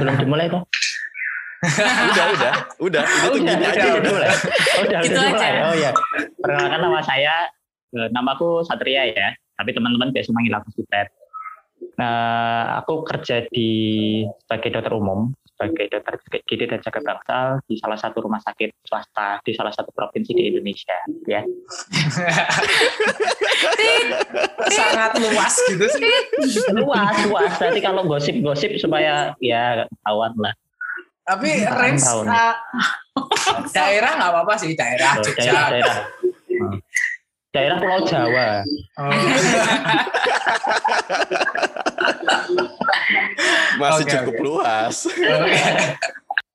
Belum 0.00 0.14
dimulai 0.20 0.46
tuh. 0.48 0.62
udah, 1.66 2.26
udah, 2.36 2.52
udah. 2.78 3.02
Ini 3.02 3.26
tuh 3.26 3.30
udah, 3.32 3.54
gini 3.56 3.64
aja. 3.64 3.80
udah 3.80 3.88
udah. 3.88 4.02
dimulai. 4.04 4.28
Oh, 4.28 4.82
udah, 4.84 4.98
Gitu 5.02 5.16
udah 5.16 5.24
dimulai. 5.24 5.48
aja. 5.50 5.60
Oh 5.64 5.74
iya. 5.74 5.90
Perkenalkan 6.36 6.80
nama 6.84 7.00
saya, 7.02 7.34
eh, 7.96 8.08
namaku 8.12 8.48
Satria 8.62 9.02
ya. 9.08 9.28
Tapi 9.56 9.70
teman-teman 9.72 10.12
biasa 10.12 10.28
manggil 10.36 10.52
aku 10.52 10.68
Sutet. 10.76 11.08
Nah, 11.96 12.76
aku 12.84 13.08
kerja 13.08 13.48
di 13.48 13.68
sebagai 14.44 14.68
dokter 14.76 14.92
umum, 14.92 15.32
sebagai 15.56 15.88
dokter 15.88 16.14
GD 16.44 16.68
dan 16.68 16.84
jaga 16.84 17.00
bangsal 17.00 17.46
di 17.64 17.80
salah 17.80 17.96
satu 17.96 18.20
rumah 18.20 18.36
sakit 18.44 18.76
swasta 18.84 19.40
di 19.40 19.56
salah 19.56 19.72
satu 19.72 19.88
provinsi 19.88 20.36
di 20.36 20.52
Indonesia. 20.52 21.00
Ya, 21.24 21.40
Sangat 24.68 25.16
luas 25.16 25.54
gitu 25.72 25.86
sih. 25.88 26.04
luas, 26.76 27.16
luas. 27.24 27.56
Nanti 27.56 27.80
kalau 27.80 28.04
gosip-gosip 28.04 28.76
supaya 28.76 29.32
ya 29.40 29.88
kawan 30.04 30.36
lah. 30.36 30.52
Tapi 31.26 31.64
range 31.64 32.04
uh, 32.06 32.54
daerah 33.76 34.14
nggak 34.14 34.30
apa-apa 34.30 34.54
sih 34.60 34.76
daerah 34.78 35.18
Oh, 35.18 35.24
Jogja. 35.24 35.40
daerah, 35.42 35.66
daerah. 35.72 35.96
Hmm. 37.56 37.64
Daerah 37.64 37.76
Pulau 37.80 38.00
Jawa. 38.04 38.48
Oh. 39.00 39.08
Masih 43.80 44.04
cukup 44.04 44.36
luas. 44.44 45.08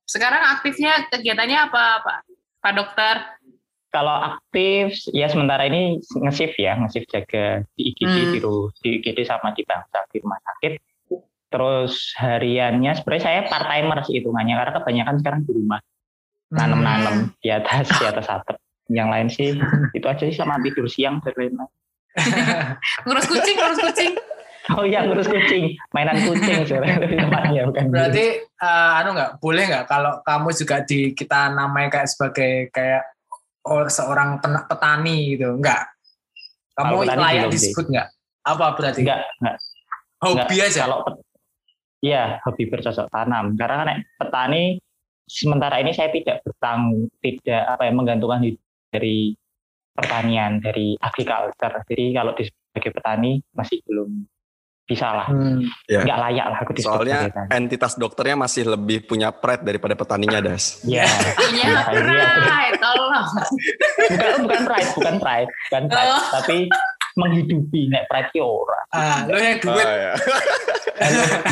Sekarang 0.05 0.41
aktifnya 0.57 1.09
kegiatannya 1.09 1.57
apa, 1.57 2.05
Pak? 2.05 2.17
Pak 2.61 2.73
Dokter? 2.77 3.15
Kalau 3.91 4.13
aktif, 4.13 4.93
ya 5.11 5.25
sementara 5.27 5.65
ini 5.67 5.97
nge-shift 5.99 6.55
ya, 6.61 6.77
nge-shift 6.79 7.09
jaga 7.11 7.65
di 7.75 7.91
IGD, 7.91 8.07
Hmm. 8.07 8.31
di, 8.31 8.39
di 8.79 8.89
IGD 9.01 9.25
sama 9.25 9.51
di 9.57 9.65
bangsa, 9.65 10.05
di 10.13 10.21
rumah 10.21 10.37
sakit. 10.39 10.79
Terus 11.51 12.15
hariannya 12.15 12.95
sebenarnya 12.95 13.23
saya 13.25 13.41
part 13.49 13.67
timer 13.67 13.99
sih 14.07 14.21
hitungannya, 14.21 14.55
karena 14.55 14.71
kebanyakan 14.79 15.15
sekarang 15.19 15.41
di 15.43 15.51
rumah. 15.57 15.81
Nanem-nanem 16.51 17.35
di 17.41 17.49
atas, 17.51 17.91
di 17.91 18.05
atas 18.05 18.27
atap. 18.29 18.60
Yang 18.91 19.09
lain 19.09 19.27
sih, 19.31 19.49
itu 19.97 20.05
aja 20.05 20.23
sih 20.27 20.35
sama 20.35 20.59
tidur 20.59 20.85
siang. 20.91 21.23
dan 21.23 21.33
lain-lain. 21.39 21.71
Ngurus 23.07 23.25
kucing, 23.31 23.55
ngurus 23.55 23.79
kucing. 23.79 24.11
Oh 24.75 24.83
iya, 24.83 25.07
ngurus 25.07 25.31
kucing. 25.31 25.79
Mainan 25.95 26.27
kucing 26.27 26.67
sebenarnya 26.67 26.99
bukan 27.27 27.43
gitu. 27.55 27.71
Berarti 27.87 28.25
eh, 28.43 28.91
anu 28.99 29.15
nggak 29.15 29.31
boleh 29.39 29.63
nggak 29.71 29.85
kalau 29.87 30.19
kamu 30.21 30.49
juga 30.51 30.83
di 30.83 31.15
kita 31.15 31.55
namanya 31.55 31.89
kayak 31.97 32.09
sebagai 32.11 32.53
kayak 32.69 33.03
or, 33.63 33.87
seorang 33.87 34.43
petani 34.43 35.39
gitu 35.39 35.55
nggak? 35.55 35.81
Kamu 36.75 37.07
petani 37.07 37.21
layak 37.23 37.47
disebut 37.47 37.85
nggak? 37.89 38.07
Apa 38.43 38.65
berarti? 38.75 39.01
Enggak, 39.07 39.23
enggak. 39.39 39.57
Hobi 40.21 40.55
Nggak, 40.59 40.67
aja. 40.69 40.81
Kalau 40.85 40.99
Iya, 42.01 42.41
hobi 42.49 42.65
bercocok 42.65 43.13
tanam. 43.13 43.53
Karena 43.53 43.85
kan 43.85 44.01
petani 44.17 44.81
sementara 45.29 45.77
ini 45.79 45.93
saya 45.93 46.09
tidak 46.09 46.41
bertang 46.41 47.07
tidak 47.21 47.61
apa 47.69 47.87
ya 47.87 47.93
menggantungkan 47.93 48.41
hidup 48.41 48.61
dari 48.91 49.33
pertanian 49.91 50.59
dari 50.59 50.93
agriculture. 50.95 51.83
Jadi 51.85 52.05
kalau 52.11 52.31
di 52.31 52.43
sebagai 52.45 52.91
petani 52.91 53.31
masih 53.51 53.79
belum 53.83 54.11
bisa 54.81 55.07
lah, 55.07 55.27
Hmm. 55.27 55.63
Ya. 55.87 56.03
nggak 56.03 56.19
layak 56.19 56.45
lah 56.47 56.57
aku 56.59 56.71
disebut 56.73 56.91
Soalnya 56.99 57.19
petani. 57.25 57.47
entitas 57.53 57.95
dokternya 57.95 58.35
masih 58.37 58.63
lebih 58.67 59.03
punya 59.05 59.31
pride 59.31 59.63
daripada 59.63 59.95
petaninya, 59.95 60.39
Das. 60.41 60.83
Iya, 60.83 61.07
Punya 61.39 61.63
Iya, 61.63 61.79
iya. 61.95 62.25
pride, 62.37 62.75
tolong. 62.77 63.11
bukan 64.11 64.39
bukan 64.41 64.61
pride, 64.65 64.89
bukan 64.91 65.15
pride, 65.17 65.49
bukan 65.65 65.83
pride, 65.87 66.11
Oh. 66.11 66.23
tapi 66.33 66.57
menghidupi 67.13 67.81
nek 67.87 68.03
pride 68.05 68.29
ki 68.29 68.39
ora. 68.39 68.79
Ah, 68.89 69.23
lo 69.23 69.35
yang 69.35 69.59
duit. 69.59 69.79
Oh, 69.79 69.95
ya. 69.95 70.13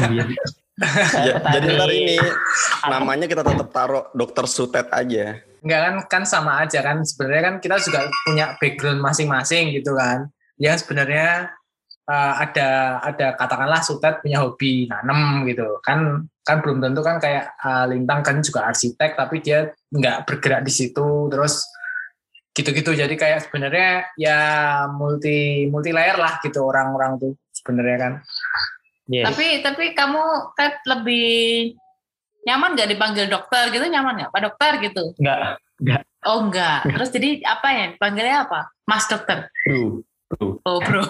Iya. 0.10 0.24
Ya, 1.28 1.36
jadi 1.60 1.68
ntar 1.76 1.92
ini 1.92 2.18
namanya 2.88 3.26
kita 3.28 3.44
tetap 3.44 3.70
taruh 3.72 4.08
dokter 4.16 4.46
Sutet 4.48 4.88
aja. 4.90 5.40
Enggak 5.60 5.80
kan 5.84 5.96
kan 6.08 6.24
sama 6.24 6.64
aja 6.64 6.80
kan. 6.80 7.04
Sebenarnya 7.04 7.44
kan 7.52 7.56
kita 7.60 7.76
juga 7.84 8.08
punya 8.24 8.56
background 8.58 9.02
masing-masing 9.04 9.76
gitu 9.76 9.92
kan. 9.96 10.32
Yang 10.56 10.88
sebenarnya 10.88 11.52
eh, 12.08 12.34
ada 12.48 12.70
ada 13.04 13.28
katakanlah 13.36 13.82
Sutet 13.84 14.24
punya 14.24 14.40
hobi 14.44 14.88
nanam 14.88 15.44
gitu. 15.48 15.84
Kan 15.84 16.32
kan 16.48 16.64
belum 16.64 16.82
tentu 16.82 17.02
kan 17.04 17.20
kayak 17.20 17.54
eh, 17.60 17.86
Lintang 17.92 18.24
kan 18.24 18.40
juga 18.40 18.72
arsitek 18.72 19.20
tapi 19.20 19.44
dia 19.44 19.76
nggak 19.92 20.26
bergerak 20.28 20.64
di 20.64 20.72
situ. 20.72 21.28
Terus 21.28 21.68
gitu-gitu. 22.56 22.96
Jadi 22.96 23.16
kayak 23.20 23.48
sebenarnya 23.48 24.16
ya 24.16 24.40
multi 24.92 25.68
multi 25.68 25.92
layer 25.92 26.16
lah 26.16 26.40
gitu 26.40 26.64
orang-orang 26.64 27.20
tuh 27.20 27.34
sebenarnya 27.60 27.98
kan 28.00 28.14
Yes. 29.10 29.26
Tapi 29.34 29.66
tapi 29.66 29.98
kamu 29.98 30.54
kan 30.54 30.72
lebih 30.86 31.74
nyaman 32.46 32.78
nggak 32.78 32.90
dipanggil 32.94 33.26
dokter 33.26 33.74
gitu 33.74 33.84
nyaman 33.90 34.22
nggak 34.22 34.32
Pak 34.32 34.42
Dokter 34.46 34.72
gitu? 34.86 35.04
Enggak, 35.18 35.60
Oh 36.28 36.46
enggak. 36.46 36.86
Terus 36.86 37.10
jadi 37.10 37.42
apa 37.48 37.68
ya? 37.72 37.86
Panggilnya 37.98 38.38
apa? 38.46 38.70
Mas 38.86 39.10
Dokter. 39.10 39.50
bro, 39.66 40.04
bro. 40.30 40.62
Oh 40.68 40.78
bro. 40.84 41.02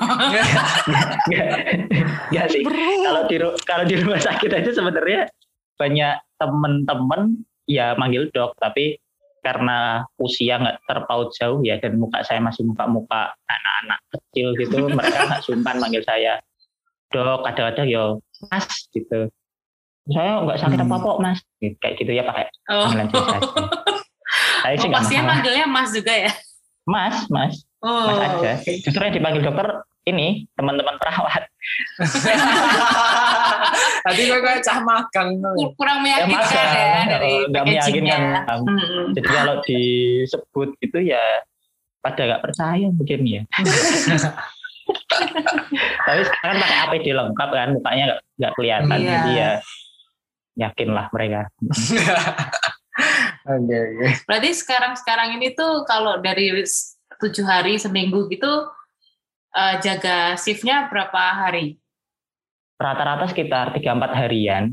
Enggak 2.30 2.46
sih. 2.54 2.64
Kalau 2.64 3.28
di 3.28 3.36
kalau 3.68 3.84
di 3.84 3.96
rumah 4.00 4.22
sakit 4.22 4.52
aja 4.54 4.72
sebenarnya 4.72 5.28
banyak 5.76 6.16
temen-temen 6.40 7.44
ya 7.68 8.00
manggil 8.00 8.31
dok, 8.31 8.56
tapi 8.62 8.96
karena 9.40 10.04
usia 10.20 10.60
nggak 10.60 10.84
terpaut 10.88 11.31
jauh 11.36 11.64
ya 11.64 11.80
dan 11.80 11.96
muka 11.96 12.20
saya 12.28 12.44
masih 12.44 12.68
muka-muka 12.68 13.31
anak-anak 13.48 14.00
kecil 14.12 14.52
gitu, 14.60 14.92
mereka 14.92 15.31
nggak 15.31 15.44
sungkan 15.48 15.80
manggil 15.80 16.04
saya 16.04 16.44
dok. 17.09 17.40
Kadang-kadang 17.44 17.88
yo 17.88 18.03
mas 18.46 18.66
gitu. 18.90 19.30
Saya 20.08 20.42
nggak 20.42 20.58
sakit 20.58 20.80
Hmm. 20.80 20.90
apa 20.90 20.96
apa 20.97 21.12
mas, 21.20 21.40
kayak 21.59 21.94
gitu 21.97 22.12
ya 22.12 22.24
pakai 22.24 22.50
Oh. 22.68 22.90
Saya 24.59 24.75
sih 24.75 24.86
Oh, 24.86 24.90
nggak 24.90 25.02
pasien 25.02 25.22
masalah. 25.22 25.30
manggilnya 25.31 25.66
Mas 25.66 25.90
juga 25.90 26.12
ya? 26.12 26.31
Mas, 26.84 27.16
mas, 27.28 27.53
Oh. 27.80 28.06
mas 28.08 28.19
aja. 28.19 28.52
Justru 28.62 28.98
yang 29.00 29.14
dipanggil 29.14 29.42
dokter 29.42 29.68
ini 30.03 30.28
teman-teman 30.53 30.98
perawat. 30.98 31.46
tadi 34.02 34.22
gue 34.25 34.40
kayak 34.40 34.62
cah 34.62 34.80
magang 34.80 35.38
Kur- 35.38 35.74
Kurang 35.75 36.02
meyakinkan 36.02 36.40
magang. 36.40 36.74
ya, 36.74 37.03
dari 37.08 37.34
nggak 37.48 37.64
packagingnya. 37.64 38.18
meyakinkan. 38.18 38.59
Mm-mm. 38.66 39.06
Jadi 39.14 39.28
kalau 39.28 39.56
disebut 39.64 40.69
itu 40.80 40.98
ya 41.06 41.24
pada 42.00 42.22
nggak 42.25 42.42
percaya 42.42 42.88
mungkin 42.90 43.19
ya. 43.24 43.42
Tapi 46.06 46.22
sekarang 46.26 46.58
pakai 46.58 46.78
APD 46.88 47.08
lengkap 47.12 47.50
kan, 47.50 47.70
mukanya 47.74 48.04
nggak 48.08 48.20
nggak 48.40 48.54
kelihatan, 48.56 48.98
Iya. 48.98 49.10
jadi 49.12 49.32
ya 49.32 49.52
yakin 50.60 50.90
lah 50.92 51.06
mereka. 51.10 51.42
oke 53.48 53.76
oke 53.76 54.08
Berarti 54.28 54.50
sekarang-sekarang 54.52 55.40
ini 55.40 55.56
tuh 55.56 55.88
kalau 55.88 56.20
dari 56.20 56.52
tujuh 57.20 57.46
hari 57.48 57.80
seminggu 57.80 58.28
gitu 58.28 58.68
eh, 59.52 59.76
jaga 59.80 60.36
shiftnya 60.36 60.88
berapa 60.92 61.22
hari? 61.36 61.80
Rata-rata 62.80 63.28
sekitar 63.28 63.76
3-4 63.76 64.20
harian 64.20 64.66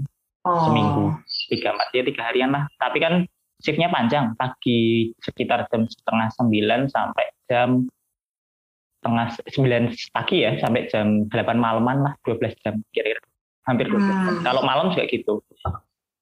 Oh. 0.47 0.63
seminggu, 0.71 1.11
3-4 1.51 1.91
ya 1.91 2.03
tiga 2.07 2.23
harian 2.31 2.55
lah. 2.55 2.71
Tapi 2.79 3.03
kan 3.03 3.27
shiftnya 3.59 3.91
panjang, 3.91 4.31
pagi 4.39 5.11
sekitar 5.19 5.67
jam 5.67 5.91
setengah 5.91 6.31
sembilan 6.39 6.87
sampai 6.87 7.27
jam 7.51 7.83
setengah 9.07 9.27
sembilan 9.47 9.83
pagi 10.11 10.37
ya 10.43 10.59
sampai 10.59 10.91
jam 10.91 11.31
8 11.31 11.55
malaman 11.55 11.97
lah 12.03 12.13
12 12.27 12.63
jam 12.67 12.75
kira-kira 12.91 13.23
hampir 13.63 13.87
12 13.87 14.03
jam. 14.03 14.19
Hmm. 14.19 14.43
Kalau 14.43 14.63
malam 14.67 14.91
juga 14.91 15.07
gitu. 15.07 15.47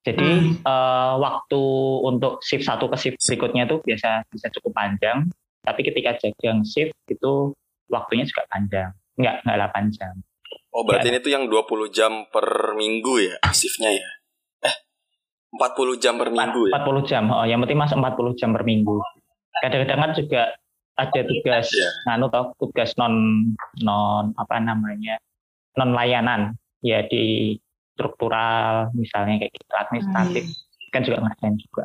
Jadi 0.05 0.61
eh, 0.61 1.13
waktu 1.17 1.63
untuk 2.05 2.37
shift 2.45 2.69
satu 2.69 2.85
ke 2.93 2.97
shift 3.01 3.17
berikutnya 3.25 3.65
itu 3.65 3.81
biasa 3.81 4.29
bisa 4.29 4.53
cukup 4.53 4.77
panjang, 4.77 5.25
tapi 5.65 5.81
ketika 5.81 6.13
jaga 6.21 6.61
shift 6.61 6.93
itu 7.09 7.57
waktunya 7.89 8.29
juga 8.29 8.45
panjang. 8.53 8.93
Enggak, 9.17 9.41
enggak 9.41 9.57
8 9.73 9.97
jam. 9.97 10.13
Oh, 10.69 10.85
berarti 10.85 11.09
ini 11.09 11.23
tuh 11.23 11.31
yang 11.33 11.49
20 11.49 11.89
jam 11.89 12.29
per 12.29 12.77
minggu 12.77 13.13
ya, 13.17 13.35
shiftnya 13.49 13.97
ya? 13.97 14.09
Eh, 14.69 14.75
40 15.57 15.97
jam 15.97 16.21
per 16.21 16.29
minggu 16.29 16.69
ya? 16.69 16.77
40 16.85 17.09
jam. 17.09 17.23
Oh, 17.33 17.47
yang 17.47 17.57
penting 17.65 17.79
masuk 17.81 17.97
40 17.97 18.37
jam 18.37 18.53
per 18.53 18.61
minggu. 18.61 19.01
Kadang-kadang 19.63 19.99
kan 20.05 20.11
juga 20.13 20.41
ada 20.95 21.21
tugas 21.21 21.67
Iya. 21.67 21.89
anu 22.09 22.27
toh, 22.27 22.55
tugas 22.57 22.95
non 22.95 23.13
non 23.79 24.31
apa 24.33 24.57
namanya? 24.57 25.19
non 25.75 25.91
layanan 25.91 26.55
ya 26.79 27.03
di 27.03 27.55
struktural 27.91 28.91
misalnya 28.91 29.39
kayak 29.39 29.51
gitu 29.51 29.73
administratif 29.73 30.43
kan 30.89 31.01
juga 31.01 31.17
ngerjain 31.21 31.55
juga. 31.57 31.83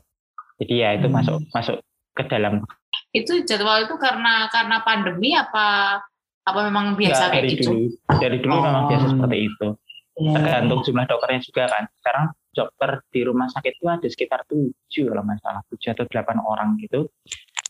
Jadi 0.58 0.74
ya 0.76 0.88
itu 0.94 1.06
Hmm. 1.06 1.16
masuk 1.16 1.36
masuk 1.50 1.76
ke 2.12 2.22
dalam 2.26 2.62
Itu 3.10 3.42
jadwal 3.42 3.82
itu 3.82 3.94
karena 3.96 4.46
karena 4.46 4.78
pandemi 4.80 5.34
apa 5.34 5.98
apa 6.40 6.60
memang 6.62 6.94
biasa 6.94 7.28
kayak 7.28 7.42
dari 7.42 7.50
gitu? 7.52 7.62
dulu. 7.66 7.86
Dari 8.16 8.38
dulu 8.38 8.54
memang 8.60 8.84
Oh. 8.84 8.88
biasa 8.88 9.06
seperti 9.08 9.38
itu. 9.44 9.68
Hmm. 10.12 10.34
Tergantung 10.34 10.80
jumlah 10.82 11.06
dokternya 11.06 11.40
juga 11.42 11.64
kan. 11.66 11.84
Sekarang 11.92 12.24
dokter 12.50 12.90
di 13.08 13.20
rumah 13.22 13.46
sakit 13.48 13.72
itu 13.72 13.86
ada 13.86 14.06
sekitar 14.06 14.40
7 14.46 15.06
kalau 15.06 15.22
nggak 15.22 15.38
salah, 15.40 15.62
7 15.66 15.90
atau 15.90 16.04
8 16.04 16.38
orang 16.38 16.78
gitu. 16.78 17.10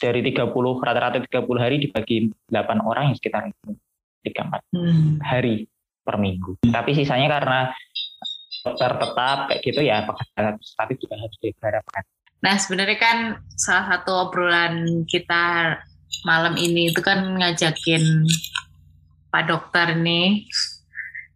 Dari 0.01 0.21
30 0.25 0.49
rata-rata 0.81 1.21
30 1.21 1.61
hari 1.61 1.77
dibagi 1.79 2.17
8 2.49 2.81
orang 2.81 3.13
yang 3.13 3.17
sekitar 3.17 3.45
itu. 3.47 3.77
3 4.21 4.49
4 4.49 4.65
Hmm. 4.73 5.21
hari 5.21 5.69
per 6.01 6.17
minggu. 6.17 6.57
Tapi 6.63 6.91
sisanya 6.93 7.29
karena 7.31 7.69
dokter 8.61 8.93
tetap 8.95 9.39
kayak 9.49 9.61
gitu 9.63 9.81
ya 9.81 10.05
pekerjaan 10.05 10.47
administratif 10.53 10.97
juga 10.99 11.15
harus 11.17 11.37
digarapkan. 11.39 12.03
Nah, 12.41 12.57
sebenarnya 12.57 12.99
kan 12.99 13.19
salah 13.55 13.87
satu 13.91 14.29
obrolan 14.29 15.05
kita 15.05 15.77
malam 16.25 16.57
ini 16.57 16.89
itu 16.89 17.01
kan 17.01 17.37
ngajakin 17.37 18.25
Pak 19.29 19.45
Dokter 19.47 19.95
nih 19.95 20.45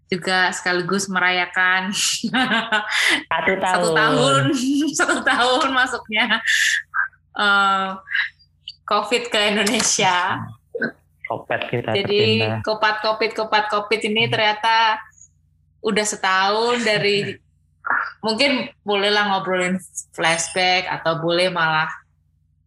juga 0.06 0.52
sekaligus 0.52 1.08
merayakan 1.08 1.92
Satu 1.92 3.52
tahun. 3.56 3.62
satu 3.64 3.88
tahun 3.92 4.42
satu 5.00 5.16
tahun 5.22 5.68
masuknya 5.72 6.24
eh, 7.34 7.88
COVID 8.84 9.22
ke 9.32 9.38
Indonesia. 9.52 10.44
Kopet 11.24 11.72
kita 11.72 11.96
Jadi 11.96 12.44
tercinta. 12.44 12.60
kopat 12.60 12.96
covid 13.00 13.30
kopat 13.32 13.64
covid 13.72 14.00
ini 14.04 14.28
ternyata 14.28 15.00
udah 15.80 16.04
setahun 16.04 16.84
dari 16.84 17.32
mungkin 18.24 18.68
bolehlah 18.84 19.32
ngobrolin 19.32 19.80
flashback 20.12 20.84
atau 20.88 21.20
boleh 21.20 21.48
malah 21.48 21.88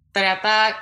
ternyata 0.10 0.82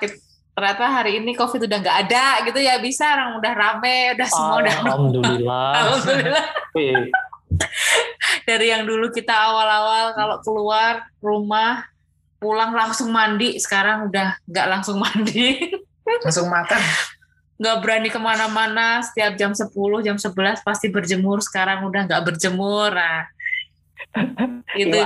ternyata 0.55 0.85
hari 0.87 1.19
ini 1.19 1.35
covid 1.35 1.67
udah 1.67 1.77
nggak 1.83 1.99
ada 2.07 2.47
gitu 2.47 2.59
ya 2.63 2.79
bisa 2.79 3.03
orang 3.11 3.39
udah 3.43 3.53
rame 3.55 4.15
udah 4.15 4.27
semua 4.27 4.55
udah 4.63 4.75
Alhamdulillah. 4.83 5.69
alhamdulillah 5.83 6.45
dari 8.47 8.65
yang 8.71 8.83
dulu 8.87 9.11
kita 9.11 9.35
awal-awal 9.35 10.15
kalau 10.15 10.37
keluar 10.43 11.07
rumah 11.19 11.87
pulang 12.37 12.75
langsung 12.75 13.09
mandi. 13.11 13.57
Sekarang 13.57 14.09
udah 14.09 14.35
nggak 14.45 14.67
langsung 14.69 14.97
mandi. 14.99 15.57
Langsung 16.23 16.45
makan. 16.53 16.77
Nggak 17.57 17.77
berani 17.81 18.09
ke 18.13 18.19
mana-mana. 18.21 19.01
Setiap 19.01 19.33
jam 19.41 19.57
10 19.57 19.73
jam 20.05 20.17
11 20.21 20.61
pasti 20.61 20.93
berjemur. 20.93 21.41
Sekarang 21.41 21.81
udah 21.89 22.05
nggak 22.05 22.23
berjemur. 22.29 22.93
Nah 22.93 23.25
itu. 24.77 24.95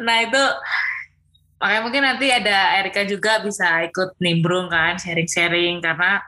Nah 0.00 0.16
itu. 0.24 0.42
Makanya 1.60 1.80
mungkin 1.80 2.02
nanti 2.04 2.26
ada 2.28 2.76
Erika 2.78 3.02
juga 3.08 3.40
bisa 3.40 3.82
ikut 3.88 4.18
nimbrung 4.20 4.68
kan 4.68 5.00
sharing-sharing. 5.00 5.80
Karena 5.80 6.20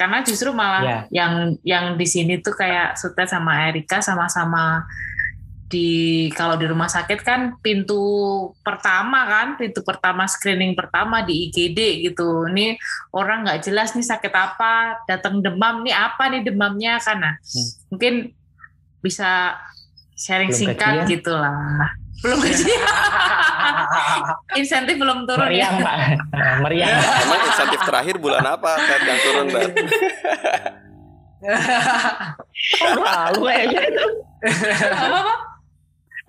karena 0.00 0.24
justru 0.24 0.50
malah 0.56 0.80
Ya. 0.80 0.98
yang 1.12 1.32
yang 1.60 1.84
di 2.00 2.06
sini 2.08 2.40
tuh 2.40 2.56
kayak 2.56 2.96
Sutet 2.96 3.28
sama 3.28 3.68
Erika 3.68 4.00
sama-sama 4.00 4.88
di 5.70 5.90
kalau 6.34 6.58
di 6.58 6.66
rumah 6.66 6.86
sakit 6.86 7.22
kan 7.22 7.40
pintu 7.58 7.94
pertama 8.60 9.22
kan 9.24 9.54
pintu 9.54 9.80
pertama 9.80 10.26
screening 10.26 10.74
pertama 10.74 11.22
di 11.22 11.46
IGD 11.46 11.78
gitu 12.04 12.50
ini 12.50 12.74
orang 13.10 13.46
nggak 13.46 13.62
jelas 13.62 13.94
nih 13.94 14.02
sakit 14.02 14.34
apa 14.34 14.98
datang 15.06 15.38
demam 15.38 15.80
nih 15.80 15.94
apa 15.94 16.26
nih 16.26 16.42
demamnya 16.42 16.98
karena 16.98 17.38
Hmm. 17.40 17.68
mungkin 17.88 18.14
bisa 18.98 19.54
sharing 20.12 20.50
Belum 20.50 20.60
singkat 20.60 20.92
gajian? 21.00 21.08
gitu 21.08 21.32
lah 21.32 21.88
belum 22.20 22.38
gajian 22.44 22.82
insentif 24.52 24.98
belum 24.98 25.24
turun 25.24 25.46
ya 25.46 25.70
Meriang 25.70 25.76
pak. 25.80 25.96
Meriang. 26.66 26.90
Emang 27.22 27.40
insentif 27.44 27.80
terakhir 27.80 28.18
bulan 28.18 28.42
apa 28.44 28.74
Ted 28.76 29.02
yang 29.02 29.18
turun 29.20 29.46
Ted? 29.48 29.72
Lalu 33.00 33.40
kayaknya 33.40 33.80
itu. 33.86 34.06
apa 34.90 35.32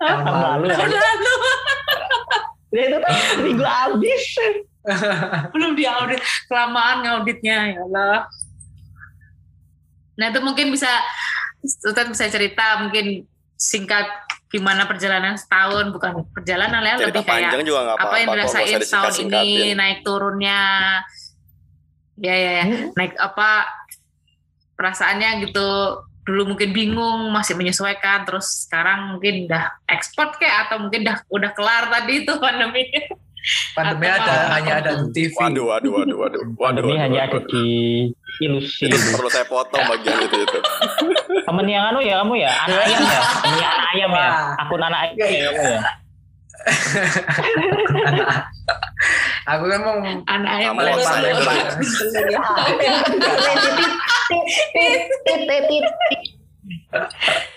Tahun 0.02 0.24
lalu. 0.26 0.66
ya. 0.66 0.76
lalu 0.82 1.34
Ya 2.72 2.88
itu 2.88 2.98
kan 3.04 3.12
minggu 3.44 3.64
habis. 3.68 4.24
belum 5.54 5.78
diaudit 5.78 6.18
kelamaan 6.50 7.06
ngauditnya 7.06 7.70
ya 7.70 7.78
Allah 7.86 8.26
nah 10.18 10.26
itu 10.28 10.40
mungkin 10.42 10.74
bisa 10.74 10.90
Ustadz 11.62 12.10
bisa 12.10 12.26
cerita 12.26 12.82
mungkin 12.82 13.22
singkat 13.54 14.10
gimana 14.50 14.84
perjalanan 14.84 15.38
setahun 15.38 15.94
bukan 15.94 16.26
perjalanan 16.34 16.82
ya 16.82 16.98
Cerita 16.98 17.22
lebih 17.22 17.24
kayak 17.24 17.62
juga 17.64 17.80
apa 17.94 17.94
apa-apa. 17.94 18.16
yang 18.18 18.28
dirasain 18.34 18.76
setahun 18.82 19.14
ini 19.22 19.72
naik 19.72 20.02
turunnya 20.02 20.60
ya 22.18 22.34
ya 22.34 22.50
ya 22.60 22.64
naik 22.98 23.14
apa 23.16 23.70
perasaannya 24.76 25.46
gitu 25.48 25.70
dulu 26.22 26.54
mungkin 26.54 26.70
bingung 26.70 27.34
masih 27.34 27.58
menyesuaikan 27.58 28.22
terus 28.22 28.66
sekarang 28.66 29.18
mungkin 29.18 29.50
udah 29.50 29.74
ekspor 29.90 30.30
kayak 30.38 30.70
atau 30.70 30.78
mungkin 30.78 31.02
udah 31.02 31.16
udah 31.26 31.50
kelar 31.50 31.90
tadi 31.90 32.22
itu 32.22 32.32
pandemi 32.38 32.86
pandemi 33.74 34.06
Atau- 34.06 34.22
ada 34.22 34.34
hanya 34.54 34.72
ada 34.78 34.90
di 35.10 35.26
TV 35.26 35.34
Waduh, 35.34 35.64
waduh, 35.66 35.90
waduh, 35.98 36.16
waduh. 36.22 36.40
waduh 36.46 36.54
Pandemi 36.54 36.94
waduh, 36.94 37.02
hanya 37.02 37.20
waduh, 37.26 37.26
ada 37.26 37.38
waduh. 37.42 37.50
di 37.50 37.64
ilusi. 38.38 38.86
Itu 38.86 39.18
perlu 39.18 39.28
saya 39.28 39.46
potong 39.46 39.82
bagian 39.82 40.18
itu 40.22 40.36
itu. 40.40 40.58
Temen 41.42 41.66
yang 41.66 41.90
anu 41.90 41.98
ya 41.98 42.22
kamu 42.22 42.34
ya, 42.38 42.50
anak 42.54 42.78
ayam 42.86 43.02
ya, 43.02 43.20
temen 43.42 43.58
anak 43.58 43.86
ayam 43.92 44.10
ya, 44.14 44.28
akun 44.62 44.82
anak 44.82 45.00
ayam 45.04 45.16
ya 45.18 45.26
kamu 45.50 45.62
ya. 45.74 45.80
Aku 49.50 49.64
kan 49.66 49.80
mau 49.82 49.98
anak 50.02 50.52
yang 50.62 50.74
baru. 50.78 50.94
Bang. 51.02 51.66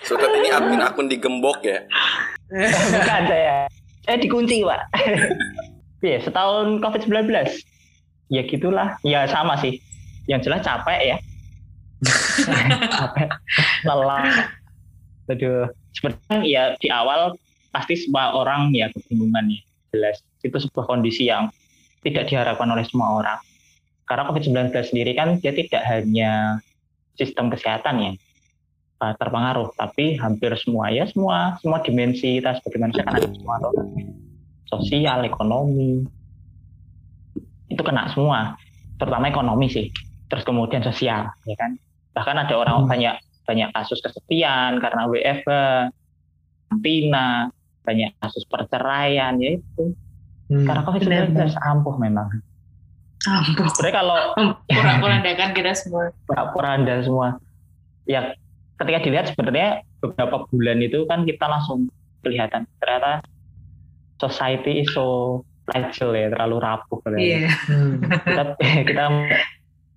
Sutet 0.02 0.30
ini 0.42 0.48
admin 0.50 0.82
akun 0.82 1.06
digembok 1.06 1.62
ya. 1.62 1.78
Bukan 2.50 3.22
saya, 3.30 3.66
saya 4.06 4.16
dikunci 4.18 4.62
pak. 4.66 4.82
Iya, 6.04 6.22
setahun 6.22 6.78
COVID-19. 6.84 7.32
Ya 8.30 8.42
gitulah, 8.46 8.98
ya 9.06 9.26
sama 9.26 9.58
sih. 9.58 9.78
Yang 10.26 10.50
jelas 10.50 10.66
capek 10.66 11.14
ya. 11.14 11.16
capek, 12.98 13.30
lelah. 13.86 14.50
Aduh, 15.26 15.66
sebenarnya 15.94 16.38
ya 16.46 16.62
di 16.78 16.88
awal 16.92 17.34
pasti 17.76 18.00
semua 18.00 18.32
orang 18.32 18.72
ya 18.72 18.88
kebingungan 18.88 19.52
ya. 19.52 19.60
Jelas, 19.92 20.24
itu 20.40 20.56
sebuah 20.56 20.88
kondisi 20.88 21.28
yang 21.28 21.52
tidak 22.00 22.32
diharapkan 22.32 22.72
oleh 22.72 22.88
semua 22.88 23.20
orang. 23.20 23.38
Karena 24.08 24.24
COVID-19 24.32 24.72
sendiri 24.72 25.12
kan 25.12 25.36
dia 25.44 25.52
tidak 25.52 25.84
hanya 25.84 26.62
sistem 27.20 27.52
kesehatan 27.52 27.94
ya 28.00 28.12
uh, 29.04 29.14
terpengaruh, 29.20 29.76
tapi 29.76 30.16
hampir 30.16 30.52
semua 30.56 30.88
ya 30.88 31.04
semua 31.10 31.60
semua 31.60 31.84
dimensi 31.84 32.40
kita 32.40 32.56
sebagai 32.60 32.80
manusia 32.80 33.02
kan 33.04 33.14
ada 33.20 33.28
semua 33.28 33.56
sosial, 34.66 35.18
ekonomi 35.28 36.06
itu 37.66 37.82
kena 37.82 38.08
semua, 38.14 38.54
terutama 38.96 39.26
ekonomi 39.28 39.66
sih, 39.68 39.90
terus 40.30 40.46
kemudian 40.46 40.80
sosial 40.80 41.28
ya 41.44 41.56
kan. 41.58 41.76
Bahkan 42.14 42.36
ada 42.46 42.54
orang 42.56 42.86
Hmm. 42.86 42.88
banyak 42.88 43.16
banyak 43.46 43.68
kasus 43.74 44.02
kesepian 44.02 44.82
karena 44.82 45.06
WFH, 45.06 45.50
karantina, 46.66 47.50
banyak 47.86 48.10
kasus 48.18 48.42
perceraian 48.50 49.38
ya 49.38 49.62
itu. 49.62 49.94
Hmm. 50.50 50.66
Karena 50.66 50.82
COVID-19 50.82 51.38
ampuh 51.58 51.94
memang. 51.98 52.28
Ampun, 53.26 53.66
Sebenarnya 53.74 53.94
kalau 53.98 54.16
porak-porandakan 54.70 55.50
kita 55.58 55.72
semua. 55.74 56.14
poranda 56.54 56.94
semua. 57.02 57.38
Ya, 58.06 58.34
ketika 58.78 58.98
dilihat 59.02 59.26
sebenarnya 59.34 59.82
beberapa 59.98 60.46
bulan 60.50 60.78
itu 60.78 61.02
kan 61.10 61.26
kita 61.26 61.46
langsung 61.50 61.90
kelihatan 62.22 62.66
ternyata 62.78 63.22
society 64.22 64.86
is 64.86 64.90
so 64.94 65.42
fragile 65.66 66.14
ya, 66.14 66.30
terlalu 66.30 66.56
rapuh. 66.62 66.98
Iya. 67.18 67.50
Hmm. 67.66 67.98
Kita, 68.02 68.42
kita 68.90 69.04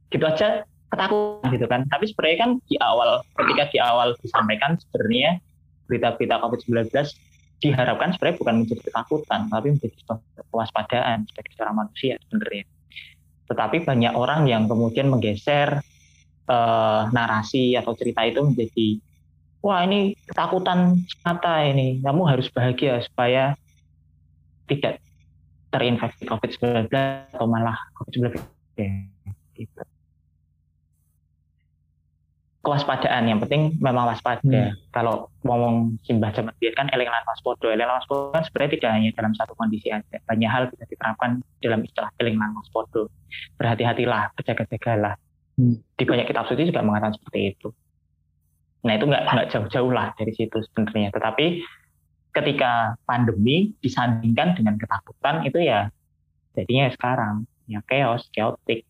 gitu 0.09 0.25
aja 0.25 0.65
ketakutan 0.89 1.49
gitu 1.53 1.65
kan. 1.69 1.81
Tapi 1.85 2.05
sebenarnya 2.09 2.37
kan 2.41 2.51
di 2.65 2.75
awal, 2.81 3.21
ketika 3.37 3.63
di 3.69 3.77
awal 3.77 4.17
disampaikan 4.25 4.73
sebenarnya 4.81 5.37
berita-berita 5.85 6.41
COVID-19 6.41 6.89
diharapkan 7.59 8.15
sebenarnya 8.15 8.37
bukan 8.39 8.55
menjadi 8.63 8.81
ketakutan, 8.87 9.41
tapi 9.51 9.67
menjadi 9.75 9.97
kewaspadaan 10.49 11.27
sebagai 11.27 11.51
seorang 11.55 11.75
manusia 11.85 12.13
sebenarnya. 12.27 12.65
Tetapi 13.51 13.77
banyak 13.83 14.13
orang 14.15 14.47
yang 14.47 14.63
kemudian 14.65 15.11
menggeser 15.11 15.83
eh, 16.47 17.01
narasi 17.11 17.75
atau 17.75 17.93
cerita 17.95 18.23
itu 18.23 18.39
menjadi 18.41 18.87
wah 19.59 19.83
ini 19.83 20.15
ketakutan 20.23 21.03
semata 21.03 21.67
ini 21.67 21.99
kamu 21.99 22.21
harus 22.23 22.47
bahagia 22.47 23.03
supaya 23.03 23.59
tidak 24.71 25.03
terinfeksi 25.69 26.23
COVID-19 26.23 26.87
atau 27.35 27.45
malah 27.45 27.75
COVID-19 27.99 28.39
Ya, 28.79 28.95
gitu. 29.59 29.83
Kewaspadaan. 32.63 33.29
Yang 33.29 33.39
penting 33.47 33.61
memang 33.79 34.09
waspada. 34.09 34.41
Hmm. 34.43 34.75
kalau 34.91 35.31
ngomong 35.45 35.95
simbah 36.03 36.33
zaman 36.35 36.51
biar 36.59 36.75
kan 36.75 36.91
eleng 36.91 37.07
lan 37.07 37.23
waspodo 37.23 37.71
eleng 37.71 37.87
lan 37.87 38.03
waspodo 38.03 38.35
kan 38.35 38.43
sebenarnya 38.43 38.71
tidak 38.75 38.89
hanya 38.91 39.09
dalam 39.15 39.33
satu 39.35 39.53
kondisi 39.55 39.87
aja. 39.93 40.17
Banyak 40.27 40.49
hal 40.49 40.63
bisa 40.71 40.83
diterapkan 40.89 41.39
dalam 41.63 41.81
istilah 41.85 42.11
eleng 42.19 42.37
lan 42.37 42.51
waspodo 42.57 43.07
berhati-hatilah 43.59 44.35
berjaga-jagalah. 44.35 45.15
Hmm. 45.59 45.75
di 45.99 46.07
banyak 46.07 46.23
kitab 46.23 46.47
suci 46.47 46.71
juga 46.71 46.79
mengatakan 46.79 47.19
seperti 47.19 47.51
itu. 47.51 47.67
Nah 48.87 48.95
itu 48.95 49.03
nggak 49.11 49.27
nggak 49.27 49.47
jauh-jauh 49.51 49.91
lah 49.91 50.15
dari 50.15 50.31
situ 50.31 50.55
sebenarnya. 50.71 51.11
Tetapi 51.11 51.45
ketika 52.31 52.95
pandemi 53.03 53.75
disandingkan 53.83 54.55
dengan 54.55 54.79
ketakutan 54.79 55.43
itu 55.43 55.59
ya 55.59 55.91
jadinya 56.55 56.87
sekarang. 56.95 57.35
Ya 57.69 57.85
chaos 57.85 58.25
chaotic 58.33 58.88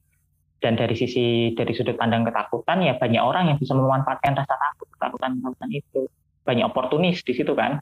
dan 0.60 0.76
dari 0.76 0.96
sisi 0.96 1.56
dari 1.56 1.72
sudut 1.72 1.96
pandang 1.96 2.28
ketakutan 2.28 2.84
ya 2.84 3.00
banyak 3.00 3.24
orang 3.24 3.52
yang 3.52 3.58
bisa 3.58 3.72
memanfaatkan 3.76 4.36
rasa 4.36 4.56
takut 4.56 4.88
ketakutan 4.96 5.40
ketakutan 5.40 5.70
itu. 5.72 6.02
Banyak 6.44 6.66
oportunis 6.72 7.24
di 7.24 7.34
situ 7.36 7.56
kan? 7.56 7.80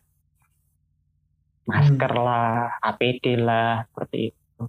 Masker 1.67 2.13
lah 2.15 2.77
APD 2.79 3.36
lah 3.41 3.84
seperti 3.91 4.31
itu. 4.31 4.63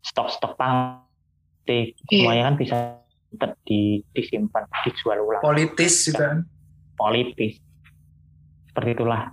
Stok-stok 0.00 0.56
plastik 0.56 1.98
Iya. 2.08 2.24
semuanya 2.24 2.42
kan 2.50 2.54
bisa 2.56 2.76
tetap 3.30 3.52
di, 3.62 4.02
disimpan 4.10 4.66
dijual 4.82 5.22
ulang. 5.22 5.42
Politis 5.42 6.10
juga 6.10 6.42
politis. 6.98 7.62
Seperti 8.70 8.90
itulah. 8.98 9.30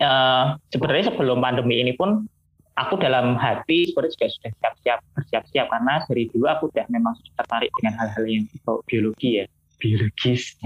Eh, 0.00 0.44
sebenarnya 0.72 1.12
sebelum 1.12 1.40
pandemi 1.40 1.80
ini 1.80 1.92
pun 1.96 2.24
aku 2.80 2.96
dalam 2.96 3.36
hati 3.36 3.92
sebenarnya 3.92 4.16
juga 4.16 4.26
sudah 4.32 4.52
siap-siap 4.56 4.98
bersiap-siap. 5.12 5.66
Karena 5.68 5.94
dari 6.08 6.24
dulu 6.32 6.46
aku 6.48 6.72
udah 6.72 6.86
memang 6.88 7.14
tertarik 7.36 7.70
dengan 7.76 7.94
hal-hal 8.00 8.24
yang 8.24 8.44
biologi 8.88 9.30
ya. 9.42 9.44
Biologis 9.76 10.56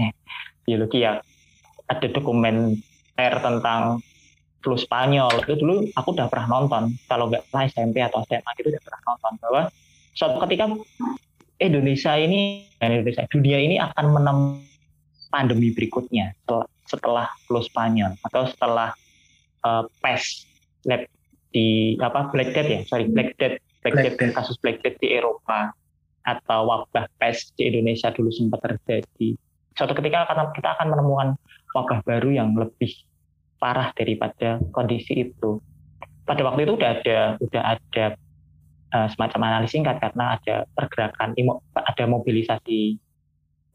biologi 0.63 1.03
ya. 1.03 1.19
Ada 1.91 2.07
dokumenter 2.09 3.33
tentang 3.43 3.99
flu 4.63 4.75
Spanyol. 4.79 5.43
Itu 5.45 5.59
dulu 5.59 5.85
aku 5.93 6.15
udah 6.15 6.31
pernah 6.31 6.47
nonton. 6.49 6.95
Kalau 7.05 7.29
nggak 7.29 7.45
salah 7.51 7.67
SMP 7.69 8.01
atau 8.01 8.23
SMA 8.25 8.51
itu 8.57 8.71
udah 8.71 8.81
pernah 8.81 9.01
nonton 9.05 9.33
bahwa 9.43 9.61
suatu 10.15 10.37
ketika 10.47 10.65
Indonesia 11.61 12.13
ini 12.17 12.67
Indonesia 12.79 13.23
dunia 13.31 13.59
ini 13.59 13.75
akan 13.79 14.05
menemukan 14.11 14.73
pandemi 15.31 15.71
berikutnya 15.75 16.31
setelah, 16.43 16.67
setelah 16.87 17.27
flu 17.43 17.59
Spanyol 17.59 18.15
atau 18.23 18.47
setelah 18.47 18.95
uh, 19.67 19.83
pes 19.99 20.47
lab 20.87 21.03
di 21.55 21.95
apa 22.03 22.27
Black 22.35 22.51
Death 22.51 22.67
ya 22.67 22.81
sorry 22.83 23.07
Black 23.07 23.39
Death 23.39 23.55
Black, 23.79 23.95
Black 23.95 24.03
Death, 24.03 24.17
Death. 24.19 24.35
kasus 24.35 24.55
Black 24.59 24.83
Death 24.83 24.99
di 24.99 25.15
Eropa 25.15 25.71
atau 26.27 26.67
wabah 26.67 27.07
pes 27.15 27.55
di 27.55 27.71
Indonesia 27.71 28.11
dulu 28.11 28.27
sempat 28.35 28.59
terjadi 28.67 29.39
suatu 29.79 29.95
ketika 29.95 30.27
kita 30.51 30.69
akan 30.75 30.91
menemukan 30.91 31.29
wabah 31.71 32.03
baru 32.03 32.35
yang 32.35 32.51
lebih 32.59 32.91
parah 33.55 33.95
daripada 33.95 34.59
kondisi 34.75 35.31
itu 35.31 35.63
pada 36.27 36.43
waktu 36.43 36.67
itu 36.67 36.75
udah 36.75 36.91
ada 36.99 37.17
udah 37.39 37.63
ada 37.77 38.05
uh, 38.91 39.07
semacam 39.15 39.41
analis 39.47 39.71
singkat 39.71 40.01
karena 40.01 40.35
ada 40.35 40.67
pergerakan 40.75 41.31
ada 41.79 42.03
mobilisasi 42.03 42.99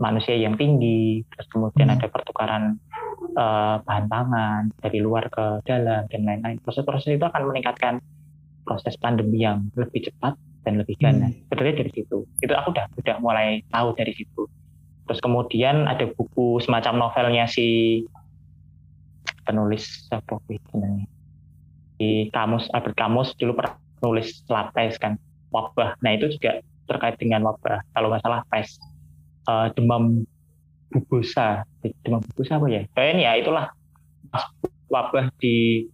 manusia 0.00 0.34
yang 0.34 0.56
tinggi 0.56 1.22
terus 1.32 1.46
kemudian 1.48 1.92
Hmm. 1.92 1.96
ada 2.00 2.06
pertukaran 2.08 2.62
eh, 3.20 3.76
bahan 3.84 4.06
pangan 4.08 4.62
dari 4.80 4.98
luar 5.00 5.28
ke 5.28 5.64
dalam 5.64 6.06
dan 6.08 6.22
lain-lain. 6.24 6.58
Proses-proses 6.64 7.16
itu 7.16 7.24
akan 7.24 7.42
meningkatkan 7.50 8.00
proses 8.64 8.94
pandemi 9.00 9.42
yang 9.42 9.66
lebih 9.74 10.06
cepat 10.08 10.36
dan 10.64 10.76
lebih 10.76 10.96
ganas 11.00 11.32
sebenarnya 11.48 11.84
dari 11.84 11.90
situ. 11.96 12.28
Itu 12.40 12.52
aku 12.52 12.76
udah 12.76 12.86
udah 13.00 13.16
mulai 13.18 13.64
tahu 13.72 13.96
dari 13.96 14.12
situ. 14.12 14.46
Terus 15.08 15.20
kemudian 15.24 15.90
ada 15.90 16.06
buku 16.06 16.62
semacam 16.62 17.08
novelnya 17.08 17.50
si 17.50 18.00
penulis 19.42 20.06
apa 20.14 20.38
namanya? 20.76 21.08
Di 21.98 22.30
kamus 22.30 22.70
Albert 22.70 22.96
Camus 22.96 23.34
dulu 23.36 23.58
pernah 23.58 23.74
nulis 24.06 24.46
lapes 24.46 24.96
kan? 25.02 25.18
Wabah. 25.50 25.98
Nah 26.04 26.14
itu 26.14 26.30
juga 26.38 26.62
terkait 26.86 27.18
dengan 27.18 27.42
wabah. 27.42 27.82
Kalau 27.90 28.14
nggak 28.14 28.22
salah 28.22 28.46
pes 28.54 28.78
eh, 29.50 29.66
demam 29.74 30.22
bubosa 30.90 31.64
demam 32.02 32.20
bubosa 32.32 32.58
apa 32.58 32.66
ya? 32.68 32.82
Kayaknya 32.94 33.22
ya 33.22 33.32
itulah. 33.38 33.66
Pas 34.30 34.44
wabah 34.90 35.30
di 35.38 35.86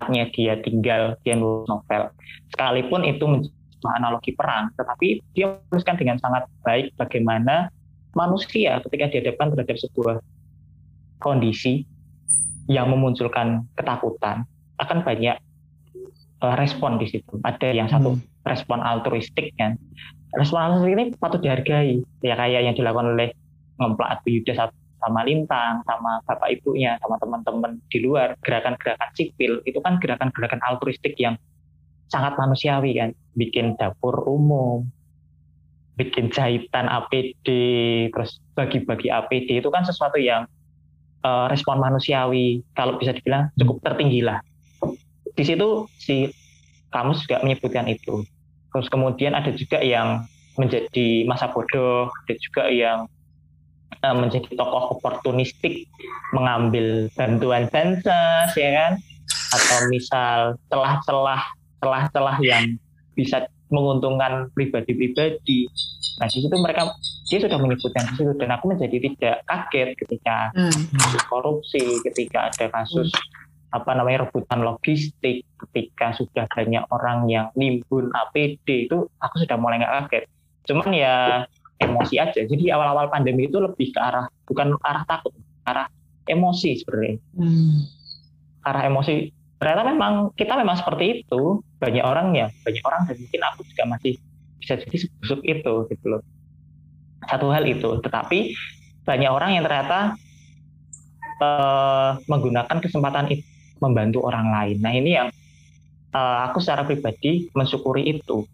tempatnya 0.00 0.24
dia 0.32 0.52
tinggal 0.64 1.02
dia 1.22 1.34
nulis 1.36 1.68
novel. 1.68 2.08
Sekalipun 2.50 3.04
itu 3.04 3.24
menjadi 3.28 3.88
analogi 3.96 4.32
perang 4.32 4.72
tetapi 4.76 5.20
dia 5.36 5.60
menuliskan 5.68 5.96
dengan 5.96 6.16
sangat 6.20 6.44
baik 6.64 6.92
bagaimana 6.96 7.72
manusia 8.16 8.80
ketika 8.84 9.12
dihadapkan 9.12 9.52
terhadap 9.54 9.76
sebuah 9.76 10.16
kondisi 11.20 11.84
yang 12.68 12.88
memunculkan 12.88 13.68
ketakutan 13.76 14.48
akan 14.80 14.98
banyak 15.04 15.36
eh, 16.40 16.54
respon 16.56 16.96
di 16.96 17.06
situ. 17.12 17.36
Ada 17.44 17.76
yang 17.76 17.88
satu 17.92 18.16
Hmm. 18.16 18.24
respon 18.48 18.80
altruistik 18.80 19.52
kan. 19.60 19.76
Respon 20.32 20.60
altruistik 20.60 20.96
ini 20.96 21.04
patut 21.20 21.44
dihargai. 21.44 22.00
Ya 22.24 22.34
kayak 22.40 22.64
yang 22.64 22.74
dilakukan 22.76 23.12
oleh 23.12 23.36
Abu 23.80 24.28
Yuda 24.28 24.52
sa- 24.52 24.76
sama 25.00 25.24
Lintang 25.24 25.80
sama 25.88 26.20
bapak 26.28 26.60
ibunya 26.60 27.00
sama 27.00 27.16
teman-teman 27.16 27.80
di 27.88 28.04
luar 28.04 28.36
gerakan-gerakan 28.44 29.10
sipil 29.16 29.64
itu 29.64 29.80
kan 29.80 29.96
gerakan-gerakan 29.96 30.60
altruistik 30.68 31.16
yang 31.16 31.40
sangat 32.12 32.36
manusiawi 32.36 33.00
kan. 33.00 33.10
Bikin 33.32 33.80
dapur 33.80 34.20
umum 34.28 34.84
bikin 35.96 36.32
jahitan 36.32 36.88
APD 36.88 37.48
terus 38.08 38.40
bagi-bagi 38.56 39.12
APD 39.12 39.60
itu 39.60 39.68
kan 39.68 39.84
sesuatu 39.84 40.16
yang 40.16 40.48
eh, 41.24 41.46
respon 41.48 41.76
manusiawi 41.80 42.64
kalau 42.72 42.96
bisa 42.96 43.12
dibilang 43.12 43.52
cukup 43.56 43.84
tertinggi 43.84 44.24
lah 44.24 44.40
di 45.40 45.44
situ 45.48 45.88
si 45.96 46.28
kamus 46.90 47.24
juga 47.24 47.40
menyebutkan 47.40 47.86
itu. 47.86 48.26
Terus 48.70 48.86
kemudian 48.90 49.34
ada 49.34 49.50
juga 49.54 49.80
yang 49.82 50.26
menjadi 50.58 51.24
masa 51.24 51.50
bodoh 51.50 52.10
ada 52.10 52.34
juga 52.36 52.68
yang 52.68 53.06
menjadi 54.00 54.48
tokoh 54.56 54.96
oportunistik 54.96 55.84
mengambil 56.32 57.12
bantuan 57.12 57.68
bansos 57.68 58.50
ya 58.56 58.70
kan 58.72 58.92
atau 59.52 59.78
misal 59.92 60.38
celah-celah 60.72 61.42
celah-celah 61.84 62.36
yang 62.40 62.80
bisa 63.12 63.44
menguntungkan 63.68 64.48
pribadi-pribadi 64.56 65.68
nah 66.16 66.26
di 66.28 66.38
situ 66.40 66.56
mereka 66.56 66.88
dia 67.30 67.38
sudah 67.38 67.58
menyebutkan 67.62 68.04
di 68.10 68.14
situ 68.18 68.32
dan 68.42 68.50
aku 68.58 68.74
menjadi 68.74 68.96
tidak 68.98 69.36
kaget 69.46 69.88
ketika 69.94 70.50
Hmm. 70.50 70.74
korupsi, 71.30 72.02
ketika 72.02 72.50
ada 72.50 72.66
kasus 72.74 73.14
apa 73.70 73.94
namanya 73.94 74.26
rebutan 74.26 74.66
logistik, 74.66 75.46
ketika 75.54 76.10
sudah 76.18 76.50
banyak 76.50 76.82
orang 76.90 77.30
yang 77.30 77.46
nimbun 77.54 78.10
APD 78.10 78.90
itu 78.90 79.06
aku 79.22 79.46
sudah 79.46 79.54
mulai 79.54 79.78
nggak 79.78 80.10
kaget. 80.10 80.24
Cuman 80.66 80.90
ya 80.90 81.46
emosi 81.80 82.14
aja. 82.20 82.40
Jadi 82.44 82.68
awal-awal 82.68 83.08
pandemi 83.08 83.48
itu 83.48 83.56
lebih 83.58 83.90
ke 83.90 83.98
arah 83.98 84.28
bukan 84.44 84.76
arah 84.84 85.02
takut, 85.08 85.32
arah 85.64 85.88
emosi 86.28 86.84
sebenarnya. 86.84 87.16
Hmm. 87.34 87.88
Arah 88.62 88.82
emosi. 88.86 89.32
Ternyata 89.60 89.82
memang 89.88 90.12
kita 90.36 90.54
memang 90.60 90.76
seperti 90.76 91.24
itu. 91.24 91.64
Banyak 91.80 92.04
orang 92.04 92.36
ya, 92.36 92.52
banyak 92.60 92.84
orang 92.84 93.02
dan 93.08 93.16
mungkin 93.16 93.40
aku 93.40 93.60
juga 93.64 93.82
masih 93.88 94.20
bisa 94.60 94.76
jadi 94.76 94.96
sebusuk 95.08 95.40
itu 95.48 95.74
gitu 95.88 96.06
loh. 96.06 96.22
Satu 97.24 97.48
hal 97.48 97.64
itu, 97.64 97.88
tetapi 98.04 98.52
banyak 99.08 99.30
orang 99.32 99.56
yang 99.56 99.64
ternyata 99.64 100.12
eh, 101.40 102.10
menggunakan 102.28 102.78
kesempatan 102.84 103.32
itu 103.32 103.44
membantu 103.80 104.28
orang 104.28 104.52
lain. 104.52 104.76
Nah 104.84 104.92
ini 104.92 105.10
yang 105.16 105.28
eh, 106.12 106.38
aku 106.44 106.60
secara 106.60 106.84
pribadi 106.84 107.48
mensyukuri 107.56 108.12
itu, 108.12 108.44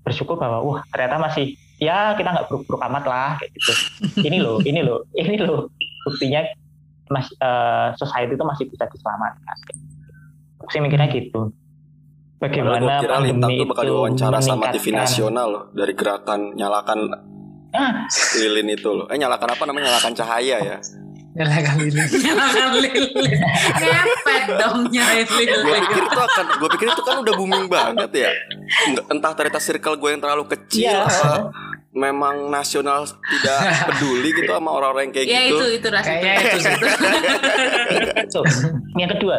bersyukur 0.00 0.40
bahwa 0.40 0.64
wah 0.64 0.80
ternyata 0.88 1.20
masih 1.20 1.60
ya 1.82 2.14
kita 2.14 2.30
nggak 2.30 2.46
buruk-buruk 2.46 2.82
amat 2.86 3.04
lah 3.10 3.30
kayak 3.42 3.50
gitu. 3.58 3.72
ini 4.22 4.38
loh, 4.38 4.62
ini 4.62 4.80
loh, 4.86 5.02
ini 5.22 5.34
loh 5.42 5.66
buktinya 6.06 6.46
mas 7.10 7.26
eh, 7.34 7.88
society 7.98 8.38
itu 8.38 8.44
masih 8.46 8.64
bisa 8.70 8.86
diselamatkan. 8.86 9.56
Aku 10.62 10.70
sih 10.70 10.78
mikirnya 10.78 11.10
gitu. 11.10 11.50
Padahal 12.38 12.78
Bagaimana 12.78 12.94
kira 12.98 13.14
pandemi 13.22 13.54
tuh 13.62 13.66
bakal 13.70 13.84
itu 13.86 13.94
diwawancara 13.94 14.38
sama 14.42 14.64
TV 14.74 14.86
nasional 14.94 15.46
loh 15.46 15.64
dari 15.74 15.92
gerakan 15.94 16.54
nyalakan 16.58 16.98
Ah, 17.72 18.04
lilin 18.36 18.68
itu 18.76 18.90
loh. 18.92 19.08
Eh 19.08 19.16
nyalakan 19.16 19.56
apa 19.56 19.64
namanya? 19.64 19.96
Nyalakan 19.96 20.12
cahaya 20.12 20.56
ya. 20.60 20.76
Nyalakan 21.32 21.76
lilin 21.80 22.08
Nyalakan 22.24 22.68
lilin. 22.74 23.02
Ngepet 23.72 24.44
dong 24.54 24.78
nyalain 24.86 25.24
Gue 25.24 25.40
lilin. 25.40 25.82
pikir 25.82 26.02
itu 26.02 26.20
akan, 26.20 26.44
gue 26.52 26.68
pikir 26.72 26.86
itu 26.88 27.02
kan 27.02 27.16
udah 27.18 27.34
booming 27.34 27.66
banget 27.66 28.10
ya. 28.12 28.30
Entah 29.06 29.32
ternyata 29.32 29.56
circle 29.58 29.96
gue 29.96 30.10
yang 30.10 30.20
terlalu 30.20 30.44
kecil 30.46 30.84
Iya. 30.84 31.04
apa 31.04 31.52
memang 31.90 32.48
nasional 32.48 33.04
tidak 33.04 33.60
peduli 33.86 34.32
gitu 34.32 34.48
sama 34.48 34.72
orang-orang 34.72 35.08
yang 35.08 35.14
kayak 35.14 35.26
Ya 35.26 35.40
gitu. 35.46 35.56
itu 35.58 35.66
itu 35.76 35.88
rasanya 35.88 36.20
Kayaknya 36.34 36.48
itu 36.48 36.58
sih. 36.58 36.74
Tuh, 38.32 38.44
yang 38.96 39.10
kedua 39.10 39.36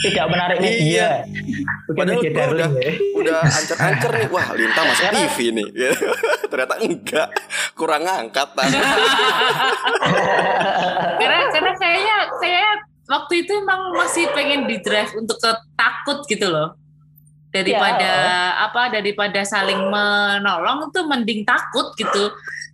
tidak 0.00 0.26
menarik 0.32 0.58
media. 0.58 1.22
Bukan 1.88 1.96
Padahal 1.96 2.20
media 2.20 2.30
gua 2.32 2.42
udah 2.42 2.46
darling 2.48 2.72
ya. 2.72 2.92
udah 3.18 3.38
ancer-ancer 3.44 4.10
nih. 4.16 4.28
Wah 4.32 4.46
lintang 4.56 4.84
masuk 4.88 5.04
TV 5.12 5.36
nih. 5.52 5.68
Ternyata 6.50 6.74
enggak. 6.80 7.28
Kurang 7.76 8.02
ngangkat 8.08 8.48
karena 11.20 11.44
karena 11.52 11.72
kayaknya 11.76 12.16
kayaknya 12.40 12.72
waktu 13.08 13.34
itu 13.44 13.52
emang 13.52 13.80
masih 13.94 14.24
pengen 14.32 14.64
di 14.64 14.76
drive 14.80 15.12
untuk 15.18 15.36
ke 15.38 15.50
takut 15.76 16.24
gitu 16.26 16.48
loh. 16.48 16.74
Daripada 17.52 18.12
apa 18.64 18.88
daripada 18.88 19.44
saling 19.44 19.76
menolong 19.92 20.88
itu 20.88 21.00
mending 21.04 21.44
takut 21.44 21.92
gitu 22.00 22.32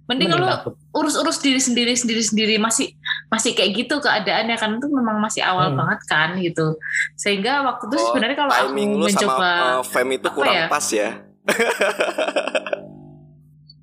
mending 0.09 0.27
Mending 0.27 0.41
lu 0.41 0.49
takut. 0.49 0.73
urus-urus 0.91 1.39
diri 1.39 1.59
sendiri 1.59 1.93
sendiri 1.93 2.21
sendiri 2.21 2.55
masih 2.57 2.91
masih 3.29 3.53
kayak 3.53 3.71
gitu 3.77 3.99
keadaannya 3.99 4.55
kan 4.55 4.75
itu 4.75 4.87
memang 4.89 5.19
masih 5.19 5.43
awal 5.43 5.69
Hmm. 5.69 5.77
banget 5.77 6.01
kan 6.07 6.29
gitu 6.37 6.75
sehingga 7.15 7.63
waktu 7.63 7.83
itu 7.87 7.95
Oh, 7.95 8.05
sebenarnya 8.09 8.37
kalau 8.39 8.51
aku 8.51 8.67
lu 8.73 9.05
sama 9.05 9.05
mencoba 9.05 9.51
uh, 9.71 9.83
fam 9.83 10.09
itu 10.09 10.29
kurang 10.31 10.55
ya? 10.55 10.67
pas 10.67 10.87
ya 10.87 11.09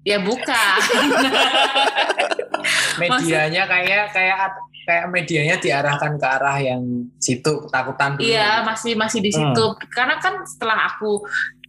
ya 0.04 0.18
bukan. 0.20 0.80
medianya 2.96 3.64
kayak 3.66 4.06
kayak 4.12 4.38
kayak 4.86 5.06
medianya 5.10 5.56
diarahkan 5.58 6.14
ke 6.14 6.26
arah 6.26 6.58
yang 6.60 6.82
situ 7.18 7.52
ketakutan. 7.66 8.16
Iya, 8.18 8.62
masih 8.62 8.94
masih 8.94 9.20
di 9.20 9.32
situ. 9.34 9.66
Karena 9.90 10.18
kan 10.18 10.46
setelah 10.46 10.88
aku 10.88 11.26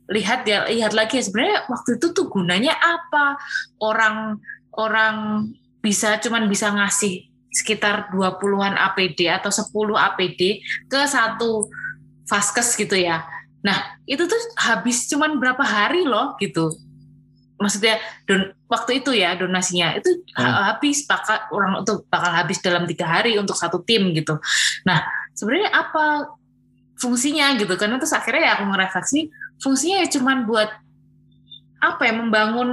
lihat 0.06 0.46
ya 0.46 0.66
lihat 0.70 0.94
lagi 0.94 1.18
ya 1.18 1.24
sebenarnya 1.26 1.66
waktu 1.66 1.98
itu 1.98 2.14
tuh 2.14 2.26
gunanya 2.30 2.74
apa? 2.78 3.38
Orang 3.82 4.38
orang 4.76 5.48
bisa 5.82 6.18
cuman 6.22 6.46
bisa 6.46 6.70
ngasih 6.70 7.26
sekitar 7.50 8.12
20-an 8.12 8.76
APD 8.76 9.32
atau 9.32 9.48
10 9.48 9.96
APD 9.96 10.60
ke 10.90 11.00
satu 11.08 11.70
vaskes 12.28 12.76
gitu 12.76 12.98
ya. 12.98 13.24
Nah, 13.64 13.96
itu 14.04 14.28
tuh 14.28 14.38
habis 14.60 15.08
cuman 15.08 15.40
berapa 15.40 15.62
hari 15.64 16.04
loh 16.04 16.36
gitu. 16.38 16.74
Maksudnya 17.56 17.96
don, 18.28 18.52
waktu 18.68 19.00
itu 19.00 19.16
ya 19.16 19.32
donasinya 19.32 19.96
itu 19.96 20.20
Hmm. 20.36 20.76
habis 20.76 21.08
bakal 21.08 21.40
orang 21.48 21.80
itu 21.80 22.04
bakal 22.12 22.28
habis 22.28 22.60
dalam 22.60 22.84
tiga 22.84 23.08
hari 23.08 23.40
untuk 23.40 23.56
satu 23.56 23.80
tim 23.80 24.12
gitu. 24.12 24.36
Nah, 24.84 25.00
sebenarnya 25.32 25.72
apa 25.72 26.36
fungsinya 26.96 27.56
gitu? 27.60 27.72
Karena 27.76 28.00
terus 28.00 28.12
akhirnya 28.12 28.42
ya 28.42 28.52
aku 28.60 28.64
ngerefleksi 28.72 29.28
fungsinya 29.60 29.96
ya 30.04 30.08
cuman 30.12 30.48
buat 30.48 30.70
apa 31.80 32.02
ya 32.08 32.12
membangun 32.16 32.70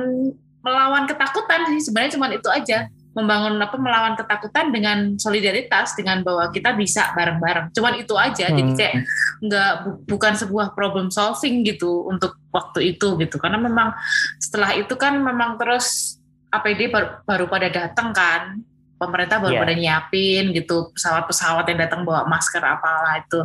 melawan 0.63 1.03
ketakutan 1.05 1.67
sih. 1.75 1.79
Sebenarnya 1.91 2.11
cuman 2.15 2.31
itu 2.39 2.49
aja. 2.49 2.87
Membangun 3.13 3.61
apa 3.61 3.77
melawan 3.77 4.17
ketakutan 4.17 4.73
dengan 4.73 4.97
solidaritas 5.21 5.93
dengan 5.93 6.25
bahwa 6.25 6.49
kita 6.49 6.73
bisa 6.73 7.13
bareng-bareng. 7.13 7.69
Cuman 7.69 7.93
itu 8.01 8.17
aja. 8.17 8.49
Jadi 8.49 8.73
Hmm. 8.73 8.79
kayak 8.79 8.95
nggak 9.37 9.71
bu- 9.85 9.99
bukan 10.17 10.33
sebuah 10.33 10.73
problem 10.73 11.13
solving 11.13 11.61
gitu 11.61 12.09
untuk 12.09 12.41
waktu 12.49 12.97
itu 12.97 13.13
gitu. 13.21 13.37
Karena 13.37 13.61
memang 13.61 13.93
setelah 14.41 14.73
itu 14.73 14.97
kan 14.97 15.13
memang 15.21 15.61
terus 15.61 16.17
APD 16.49 16.89
baru, 16.89 17.21
baru 17.21 17.45
pada 17.45 17.69
datang 17.69 18.09
kan 18.17 18.57
pemerintah 19.03 19.37
baru 19.37 19.59
pada 19.59 19.73
nyiapin 19.73 20.55
gitu 20.55 20.91
pesawat-pesawat 20.95 21.65
yang 21.67 21.79
datang 21.83 22.01
bawa 22.07 22.23
masker 22.25 22.63
apalah 22.63 23.19
itu 23.19 23.39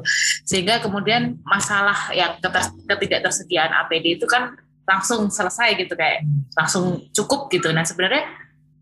sehingga 0.46 0.78
kemudian 0.78 1.36
masalah 1.42 2.10
yang 2.14 2.38
ketidaktersediaan 2.86 3.74
APD 3.84 4.18
itu 4.20 4.26
kan 4.26 4.54
langsung 4.88 5.28
selesai 5.28 5.76
gitu 5.76 5.92
kayak 5.92 6.24
langsung 6.56 7.04
cukup 7.12 7.52
gitu 7.52 7.68
nah 7.70 7.84
sebenarnya 7.84 8.24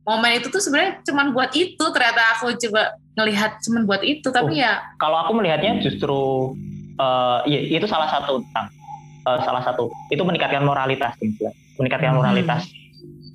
momen 0.06 0.38
itu 0.38 0.46
tuh 0.48 0.62
sebenarnya 0.62 1.02
cuman 1.02 1.34
buat 1.34 1.50
itu 1.50 1.84
ternyata 1.90 2.38
aku 2.38 2.54
coba 2.54 2.94
ngelihat 3.18 3.58
cuman 3.58 3.82
buat 3.88 4.02
itu 4.06 4.28
tapi 4.30 4.54
Oh. 4.54 4.62
ya 4.62 4.78
Kalau 5.02 5.18
aku 5.26 5.32
melihatnya 5.34 5.82
justru 5.82 6.54
eh, 6.96 7.38
ya, 7.50 7.58
itu 7.82 7.86
salah 7.90 8.06
satu 8.06 8.38
tentang 8.46 8.70
eh, 9.26 9.38
salah 9.42 9.62
satu 9.66 9.90
itu 10.08 10.22
meningkatkan 10.22 10.62
moralitas 10.62 11.12
gitu. 11.18 11.50
meningkatkan 11.76 12.14
Hmm. 12.14 12.22
moralitas 12.22 12.70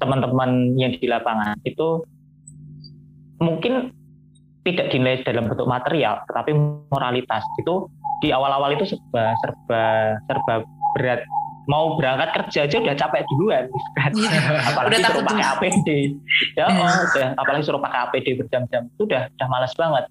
teman-teman 0.01 0.73
yang 0.81 0.97
di 0.97 1.05
lapangan 1.05 1.53
itu 1.61 2.01
mungkin 3.41 3.91
tidak 4.61 4.93
dinilai 4.93 5.25
dalam 5.25 5.49
bentuk 5.49 5.65
material 5.65 6.21
tetapi 6.29 6.53
moralitas. 6.93 7.41
Itu 7.57 7.89
di 8.21 8.29
awal-awal 8.29 8.77
itu 8.77 8.85
serba 8.85 9.33
serba 9.41 9.83
serba 10.29 10.53
berat. 10.93 11.25
Mau 11.69 11.93
berangkat 11.97 12.29
kerja 12.33 12.65
aja 12.65 12.77
udah 12.81 12.95
capek 12.97 13.21
duluan 13.31 13.65
kan. 13.97 14.11
apalagi 14.65 14.97
Udah 14.97 15.09
suruh 15.13 15.25
pakai. 15.25 15.45
APD 15.45 15.87
ya 16.57 16.65
Iya. 16.65 16.65
oh, 16.69 16.97
udah. 17.09 17.27
Apalagi 17.37 17.63
suruh 17.65 17.81
pakai 17.81 17.99
APD 18.09 18.27
berjam-jam. 18.37 18.89
Itu 18.97 19.05
udah 19.09 19.29
udah 19.33 19.47
malas 19.49 19.73
banget. 19.77 20.05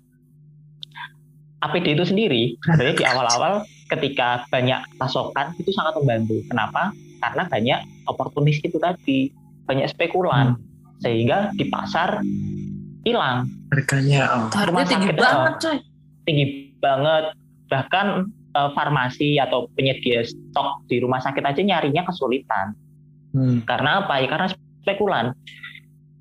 APD 1.61 1.93
itu 1.93 2.05
sendiri 2.09 2.57
sebenarnya 2.65 2.97
di 2.97 3.05
awal-awal 3.05 3.53
ketika 3.93 4.49
banyak 4.49 4.81
pasokan 4.97 5.53
itu 5.61 5.71
sangat 5.75 5.99
membantu. 6.01 6.41
Kenapa? 6.49 6.95
Karena 7.21 7.43
banyak 7.45 7.81
oportunis 8.09 8.59
itu 8.65 8.79
tadi. 8.81 9.29
Banyak 9.69 9.91
spekulan. 9.93 10.57
Sehingga 11.05 11.53
di 11.55 11.69
pasar 11.69 12.23
hilang 13.05 13.49
harganya 13.73 14.23
oh. 14.35 14.49
harganya 14.53 14.87
tinggi 14.89 15.09
sakit, 15.13 15.19
banget 15.19 15.53
oh. 15.53 15.59
coy 15.61 15.79
tinggi 16.29 16.45
banget 16.81 17.25
bahkan 17.71 18.07
eh, 18.57 18.71
farmasi 18.75 19.39
atau 19.39 19.71
penyedia 19.79 20.27
stok 20.27 20.85
di 20.91 21.01
rumah 21.01 21.21
sakit 21.23 21.45
aja 21.45 21.61
nyarinya 21.61 22.05
kesulitan 22.07 22.77
Hmm. 23.31 23.63
karena 23.63 24.03
apa 24.03 24.19
ya 24.19 24.27
karena 24.27 24.49
spekulan 24.83 25.27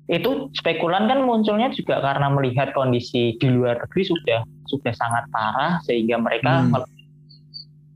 itu 0.06 0.50
spekulan 0.54 1.10
kan 1.10 1.22
munculnya 1.22 1.74
juga 1.74 1.98
karena 1.98 2.30
melihat 2.30 2.70
kondisi 2.70 3.34
di 3.38 3.48
luar 3.50 3.82
negeri 3.82 4.02
sudah 4.06 4.40
sudah 4.70 4.94
sangat 4.94 5.26
parah 5.34 5.82
sehingga 5.82 6.22
mereka 6.22 6.70
Hmm. 6.70 6.86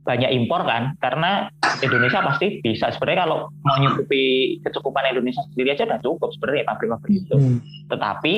Banyak 0.04 0.30
impor 0.36 0.68
kan 0.68 0.92
karena 1.00 1.48
Indonesia 1.80 2.20
pasti 2.20 2.60
bisa. 2.60 2.92
Sebenarnya 2.92 3.24
kalau 3.24 3.48
mau 3.64 3.76
nyukupi 3.80 4.56
kecukupan 4.60 5.10
Indonesia 5.16 5.40
sendiri 5.50 5.72
aja 5.72 5.88
udah 5.88 6.00
cukup 6.04 6.30
sebenarnya 6.36 6.64
pabrik-pabrik 6.68 7.24
itu. 7.24 7.34
Hmm. 7.34 7.58
tetapi 7.88 8.34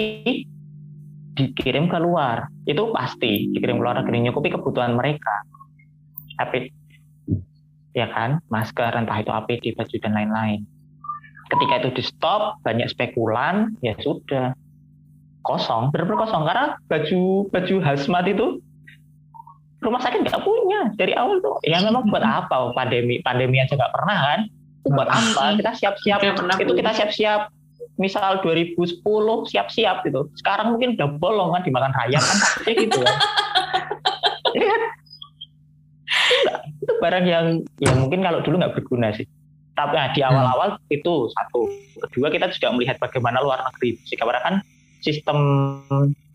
dikirim 1.36 1.92
keluar 1.92 2.48
itu 2.64 2.90
pasti 2.96 3.52
dikirim 3.52 3.76
keluar 3.76 4.00
negeri 4.00 4.30
nyukupi 4.30 4.48
kebutuhan 4.54 4.96
mereka. 4.96 5.44
Tapi 6.38 6.70
ya 7.92 8.08
kan? 8.14 8.40
Masker 8.48 8.94
entah 8.94 9.18
itu 9.20 9.30
APD 9.34 9.64
baju 9.76 9.96
dan 10.00 10.12
lain-lain. 10.14 10.60
Ketika 11.46 11.74
itu 11.82 11.88
di 12.00 12.02
stop 12.02 12.62
banyak 12.62 12.88
spekulan 12.88 13.74
ya 13.82 13.92
sudah. 14.00 14.54
Kosong 15.46 15.94
benar-benar 15.94 16.26
kosong. 16.26 16.42
Karena 16.42 16.66
baju 16.90 17.22
baju 17.54 17.76
hazmat 17.78 18.24
itu 18.26 18.58
rumah 19.86 20.02
sakit 20.02 20.26
nggak 20.26 20.42
punya. 20.42 20.90
Dari 20.98 21.14
awal 21.14 21.38
tuh 21.38 21.62
ya 21.62 21.78
memang 21.78 22.10
buat 22.10 22.20
apa? 22.26 22.74
Pandemi 22.74 23.22
pandemi 23.22 23.62
aja 23.62 23.78
nggak 23.78 23.94
pernah 23.94 24.18
kan? 24.18 24.40
Buat 24.90 25.08
apa? 25.08 25.42
Kita 25.62 25.72
siap-siap. 25.78 26.18
Itu 26.58 26.74
kita 26.74 26.90
siap-siap. 26.90 27.54
Misal 27.96 28.44
2010 28.44 29.00
siap-siap 29.48 30.04
gitu. 30.04 30.28
Sekarang 30.36 30.76
mungkin 30.76 30.98
udah 30.98 31.08
bolong 31.16 31.56
kan 31.56 31.62
dimakan 31.64 31.94
rayap 31.96 32.20
kan 32.20 32.36
takutnya 32.36 32.74
gitu 32.76 32.98
kan. 33.00 33.16
Ini 34.56 34.66
kan? 34.68 34.80
Itu 36.82 36.92
barang 37.00 37.24
yang 37.24 37.46
ya 37.80 37.92
mungkin 37.96 38.20
kalau 38.20 38.44
dulu 38.44 38.60
nggak 38.60 38.74
berguna 38.76 39.16
sih. 39.16 39.24
Tapi 39.76 39.92
nah, 39.92 40.08
di 40.12 40.20
awal-awal 40.24 40.80
itu 40.88 41.28
satu. 41.32 41.68
Kedua 42.08 42.32
kita 42.32 42.48
juga 42.52 42.72
melihat 42.72 42.96
bagaimana 43.00 43.40
luar 43.44 43.64
negeri. 43.64 44.00
Sekarang 44.08 44.40
kan 44.44 44.54
sistem 45.04 45.38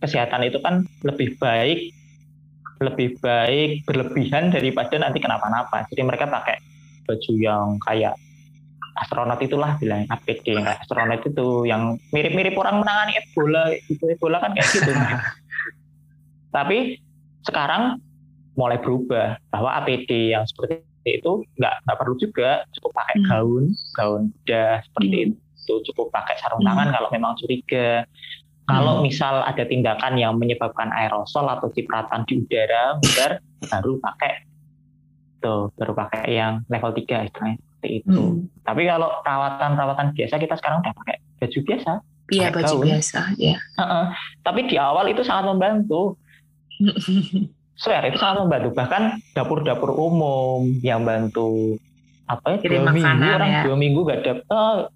kesehatan 0.02 0.46
itu 0.46 0.62
kan 0.62 0.86
lebih 1.06 1.38
baik 1.42 1.94
lebih 2.82 3.22
baik 3.22 3.86
berlebihan 3.86 4.50
daripada 4.50 4.98
nanti 4.98 5.22
kenapa-napa 5.22 5.86
jadi 5.94 6.02
mereka 6.02 6.26
pakai 6.26 6.58
baju 7.06 7.34
yang 7.38 7.78
kayak 7.86 8.18
astronot 9.02 9.40
itulah 9.42 9.78
bilang 9.80 10.06
APD 10.10 10.58
yang 10.58 10.66
kayak 10.68 10.82
astronot 10.84 11.22
itu 11.24 11.48
yang 11.66 11.96
mirip-mirip 12.12 12.54
orang 12.58 12.84
menangani 12.84 13.18
Ebola 13.18 13.72
gitu 13.88 14.04
Ebola 14.10 14.38
kan 14.44 14.52
kayak 14.54 14.68
gitu. 14.68 14.92
Tapi 16.56 17.00
sekarang 17.48 17.98
mulai 18.54 18.78
berubah 18.84 19.40
bahwa 19.50 19.70
APD 19.82 20.36
yang 20.36 20.44
seperti 20.44 20.84
itu 21.08 21.42
nggak 21.58 21.76
nggak 21.88 21.98
perlu 21.98 22.16
juga 22.20 22.68
cukup 22.78 22.92
pakai 22.94 23.16
Hmm. 23.18 23.26
gaun 23.32 23.66
gaun 23.98 24.24
udah 24.44 24.84
seperti 24.86 25.18
Hmm. 25.18 25.32
itu 25.64 25.74
cukup 25.90 26.12
pakai 26.12 26.36
sarung 26.38 26.62
tangan 26.62 26.92
kalau 26.92 27.10
memang 27.16 27.34
curiga 27.40 28.04
kalau 28.72 28.94
misal 29.02 29.42
ada 29.42 29.64
tindakan 29.64 30.14
yang 30.16 30.34
menyebabkan 30.36 30.88
aerosol 30.90 31.46
atau 31.46 31.68
cipratan 31.70 32.24
di 32.24 32.40
udara 32.40 32.96
baru 33.68 34.00
pakai 34.00 34.34
tuh 35.38 35.74
baru 35.74 35.94
pakai 35.94 36.24
yang 36.32 36.62
level 36.68 36.92
3 36.94 37.28
istilahnya 37.28 37.58
seperti 37.58 37.90
itu 38.00 38.14
Hmm. 38.14 38.46
tapi 38.62 38.86
kalau 38.86 39.10
perawatan-perawatan 39.22 40.14
biasa 40.14 40.36
kita 40.38 40.56
sekarang 40.56 40.80
udah 40.82 40.94
pakai 40.94 41.16
baju 41.38 41.60
biasa. 41.66 41.92
iya 42.30 42.48
baju 42.48 42.76
gaun. 42.78 42.86
biasa 42.88 43.20
ya 43.36 43.58
Heeh. 43.58 44.06
Tapi 44.40 44.60
di 44.66 44.76
awal 44.78 45.10
itu 45.10 45.20
sangat 45.22 45.50
membantu. 45.50 46.16
Swear 47.76 48.06
itu 48.06 48.16
sangat 48.16 48.46
membantu. 48.46 48.70
Bahkan 48.72 49.04
dapur-dapur 49.34 49.92
umum 49.92 50.70
yang 50.86 51.02
bantu 51.02 51.76
apa 52.30 52.56
ya 52.56 52.58
Kirim 52.64 52.88
dua 52.88 52.94
minggu 52.96 53.04
makanan, 53.12 53.36
orang 53.36 53.50
ya. 53.52 53.62
dua 53.68 53.76
minggu 53.76 54.00
gak 54.08 54.20
dapat 54.24 54.44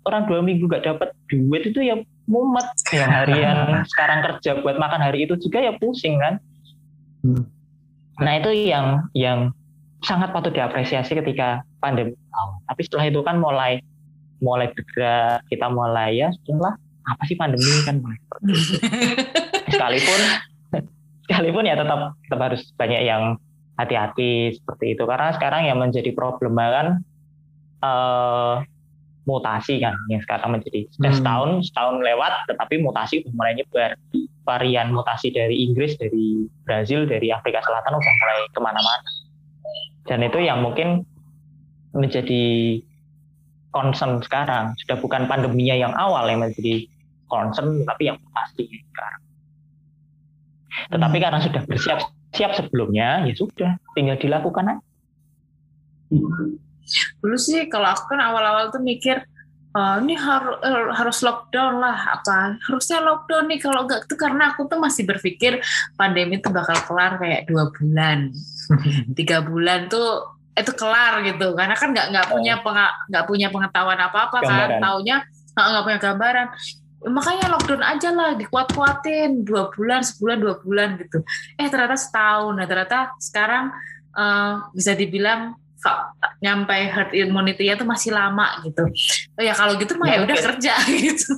orang 0.08 0.22
dua 0.24 0.40
minggu 0.40 0.66
gak 0.72 0.84
dapat 0.88 1.10
duit 1.28 1.64
itu 1.68 1.80
ya 1.84 1.96
mumet 2.26 2.68
yang 2.90 3.12
harian 3.14 3.86
sekarang 3.86 4.26
kerja 4.26 4.62
buat 4.66 4.82
makan 4.82 5.02
hari 5.02 5.30
itu 5.30 5.38
juga 5.38 5.62
ya 5.62 5.74
pusing 5.78 6.18
kan 6.18 6.42
Hmm. 7.26 7.42
nah 8.22 8.38
itu 8.38 8.54
yang 8.70 9.10
yang 9.18 9.50
sangat 10.06 10.30
patut 10.30 10.54
diapresiasi 10.54 11.18
ketika 11.18 11.66
pandemi 11.82 12.14
awal. 12.38 12.62
tapi 12.70 12.86
setelah 12.86 13.10
itu 13.10 13.26
kan 13.26 13.42
mulai 13.42 13.82
mulai 14.38 14.70
bergerak 14.70 15.42
kita 15.50 15.66
mulai 15.74 16.22
ya 16.22 16.30
setelah 16.30 16.78
apa 17.10 17.22
sih 17.26 17.34
pandemi 17.34 17.66
kan 17.82 17.98
mulai 17.98 18.22
sekalipun 19.74 20.22
sekalipun 21.26 21.66
ya 21.66 21.74
tetap 21.82 22.14
tetap 22.30 22.40
harus 22.46 22.62
banyak 22.78 23.02
yang 23.10 23.42
hati-hati 23.74 24.54
seperti 24.54 24.94
itu 24.94 25.04
karena 25.10 25.34
sekarang 25.34 25.66
yang 25.66 25.82
menjadi 25.82 26.14
problema 26.14 26.66
kan 26.70 26.88
eh, 27.82 28.54
mutasi 29.26 29.82
kan 29.82 29.98
yang 30.08 30.22
sekarang 30.22 30.58
menjadi 30.58 30.86
Hmm. 31.02 31.14
setahun 31.14 31.50
setahun 31.74 32.02
lewat 32.02 32.34
tetapi 32.50 32.82
mutasi 32.82 33.26
udah 33.26 33.34
mulai 33.34 33.54
nyebar 33.58 33.98
varian 34.46 34.94
mutasi 34.94 35.34
dari 35.34 35.66
Inggris 35.66 35.98
dari 35.98 36.46
Brazil 36.64 37.10
dari 37.10 37.34
Afrika 37.34 37.62
Selatan 37.66 37.98
udah 37.98 38.14
mulai 38.22 38.38
ke 38.54 38.60
mana-mana 38.62 39.10
dan 40.06 40.22
itu 40.22 40.38
yang 40.38 40.62
mungkin 40.62 41.02
menjadi 41.96 42.78
concern 43.76 44.24
sekarang. 44.24 44.72
Sudah 44.86 45.02
bukan 45.04 45.28
pandeminya 45.28 45.76
yang 45.76 45.94
awal 46.00 46.32
yang 46.32 46.40
menjadi 46.40 46.88
concern, 47.28 47.84
tapi 47.84 48.08
yang 48.08 48.18
pasti 48.32 48.70
sekarang. 48.70 49.22
Tetapi 50.96 51.18
karena 51.20 51.40
sudah 51.44 51.62
bersiap 51.68 52.00
siap 52.32 52.52
sebelumnya, 52.56 53.28
ya 53.28 53.34
sudah, 53.36 53.72
tinggal 53.96 54.16
dilakukan 54.20 54.76
aja. 54.76 54.84
Dulu 57.22 57.38
sih 57.38 57.66
kalau 57.68 57.92
aku 57.92 58.14
kan 58.14 58.22
awal-awal 58.22 58.70
tuh 58.70 58.80
mikir, 58.80 59.26
"Oh, 59.76 60.00
ini 60.00 60.16
harus 60.16 60.56
harus 60.96 61.18
lockdown 61.26 61.84
lah 61.84 62.22
apa 62.22 62.56
harusnya 62.64 63.04
lockdown 63.04 63.50
nih 63.52 63.60
kalau 63.60 63.84
enggak 63.84 64.08
tuh 64.08 64.16
karena 64.16 64.54
aku 64.54 64.70
tuh 64.72 64.80
masih 64.80 65.04
berpikir 65.04 65.60
pandemi 66.00 66.40
itu 66.40 66.48
bakal 66.54 66.78
kelar 66.88 67.18
kayak 67.20 67.50
dua 67.50 67.68
bulan. 67.74 68.32
Tiga 69.18 69.44
bulan 69.44 69.92
tuh 69.92 70.38
itu 70.56 70.72
kelar 70.72 71.20
gitu. 71.28 71.52
Karena 71.52 71.76
kan 71.76 71.92
nggak 71.92 72.08
nggak 72.16 72.28
punya 72.32 72.54
penga- 72.64 72.96
nggak 73.12 73.26
punya 73.28 73.48
pengetahuan 73.52 74.00
apa 74.00 74.18
apa 74.32 74.38
kan 74.40 74.70
taunya 74.80 75.18
nggak 75.56 75.84
punya 75.84 76.00
gambaran. 76.00 76.48
Makanya 77.06 77.46
lockdown 77.54 77.84
aja 77.84 78.10
lah 78.16 78.32
dikuat-kuatin. 78.40 79.44
Dua 79.46 79.70
bulan 79.70 80.02
sebulan 80.02 80.38
dua 80.42 80.56
bulan 80.64 80.96
gitu. 80.98 81.22
Eh 81.60 81.68
ternyata 81.68 82.00
setahun. 82.00 82.56
Nah 82.56 82.66
ternyata 82.66 83.12
sekarang 83.20 83.70
eh, 84.16 84.54
bisa 84.72 84.96
dibilang 84.96 85.54
nyampe 86.42 86.74
herd 86.74 87.12
immunity-nya 87.14 87.78
tuh 87.78 87.88
masih 87.88 88.12
lama 88.14 88.62
gitu 88.66 88.84
oh 89.38 89.44
ya 89.44 89.54
kalau 89.54 89.78
gitu 89.78 89.94
mah 89.98 90.08
Nggak 90.08 90.18
ya 90.18 90.26
udah 90.26 90.38
kerja 90.52 90.74
gitu 91.06 91.32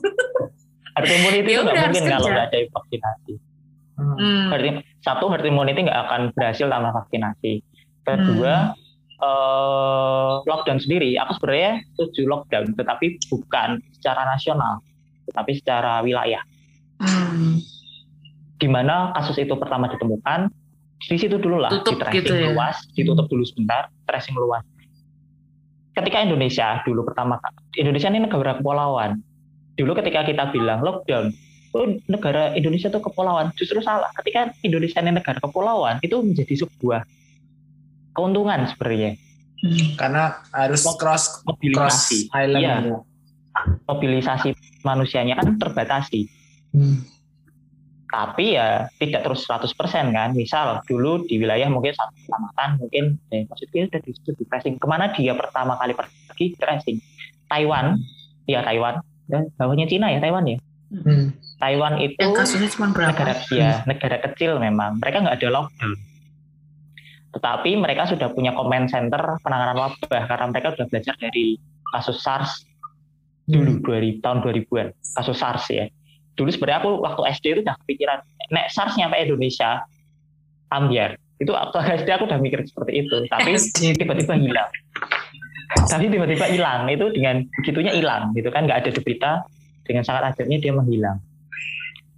Herd 0.97 1.13
immunity 1.13 1.49
Ya 1.53 1.62
itu 1.62 1.62
nggak 1.62 1.77
udah, 1.77 1.86
mungkin 1.93 2.05
kalau 2.10 2.27
nggak 2.33 2.47
ada 2.49 2.60
vaksinasi. 2.73 3.33
Hmm. 3.97 4.49
Herd 4.49 4.65
satu 5.05 5.25
herd 5.29 5.45
immunity 5.45 5.86
nggak 5.86 5.99
akan 6.10 6.21
berhasil 6.33 6.65
tanpa 6.65 6.89
vaksinasi. 6.97 7.62
Kedua, 8.01 8.73
eh, 9.21 10.33
lockdown 10.49 10.81
sendiri, 10.81 11.13
aku 11.21 11.38
sebenarnya 11.38 11.86
setuju 11.93 12.21
lockdown, 12.25 12.73
tetapi 12.73 13.21
bukan 13.29 13.77
secara 13.93 14.25
nasional, 14.25 14.81
tetapi 15.29 15.51
secara 15.62 16.01
wilayah. 16.01 16.41
Hmm. 16.97 17.62
Di 18.57 18.65
mana 18.65 19.13
kasus 19.13 19.38
itu 19.38 19.53
pertama 19.53 19.86
ditemukan, 19.93 20.49
di 20.97 21.15
situ 21.15 21.38
dulu 21.38 21.62
lah, 21.62 21.69
Tutup 21.69 21.95
di 21.95 22.01
tracing 22.01 22.17
gitu 22.25 22.33
ya. 22.33 22.49
luas, 22.51 22.75
ditutup 22.97 23.29
dulu 23.29 23.43
sebentar, 23.45 23.88
tracing 24.05 24.33
luas. 24.33 24.65
Ketika 25.93 26.21
Indonesia 26.21 26.81
dulu 26.86 27.05
pertama, 27.05 27.38
Indonesia 27.73 28.10
ini 28.10 28.21
negara 28.21 28.57
kepulauan. 28.57 29.21
Dulu 29.77 29.93
ketika 29.97 30.25
kita 30.25 30.49
bilang 30.49 30.81
lockdown, 30.81 31.33
oh 31.73 31.86
negara 32.05 32.53
Indonesia 32.53 32.89
itu 32.89 32.97
kepulauan, 32.97 33.53
justru 33.53 33.81
salah. 33.81 34.10
Ketika 34.17 34.53
Indonesia 34.62 35.01
ini 35.01 35.17
negara 35.17 35.38
kepulauan, 35.38 36.01
itu 36.01 36.17
menjadi 36.21 36.65
sebuah 36.65 37.05
keuntungan 38.13 38.65
sebenarnya. 38.69 39.17
Hmm. 39.57 39.97
karena 39.97 40.38
harus 40.53 40.86
cross 40.86 41.41
cross 41.41 41.49
Mobilisasi, 41.49 42.29
island 42.29 42.62
Iya. 42.62 42.75
mobilisasi 43.89 44.53
manusianya 44.86 45.33
kan 45.33 45.57
terbatasi. 45.57 46.29
Hmm. 46.77 47.01
Tapi 48.08 48.56
ya 48.56 48.88
tidak 48.98 49.28
terus 49.28 49.43
100% 49.43 49.76
kan. 50.15 50.32
Misal 50.32 50.80
dulu 50.88 51.28
di 51.28 51.43
wilayah 51.43 51.67
mungkin 51.67 51.91
satu 51.91 52.15
kecamatan 52.24 52.70
mungkin 52.80 53.04
eh, 53.36 53.43
maksudnya 53.52 53.91
sudah 53.91 54.02
di, 54.02 54.12
di 54.15 54.46
tracing. 54.48 54.76
Ke 54.80 54.88
mana 54.88 55.12
dia 55.12 55.36
pertama 55.36 55.76
kali 55.76 55.93
pergi 55.93 56.56
tracing? 56.56 56.98
Taiwan, 57.52 58.00
ya 58.48 58.63
Taiwan. 58.63 59.04
Dan 59.28 59.52
bawahnya 59.60 59.91
Cina 59.91 60.08
ya 60.08 60.24
Taiwan 60.24 60.48
ya. 60.48 60.58
Hmm. 60.88 61.36
Taiwan 61.60 62.00
itu 62.00 62.15
yang 62.15 62.32
kasusnya 62.32 62.72
cuma 62.72 62.96
negara 62.96 63.12
berapa 63.12 63.52
ya 63.52 63.84
negara 63.84 64.17
kecil 64.24 64.56
memang. 64.62 65.04
Mereka 65.04 65.28
nggak 65.28 65.36
ada 65.43 65.50
lockdown. 65.52 66.00
Tetapi 67.36 67.72
mereka 67.76 68.08
sudah 68.08 68.32
punya 68.32 68.56
command 68.56 68.88
center 68.88 69.20
penanganan 69.43 69.76
wabah 69.76 70.24
karena 70.32 70.46
mereka 70.48 70.67
sudah 70.80 70.88
belajar 70.88 71.15
dari 71.20 71.60
kasus 71.91 72.24
SARS 72.24 72.63
dulu 73.48 73.80
2000 73.84 74.24
tahun 74.24 74.38
2000-an 74.43 74.88
kasus 74.96 75.38
SARS 75.38 75.65
ya. 75.72 75.86
Dulu 76.38 76.50
sebenarnya 76.54 76.80
aku 76.86 76.91
waktu 77.02 77.21
SD 77.34 77.45
itu 77.58 77.60
udah 77.65 77.76
kepikiran 77.84 78.19
nek 78.54 78.69
SARS 78.69 78.93
nyampe 78.95 79.17
Indonesia 79.17 79.84
ambiar. 80.69 81.17
Itu 81.41 81.52
waktu 81.58 81.78
SD 82.06 82.10
aku 82.13 82.30
udah 82.30 82.39
mikir 82.39 82.62
seperti 82.63 83.06
itu, 83.06 83.15
tapi 83.28 83.58
tiba-tiba 84.00 84.38
hilang. 84.38 84.69
Tapi 85.67 86.06
tiba-tiba 86.08 86.45
hilang 86.47 86.88
itu 86.88 87.12
dengan 87.12 87.43
begitunya 87.60 87.91
hilang 87.91 88.32
gitu 88.32 88.47
kan 88.54 88.63
nggak 88.69 88.88
ada 88.88 88.89
berita 89.04 89.32
dengan 89.84 90.04
sangat 90.06 90.36
ajaibnya 90.36 90.63
dia 90.63 90.73
menghilang. 90.78 91.17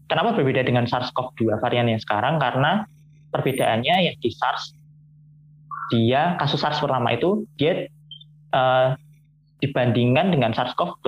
Kenapa 0.10 0.34
berbeda 0.34 0.66
dengan 0.66 0.90
SARS-CoV-2 0.90 1.62
varian 1.62 1.86
yang 1.86 2.02
sekarang? 2.02 2.42
Karena 2.42 2.82
perbedaannya 3.30 4.10
ya 4.10 4.14
di 4.18 4.30
SARS 4.34 4.74
dia 5.90 6.38
kasus 6.38 6.62
SARS 6.62 6.82
pertama 6.82 7.14
itu 7.14 7.46
dia 7.58 7.90
eh, 8.54 8.90
dibandingkan 9.60 10.32
dengan 10.32 10.54
SARS-CoV-2 10.54 11.08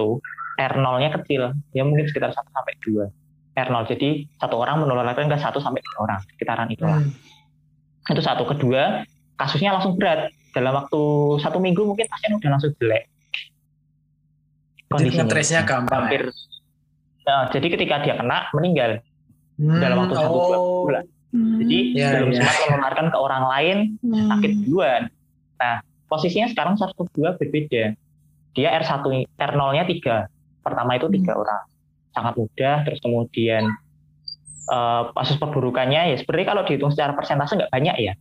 R0-nya 0.62 1.10
kecil, 1.18 1.58
ya 1.74 1.82
mungkin 1.82 2.06
sekitar 2.06 2.30
1 2.30 2.38
sampai 2.38 2.74
2. 2.86 3.10
R0 3.52 3.76
jadi 3.90 4.10
satu 4.40 4.56
orang 4.62 4.86
menularkan 4.86 5.28
ke 5.28 5.36
1 5.36 5.58
sampai 5.60 5.82
2 5.82 6.06
orang, 6.06 6.20
sekitaran 6.30 6.70
itulah. 6.70 7.02
Hmm. 7.02 7.12
Itu 8.08 8.22
satu. 8.22 8.46
Kedua, 8.46 9.02
kasusnya 9.36 9.74
langsung 9.74 9.98
berat. 9.98 10.30
Dalam 10.52 10.76
waktu 10.76 11.02
satu 11.40 11.64
minggu 11.64 11.82
mungkin 11.88 12.06
pasien 12.12 12.36
udah 12.36 12.50
langsung 12.52 12.76
jelek. 12.76 13.08
Jadi 14.92 15.10
ngetrace-nya 15.16 15.64
gampang. 15.64 16.12
Hampir. 16.12 16.28
Nah, 17.24 17.48
jadi 17.54 17.68
ketika 17.72 18.04
dia 18.04 18.16
kena 18.20 18.52
meninggal 18.52 19.00
Hmm, 19.62 19.78
dalam 19.78 19.98
waktu 20.04 20.16
satu 20.18 20.34
dua 20.34 20.58
oh. 20.58 20.84
bulan. 20.90 21.06
Jadi 21.32 21.78
Ya, 21.94 22.18
belum 22.18 22.34
ya. 22.34 22.42
sempat 22.42 22.56
menularkan 22.66 23.08
ke 23.14 23.18
orang 23.22 23.44
lain 23.46 23.78
Hmm. 24.02 24.28
sakit 24.34 24.52
duluan. 24.66 25.02
Nah, 25.62 25.76
posisinya 26.10 26.50
sekarang 26.50 26.82
SARS-CoV-2 26.82 27.38
berbeda. 27.38 27.84
Dia 28.58 28.70
R1 28.82 29.06
R0-nya 29.38 29.84
tiga. 29.86 30.18
Pertama 30.62 30.98
itu 30.98 31.10
tiga 31.10 31.38
orang. 31.38 31.64
Sangat 32.12 32.34
mudah 32.38 32.76
terus 32.86 33.00
kemudian 33.02 33.64
eh, 34.72 35.04
kasus 35.14 35.38
perburukannya 35.42 36.14
ya 36.14 36.16
sebenarnya 36.22 36.48
kalau 36.48 36.64
dihitung 36.66 36.92
secara 36.94 37.14
persentase 37.18 37.58
nggak 37.58 37.72
banyak 37.74 37.96
ya. 38.00 38.14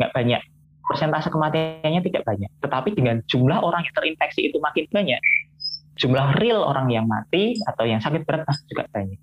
Nggak 0.00 0.12
banyak. 0.16 0.42
Persentase 0.90 1.28
kematiannya 1.30 2.00
tidak 2.02 2.22
banyak. 2.26 2.50
Tetapi 2.64 2.88
dengan 2.98 3.22
jumlah 3.30 3.62
orang 3.62 3.86
yang 3.86 3.94
terinfeksi 3.94 4.50
itu 4.50 4.58
makin 4.58 4.90
banyak, 4.90 5.22
jumlah 5.94 6.34
real 6.42 6.66
orang 6.66 6.90
yang 6.90 7.06
mati 7.06 7.54
atau 7.68 7.86
yang 7.86 8.02
sakit 8.02 8.26
berat 8.26 8.42
pasti 8.42 8.64
juga 8.72 8.88
banyak. 8.90 9.20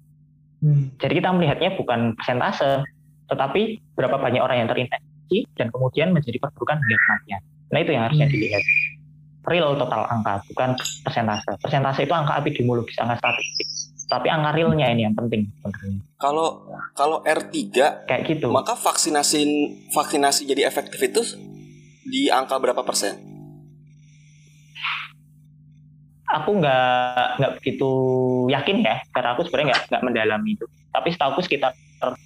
Hmm. 0.64 0.90
Jadi 0.98 1.14
kita 1.22 1.30
melihatnya 1.34 1.76
bukan 1.78 2.16
persentase, 2.18 2.82
tetapi 3.30 3.82
berapa 3.94 4.16
banyak 4.18 4.42
orang 4.42 4.64
yang 4.64 4.70
terinfeksi 4.70 5.44
dan 5.60 5.70
kemudian 5.70 6.16
menjadi 6.16 6.40
perburukan 6.40 6.80
hingga 6.80 6.98
kematian. 6.98 7.42
Nah 7.68 7.80
itu 7.84 7.92
yang 7.92 8.04
harusnya 8.08 8.28
Hmm. 8.30 8.34
dilihat. 8.34 8.64
Real 9.48 9.80
total 9.80 10.04
angka, 10.12 10.44
bukan 10.52 10.76
persentase. 11.08 11.56
Persentase 11.64 12.04
itu 12.04 12.12
angka 12.12 12.36
epidemiologis, 12.44 13.00
angka 13.00 13.16
statistik. 13.24 13.68
Tapi 14.08 14.28
angka 14.28 14.56
realnya 14.56 14.88
ini 14.92 15.08
yang 15.08 15.16
penting 15.16 15.48
sebenarnya. 15.60 16.00
Kalau 16.20 16.68
kalau 16.96 17.24
R3 17.24 17.56
Kayak 18.08 18.22
gitu. 18.28 18.48
maka 18.52 18.76
vaksinasi 18.76 19.40
vaksinasi 19.92 20.48
jadi 20.48 20.68
efektif 20.68 21.00
itu 21.00 21.22
di 22.08 22.32
angka 22.32 22.60
berapa 22.60 22.84
persen? 22.84 23.20
Aku 26.28 26.60
nggak 26.60 27.40
nggak 27.40 27.52
begitu 27.60 27.92
yakin 28.52 28.84
ya, 28.84 29.00
karena 29.16 29.32
aku 29.36 29.48
sebenarnya 29.48 29.68
nggak 29.72 29.84
nggak 29.92 30.04
mendalami 30.04 30.50
itu. 30.60 30.66
Tapi 30.92 31.08
setahu 31.16 31.40
aku 31.40 31.42
sekitar 31.48 31.72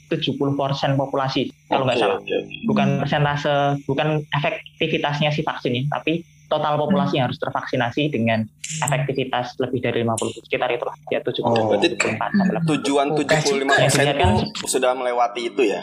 70% 0.09 0.97
populasi 0.97 1.53
kalau 1.69 1.85
nggak 1.85 1.97
salah. 2.01 2.17
bukan 2.65 2.87
persentase, 3.01 3.77
bukan 3.85 4.25
efektivitasnya 4.33 5.29
si 5.29 5.45
vaksin 5.45 5.77
ya, 5.77 5.83
tapi 5.89 6.25
total 6.51 6.75
populasi 6.75 7.15
yang 7.15 7.25
harus 7.25 7.39
tervaksinasi 7.39 8.11
dengan 8.11 8.43
efektivitas 8.83 9.55
lebih 9.57 9.79
dari 9.79 10.03
50 10.03 10.43
sekitar 10.43 10.67
itulah 10.67 10.91
ya 11.07 11.23
70 11.23 11.39
Oh, 11.41 11.71
berarti 11.71 11.87
74 11.95 12.19
sampai 12.29 12.55
80. 12.59 12.67
Tujuan 12.67 13.05
Oke, 13.07 13.23
75 13.23 13.71
persen 13.71 14.03
juga. 14.03 14.27
itu 14.43 14.67
sudah 14.67 14.91
melewati 14.91 15.41
itu 15.47 15.61
ya. 15.63 15.81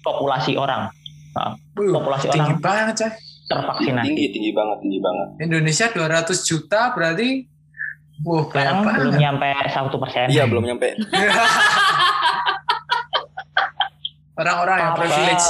populasi 0.00 0.56
orang 0.56 0.88
Wih, 1.74 1.90
populasi 1.90 2.30
tinggi 2.30 2.48
orang 2.48 2.62
banget 2.62 2.94
coy. 2.96 3.10
tervaksinasi. 3.44 4.06
Tinggi, 4.08 4.24
tinggi 4.30 4.50
banget, 4.50 4.78
tinggi 4.80 4.98
banget. 4.98 5.26
Indonesia 5.42 5.86
200 5.92 6.48
juta 6.48 6.80
berarti 6.90 7.28
Wah, 8.22 8.46
Sekarang 8.46 8.86
belum 8.86 9.18
nyampe 9.18 9.48
satu 9.68 9.98
persen. 9.98 10.30
Iya, 10.30 10.46
belum 10.46 10.62
nyampe. 10.62 10.94
Orang-orang 14.34 14.78
yang 14.78 14.94
privilege. 14.94 15.46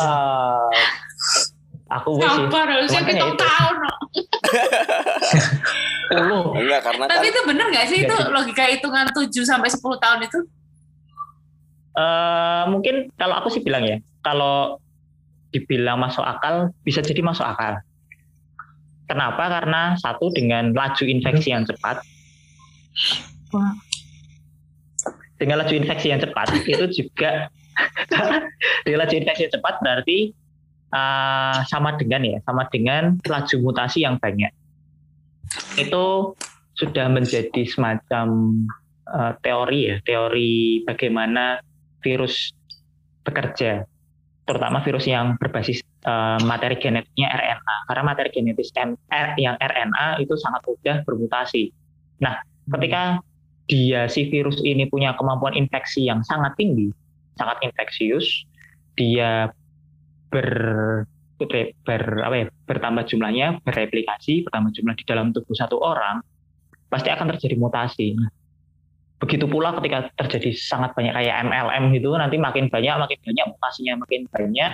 Aku 2.00 2.18
wis 2.18 2.26
sih. 2.26 2.44
Sabar, 2.50 2.66
harusnya 2.66 3.00
itu. 3.06 3.26
tahun. 3.38 3.76
Puluh. 6.04 6.44
Enggak, 6.58 6.80
karena 6.84 7.04
kan 7.06 7.10
Tapi 7.16 7.26
itu 7.30 7.40
bener 7.46 7.66
nggak 7.70 7.86
sih 7.86 7.98
itu 8.04 8.14
Jadi- 8.14 8.30
logika 8.34 8.64
hitungan 8.70 9.06
7 9.14 9.30
sampai 9.46 9.68
10 9.70 9.96
tahun 9.98 10.20
itu? 10.26 10.38
Eh, 11.94 12.64
mungkin 12.66 12.94
kalau 13.14 13.38
aku 13.38 13.48
sih 13.54 13.62
bilang 13.62 13.86
ya, 13.86 14.02
kalau 14.20 14.82
dibilang 15.54 16.02
masuk 16.02 16.26
akal, 16.26 16.74
bisa 16.82 16.98
jadi 16.98 17.22
masuk 17.22 17.46
akal. 17.46 17.78
Kenapa? 19.06 19.46
Karena 19.60 19.94
satu 19.94 20.34
dengan 20.34 20.74
laju 20.74 21.04
infeksi 21.06 21.54
yang 21.54 21.62
cepat. 21.62 22.02
Dengan 25.38 25.62
laju 25.62 25.74
infeksi 25.76 26.10
yang 26.10 26.18
cepat 26.18 26.50
itu 26.66 26.84
juga 26.90 27.50
dengan 28.86 28.98
laju 29.06 29.14
infeksi 29.14 29.46
yang 29.46 29.54
cepat 29.54 29.74
berarti 29.82 30.34
eh, 30.94 31.58
sama 31.66 31.98
dengan 31.98 32.22
ya, 32.22 32.38
sama 32.46 32.70
dengan 32.70 33.18
laju 33.26 33.56
mutasi 33.60 34.06
yang 34.06 34.16
banyak. 34.22 34.54
itu 35.78 36.34
sudah 36.74 37.06
menjadi 37.06 37.62
semacam 37.70 38.26
uh, 39.06 39.32
teori 39.40 39.94
ya, 39.94 39.96
teori 40.02 40.82
bagaimana 40.82 41.62
virus 42.02 42.50
bekerja, 43.22 43.86
terutama 44.44 44.82
virus 44.82 45.06
yang 45.08 45.38
berbasis 45.38 45.80
uh, 46.04 46.36
materi 46.44 46.76
genetiknya 46.76 47.30
RNA. 47.30 47.76
Karena 47.88 48.02
materi 48.04 48.30
genetis 48.34 48.74
R, 48.74 49.38
yang 49.38 49.56
RNA 49.56 50.20
itu 50.20 50.34
sangat 50.36 50.66
mudah 50.66 50.96
bermutasi. 51.06 51.70
Nah, 52.20 52.42
ketika 52.76 53.22
dia 53.64 54.10
si 54.10 54.28
virus 54.28 54.60
ini 54.60 54.84
punya 54.90 55.16
kemampuan 55.16 55.56
infeksi 55.56 56.04
yang 56.10 56.20
sangat 56.26 56.52
tinggi, 56.60 56.92
sangat 57.40 57.56
infeksius, 57.64 58.44
dia 58.98 59.48
ber 60.34 60.50
ber 61.86 62.02
apa 62.26 62.34
ya 62.34 62.46
bertambah 62.66 63.06
jumlahnya 63.06 63.62
bereplikasi 63.62 64.42
bertambah 64.42 64.74
jumlah 64.74 64.94
di 64.98 65.04
dalam 65.06 65.30
tubuh 65.30 65.54
satu 65.54 65.78
orang 65.78 66.18
pasti 66.90 67.10
akan 67.10 67.30
terjadi 67.34 67.54
mutasi. 67.58 68.18
Begitu 69.22 69.46
pula 69.46 69.74
ketika 69.78 70.10
terjadi 70.18 70.50
sangat 70.58 70.94
banyak 70.98 71.14
kayak 71.14 71.46
MLM 71.46 71.94
gitu 71.94 72.14
nanti 72.18 72.36
makin 72.38 72.66
banyak 72.66 72.94
makin 72.98 73.18
banyak 73.22 73.46
mutasinya 73.50 73.94
makin 74.02 74.20
banyak. 74.30 74.72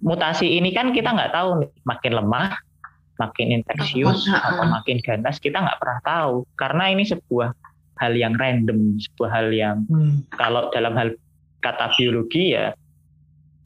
Mutasi 0.00 0.56
ini 0.56 0.72
kan 0.72 0.96
kita 0.96 1.12
nggak 1.12 1.32
tahu 1.32 1.64
nih, 1.64 1.70
makin 1.84 2.12
lemah 2.16 2.56
makin 3.20 3.60
infeksius 3.60 4.32
atau 4.32 4.64
makin 4.64 4.96
ganas 5.04 5.36
kita 5.36 5.60
nggak 5.60 5.76
pernah 5.76 6.00
tahu. 6.04 6.48
Karena 6.56 6.88
ini 6.88 7.04
sebuah 7.04 7.52
hal 8.00 8.16
yang 8.16 8.32
random 8.40 8.96
sebuah 8.96 9.28
hal 9.28 9.48
yang 9.52 9.84
hmm. 9.92 10.32
kalau 10.32 10.72
dalam 10.72 10.96
hal 10.96 11.12
kata 11.60 11.92
biologi 12.00 12.56
ya 12.56 12.72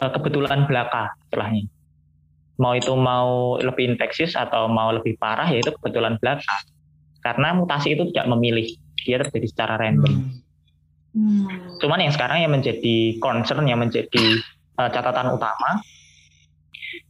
kebetulan 0.00 0.66
belaka 0.66 1.14
setelahnya. 1.28 1.64
Mau 2.58 2.72
itu 2.78 2.94
mau 2.94 3.58
lebih 3.58 3.94
infeksius 3.94 4.38
atau 4.38 4.70
mau 4.70 4.94
lebih 4.94 5.18
parah 5.18 5.50
ya 5.50 5.58
itu 5.58 5.74
kebetulan 5.80 6.18
belaka. 6.22 6.54
Karena 7.24 7.56
mutasi 7.56 7.98
itu 7.98 8.06
tidak 8.14 8.30
memilih. 8.30 8.68
Dia 9.04 9.20
terjadi 9.20 9.46
secara 9.50 9.74
random. 9.76 10.42
Hmm. 11.14 11.46
cuman 11.78 12.02
yang 12.02 12.10
sekarang 12.10 12.42
yang 12.42 12.50
menjadi 12.50 13.22
concern 13.22 13.70
yang 13.70 13.78
menjadi 13.78 14.42
uh, 14.74 14.90
catatan 14.90 15.30
utama 15.30 15.78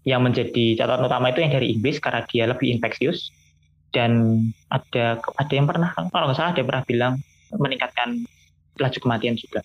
yang 0.05 0.21
menjadi 0.21 0.77
catatan 0.77 1.09
utama 1.09 1.33
itu 1.33 1.41
yang 1.41 1.53
dari 1.53 1.73
Inggris 1.73 1.97
karena 2.01 2.21
dia 2.29 2.45
lebih 2.49 2.69
infeksius. 2.77 3.33
Dan 3.95 4.43
ada 4.75 5.23
ada 5.39 5.53
yang 5.55 5.71
pernah 5.71 5.95
kalau 5.95 6.27
nggak 6.27 6.37
salah 6.37 6.51
ada 6.51 6.59
yang 6.61 6.69
pernah 6.69 6.85
bilang 6.85 7.13
meningkatkan 7.55 8.09
laju 8.83 8.99
kematian 8.99 9.39
juga. 9.39 9.63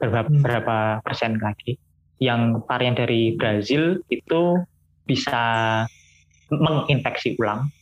Berapa, 0.00 0.32
hmm. 0.32 0.40
berapa 0.40 0.76
persen 1.04 1.36
lagi. 1.36 1.76
Yang 2.20 2.62
varian 2.68 2.94
dari 2.94 3.34
Brazil 3.34 4.04
itu 4.12 4.60
bisa 5.08 5.42
menginfeksi 6.52 7.34
ulang. 7.40 7.72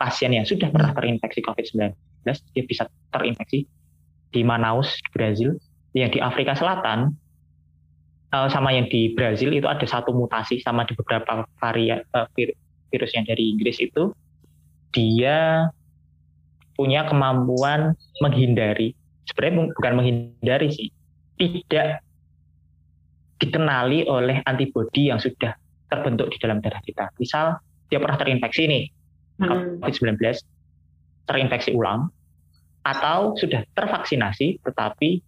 Pasien 0.00 0.32
yang 0.32 0.48
sudah 0.48 0.72
pernah 0.72 0.96
terinfeksi 0.96 1.44
COVID-19, 1.44 1.92
dia 2.24 2.64
bisa 2.64 2.88
terinfeksi 3.12 3.68
di 4.32 4.40
Manaus, 4.40 4.96
Brazil. 5.12 5.60
Yang 5.92 6.16
di 6.16 6.20
Afrika 6.22 6.54
Selatan, 6.54 7.12
eh, 8.32 8.48
sama 8.48 8.72
yang 8.72 8.86
di 8.88 9.12
Brazil 9.12 9.50
itu 9.52 9.66
ada 9.66 9.84
satu 9.84 10.14
mutasi, 10.14 10.62
sama 10.62 10.86
di 10.86 10.94
beberapa 10.94 11.44
varian 11.58 12.00
eh, 12.00 12.54
virus 12.88 13.10
yang 13.12 13.26
dari 13.26 13.52
Inggris 13.52 13.82
itu, 13.82 14.14
dia 14.94 15.68
punya 16.74 17.04
kemampuan 17.04 17.92
menghindari, 18.24 18.96
sebenarnya 19.28 19.74
bukan 19.76 19.92
menghindari 20.00 20.68
sih, 20.72 20.88
tidak 21.36 22.00
dikenali 23.40 24.04
oleh 24.06 24.44
antibodi 24.44 25.08
yang 25.08 25.18
sudah 25.18 25.56
terbentuk 25.88 26.30
di 26.30 26.38
dalam 26.38 26.60
darah 26.60 26.78
kita. 26.84 27.10
Misal 27.16 27.58
dia 27.90 27.98
pernah 27.98 28.20
terinfeksi 28.20 28.62
nih 28.68 28.84
hmm. 29.42 29.82
COVID-19, 29.82 30.20
terinfeksi 31.26 31.74
ulang, 31.74 32.12
atau 32.84 33.34
sudah 33.36 33.64
tervaksinasi 33.74 34.60
tetapi 34.62 35.20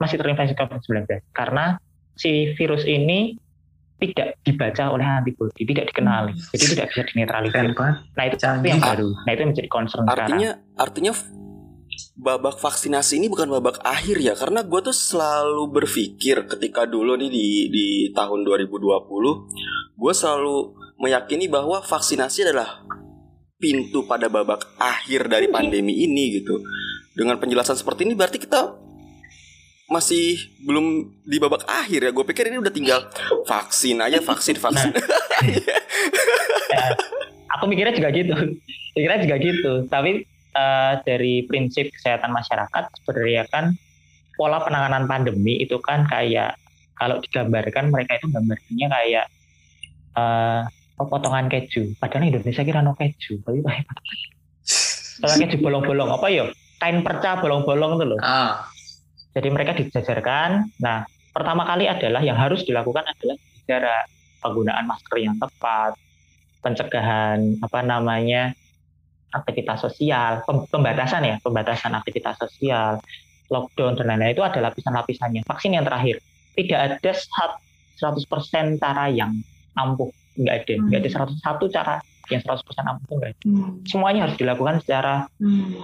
masih 0.00 0.16
terinfeksi 0.16 0.56
COVID-19 0.56 1.20
karena 1.36 1.76
si 2.16 2.52
virus 2.56 2.84
ini 2.88 3.36
tidak 4.00 4.40
dibaca 4.48 4.96
oleh 4.96 5.04
antibodi, 5.04 5.68
tidak 5.68 5.92
dikenali, 5.92 6.32
hmm. 6.32 6.48
jadi 6.56 6.64
tidak 6.72 6.86
bisa 6.88 7.02
dinetralisir. 7.12 7.68
Nah 8.16 8.24
itu, 8.24 8.36
itu 8.40 8.68
yang 8.72 8.80
baru, 8.80 9.08
nah 9.28 9.30
itu 9.36 9.40
yang 9.44 9.50
menjadi 9.52 9.68
concern 9.68 10.08
artinya, 10.08 10.56
sekarang. 10.56 10.80
Artinya 10.80 11.12
babak 12.16 12.60
vaksinasi 12.60 13.20
ini 13.20 13.26
bukan 13.28 13.48
babak 13.50 13.80
akhir 13.82 14.16
ya 14.20 14.34
karena 14.36 14.60
gue 14.64 14.80
tuh 14.80 14.96
selalu 14.96 15.70
berpikir 15.72 16.44
ketika 16.46 16.84
dulu 16.84 17.16
nih 17.16 17.30
di 17.30 17.46
di 17.72 17.86
tahun 18.12 18.44
2020 18.46 20.00
gue 20.00 20.12
selalu 20.16 20.56
meyakini 21.00 21.48
bahwa 21.48 21.80
vaksinasi 21.80 22.44
adalah 22.44 22.84
pintu 23.60 24.08
pada 24.08 24.32
babak 24.32 24.64
akhir 24.80 25.28
dari 25.28 25.48
pandemi 25.52 26.04
ini 26.04 26.40
gitu. 26.40 26.64
Dengan 27.12 27.36
penjelasan 27.36 27.76
seperti 27.76 28.08
ini 28.08 28.16
berarti 28.16 28.40
kita 28.40 28.72
masih 29.92 30.38
belum 30.64 31.12
di 31.28 31.36
babak 31.36 31.68
akhir 31.68 32.08
ya. 32.08 32.10
Gue 32.12 32.24
pikir 32.24 32.48
ini 32.48 32.56
udah 32.56 32.72
tinggal 32.72 33.12
vaksin 33.44 34.00
aja 34.00 34.24
vaksin 34.24 34.56
vaksin. 34.56 34.90
Nah, 34.96 35.44
ya, 36.72 36.84
aku 37.52 37.64
mikirnya 37.68 37.92
juga 37.92 38.08
gitu. 38.16 38.34
Mikirnya 38.96 39.20
juga 39.20 39.36
gitu. 39.36 39.72
Tapi 39.92 40.24
uh, 40.54 41.00
dari 41.02 41.44
prinsip 41.46 41.90
kesehatan 41.94 42.30
masyarakat 42.34 42.84
sebenarnya 43.02 43.44
kan 43.50 43.74
pola 44.34 44.62
penanganan 44.64 45.04
pandemi 45.04 45.60
itu 45.60 45.76
kan 45.82 46.08
kayak 46.08 46.56
kalau 46.96 47.20
digambarkan 47.20 47.88
mereka 47.88 48.20
itu 48.20 48.28
gambarnya 48.28 48.86
kayak 48.92 49.26
uh, 50.16 50.62
potongan 51.00 51.48
keju. 51.48 51.96
Padahal 51.96 52.28
Indonesia 52.28 52.60
kira 52.60 52.84
no 52.84 52.92
keju, 52.92 53.40
tapi 53.40 53.60
kayak 53.66 53.84
potongan 55.20 55.38
keju 55.48 55.56
bolong-bolong 55.64 56.10
apa 56.12 56.26
ya? 56.28 56.44
Kain 56.80 57.04
perca 57.04 57.40
bolong-bolong 57.40 58.00
itu 58.00 58.04
loh. 58.16 58.20
Ah. 58.20 58.68
Jadi 59.36 59.48
mereka 59.52 59.76
dijajarkan. 59.76 60.80
Nah, 60.80 61.04
pertama 61.32 61.62
kali 61.68 61.86
adalah 61.86 62.20
yang 62.24 62.36
harus 62.36 62.64
dilakukan 62.64 63.04
adalah 63.04 63.36
jarak 63.68 64.04
penggunaan 64.40 64.88
masker 64.88 65.16
yang 65.20 65.36
tepat, 65.36 65.94
pencegahan 66.64 67.60
apa 67.60 67.80
namanya 67.84 68.56
aktivitas 69.30 69.86
sosial, 69.86 70.42
pembatasan 70.46 71.22
ya, 71.22 71.36
pembatasan 71.42 71.94
aktivitas 71.94 72.38
sosial, 72.38 72.98
lockdown 73.50 73.98
dan 73.98 74.14
lain-lain 74.14 74.34
itu 74.34 74.44
ada 74.46 74.58
lapisan-lapisannya. 74.62 75.46
Vaksin 75.46 75.74
yang 75.74 75.86
terakhir 75.86 76.22
tidak 76.54 77.02
ada 77.02 77.12
100% 77.98 78.82
cara 78.82 79.06
yang 79.10 79.34
ampuh, 79.78 80.10
nggak 80.38 80.54
ada, 80.66 80.74
nggak 80.86 80.98
ada 81.02 81.10
101 81.10 81.38
hmm. 81.38 81.70
cara 81.70 81.94
yang 82.30 82.40
100% 82.42 82.90
ampuh 82.90 83.14
nggak 83.18 83.30
ada. 83.34 83.42
Hmm. 83.46 83.70
Semuanya 83.86 84.20
harus 84.26 84.36
dilakukan 84.38 84.74
secara 84.82 85.26
hmm. 85.38 85.78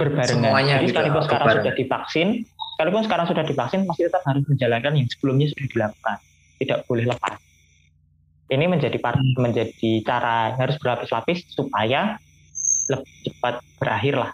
berbarengan. 0.00 0.48
Semuanya 0.48 0.74
Jadi 0.80 0.88
sekalipun 0.92 1.22
sekarang 1.28 1.46
sudah 1.60 1.74
divaksin, 1.76 2.28
sekalipun 2.76 3.02
sekarang 3.04 3.26
sudah 3.28 3.44
divaksin 3.44 3.80
masih 3.84 4.02
tetap 4.08 4.22
harus 4.24 4.44
menjalankan 4.48 4.92
yang 4.96 5.08
sebelumnya 5.12 5.46
sudah 5.52 5.66
dilakukan, 5.68 6.16
tidak 6.60 6.78
boleh 6.88 7.04
lepas 7.04 7.43
ini 8.52 8.64
menjadi 8.68 8.98
menjadi 9.40 9.90
cara 10.04 10.52
harus 10.56 10.76
berlapis-lapis 10.76 11.48
supaya 11.52 12.20
lebih 12.92 13.16
cepat 13.24 13.54
berakhir 13.80 14.14
lah. 14.20 14.32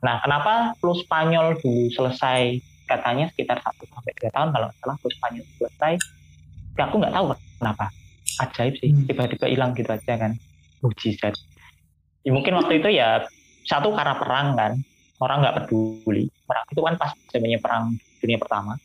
Nah, 0.00 0.16
kenapa 0.24 0.74
flu 0.80 0.96
Spanyol 0.96 1.60
dulu 1.60 1.92
selesai 1.92 2.58
katanya 2.88 3.30
sekitar 3.30 3.62
1 3.62 3.70
sampai 3.86 4.12
2 4.18 4.34
tahun 4.34 4.48
kalau 4.50 4.68
salah 4.82 4.96
flu 4.98 5.10
Spanyol 5.12 5.44
selesai. 5.60 5.92
Ya, 6.78 6.88
aku 6.88 6.96
nggak 6.98 7.14
tahu 7.14 7.24
kenapa. 7.60 7.86
Ajaib 8.40 8.74
sih, 8.80 8.90
hmm. 8.90 9.04
tiba-tiba 9.04 9.46
hilang 9.46 9.76
gitu 9.76 9.90
aja 9.92 10.14
kan. 10.16 10.32
Mujizat. 10.80 11.36
Ya, 12.24 12.30
mungkin 12.32 12.56
waktu 12.56 12.80
itu 12.80 12.88
ya 12.90 13.28
satu 13.68 13.92
karena 13.92 14.16
perang 14.16 14.56
kan. 14.56 14.72
Orang 15.20 15.44
nggak 15.44 15.62
peduli. 15.62 16.32
Perang 16.48 16.64
itu 16.72 16.80
kan 16.80 16.94
pas 16.96 17.12
zamannya 17.28 17.60
perang 17.60 17.92
dunia 18.24 18.40
pertama. 18.40 18.80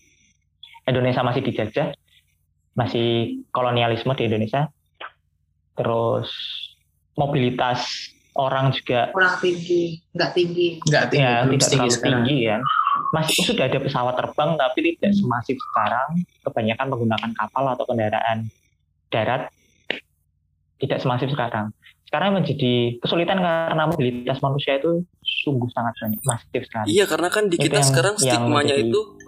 Indonesia 0.85 1.23
masih 1.23 1.41
dijajah, 1.41 1.95
masih 2.75 3.41
kolonialisme 3.49 4.11
di 4.19 4.27
Indonesia. 4.27 4.69
Terus 5.75 6.29
mobilitas 7.15 8.11
orang 8.35 8.75
juga 8.75 9.15
kurang 9.15 9.39
tinggi, 9.39 10.03
nggak 10.11 10.31
tinggi, 10.35 10.67
nggak 10.83 11.05
tinggi, 11.07 11.23
ya, 11.23 11.47
tidak 11.47 11.69
tinggi 11.71 11.87
terlalu 11.87 12.03
tinggi 12.03 12.37
ya. 12.51 12.57
Masih 13.15 13.39
sudah 13.47 13.65
ada 13.67 13.79
pesawat 13.79 14.15
terbang 14.19 14.51
tapi 14.59 14.79
tidak 14.99 15.15
semasif 15.15 15.57
sekarang. 15.71 16.09
Kebanyakan 16.43 16.87
menggunakan 16.91 17.31
kapal 17.35 17.63
atau 17.71 17.83
kendaraan 17.87 18.37
darat, 19.11 19.51
tidak 20.79 20.99
semasif 20.99 21.31
sekarang 21.31 21.71
sekarang 22.15 22.31
menjadi 22.31 22.95
kesulitan 23.03 23.43
karena 23.43 23.83
mobilitas 23.91 24.39
manusia 24.39 24.79
itu 24.79 25.03
sungguh 25.19 25.67
sangat 25.75 25.99
banyak 25.99 26.23
masif 26.23 26.63
sekali. 26.63 26.95
Iya 26.95 27.11
karena 27.11 27.27
kan 27.27 27.51
di 27.51 27.59
kita 27.59 27.83
yang, 27.83 27.89
sekarang 27.91 28.15
stigmanya 28.15 28.71
itu 28.79 29.19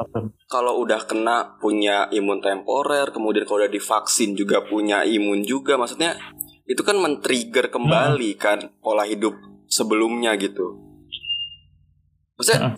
kalau 0.47 0.79
udah 0.79 1.03
kena 1.03 1.59
punya 1.59 2.07
imun 2.15 2.39
temporer, 2.39 3.11
kemudian 3.11 3.43
kalau 3.43 3.67
udah 3.67 3.67
divaksin 3.67 4.39
juga 4.39 4.63
punya 4.63 5.03
imun 5.03 5.43
juga, 5.43 5.75
maksudnya 5.75 6.15
itu 6.63 6.79
kan 6.79 6.95
men-trigger 6.95 7.67
kembali 7.67 8.31
hmm. 8.31 8.39
kan 8.39 8.71
pola 8.79 9.03
hidup 9.03 9.35
sebelumnya 9.67 10.39
gitu. 10.39 10.79
Maksudnya 12.39 12.71
hmm. 12.71 12.75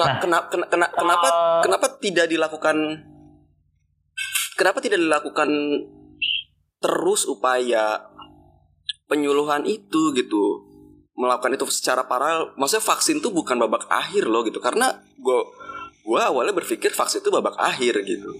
nah, 0.00 0.16
kena, 0.24 0.38
kena, 0.48 0.66
kena, 0.72 0.86
kenapa 0.88 1.28
uh, 1.28 1.60
kenapa 1.60 1.86
tidak 2.00 2.32
dilakukan 2.32 2.76
kenapa 4.56 4.80
tidak 4.80 5.04
dilakukan 5.04 5.52
terus 6.80 7.28
upaya 7.28 8.08
penyuluhan 9.10 9.66
itu 9.66 10.14
gitu. 10.14 10.70
Melakukan 11.18 11.58
itu 11.58 11.66
secara 11.74 12.06
paralel. 12.06 12.54
Maksudnya 12.54 12.86
vaksin 12.86 13.18
tuh 13.18 13.34
bukan 13.34 13.58
babak 13.58 13.90
akhir 13.90 14.30
loh 14.30 14.46
gitu. 14.46 14.62
Karena 14.62 14.94
gue 15.18 15.38
gue 16.06 16.20
awalnya 16.22 16.54
berpikir 16.54 16.94
vaksin 16.94 17.20
itu 17.20 17.34
babak 17.34 17.58
akhir 17.58 17.98
gitu. 18.06 18.30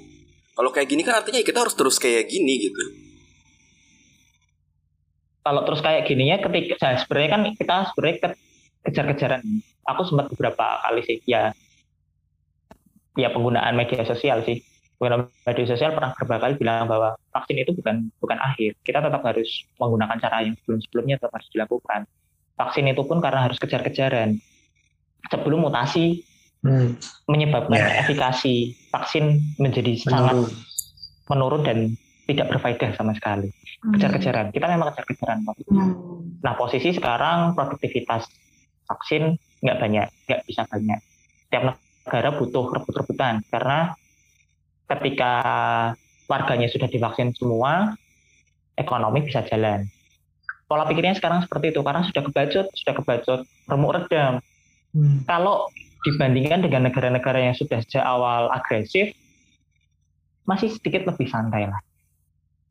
Kalau 0.54 0.70
kayak 0.70 0.88
gini 0.88 1.02
kan 1.02 1.18
artinya 1.18 1.42
kita 1.42 1.66
harus 1.66 1.74
terus 1.74 1.98
kayak 1.98 2.30
gini 2.30 2.70
gitu. 2.70 2.82
Kalau 5.42 5.66
terus 5.66 5.82
kayak 5.82 6.06
gininya 6.06 6.38
ketika 6.38 6.78
nah, 6.78 6.96
sebenarnya 7.00 7.30
kan 7.32 7.42
kita 7.58 7.76
sebenarnya 7.90 8.16
ke, 8.16 8.28
kejar-kejaran. 8.86 9.42
Aku 9.90 10.06
sempat 10.06 10.30
beberapa 10.30 10.84
kali 10.86 11.02
sih 11.02 11.18
ya 11.26 11.50
ya 13.18 13.28
penggunaan 13.34 13.74
media 13.74 14.06
sosial 14.06 14.46
sih 14.46 14.62
penggunaan 15.00 15.32
media 15.32 15.64
sosial 15.64 15.96
pernah 15.96 16.12
beberapa 16.12 16.44
kali 16.44 16.54
bilang 16.60 16.84
bahwa 16.84 17.16
vaksin 17.32 17.56
itu 17.56 17.72
bukan 17.72 18.12
bukan 18.20 18.36
akhir 18.36 18.76
kita 18.84 19.00
tetap 19.00 19.24
harus 19.24 19.64
menggunakan 19.80 20.16
cara 20.20 20.44
yang 20.44 20.54
sebelum-sebelumnya 20.60 21.16
tetap 21.16 21.32
harus 21.32 21.48
dilakukan 21.56 22.00
vaksin 22.60 22.84
itu 22.92 23.02
pun 23.08 23.18
karena 23.24 23.48
harus 23.48 23.56
kejar-kejaran 23.56 24.36
sebelum 25.32 25.64
mutasi 25.64 26.20
hmm. 26.60 27.00
menyebabkan 27.24 27.80
yeah. 27.80 28.04
efikasi 28.04 28.76
vaksin 28.92 29.40
menjadi 29.56 29.96
menurun. 30.04 30.12
sangat 30.12 30.36
menurun 31.32 31.62
dan 31.64 31.78
tidak 32.28 32.46
berfaedah 32.46 32.90
sama 32.94 33.12
sekali. 33.18 33.50
Hmm. 33.82 33.96
Kejar-kejaran. 33.96 34.46
Kita 34.54 34.66
memang 34.70 34.94
kejar-kejaran. 34.94 35.38
Hmm. 35.46 35.90
Nah 36.44 36.54
posisi 36.54 36.94
sekarang 36.94 37.58
produktivitas 37.58 38.28
vaksin 38.86 39.34
nggak 39.64 39.78
banyak, 39.78 40.08
nggak 40.28 40.40
bisa 40.46 40.62
banyak. 40.70 41.00
Setiap 41.48 41.74
negara 42.06 42.28
butuh 42.34 42.64
rebut-rebutan 42.70 43.42
karena 43.50 43.94
ketika 44.90 45.32
warganya 46.26 46.66
sudah 46.66 46.90
divaksin 46.90 47.30
semua, 47.34 47.94
ekonomi 48.74 49.26
bisa 49.26 49.46
jalan. 49.46 49.86
Pola 50.70 50.86
pikirnya 50.86 51.18
sekarang 51.18 51.42
seperti 51.42 51.74
itu 51.74 51.82
karena 51.82 52.06
sudah 52.06 52.22
kebacut, 52.22 52.66
sudah 52.78 52.94
kebacut 52.94 53.40
remuk 53.66 53.90
redam. 53.98 54.38
Hmm. 54.94 55.26
Kalau 55.26 55.66
dibandingkan 56.06 56.62
dengan 56.62 56.86
negara-negara 56.86 57.50
yang 57.50 57.56
sudah 57.58 57.82
sejak 57.82 58.06
awal 58.06 58.50
agresif, 58.54 59.10
masih 60.46 60.70
sedikit 60.70 61.10
lebih 61.10 61.26
santai 61.26 61.66
lah. 61.66 61.82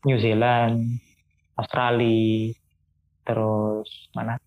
New 0.08 0.16
Zealand, 0.16 1.04
Australia, 1.60 2.56
terus 3.28 3.88
mana 4.16 4.40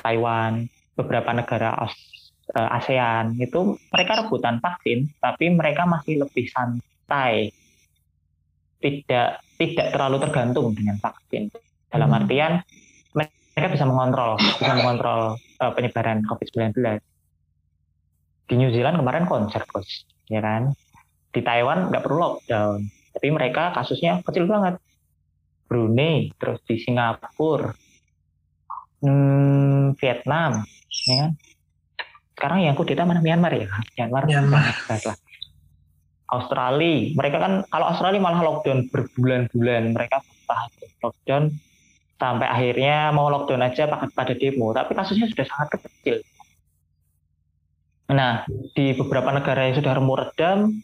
Taiwan, 0.00 0.64
beberapa 0.96 1.36
negara 1.36 1.76
eh, 1.84 2.76
ASEAN 2.80 3.36
itu 3.36 3.76
mereka 3.92 4.24
rebutan 4.24 4.56
vaksin, 4.64 5.12
tapi 5.20 5.52
mereka 5.52 5.84
masih 5.84 6.24
lebih 6.24 6.48
santai, 6.48 6.95
tidak 8.82 9.42
tidak 9.56 9.86
terlalu 9.94 10.16
tergantung 10.20 10.76
dengan 10.76 11.00
vaksin. 11.00 11.48
Dalam 11.88 12.10
hmm. 12.12 12.18
artian 12.22 12.52
mereka 13.56 13.72
bisa 13.72 13.88
mengontrol, 13.88 14.36
bisa 14.36 14.72
mengontrol 14.76 15.40
uh, 15.64 15.72
penyebaran 15.72 16.20
COVID-19. 16.28 16.76
Di 18.46 18.54
New 18.54 18.68
Zealand 18.68 19.00
kemarin 19.00 19.24
konser, 19.24 19.64
bos, 19.64 20.04
ya 20.28 20.44
kan? 20.44 20.76
Di 21.32 21.40
Taiwan 21.40 21.88
nggak 21.88 22.04
perlu 22.04 22.20
lockdown, 22.20 22.84
tapi 23.16 23.28
mereka 23.32 23.72
kasusnya 23.72 24.20
kecil 24.28 24.44
banget. 24.44 24.76
Brunei, 25.66 26.30
terus 26.38 26.62
di 26.62 26.78
Singapura, 26.78 27.74
hmm, 29.02 29.98
Vietnam, 29.98 30.62
ya 31.08 31.16
kan? 31.26 31.30
Sekarang 32.36 32.60
yang 32.60 32.76
kudeta 32.76 33.08
mana 33.08 33.24
Myanmar 33.24 33.56
ya? 33.56 33.66
Myanmar. 33.96 34.28
Myanmar. 34.28 34.64
Lah. 34.68 35.16
Australia, 36.26 37.14
mereka 37.14 37.38
kan 37.38 37.52
kalau 37.70 37.86
Australia 37.86 38.18
malah 38.18 38.42
lockdown 38.42 38.90
berbulan-bulan, 38.90 39.94
mereka 39.94 40.22
tahan 40.46 40.70
lockdown 41.02 41.44
sampai 42.16 42.46
akhirnya 42.48 43.12
mau 43.14 43.30
lockdown 43.30 43.62
aja 43.62 43.86
pada, 43.86 44.10
pada 44.10 44.34
demo, 44.34 44.74
tapi 44.74 44.96
kasusnya 44.96 45.30
sudah 45.30 45.46
sangat 45.46 45.78
kecil. 45.78 46.18
Nah, 48.10 48.46
di 48.74 48.94
beberapa 48.94 49.34
negara 49.34 49.66
yang 49.66 49.78
sudah 49.78 49.92
remuk 49.98 50.18
redam, 50.18 50.82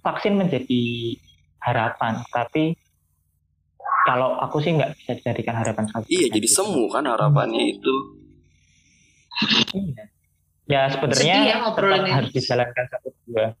vaksin 0.00 0.36
menjadi 0.36 1.16
harapan, 1.60 2.20
tapi 2.28 2.76
kalau 4.04 4.36
aku 4.40 4.60
sih 4.60 4.76
nggak 4.76 4.96
bisa 5.00 5.16
dijadikan 5.16 5.56
harapan 5.56 5.88
satu. 5.88 6.08
Iya, 6.12 6.28
jadi 6.28 6.48
semu 6.48 6.92
kan 6.92 7.08
harapannya 7.08 7.60
hmm. 7.60 7.74
itu. 7.76 7.94
Iya. 9.72 10.04
Ya 10.64 10.88
sebenarnya 10.88 11.36
ya, 11.44 11.56
tetap 11.72 12.08
harus 12.08 12.32
dijalankan 12.32 12.84
satu 12.88 13.08
dua. 13.28 13.52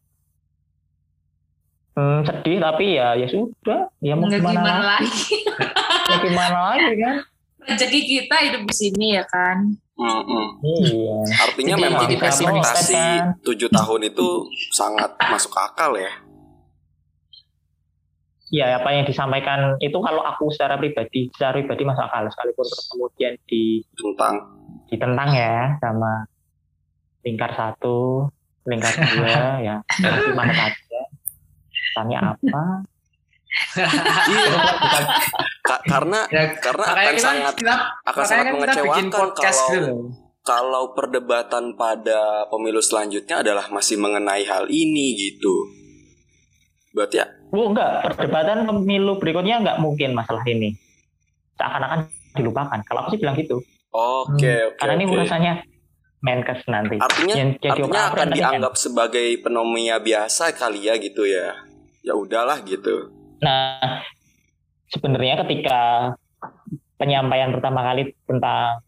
Hmm, 1.94 2.26
sedih 2.26 2.58
tapi 2.58 2.98
ya 2.98 3.14
ya 3.14 3.26
sudah. 3.30 3.86
Ya 4.02 4.18
mau 4.18 4.26
gimana, 4.26 4.50
gimana 4.50 4.82
lagi, 4.98 5.46
ya 6.10 6.16
gimana 6.26 6.58
lagi 6.74 6.92
kan? 6.98 7.16
Rezeki 7.64 8.00
kita 8.02 8.36
hidup 8.50 8.62
di 8.66 8.74
sini 8.74 9.06
ya 9.14 9.24
kan? 9.30 9.78
Mm 9.94 10.10
-hmm. 10.10 10.44
iya. 10.66 11.18
Artinya 11.38 11.74
jadi, 11.78 11.84
memang 11.86 12.02
ekspektasi 12.10 13.02
tujuh 13.46 13.70
tahun 13.70 14.10
itu 14.10 14.28
sangat 14.74 15.14
masuk 15.22 15.54
akal 15.54 15.94
ya. 15.94 16.10
Ya 18.50 18.74
apa 18.74 18.90
yang 18.90 19.06
disampaikan 19.06 19.78
itu 19.78 19.94
kalau 19.94 20.22
aku 20.26 20.50
secara 20.50 20.74
pribadi 20.82 21.30
secara 21.30 21.62
pribadi 21.62 21.86
masuk 21.86 22.10
akal 22.10 22.26
sekalipun 22.26 22.66
terus 22.66 22.86
kemudian 22.90 23.32
di 23.46 23.86
tentang 23.94 24.34
ditentang 24.90 25.30
ya 25.30 25.78
sama 25.78 26.26
lingkar 27.22 27.54
satu 27.54 28.26
lingkar 28.66 28.98
dua 28.98 29.62
ya. 29.62 29.76
Saja 30.34 30.83
tanya 31.94 32.18
apa 32.34 32.64
iya 34.28 34.54
karena 35.86 36.20
ya, 36.26 36.44
karena 36.58 36.84
akan 36.90 37.14
sangat 37.22 37.54
kita, 37.54 37.74
akan 38.02 38.24
sangat 38.26 38.44
kan 38.44 38.54
mengecewakan 38.58 39.06
kalau 39.14 39.66
dulu. 39.70 39.96
kalau 40.42 40.84
perdebatan 40.92 41.64
pada 41.78 42.50
pemilu 42.50 42.82
selanjutnya 42.82 43.46
adalah 43.46 43.70
masih 43.70 43.96
mengenai 43.96 44.42
hal 44.42 44.66
ini 44.66 45.14
gitu 45.14 45.70
berarti 46.94 47.22
ya 47.22 47.26
Oh 47.54 47.70
enggak, 47.70 48.02
perdebatan 48.18 48.66
pemilu 48.66 49.22
berikutnya 49.22 49.62
enggak 49.62 49.78
mungkin 49.78 50.10
masalah 50.18 50.42
ini. 50.50 50.74
Seakan-akan 51.54 52.10
dilupakan. 52.34 52.78
Kalau 52.82 53.06
aku 53.06 53.14
sih 53.14 53.20
bilang 53.22 53.38
gitu. 53.38 53.62
Oke, 53.94 54.42
okay, 54.42 54.56
hmm. 54.58 54.68
oke. 54.74 54.78
Karena 54.82 54.92
okay. 54.98 54.98
ini 54.98 55.04
urusannya 55.06 55.54
Menkes 56.24 56.60
nanti. 56.66 56.96
Artinya, 56.98 57.34
yang 57.38 57.50
jadi 57.62 57.80
artinya 57.84 58.02
akan 58.10 58.28
dianggap 58.34 58.74
kan. 58.74 58.80
sebagai 58.80 59.28
penomia 59.38 60.02
biasa 60.02 60.50
kali 60.58 60.90
ya 60.90 60.98
gitu 60.98 61.22
ya. 61.28 61.54
Ya 62.04 62.12
udahlah 62.12 62.60
gitu. 62.68 63.08
Nah, 63.40 64.04
sebenarnya 64.92 65.40
ketika 65.40 66.12
penyampaian 67.00 67.48
pertama 67.48 67.80
kali 67.80 68.12
tentang 68.28 68.84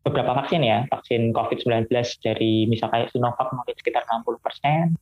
beberapa 0.00 0.32
vaksin 0.32 0.64
ya, 0.64 0.88
vaksin 0.88 1.36
COVID-19 1.36 1.92
dari 2.24 2.64
misalnya 2.72 3.12
Sinovac 3.12 3.52
mungkin 3.52 3.76
sekitar 3.76 4.08
60 4.08 4.40
persen, 4.40 4.96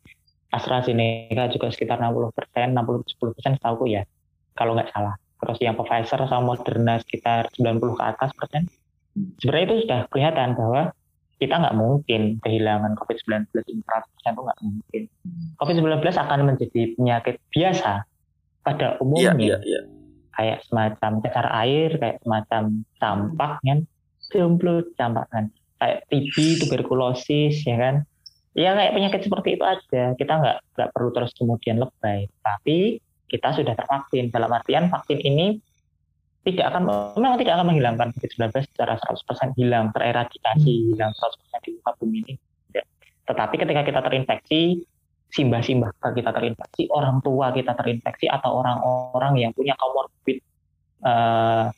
AstraZeneca 0.51 1.55
juga 1.55 1.71
sekitar 1.71 2.03
60 2.03 2.35
persen, 2.35 2.75
60-70 2.75 3.37
persen 3.39 3.53
setahu 3.63 3.87
ya, 3.87 4.03
kalau 4.59 4.75
nggak 4.75 4.91
salah. 4.91 5.15
Terus 5.39 5.59
yang 5.63 5.79
Pfizer 5.79 6.19
sama 6.27 6.57
Moderna 6.57 6.99
sekitar 6.99 7.47
90 7.55 7.95
ke 7.95 8.03
atas 8.03 8.31
persen. 8.35 8.67
Sebenarnya 9.39 9.67
itu 9.71 9.77
sudah 9.87 10.01
kelihatan 10.11 10.59
bahwa 10.59 10.91
kita 11.41 11.55
nggak 11.61 11.77
mungkin 11.77 12.39
kehilangan 12.41 12.95
COVID-19 12.99 13.51
100% 13.53 13.63
itu 13.65 14.41
nggak 14.43 14.61
mungkin. 14.63 15.03
COVID-19 15.61 16.01
akan 16.05 16.41
menjadi 16.47 16.81
penyakit 16.95 17.37
biasa 17.51 18.07
pada 18.65 18.97
umumnya. 19.03 19.35
Yeah, 19.37 19.61
yeah, 19.61 19.61
yeah. 19.65 19.85
Kayak 20.35 20.59
semacam 20.67 21.11
cacar 21.23 21.47
air, 21.63 21.91
kayak 21.99 22.19
semacam 22.27 22.63
campak 22.99 23.53
kan, 23.63 23.79
jomblo 24.35 24.83
campak 24.99 25.27
kan. 25.31 25.45
Kayak 25.79 25.99
TB, 26.11 26.35
tuberkulosis, 26.65 27.63
ya 27.67 27.77
kan 27.79 28.07
ya 28.55 28.71
kayak 28.79 28.95
penyakit 28.95 29.21
seperti 29.27 29.59
itu 29.59 29.65
aja 29.67 30.15
kita 30.15 30.33
nggak 30.39 30.59
nggak 30.79 30.89
perlu 30.95 31.11
terus 31.11 31.35
kemudian 31.35 31.83
lebay 31.83 32.31
tapi 32.41 33.03
kita 33.27 33.51
sudah 33.51 33.75
tervaksin 33.75 34.31
dalam 34.31 34.47
artian 34.55 34.87
vaksin 34.87 35.19
ini 35.19 35.59
tidak 36.45 36.67
akan 36.73 36.83
memang 37.17 37.41
tidak 37.41 37.53
akan 37.57 37.67
menghilangkan 37.73 38.09
COVID-19 38.17 38.53
secara 38.69 38.95
100% 39.01 39.59
hilang 39.59 39.89
tereradikasi 39.97 40.73
hmm. 40.73 40.87
hilang 40.95 41.13
100% 41.17 41.65
di 41.65 41.71
muka 41.81 41.91
bumi 41.97 42.19
ini 42.25 42.35
ya. 42.77 42.85
tetapi 43.27 43.55
ketika 43.57 43.83
kita 43.83 44.01
terinfeksi 44.05 44.63
simbah-simbah 45.33 45.91
kita 46.15 46.31
terinfeksi 46.31 46.83
orang 46.93 47.19
tua 47.25 47.51
kita 47.51 47.73
terinfeksi 47.75 48.31
atau 48.31 48.61
orang-orang 48.63 49.41
yang 49.41 49.51
punya 49.57 49.75
comorbid 49.75 50.39
uh, 51.03 51.73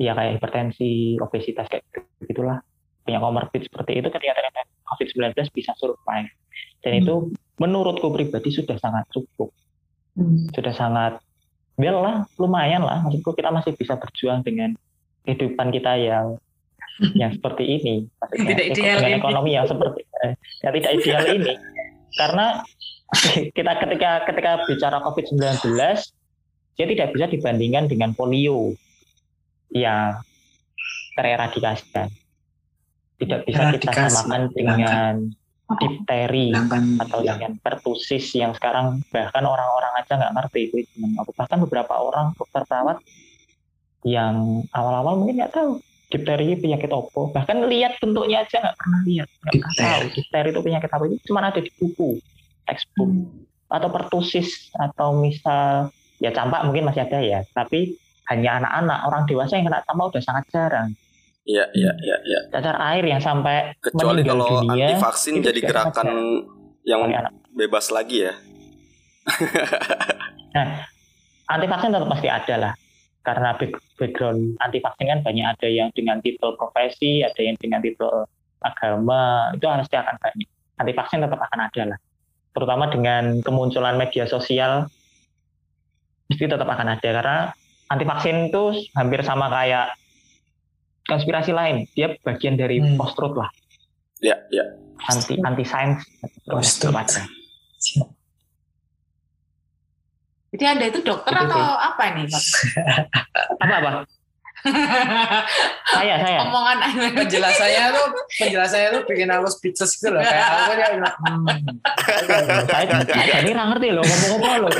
ya 0.00 0.16
kayak 0.16 0.40
hipertensi 0.40 1.20
obesitas 1.20 1.68
kayak 1.68 1.84
gitulah 2.24 2.64
punya 3.04 3.20
comorbid 3.20 3.62
seperti 3.68 4.00
itu 4.00 4.08
ketika 4.08 4.32
terinfeksi 4.32 4.80
COVID-19 4.90 5.54
bisa 5.54 5.72
survive. 5.78 6.30
Dan 6.82 6.92
hmm. 6.98 7.00
itu 7.06 7.14
menurutku 7.62 8.10
pribadi 8.10 8.50
sudah 8.50 8.76
sangat 8.80 9.06
cukup. 9.14 9.54
Hmm. 10.18 10.50
Sudah 10.50 10.74
sangat, 10.74 11.22
well 11.80 12.04
lah, 12.04 12.16
lumayan 12.36 12.84
lah. 12.84 13.00
Maksudku 13.02 13.32
kita 13.32 13.48
masih 13.48 13.72
bisa 13.74 13.96
berjuang 13.96 14.44
dengan 14.44 14.76
kehidupan 15.24 15.72
kita 15.72 15.96
yang 15.96 16.36
yang 17.16 17.32
seperti 17.32 17.64
ini. 17.80 17.94
Maksudnya, 18.20 18.46
tidak 18.52 18.66
ideal 18.76 18.96
dengan 19.00 19.10
ini. 19.10 19.20
ekonomi 19.24 19.50
yang 19.56 19.66
seperti 19.66 20.00
eh, 20.22 20.34
yang 20.62 20.72
tidak 20.76 20.92
ideal 21.00 21.24
ini. 21.32 21.52
Karena 22.14 22.46
kita 23.56 23.72
ketika 23.80 24.10
ketika 24.28 24.50
bicara 24.68 24.98
COVID-19, 25.00 25.64
dia 26.76 26.86
tidak 26.86 27.08
bisa 27.16 27.26
dibandingkan 27.32 27.84
dengan 27.88 28.12
polio 28.12 28.76
yang 29.72 30.20
tereradikasi 31.16 31.84
kan. 31.90 32.08
Tidak 33.20 33.44
bisa 33.44 33.76
kita 33.76 33.92
samakan 34.08 34.42
dengan 34.56 35.28
difteri 35.78 36.50
Hilangkan 36.50 36.98
atau 36.98 37.22
yang 37.22 37.38
dengan 37.38 37.54
pertusis 37.62 38.34
yang 38.34 38.50
sekarang 38.56 39.06
bahkan 39.14 39.46
orang-orang 39.46 39.92
aja 40.02 40.18
nggak 40.18 40.34
ngerti 40.34 40.60
itu 40.66 40.76
dengan 40.96 41.22
apa. 41.22 41.30
Bahkan 41.36 41.58
beberapa 41.68 41.94
orang 41.94 42.34
dokter 42.34 42.66
perawat 42.66 42.98
yang 44.02 44.66
awal-awal 44.74 45.20
mungkin 45.20 45.38
nggak 45.38 45.54
tahu. 45.54 45.78
Difteri 46.10 46.50
itu 46.50 46.66
penyakit 46.66 46.90
apa. 46.90 47.22
Bahkan 47.38 47.56
lihat 47.70 48.02
bentuknya 48.02 48.42
aja 48.42 48.56
nggak 48.58 48.76
pernah 48.82 49.00
lihat, 49.06 49.28
nggak 49.30 49.74
tahu. 49.78 50.02
Difteri 50.18 50.48
itu 50.50 50.60
penyakit 50.66 50.90
apa. 50.90 51.02
Itu 51.06 51.16
cuma 51.30 51.40
ada 51.46 51.60
di 51.62 51.70
buku, 51.78 52.18
textbook. 52.66 53.10
Atau 53.70 53.88
pertusis 53.94 54.74
atau 54.74 55.14
misal 55.14 55.94
ya 56.18 56.34
campak 56.34 56.66
mungkin 56.66 56.90
masih 56.90 57.06
ada 57.06 57.22
ya, 57.22 57.46
tapi 57.54 57.94
hanya 58.26 58.58
anak-anak. 58.58 58.98
Orang 59.06 59.22
dewasa 59.30 59.54
yang 59.54 59.70
kena 59.70 59.86
campak 59.86 60.10
udah 60.10 60.22
sangat 60.26 60.44
jarang. 60.50 60.90
Iya, 61.48 61.64
iya, 61.72 61.92
iya, 62.04 62.16
iya. 62.28 62.40
Cacar 62.52 62.76
air 62.92 63.04
yang 63.04 63.22
sampai 63.22 63.72
Kecuali 63.80 64.20
kalau 64.20 64.60
dunia, 64.60 64.92
anti 64.92 64.96
vaksin 65.00 65.40
jadi 65.40 65.60
gerakan 65.64 66.08
yang 66.84 67.00
bebas 67.56 67.88
lagi 67.88 68.28
ya. 68.28 68.34
anti 71.52 71.66
vaksin 71.66 71.90
tetap 71.90 72.08
pasti 72.08 72.28
ada 72.28 72.54
lah. 72.60 72.72
Karena 73.20 73.56
back- 73.56 73.80
background 73.96 74.60
anti 74.60 74.78
vaksin 74.84 75.06
kan 75.08 75.20
banyak. 75.24 75.44
Ada 75.56 75.68
yang 75.68 75.88
dengan 75.96 76.20
titel 76.20 76.56
profesi 76.60 77.24
ada 77.24 77.40
yang 77.40 77.56
dengan 77.56 77.80
titel 77.80 78.28
agama. 78.60 79.52
Itu 79.56 79.64
pasti 79.64 79.96
akan 79.96 80.16
banyak. 80.20 80.48
Anti 80.80 80.92
vaksin 80.92 81.20
tetap 81.24 81.40
akan 81.40 81.60
ada 81.66 81.82
lah. 81.96 81.98
Terutama 82.52 82.84
dengan 82.92 83.40
kemunculan 83.40 83.96
media 83.96 84.28
sosial 84.28 84.92
mesti 86.28 86.44
tetap 86.44 86.68
akan 86.68 87.00
ada. 87.00 87.08
Karena 87.08 87.38
anti 87.88 88.04
vaksin 88.04 88.52
itu 88.52 88.86
hampir 88.92 89.24
sama 89.24 89.48
kayak 89.48 89.99
konspirasi 91.10 91.50
lain 91.50 91.90
dia 91.92 92.14
bagian 92.22 92.54
dari 92.54 92.78
Hmm. 92.78 92.94
post 92.94 93.18
truth 93.18 93.34
lah 93.34 93.50
Iya, 94.20 94.36
iya. 94.48 94.64
anti 95.08 95.34
anti 95.40 95.64
sains 95.64 96.04
Post-truth. 96.44 96.92
ada 96.92 97.24
Jadi 100.50 100.64
Anda 100.66 100.84
itu 100.90 101.00
dokter 101.00 101.30
Itu 101.32 101.42
atau 101.46 101.56
sih. 101.56 101.86
apa 101.88 102.02
ini? 102.10 102.22
Pak? 102.26 102.42
apa 103.64 103.74
apa 103.80 103.90
saya 105.88 106.14
saya 106.20 106.38
Omongan 106.44 106.76
penjelasannya 107.16 107.84
tuh 107.96 108.06
penjelasannya 108.36 108.88
tuh 108.92 109.02
bikin 109.08 109.32
aku 109.32 109.48
speechless 109.48 109.96
gitu 109.96 110.12
loh 110.12 110.20
kayak 110.20 110.44
aku 110.52 110.72
dia 110.76 110.88
bilang, 110.92 111.16
hmm. 111.16 111.48
saya 112.68 112.92
saya 113.08 113.36
ini 113.40 113.56
nggak 113.56 113.68
ngerti 113.72 113.88
loh 113.96 114.04
ngomong-ngomong 114.04 114.68
loh 114.68 114.70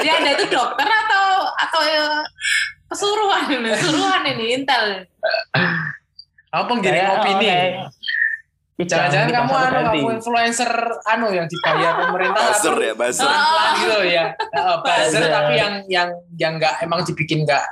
Jadi 0.00 0.08
Anda 0.08 0.30
itu 0.32 0.44
dokter 0.48 0.88
atau 0.88 1.24
atau 1.60 1.80
eh, 1.84 2.20
kesuruhan 2.88 3.42
ini, 3.48 3.68
kesuruhan 3.74 4.22
ini 4.26 4.44
intel. 4.54 4.84
aku 6.48 6.64
penggiring 6.66 7.02
Saya, 7.02 7.14
opini 7.14 7.36
oh, 7.36 7.52
kayak- 7.52 7.76
jangan-jangan 8.80 9.28
kamu 9.28 9.52
anu 9.52 9.78
kamu 9.84 10.08
influencer 10.14 10.70
anu 11.04 11.28
yang 11.28 11.44
dibayar 11.44 11.92
pemerintah 12.00 12.42
Buzzer 12.48 12.76
ya, 12.78 12.92
buzzer. 12.94 13.26
pelan 13.26 13.70
gitu 13.76 13.98
ya 14.06 14.24
Heeh, 14.32 14.76
buzzer 14.84 15.24
tapi 15.26 15.52
yang 15.54 15.74
yang 15.86 16.08
yang 16.34 16.52
nggak 16.56 16.80
emang 16.80 17.02
dibikin 17.02 17.42
nggak 17.42 17.64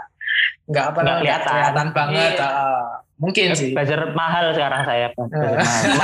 nggak 0.66 0.84
apa 0.84 0.98
Nggak 0.98 1.06
namanya 1.06 1.22
kelihatan. 1.22 1.48
kelihatan 1.48 1.86
banget 1.90 2.32
Iya. 2.32 2.44
heeh. 2.44 2.82
mungkin 3.16 3.46
sih 3.54 3.70
buzzer 3.72 4.00
mahal 4.12 4.44
sekarang 4.50 4.82
saya 4.82 5.06
mahal. 5.14 5.56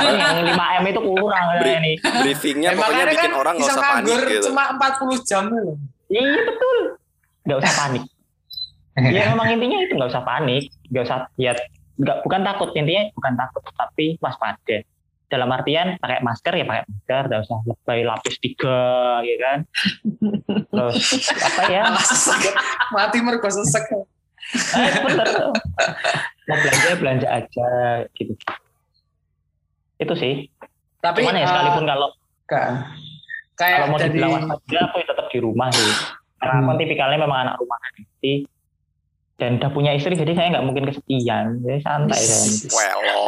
Yang 0.09 0.37
5 0.49 0.81
m 0.81 0.85
itu 0.87 1.01
kurang 1.03 1.45
saya 1.51 1.73
ini 1.77 1.91
Briefingnya 1.99 2.69
Eh, 2.69 2.75
pokoknya 2.75 3.05
bikin 3.05 3.21
kan 3.21 3.31
orang 3.35 3.53
nggak 3.53 3.69
bisa 3.69 3.73
usah 3.75 3.85
panik 3.85 4.17
gitu. 4.25 4.45
cuma 4.49 4.63
40 4.73 5.21
jam 5.21 5.43
loh. 5.45 5.75
iya 6.07 6.41
betul 6.41 6.77
nggak 7.43 7.57
usah 7.59 7.73
panik 7.77 8.03
ya 8.97 9.23
memang 9.33 9.47
intinya 9.49 9.77
itu 9.81 9.93
nggak 9.97 10.11
usah 10.13 10.23
panik 10.25 10.69
nggak 10.93 11.03
usah 11.05 11.17
ya 11.37 11.53
nggak 11.97 12.17
bukan 12.25 12.41
takut 12.41 12.69
intinya 12.73 13.09
bukan 13.13 13.33
takut 13.37 13.61
tapi 13.77 14.17
waspada. 14.21 14.77
Dalam 15.29 15.49
artian 15.49 15.97
pakai 15.97 16.21
masker 16.21 16.53
ya 16.53 16.65
pakai 16.65 16.83
masker 16.85 17.23
nggak 17.25 17.41
usah 17.41 17.57
lebay 17.65 18.05
lapis 18.05 18.37
tiga 18.37 18.81
ya 19.25 19.35
kan? 19.41 19.59
Terus 20.69 21.25
apa 21.41 21.61
ya? 21.73 21.83
Mati 22.93 23.17
mergo 23.21 23.49
sesek. 23.49 23.85
Eh, 24.53 24.91
bener. 25.07 25.55
Mau 26.51 26.57
belanja 26.59 26.89
belanja 26.99 27.27
aja 27.31 27.69
gitu. 28.11 28.35
Itu 29.97 30.13
sih. 30.19 30.51
Tapi 30.99 31.23
cuman 31.23 31.39
ya 31.39 31.43
eh, 31.43 31.49
sekalipun 31.49 31.85
kalau 31.87 32.09
Kak, 32.43 32.67
kayak 33.55 33.77
kalau 33.79 33.87
mau 33.95 33.99
dari 34.03 34.07
dibilang 34.11 34.31
waspada 34.35 34.79
aku 34.91 34.95
ya 34.99 35.05
tetap 35.15 35.27
di 35.31 35.39
rumah 35.39 35.71
sih. 35.71 35.91
Karena 36.43 36.59
aku 36.59 36.71
Hmm. 36.75 36.79
tipikalnya 36.83 37.19
memang 37.23 37.39
anak 37.47 37.55
rumahan 37.55 37.91
jadi 38.19 38.33
dan 39.41 39.57
udah 39.57 39.69
punya 39.73 39.91
istri 39.97 40.13
jadi 40.13 40.33
saya 40.37 40.47
nggak 40.53 40.65
mungkin 40.65 40.85
kesepian. 40.87 41.59
Jadi 41.65 41.79
santai 41.81 42.21
saya 42.21 42.93
Well, 42.99 43.27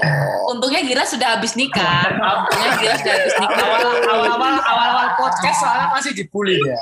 Untungnya 0.54 0.86
Gira 0.86 1.04
sudah 1.04 1.38
habis 1.38 1.58
nikah. 1.58 2.14
Untungnya 2.46 2.70
Gira 2.78 2.94
sudah 3.02 3.14
habis 3.18 3.36
nikah. 3.42 3.66
awal 3.66 3.82
awal 3.82 4.24
awal 4.38 4.56
awal 4.62 4.90
awal 4.96 5.08
podcast 5.18 5.58
soalnya 5.64 5.88
masih 5.96 6.12
dibully 6.14 6.58
ya 6.62 6.78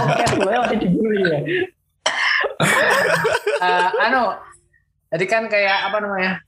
oke 0.00 0.24
gue 0.38 0.54
masih 0.64 0.78
dibully 0.80 1.18
ya 1.20 1.38
Eh, 3.60 3.88
anu 4.08 4.32
jadi 5.12 5.24
kan 5.28 5.44
kayak 5.52 5.92
apa 5.92 6.00
namanya 6.00 6.40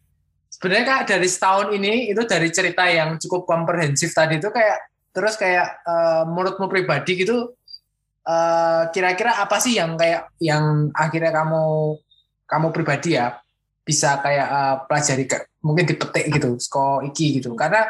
sebenarnya 0.49 0.85
kak 0.89 1.03
dari 1.13 1.29
setahun 1.29 1.69
ini 1.77 2.09
itu 2.09 2.25
dari 2.25 2.49
cerita 2.49 2.89
yang 2.89 3.21
cukup 3.21 3.45
komprehensif 3.45 4.17
tadi 4.17 4.41
itu 4.41 4.49
kayak 4.49 4.81
terus 5.13 5.37
kayak 5.37 5.85
eh, 5.85 6.25
menurutmu 6.25 6.73
pribadi 6.73 7.21
gitu 7.21 7.53
eh, 8.23 8.83
kira-kira 8.95 9.39
apa 9.43 9.57
sih 9.59 9.79
yang 9.79 9.99
kayak 9.99 10.31
yang 10.39 10.91
akhirnya 10.95 11.33
kamu 11.35 11.97
kamu 12.47 12.67
pribadi 12.75 13.17
ya 13.19 13.39
bisa 13.83 14.23
kayak 14.23 14.49
eh, 14.49 14.77
pelajari 14.87 15.25
ke, 15.27 15.39
mungkin 15.63 15.85
dipetik 15.87 16.27
gitu 16.31 16.59
sko 16.59 17.03
iki 17.03 17.43
gitu. 17.43 17.55
Karena 17.59 17.87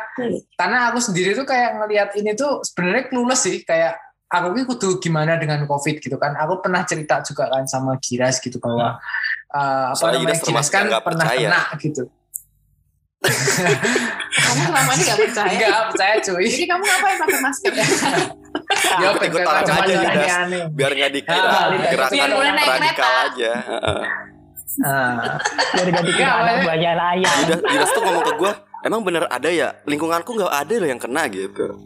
karena 0.56 0.92
aku 0.92 0.98
sendiri 1.00 1.36
tuh 1.36 1.44
kayak 1.44 1.80
ngelihat 1.80 2.10
ini 2.16 2.32
tuh 2.32 2.64
sebenarnya 2.64 3.12
clueless 3.12 3.44
sih. 3.44 3.60
Kayak 3.64 4.00
aku 4.32 4.56
ini 4.56 4.62
kudu 4.64 4.88
gimana 5.00 5.36
dengan 5.36 5.64
covid 5.68 6.00
gitu 6.00 6.16
kan. 6.16 6.32
Aku 6.40 6.64
pernah 6.64 6.84
cerita 6.88 7.20
juga 7.20 7.52
kan 7.52 7.68
sama 7.68 8.00
Giras 8.00 8.40
gitu 8.40 8.56
bahwa 8.56 8.96
eh, 9.52 9.84
apa 9.92 10.00
Soalnya 10.00 10.24
namanya 10.24 10.40
Giras 10.40 10.68
kan 10.72 10.84
pernah 10.88 11.28
percaya. 11.28 11.48
kena 11.48 11.62
gitu 11.80 12.04
Kamu 14.52 14.62
selama 14.68 14.90
ini 14.92 15.02
gak 15.02 15.18
percaya. 15.18 15.48
enggak 15.50 15.80
percaya 15.88 16.14
cuy 16.20 16.44
Jadi 16.44 16.66
kamu 16.66 16.82
ngapain 16.84 17.16
pakai 17.18 17.40
masker? 17.40 17.72
ya 19.02 19.08
pengen 19.16 19.32
cuma 19.32 19.52
aja, 19.58 19.72
aneh-aneh 19.80 20.62
biar 20.70 20.90
nggak 20.92 21.12
dikira 21.14 21.40
Ah, 21.42 21.66
gerakan 21.88 22.12
biar 22.12 22.30
boleh 22.30 22.52
naik 22.52 22.68
radikal 22.68 22.92
kereta. 22.92 23.26
aja. 23.26 23.52
Ah. 24.82 25.36
jadi 25.74 25.90
ganti 25.90 26.10
Enggak, 26.12 26.32
anak 26.34 26.54
banyak 26.62 26.92
layar 26.94 27.34
Didas, 27.44 27.60
Didas 27.62 27.90
tuh 27.90 28.02
ngomong 28.02 28.24
ke 28.24 28.32
gue, 28.34 28.52
emang 28.82 29.00
bener 29.02 29.24
ada 29.26 29.48
ya? 29.48 29.68
Lingkunganku 29.84 30.30
nggak 30.32 30.52
ada 30.54 30.74
loh 30.76 30.88
yang 30.88 31.00
kena 31.00 31.22
gitu. 31.28 31.66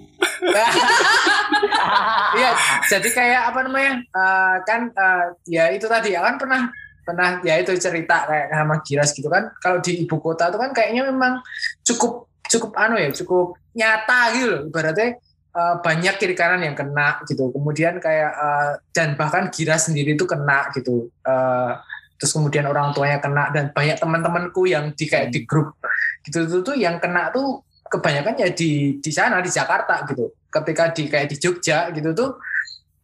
Iya, 2.36 2.50
jadi 2.88 3.08
kayak 3.08 3.42
apa 3.48 3.58
namanya? 3.64 3.94
eh, 4.02 4.54
kan 4.62 4.80
eh, 4.90 5.24
ya 5.48 5.70
itu 5.70 5.86
tadi 5.86 6.12
ya 6.12 6.20
kan 6.20 6.36
pernah 6.36 6.68
pernah 7.02 7.38
ya 7.40 7.54
itu 7.56 7.70
cerita 7.78 8.26
kayak 8.26 8.50
sama 8.50 8.74
Giras 8.82 9.10
gitu 9.14 9.26
kan. 9.26 9.46
Kalau 9.58 9.78
di 9.78 10.02
ibu 10.02 10.16
kota 10.18 10.50
tuh 10.50 10.58
kan 10.58 10.70
kayaknya 10.70 11.06
memang 11.06 11.38
cukup 11.82 12.26
cukup 12.50 12.72
anu 12.78 12.96
ya, 12.98 13.10
cukup 13.12 13.58
nyata 13.74 14.20
gitu 14.34 14.46
loh. 14.46 14.60
Ibaratnya 14.70 15.08
eh, 15.56 15.76
banyak 15.82 16.14
kiri 16.18 16.34
kanan 16.34 16.62
yang 16.66 16.76
kena 16.78 17.22
gitu. 17.26 17.50
Kemudian 17.50 17.98
kayak 17.98 18.32
eh, 18.32 18.72
dan 18.94 19.14
bahkan 19.14 19.50
Giras 19.50 19.90
sendiri 19.90 20.14
tuh 20.14 20.28
kena 20.28 20.70
gitu. 20.74 21.10
Eh, 21.26 21.72
terus 22.16 22.32
kemudian 22.32 22.64
orang 22.64 22.96
tuanya 22.96 23.20
kena 23.20 23.52
dan 23.52 23.70
banyak 23.76 24.00
teman-temanku 24.00 24.64
yang 24.64 24.92
di 24.96 25.04
kayak 25.04 25.28
di 25.28 25.44
grup 25.44 25.76
gitu 26.24 26.48
tuh, 26.48 26.60
tuh 26.64 26.76
yang 26.76 26.96
kena 26.96 27.28
tuh 27.28 27.60
kebanyakan 27.86 28.40
ya 28.40 28.48
di 28.50 28.98
di 28.98 29.10
sana 29.12 29.38
di 29.38 29.52
Jakarta 29.52 30.02
gitu 30.08 30.32
ketika 30.50 30.90
di 30.90 31.06
kayak 31.06 31.28
di 31.30 31.36
Jogja 31.38 31.92
gitu 31.92 32.10
tuh 32.16 32.30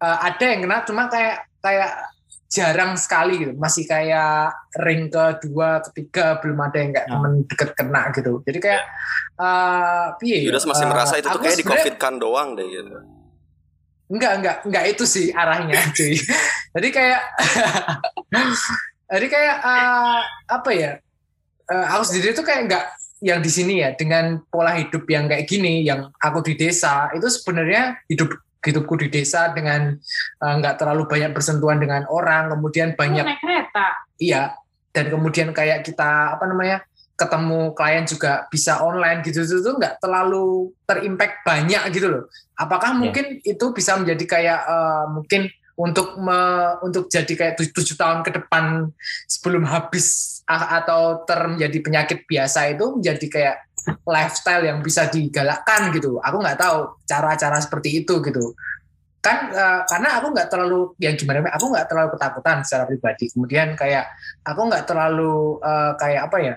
eh, 0.00 0.18
ada 0.26 0.44
yang 0.44 0.64
kena 0.64 0.82
cuma 0.88 1.06
kayak 1.12 1.46
kayak 1.62 2.11
jarang 2.52 3.00
sekali 3.00 3.40
gitu 3.40 3.52
masih 3.56 3.88
kayak 3.88 4.52
ring 4.84 5.08
kedua 5.08 5.80
ketiga 5.88 6.36
belum 6.44 6.58
ada 6.60 6.76
yang 6.76 6.92
kayak 6.92 7.08
Ya. 7.08 7.12
temen 7.16 7.32
deket 7.48 7.70
kena 7.72 8.02
gitu 8.12 8.32
jadi 8.44 8.58
kayak 8.60 8.82
eh 9.40 10.06
piye 10.20 10.36
ya, 10.44 10.52
Yudas 10.52 10.68
masih 10.68 10.84
eh, 10.84 10.90
merasa 10.92 11.14
itu 11.16 11.28
tuh 11.32 11.40
kayak 11.40 11.56
di 11.56 11.64
covid 11.64 11.94
kan 11.96 12.14
doang 12.20 12.52
deh 12.52 12.68
gitu. 12.68 12.92
Enggak, 14.12 14.32
enggak, 14.36 14.56
enggak 14.68 14.84
itu 14.92 15.04
sih 15.08 15.32
arahnya, 15.32 15.72
cuy. 15.96 16.20
Jadi 16.76 16.88
kayak 16.92 17.20
jadi 19.16 19.26
kayak 19.32 19.56
eh, 19.64 20.20
apa 20.52 20.70
ya? 20.76 20.92
eh, 21.72 21.86
aku 21.96 22.02
sendiri 22.04 22.36
tuh 22.36 22.44
kayak 22.44 22.68
enggak 22.68 22.84
yang 23.22 23.40
di 23.40 23.48
sini 23.48 23.80
ya 23.80 23.94
dengan 23.96 24.42
pola 24.50 24.74
hidup 24.76 25.06
yang 25.08 25.30
kayak 25.30 25.46
gini 25.46 25.86
yang 25.86 26.10
aku 26.18 26.42
di 26.44 26.58
desa 26.58 27.08
itu 27.16 27.24
sebenarnya 27.30 28.02
hidup 28.10 28.34
hidupku 28.62 28.94
di 28.96 29.10
desa 29.10 29.50
dengan 29.50 29.98
eh, 30.42 30.52
enggak 30.54 30.78
terlalu 30.78 31.10
banyak 31.10 31.34
bersentuhan 31.34 31.82
dengan 31.82 32.06
orang, 32.08 32.54
kemudian 32.54 32.94
banyak 32.94 33.26
Naik 33.26 33.42
kereta. 33.42 33.86
Iya, 34.16 34.42
dan 34.94 35.04
kemudian 35.10 35.50
kayak 35.50 35.82
kita 35.82 36.38
apa 36.38 36.44
namanya 36.46 36.86
ketemu 37.12 37.76
klien 37.76 38.04
juga 38.08 38.48
bisa 38.48 38.82
online 38.82 39.22
gitu 39.22 39.44
itu 39.44 39.62
tuh 39.62 39.78
nggak 39.78 40.00
terlalu 40.02 40.74
terimpact 40.88 41.44
banyak 41.44 41.82
gitu 41.92 42.06
loh. 42.08 42.24
Apakah 42.56 42.96
mungkin 42.96 43.38
itu 43.42 43.64
bisa 43.74 43.98
menjadi 43.98 44.24
kayak 44.24 44.60
eh, 44.64 45.04
mungkin 45.10 45.42
untuk 45.72 46.20
me, 46.20 46.40
untuk 46.84 47.08
jadi 47.08 47.32
kayak 47.32 47.54
tujuh, 47.56 47.72
tujuh 47.72 47.96
tahun 47.96 48.20
ke 48.20 48.30
depan 48.38 48.92
sebelum 49.24 49.64
habis 49.64 50.38
atau 50.46 51.24
terjadi 51.24 51.78
penyakit 51.80 52.18
biasa 52.28 52.76
itu 52.76 53.00
menjadi 53.00 53.26
kayak 53.26 53.56
lifestyle 54.06 54.64
yang 54.66 54.78
bisa 54.80 55.08
digalakkan 55.10 55.90
gitu. 55.94 56.18
Aku 56.22 56.36
nggak 56.38 56.58
tahu 56.58 57.02
cara-cara 57.06 57.58
seperti 57.58 58.02
itu 58.02 58.22
gitu. 58.22 58.54
Kan 59.22 59.54
eh, 59.54 59.80
karena 59.86 60.18
aku 60.18 60.26
nggak 60.34 60.48
terlalu 60.50 60.94
yang 60.98 61.14
gimana? 61.14 61.46
Aku 61.54 61.70
nggak 61.70 61.86
terlalu 61.86 62.08
ketakutan 62.18 62.66
secara 62.66 62.84
pribadi. 62.90 63.24
Kemudian 63.30 63.74
kayak 63.78 64.10
aku 64.42 64.60
nggak 64.66 64.84
terlalu 64.86 65.58
eh, 65.62 65.92
kayak 65.98 66.22
apa 66.30 66.38
ya? 66.42 66.54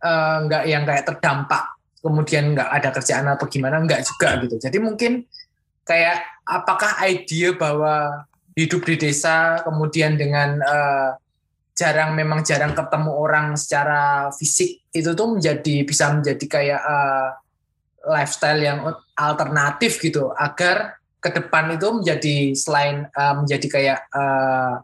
eh, 0.00 0.36
nggak 0.48 0.62
yang 0.66 0.82
kayak 0.82 1.04
terdampak 1.06 1.64
kemudian 2.00 2.56
nggak 2.56 2.70
ada 2.80 2.88
kerjaan 2.96 3.28
atau 3.28 3.46
gimana 3.46 3.76
nggak 3.84 4.00
juga 4.08 4.40
gitu. 4.40 4.56
Jadi 4.56 4.78
mungkin 4.80 5.28
kayak 5.84 6.24
apakah 6.48 6.96
ide 7.04 7.52
bahwa 7.54 8.24
hidup 8.56 8.82
di 8.88 8.96
desa 8.96 9.60
kemudian 9.62 10.16
dengan 10.16 10.58
eh, 10.60 11.10
jarang 11.76 12.16
memang 12.16 12.44
jarang 12.44 12.72
ketemu 12.72 13.12
orang 13.12 13.46
secara 13.56 14.28
fisik 14.32 14.79
itu 14.90 15.10
tuh 15.14 15.26
menjadi 15.38 15.74
bisa 15.86 16.10
menjadi 16.10 16.44
kayak 16.50 16.80
eh, 16.82 17.28
lifestyle 18.10 18.60
yang 18.60 18.78
alternatif 19.14 20.00
gitu 20.00 20.32
agar 20.34 20.98
ke 21.20 21.28
depan 21.36 21.76
itu 21.76 21.86
menjadi 22.00 22.36
selain 22.56 23.06
eh, 23.06 23.34
menjadi 23.38 23.66
kayak 23.70 23.98
eh, 24.10 24.74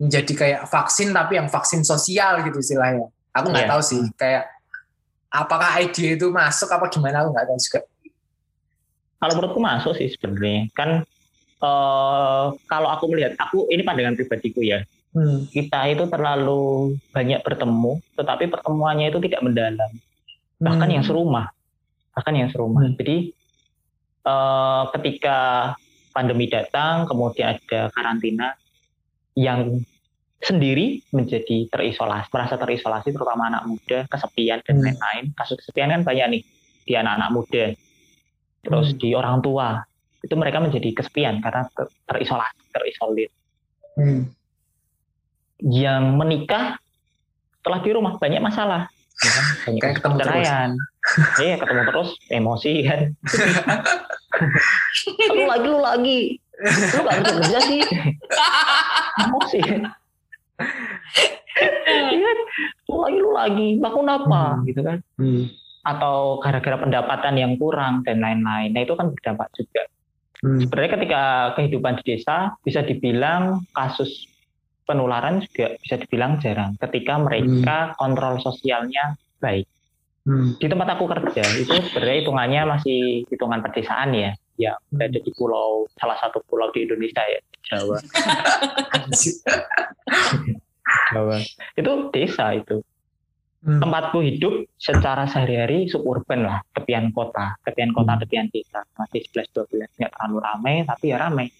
menjadi 0.00 0.32
kayak 0.32 0.60
vaksin 0.70 1.12
tapi 1.12 1.36
yang 1.36 1.48
vaksin 1.52 1.84
sosial 1.84 2.40
gitu 2.46 2.56
istilahnya. 2.56 3.12
Aku 3.36 3.52
nggak 3.52 3.68
Iya. 3.68 3.72
tahu 3.76 3.82
sih 3.84 4.00
kayak 4.16 4.48
apakah 5.28 5.76
ide 5.78 6.16
itu 6.16 6.26
masuk 6.32 6.72
apa 6.72 6.88
gimana 6.88 7.20
aku 7.22 7.36
nggak 7.36 7.46
tahu 7.46 7.58
juga. 7.60 7.80
Kalau 9.20 9.32
menurutku 9.36 9.60
masuk 9.60 9.92
sih 10.00 10.08
sebenarnya. 10.16 10.72
Kan 10.72 11.04
eh, 11.60 12.44
kalau 12.64 12.88
aku 12.88 13.04
melihat, 13.12 13.36
aku 13.36 13.68
ini 13.68 13.84
pandangan 13.84 14.16
pribadiku 14.16 14.64
ya. 14.64 14.80
Hmm. 15.10 15.50
Kita 15.50 15.90
itu 15.90 16.06
terlalu 16.06 16.94
banyak 17.10 17.42
bertemu, 17.42 17.98
tetapi 18.14 18.46
pertemuannya 18.46 19.10
itu 19.10 19.18
tidak 19.26 19.42
mendalam. 19.42 19.90
Bahkan 20.62 20.86
Hmm. 20.86 20.96
yang 21.00 21.04
serumah, 21.04 21.50
bahkan 22.14 22.34
yang 22.38 22.50
serumah. 22.50 22.86
Hmm. 22.86 22.94
Jadi 22.98 23.34
eh, 24.20 24.84
ketika 24.92 25.72
pandemi 26.12 26.44
datang, 26.44 27.08
kemudian 27.08 27.56
ada 27.56 27.88
karantina, 27.88 28.52
yang 29.32 29.80
sendiri 30.44 31.00
menjadi 31.08 31.68
terisolasi, 31.72 32.28
merasa 32.28 32.60
terisolasi, 32.60 33.16
terutama 33.16 33.48
anak 33.48 33.64
muda, 33.64 34.04
kesepian 34.12 34.60
dan 34.60 34.76
Hmm. 34.76 34.84
lain-lain. 34.92 35.24
Kasus 35.32 35.56
kesepian 35.64 35.88
kan 35.88 36.02
banyak 36.04 36.26
nih 36.36 36.42
di 36.84 36.92
anak-anak 36.96 37.30
muda, 37.32 37.64
terus 38.60 38.92
Hmm. 38.92 38.98
di 39.00 39.08
orang 39.16 39.40
tua 39.40 39.84
itu 40.20 40.34
mereka 40.36 40.60
menjadi 40.60 40.92
kesepian 40.92 41.40
karena 41.40 41.64
ter- 41.72 41.92
terisolasi, 42.04 42.60
terisolir. 42.76 43.30
Hmm. 43.96 44.28
Yang 45.62 46.02
menikah 46.14 46.64
setelah 47.54 47.78
di 47.78 47.90
rumah 47.90 48.12
banyak 48.16 48.38
masalah, 48.38 48.86
ya 49.14 49.30
kan? 49.30 49.44
banyak 49.62 49.78
Kayak 49.78 49.94
ketemu 49.96 50.14
terus. 50.14 50.26
perceraian. 50.26 50.70
Iya 51.36 51.54
ketemu 51.56 51.82
terus 51.86 52.08
emosi 52.28 52.72
kan. 52.82 53.00
lu 55.30 55.42
lagi 55.44 55.66
lu 55.66 55.78
lagi, 55.78 56.18
lu 56.90 57.00
gak 57.02 57.14
bisa 57.18 57.32
kerja 57.36 57.58
sih. 57.62 57.80
emosi. 59.20 59.58
Iya 59.60 59.76
kan? 62.20 62.38
Lu 62.86 62.96
lagi 62.98 63.18
lu 63.18 63.30
lagi, 63.32 63.68
bangun 63.76 64.08
apa 64.08 64.40
Hmm. 64.54 64.62
gitu 64.64 64.80
kan? 64.80 64.98
Hmm. 65.16 65.42
Atau 65.82 66.38
gara-gara 66.38 66.76
pendapatan 66.78 67.34
yang 67.34 67.52
kurang 67.56 68.02
dan 68.02 68.18
lain-lain. 68.18 68.70
Nah 68.70 68.80
itu 68.80 68.94
kan 68.94 69.10
berdampak 69.10 69.48
juga. 69.54 69.82
Hmm. 70.40 70.56
sebenarnya 70.56 70.96
ketika 70.96 71.22
kehidupan 71.52 72.00
di 72.00 72.16
desa 72.16 72.56
bisa 72.64 72.80
dibilang 72.80 73.60
kasus 73.76 74.24
penularan 74.90 75.46
juga 75.46 75.78
bisa 75.78 75.94
dibilang 76.02 76.42
jarang 76.42 76.74
ketika 76.82 77.14
mereka 77.22 77.94
kontrol 77.94 78.42
sosialnya 78.42 79.14
baik. 79.38 79.70
Hmm. 80.26 80.58
Di 80.58 80.66
tempat 80.66 80.98
aku 80.98 81.06
kerja 81.06 81.46
itu 81.56 81.70
sebenarnya 81.70 82.18
hitungannya 82.26 82.62
masih 82.66 83.24
hitungan 83.30 83.62
pedesaan 83.62 84.12
ya, 84.12 84.34
ya 84.58 84.74
berada 84.90 85.16
di 85.22 85.30
pulau 85.38 85.86
salah 85.96 86.18
satu 86.18 86.42
pulau 86.44 86.68
di 86.74 86.84
Indonesia 86.84 87.22
ya 87.24 87.40
Jawa. 87.70 87.96
Jawa. 91.14 91.36
Itu 91.78 91.92
desa 92.10 92.52
itu. 92.58 92.82
Hmm. 93.60 93.76
Tempatku 93.76 94.24
hidup 94.24 94.64
secara 94.80 95.28
sehari-hari 95.28 95.84
suburban 95.92 96.48
lah, 96.48 96.58
tepian 96.72 97.12
kota, 97.12 97.60
tepian 97.60 97.92
kota, 97.92 98.16
Hmm. 98.16 98.22
tepian 98.24 98.48
desa. 98.48 98.80
Masih 98.96 99.20
11-12, 99.28 99.84
nggak 100.00 100.12
terlalu 100.16 100.38
ramai, 100.40 100.74
tapi 100.88 101.12
ya 101.12 101.20
ramai. 101.20 101.52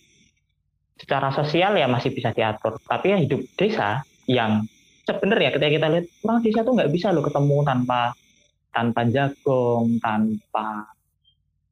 Secara 1.01 1.33
sosial 1.33 1.81
ya 1.81 1.89
masih 1.89 2.13
bisa 2.13 2.31
diatur. 2.37 2.77
Tapi 2.85 3.07
ya 3.09 3.19
hidup 3.19 3.41
desa 3.57 4.05
yang 4.29 4.69
sebenarnya 5.09 5.57
ketika 5.57 5.73
kita 5.73 5.87
lihat, 5.89 6.07
orang 6.29 6.41
desa 6.45 6.61
tuh 6.61 6.73
nggak 6.77 6.93
bisa 6.93 7.09
loh 7.11 7.25
ketemu 7.25 7.57
tanpa 7.65 8.13
tanpa 8.71 9.01
jagung, 9.09 9.99
tanpa 9.99 10.93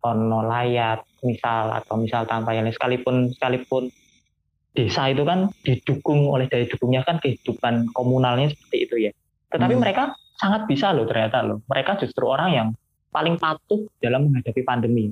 ono 0.03 0.41
layat, 0.47 1.05
misal, 1.23 1.71
atau 1.75 2.01
misal 2.01 2.25
tanpa 2.25 2.55
yang 2.57 2.67
lain. 2.67 2.75
Sekalipun, 2.75 3.17
sekalipun 3.37 3.93
desa 4.75 5.11
itu 5.11 5.23
kan 5.27 5.51
didukung 5.67 6.31
oleh 6.31 6.47
daya 6.47 6.67
dukungnya 6.71 7.03
kan 7.03 7.19
kehidupan 7.19 7.91
komunalnya 7.93 8.51
seperti 8.51 8.77
itu 8.87 8.95
ya. 9.11 9.13
Tetapi 9.51 9.75
Hmm. 9.75 9.83
mereka 9.83 10.03
sangat 10.39 10.71
bisa 10.71 10.95
loh 10.95 11.05
ternyata 11.05 11.43
loh. 11.43 11.59
Mereka 11.67 11.99
justru 11.99 12.25
orang 12.31 12.51
yang 12.55 12.69
paling 13.11 13.41
patuh 13.41 13.89
dalam 13.99 14.31
menghadapi 14.31 14.63
pandemi. 14.63 15.11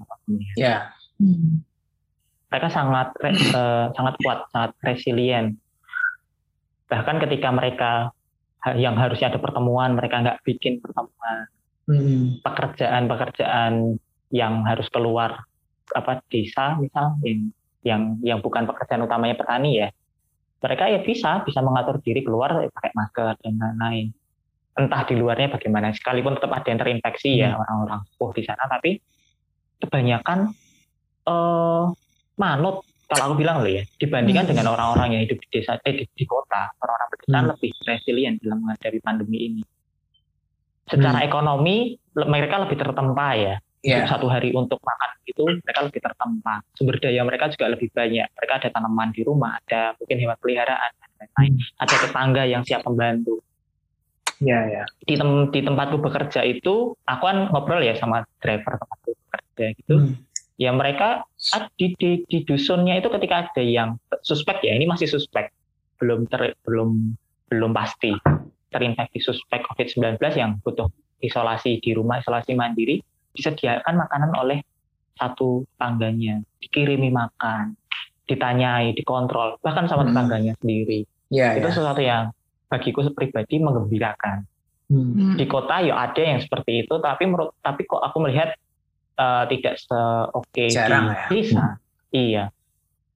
Ya. 0.54 0.94
Mereka 2.50 2.68
sangat 2.70 3.08
re- 3.18 3.34
eh, 3.58 3.86
sangat 3.94 4.14
kuat, 4.22 4.38
sangat 4.54 4.72
resilient. 4.82 5.58
Bahkan 6.86 7.16
ketika 7.26 7.48
mereka 7.50 7.92
yang 8.74 8.98
harusnya 8.98 9.30
ada 9.30 9.38
pertemuan, 9.38 9.94
mereka 9.94 10.22
nggak 10.22 10.42
bikin 10.42 10.82
pertemuan. 10.82 11.46
Hmm. 11.86 12.42
Pekerjaan-pekerjaan 12.42 13.94
yang 14.34 14.66
harus 14.66 14.90
keluar 14.90 15.46
apa 15.94 16.18
desa 16.26 16.74
misal 16.82 17.14
yang 17.22 17.54
yang 17.86 18.02
yang 18.26 18.38
bukan 18.42 18.66
pekerjaan 18.66 19.06
utamanya 19.06 19.38
petani 19.38 19.86
ya. 19.86 19.88
Mereka 20.58 20.90
ya 20.90 21.00
bisa 21.06 21.46
bisa 21.46 21.62
mengatur 21.62 22.02
diri 22.02 22.26
keluar 22.26 22.58
eh, 22.66 22.70
pakai 22.74 22.90
masker 22.90 23.38
dan 23.38 23.54
lain-lain. 23.54 24.10
Entah 24.76 25.08
di 25.08 25.14
luarnya 25.16 25.56
bagaimana, 25.56 25.94
sekalipun 25.94 26.36
tetap 26.36 26.52
ada 26.52 26.68
yang 26.68 26.80
terinfeksi 26.82 27.40
ya 27.40 27.56
orang-orang 27.56 28.02
sepuh 28.12 28.30
di 28.34 28.42
sana, 28.44 28.64
tapi 28.68 29.00
kebanyakan 29.80 30.52
eh 31.26 31.84
manut 32.36 32.80
kalau 33.06 33.30
aku 33.30 33.36
bilang 33.38 33.62
loh 33.62 33.70
ya 33.70 33.86
dibandingkan 33.96 34.44
Hmm. 34.44 34.50
dengan 34.54 34.66
orang-orang 34.72 35.08
yang 35.14 35.22
hidup 35.24 35.38
di 35.38 35.48
desa 35.52 35.78
eh 35.78 35.94
di, 35.94 36.04
di 36.10 36.24
kota 36.24 36.70
orang-orang 36.78 37.08
pedesaan 37.12 37.42
Hmm. 37.42 37.50
lebih 37.54 37.70
resilient 37.82 38.36
dalam 38.42 38.58
menghadapi 38.60 38.98
pandemi 39.00 39.38
ini 39.46 39.62
secara 40.86 41.18
ekonomi 41.20 41.76
le- 42.14 42.28
mereka 42.28 42.62
lebih 42.62 42.76
tertempa 42.76 43.28
ya. 43.34 43.56
Untuk 43.86 44.10
satu 44.10 44.26
hari 44.26 44.50
untuk 44.50 44.82
makan 44.82 45.10
itu 45.30 45.46
mereka 45.46 45.86
lebih 45.86 46.02
tertempa 46.02 46.58
sumber 46.74 46.98
daya 46.98 47.22
mereka 47.22 47.46
juga 47.46 47.70
lebih 47.70 47.86
banyak 47.94 48.26
mereka 48.34 48.52
ada 48.58 48.68
tanaman 48.68 49.14
di 49.14 49.22
rumah 49.22 49.62
ada 49.62 49.94
mungkin 49.94 50.16
hewan 50.18 50.34
peliharaan 50.36 50.90
dan 50.90 51.08
lain-lain 51.22 51.52
ada 51.78 51.94
tetangga 51.94 52.42
yang 52.44 52.62
siap 52.66 52.82
membantu 52.82 53.38
Ya, 54.36 54.58
ya. 54.66 54.84
di, 55.00 55.14
tem- 55.14 55.48
di 55.48 55.60
tempatku 55.62 55.96
bekerja 55.96 56.42
itu 56.42 56.98
aku 57.00 57.22
kan 57.22 57.46
ngobrol 57.48 57.78
ya 57.78 57.94
sama 57.94 58.26
driver 58.36 58.74
tempatku 58.74 59.10
bekerja 59.14 59.64
gitu 59.78 59.94
Hmm. 60.02 60.12
Ya 60.56 60.72
mereka 60.72 61.24
di, 61.76 61.92
di, 61.96 62.24
di 62.24 62.38
dusunnya 62.42 62.96
itu 62.96 63.12
ketika 63.12 63.48
ada 63.48 63.62
yang 63.62 64.00
suspek 64.24 64.64
ya 64.64 64.72
ini 64.72 64.88
masih 64.88 65.04
suspek 65.04 65.52
belum 66.00 66.28
ter, 66.28 66.56
belum 66.64 67.16
belum 67.48 67.70
pasti 67.72 68.12
terinfeksi 68.72 69.20
suspek 69.22 69.64
COVID-19 69.72 70.16
yang 70.34 70.58
butuh 70.60 70.88
isolasi 71.20 71.80
di 71.80 71.92
rumah 71.92 72.20
isolasi 72.20 72.52
mandiri 72.52 73.00
disediakan 73.32 73.94
makanan 73.96 74.32
oleh 74.36 74.58
satu 75.16 75.64
tangganya 75.76 76.40
dikirimi 76.60 77.08
makan 77.08 77.76
ditanyai 78.26 78.92
dikontrol 78.92 79.56
bahkan 79.60 79.86
sama 79.86 80.04
Hmm. 80.04 80.12
tetangganya 80.12 80.52
sendiri 80.60 81.04
Ya, 81.26 81.58
itu 81.58 81.66
ya. 81.66 81.74
sesuatu 81.74 82.02
yang 82.02 82.30
bagiku 82.68 83.02
pribadi 83.12 83.58
mengembirakan 83.58 84.44
Hmm. 84.86 85.34
di 85.34 85.44
kota 85.50 85.82
ya 85.82 85.98
ada 85.98 86.22
yang 86.22 86.38
seperti 86.38 86.86
itu 86.86 86.94
tapi 86.98 87.26
menurut 87.26 87.54
tapi 87.58 87.82
kok 87.82 87.98
aku 87.98 88.22
melihat 88.22 88.54
eh, 89.16 89.44
tidak 89.56 89.74
seoke 89.80 90.64
di 90.68 90.72
Jarang 90.72 91.12
ya. 91.12 91.26
desa. 91.32 91.64
Iya. 92.12 92.44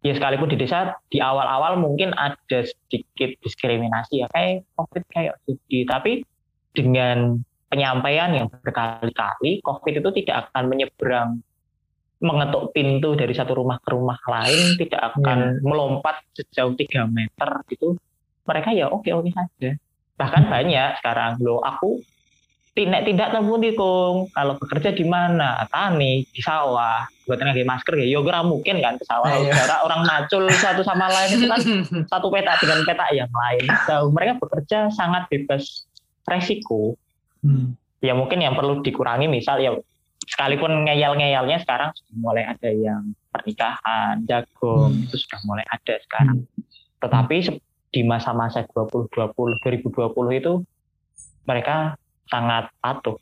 Ya 0.01 0.13
sekalipun 0.17 0.49
di 0.49 0.57
desa 0.57 0.97
di 1.13 1.21
awal-awal 1.21 1.77
mungkin 1.77 2.17
ada 2.17 2.65
sedikit 2.65 3.37
diskriminasi 3.45 4.25
ya 4.25 4.27
kayak 4.33 4.65
covid 4.73 5.05
kayak 5.13 5.37
judi 5.45 5.85
tapi 5.85 6.25
dengan 6.73 7.37
penyampaian 7.69 8.33
yang 8.33 8.49
berkali-kali 8.49 9.61
covid 9.61 10.01
itu 10.01 10.11
tidak 10.25 10.49
akan 10.49 10.73
menyeberang 10.73 11.45
mengetuk 12.21 12.77
pintu 12.77 13.17
dari 13.17 13.33
satu 13.33 13.57
rumah 13.57 13.81
ke 13.81 13.97
rumah 13.97 14.21
lain 14.29 14.77
tidak 14.77 15.17
akan 15.17 15.61
melompat 15.65 16.21
sejauh 16.37 16.77
3 16.77 17.09
meter 17.09 17.49
gitu. 17.73 17.97
Mereka 18.45 18.77
ya 18.77 18.93
oke 18.93 19.09
oke 19.09 19.33
saja. 19.33 19.73
Bahkan 20.21 20.43
banyak 20.53 21.01
sekarang. 21.01 21.41
Lo 21.41 21.65
aku 21.65 22.05
tindak 22.71 23.03
tindak 23.03 23.29
temu 23.31 23.59
di 23.59 23.75
kung 23.75 24.31
kalau 24.31 24.55
bekerja 24.57 24.95
di 24.95 25.03
mana? 25.03 25.66
Tani 25.66 26.23
di 26.25 26.41
sawah. 26.41 27.05
Buat 27.27 27.43
lagi 27.43 27.62
masker 27.62 27.95
ya 27.99 28.07
yoga 28.11 28.43
mungkin 28.43 28.79
kan 28.79 28.95
ke 28.97 29.05
sawah. 29.05 29.31
Iya. 29.31 29.53
Karena 29.55 29.77
orang 29.83 30.03
macul 30.03 30.45
satu 30.51 30.83
sama 30.83 31.07
lain 31.07 31.31
itu 31.35 31.47
kan 31.47 31.61
satu 32.12 32.27
peta 32.31 32.55
dengan 32.59 32.83
peta 32.83 33.07
yang 33.11 33.31
lain. 33.31 33.64
So, 33.85 34.11
mereka 34.11 34.39
bekerja 34.39 34.91
sangat 34.91 35.27
bebas 35.29 35.87
resiko. 36.25 36.95
Hmm. 37.41 37.73
ya 38.01 38.12
mungkin 38.12 38.37
yang 38.37 38.53
perlu 38.53 38.81
dikurangi 38.81 39.25
misal 39.25 39.61
ya 39.61 39.73
sekalipun 40.25 40.85
ngeyel-ngeyelnya 40.85 41.61
sekarang 41.61 41.89
sudah 41.93 42.16
mulai 42.16 42.45
ada 42.45 42.68
yang 42.68 43.12
pernikahan 43.29 44.25
jagung 44.25 44.93
Hmm. 44.93 45.05
itu 45.05 45.16
sudah 45.21 45.41
mulai 45.45 45.64
ada 45.64 45.95
sekarang. 46.01 46.45
Tetapi 46.97 47.37
se- 47.41 47.61
di 47.91 48.05
masa-masa 48.05 48.64
2020 48.71 49.57
2020 49.61 50.33
itu 50.37 50.53
mereka 51.43 51.97
sangat 52.31 52.70
patuh 52.78 53.18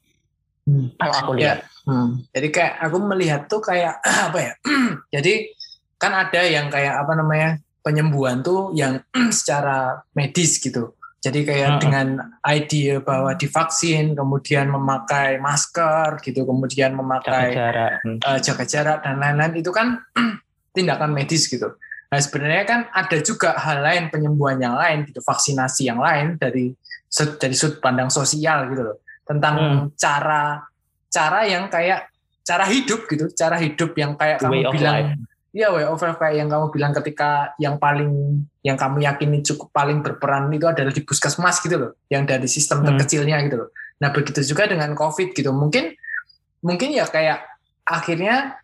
Hmm. 0.69 0.93
kalau 1.01 1.15
aku 1.17 1.33
Ya. 1.35 1.41
lihat 1.41 1.61
Hmm. 1.89 2.21
Jadi 2.37 2.49
kayak 2.53 2.85
aku 2.85 2.97
melihat 3.01 3.49
tuh 3.49 3.65
kayak 3.65 3.97
apa 4.29 4.39
ya? 4.45 4.53
Jadi 5.17 5.49
kan 5.97 6.13
ada 6.13 6.45
yang 6.45 6.69
kayak 6.69 7.01
apa 7.01 7.17
namanya 7.17 7.57
penyembuhan 7.81 8.45
tuh 8.45 8.77
yang 8.77 9.01
secara 9.33 10.05
medis 10.13 10.61
gitu. 10.61 10.93
Jadi 11.25 11.49
kayak 11.49 11.71
Hmm. 11.73 11.81
dengan 11.81 12.07
ide 12.47 13.01
bahwa 13.01 13.33
divaksin, 13.35 14.13
kemudian 14.13 14.69
memakai 14.69 15.41
masker 15.41 16.21
gitu, 16.21 16.45
kemudian 16.45 16.93
jaga 16.93 17.01
memakai 17.01 17.47
jarak 17.57 17.93
Hmm. 18.05 18.19
eh, 18.21 18.39
jaga 18.45 18.65
jarak 18.69 18.99
dan 19.01 19.17
lain-lain 19.17 19.55
itu 19.57 19.73
kan 19.73 19.99
tindakan 20.71 21.11
medis 21.11 21.49
gitu. 21.49 21.73
Nah 22.09 22.21
sebenarnya 22.21 22.65
kan 22.65 22.81
ada 22.93 23.19
juga 23.19 23.57
hal 23.59 23.83
lain 23.83 24.13
penyembuhan 24.13 24.61
yang 24.61 24.77
lain 24.77 25.09
gitu, 25.11 25.25
vaksinasi 25.25 25.89
yang 25.89 25.99
lain 25.99 26.37
dari 26.37 26.77
dari 27.11 27.57
sudut 27.57 27.81
pandang 27.81 28.13
sosial 28.13 28.69
gitu 28.71 28.83
loh 28.85 28.97
tentang 29.25 29.55
Hmm. 29.57 29.83
cara 29.97 30.63
cara 31.09 31.45
yang 31.49 31.69
kayak 31.69 32.09
cara 32.45 32.65
hidup 32.65 33.05
gitu, 33.09 33.29
cara 33.33 33.57
hidup 33.61 33.93
yang 33.97 34.17
kayak 34.17 34.41
way 34.45 34.65
kamu 34.65 34.73
bilang 34.77 34.97
Iya, 35.49 35.73
way 35.73 35.85
of 35.89 35.97
life 35.97 36.21
kayak 36.21 36.45
yang 36.45 36.49
kamu 36.53 36.69
bilang 36.71 36.93
ketika 36.93 37.57
yang 37.57 37.81
paling 37.81 38.45
yang 38.61 38.77
kamu 38.77 39.01
yakini 39.01 39.41
cukup 39.41 39.73
paling 39.73 40.05
berperan 40.05 40.53
itu 40.53 40.69
adalah 40.69 40.93
di 40.93 41.01
puskesmas 41.01 41.57
gitu 41.65 41.77
loh, 41.81 41.93
yang 42.13 42.29
dari 42.29 42.45
sistem 42.45 42.85
Hmm. 42.85 42.95
terkecilnya 42.95 43.41
gitu 43.49 43.65
loh. 43.65 43.69
Nah 43.99 44.13
begitu 44.13 44.45
juga 44.45 44.69
dengan 44.69 44.93
COVID 44.93 45.33
gitu, 45.33 45.49
mungkin 45.57 45.97
mungkin 46.61 46.93
ya 46.93 47.09
kayak 47.09 47.49
akhirnya 47.85 48.61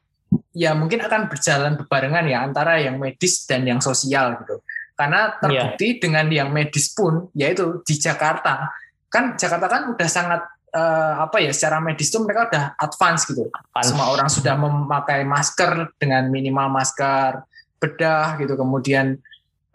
ya 0.52 0.76
mungkin 0.76 1.00
akan 1.00 1.32
berjalan 1.32 1.80
bebarengan 1.80 2.26
ya 2.28 2.44
antara 2.44 2.76
yang 2.82 3.00
medis 3.00 3.48
dan 3.48 3.64
yang 3.64 3.80
sosial 3.80 4.36
gitu. 4.44 4.60
Karena 4.94 5.34
terbukti 5.42 5.98
dengan 5.98 6.30
yang 6.30 6.54
medis 6.54 6.94
pun, 6.94 7.26
yaitu 7.34 7.82
di 7.82 7.98
Jakarta, 7.98 8.70
kan 9.10 9.34
Jakarta 9.34 9.66
kan 9.66 9.82
udah 9.90 10.08
sangat 10.08 10.40
eh, 10.70 11.14
apa 11.18 11.42
ya 11.42 11.50
secara 11.50 11.82
medis 11.82 12.14
tuh 12.14 12.22
mereka 12.22 12.50
udah 12.50 12.64
advance 12.78 13.26
gitu. 13.26 13.50
Pan- 13.74 13.82
semua 13.82 14.10
orang 14.14 14.30
sudah 14.30 14.54
memakai 14.54 15.26
masker 15.26 15.98
dengan 15.98 16.30
minimal 16.30 16.70
masker 16.70 17.42
bedah 17.82 18.38
gitu. 18.38 18.54
Kemudian 18.54 19.18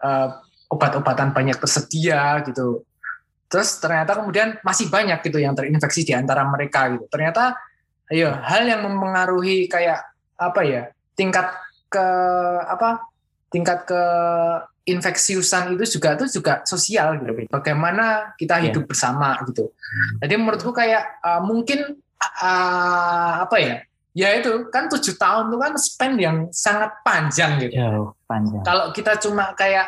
eh, 0.00 0.28
obat-obatan 0.72 1.36
banyak 1.36 1.60
tersedia 1.60 2.40
gitu. 2.48 2.86
Terus 3.50 3.82
ternyata 3.82 4.14
kemudian 4.14 4.62
masih 4.62 4.86
banyak 4.88 5.20
gitu 5.26 5.42
yang 5.42 5.52
terinfeksi 5.58 6.06
di 6.06 6.14
antara 6.14 6.46
mereka 6.46 6.86
gitu. 6.94 7.04
Ternyata 7.10 7.58
ayo 8.08 8.30
hal 8.30 8.64
yang 8.64 8.86
mempengaruhi 8.86 9.66
kayak 9.66 10.06
apa 10.38 10.60
ya 10.64 10.82
tingkat 11.18 11.50
ke 11.90 12.06
apa 12.64 13.02
tingkat 13.50 13.82
ke 13.84 14.02
infeksiusan 14.86 15.76
itu 15.76 15.98
juga 15.98 16.16
itu 16.16 16.40
juga 16.40 16.64
sosial 16.64 17.20
gitu. 17.20 17.46
Bagaimana 17.52 18.34
kita 18.40 18.58
Iya. 18.60 18.72
hidup 18.72 18.88
bersama 18.90 19.36
gitu. 19.48 19.70
Jadi 20.20 20.34
menurutku 20.40 20.72
kayak 20.72 21.20
uh, 21.20 21.40
mungkin 21.44 22.00
uh, 22.20 23.32
apa 23.44 23.56
ya? 23.60 23.76
Ya 24.10 24.34
itu 24.34 24.66
kan 24.74 24.90
tujuh 24.90 25.14
tahun 25.14 25.54
itu 25.54 25.58
kan 25.62 25.72
span 25.78 26.12
yang 26.18 26.36
sangat 26.50 26.90
panjang 27.06 27.62
gitu. 27.62 27.78
Jauh 27.78 28.10
panjang. 28.26 28.62
Kalau 28.66 28.90
kita 28.90 29.14
cuma 29.22 29.54
kayak 29.54 29.86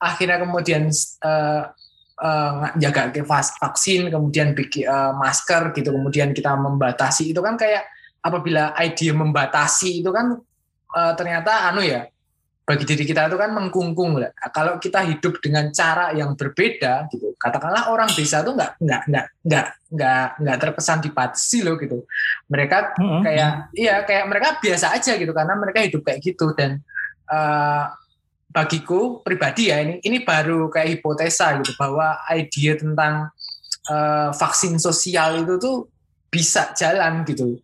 akhirnya 0.00 0.40
kemudian 0.40 0.88
uh, 1.20 1.68
uh, 2.20 2.72
jaga 2.80 3.12
vaksin 3.60 4.08
kemudian 4.08 4.56
bikin 4.56 4.88
uh, 4.88 5.12
masker 5.12 5.76
gitu 5.76 5.92
kemudian 5.92 6.32
kita 6.32 6.56
membatasi 6.56 7.36
itu 7.36 7.40
kan 7.44 7.60
kayak 7.60 7.84
apabila 8.24 8.72
ide 8.80 9.12
membatasi 9.12 10.00
itu 10.04 10.08
kan 10.08 10.40
uh, 10.96 11.12
ternyata 11.16 11.68
anu 11.72 11.84
ya 11.84 12.08
bagi 12.70 12.86
diri 12.86 13.02
kita 13.02 13.26
itu 13.26 13.34
kan 13.34 13.50
mengkungkung 13.50 14.22
lah. 14.22 14.30
Kalau 14.54 14.78
kita 14.78 15.02
hidup 15.02 15.42
dengan 15.42 15.74
cara 15.74 16.14
yang 16.14 16.38
berbeda 16.38 17.10
gitu, 17.10 17.34
katakanlah 17.34 17.90
orang 17.90 18.06
desa 18.14 18.46
itu 18.46 18.54
nggak 18.54 18.78
nggak 18.78 19.02
nggak 19.10 19.26
nggak 19.42 19.66
nggak 19.90 20.26
nggak 20.38 20.56
terkesan 20.62 21.02
dibatasi 21.02 21.66
loh 21.66 21.74
gitu. 21.82 22.06
Mereka 22.46 22.94
Mm-mm. 22.94 23.26
kayak 23.26 23.74
iya 23.74 24.06
kayak 24.06 24.24
mereka 24.30 24.48
biasa 24.62 24.94
aja 24.94 25.18
gitu 25.18 25.34
karena 25.34 25.58
mereka 25.58 25.82
hidup 25.82 26.06
kayak 26.06 26.22
gitu 26.22 26.54
dan 26.54 26.78
eh, 27.26 27.84
bagiku 28.54 29.18
pribadi 29.26 29.74
ya 29.74 29.82
ini 29.82 29.98
ini 30.06 30.22
baru 30.22 30.70
kayak 30.70 31.02
hipotesa 31.02 31.58
gitu 31.58 31.74
bahwa 31.74 32.22
ide 32.30 32.78
tentang 32.78 33.34
eh, 33.90 34.30
vaksin 34.30 34.78
sosial 34.78 35.42
itu 35.42 35.58
tuh 35.58 35.90
bisa 36.30 36.70
jalan 36.78 37.26
gitu 37.26 37.58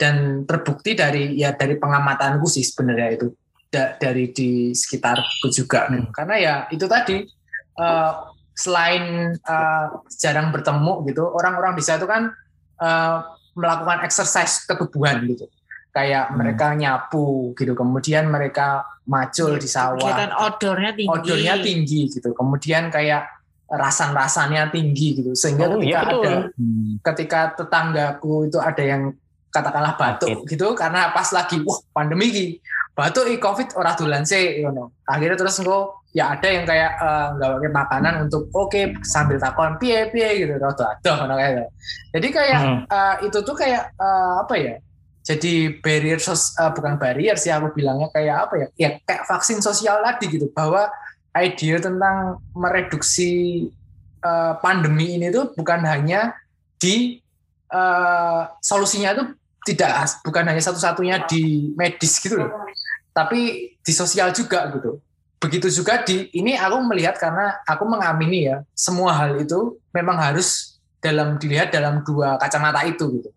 dan 0.00 0.48
terbukti 0.48 0.96
dari 0.96 1.36
ya 1.36 1.52
dari 1.52 1.76
pengamatanku 1.76 2.48
sih 2.48 2.64
sebenarnya 2.64 3.20
itu 3.20 3.28
Da- 3.66 3.98
dari 3.98 4.30
di 4.30 4.70
sekitarku 4.72 5.50
juga 5.50 5.90
gitu. 5.90 6.08
karena 6.14 6.34
ya 6.38 6.54
itu 6.70 6.86
tadi 6.86 7.26
eh, 7.76 8.12
selain 8.54 9.04
eh, 9.34 9.86
jarang 10.16 10.48
bertemu 10.48 11.02
gitu 11.04 11.26
orang-orang 11.26 11.74
desa 11.74 11.98
itu 11.98 12.06
kan 12.06 12.30
eh, 12.78 13.16
melakukan 13.52 14.06
exercise 14.06 14.64
ketubuhan 14.64 15.26
gitu 15.26 15.50
kayak 15.90 16.28
Hmm. 16.28 16.36
mereka 16.38 16.72
nyapu 16.72 17.26
gitu 17.52 17.72
kemudian 17.72 18.28
mereka 18.28 18.84
macul 19.04 19.56
di 19.56 19.66
sawah 19.66 19.96
Kegiatan 19.96 20.30
outdoornya 20.30 20.92
tinggi. 20.92 21.10
odornya 21.10 21.54
tinggi 21.58 22.00
gitu 22.08 22.28
kemudian 22.32 22.88
kayak 22.88 23.26
rasan-rasannya 23.66 24.70
tinggi 24.70 25.08
gitu 25.16 25.32
sehingga 25.32 25.66
Oh, 25.66 25.76
ketika 25.76 25.88
iya, 25.88 26.00
betul. 26.02 26.22
ada 26.22 26.34
Hmm. 26.54 26.92
ketika 27.02 27.40
tetanggaku 27.56 28.46
itu 28.46 28.58
ada 28.58 28.82
yang 28.82 29.02
katakanlah 29.48 29.94
batuk 29.96 30.28
Sakit. 30.44 30.48
gitu 30.48 30.66
karena 30.72 31.10
pas 31.10 31.28
lagi 31.30 31.56
wah 31.60 31.80
pandemi 31.90 32.60
iki 32.96 33.04
batuk 33.04 33.26
i 33.28 33.36
covid 33.36 33.68
ora 33.76 33.92
dolan 33.92 34.24
sih 34.24 34.64
ngono 34.64 34.96
akhirnya 35.04 35.36
terus 35.36 35.60
engko 35.60 36.00
ya 36.16 36.32
ada 36.32 36.48
yang 36.48 36.64
kayak 36.64 36.92
nggak 37.36 37.50
pakai 37.60 37.70
makanan 37.76 38.14
untuk 38.24 38.48
oke 38.56 38.80
sambil 39.04 39.36
takon 39.36 39.76
piye 39.76 40.08
piye 40.08 40.40
gitu 40.40 40.56
rada 40.56 40.96
adoh 40.96 41.14
ngono 41.20 41.34
kayak 41.36 41.52
gitu. 41.52 41.64
jadi 42.16 42.28
kayak 42.32 42.60
Hmm. 42.64 42.80
eh, 42.88 43.16
itu 43.28 43.38
tuh 43.44 43.52
kayak 43.52 43.92
eh, 44.00 44.34
apa 44.40 44.54
ya 44.56 44.74
jadi 45.26 45.54
barrier 45.84 46.16
sos 46.16 46.56
eh, 46.56 46.72
bukan 46.72 46.96
barrier 46.96 47.36
sih 47.36 47.52
aku 47.52 47.76
bilangnya 47.76 48.08
kayak 48.08 48.48
apa 48.48 48.54
ya 48.56 48.66
ya 48.80 48.88
kayak 49.04 49.28
vaksin 49.28 49.60
sosial 49.60 50.00
tadi 50.00 50.32
gitu 50.32 50.48
bahwa 50.56 50.88
ide 51.36 51.76
tentang 51.76 52.40
mereduksi 52.56 53.68
eh, 54.24 54.54
pandemi 54.64 55.20
ini 55.20 55.28
tuh 55.28 55.52
bukan 55.52 55.84
hanya 55.84 56.32
di 56.80 57.20
eh, 57.68 58.42
solusinya 58.64 59.12
itu 59.12 59.24
tidak 59.66 60.22
bukan 60.22 60.46
hanya 60.46 60.62
satu-satunya 60.62 61.26
di 61.26 61.74
medis 61.76 62.22
gitu 62.22 62.38
loh 62.40 62.50
tapi 63.16 63.72
di 63.80 63.92
sosial 63.96 64.28
juga 64.36 64.68
gitu. 64.76 65.00
Begitu 65.40 65.72
juga 65.72 66.04
di 66.04 66.28
ini 66.36 66.52
aku 66.52 66.84
melihat 66.84 67.16
karena 67.16 67.64
aku 67.64 67.88
mengamini 67.88 68.52
ya 68.52 68.60
semua 68.76 69.16
hal 69.16 69.40
itu 69.40 69.80
memang 69.96 70.20
harus 70.20 70.76
dalam 71.00 71.40
dilihat 71.40 71.72
dalam 71.72 72.04
dua 72.04 72.36
kacamata 72.36 72.84
itu 72.84 73.08
gitu. 73.16 73.30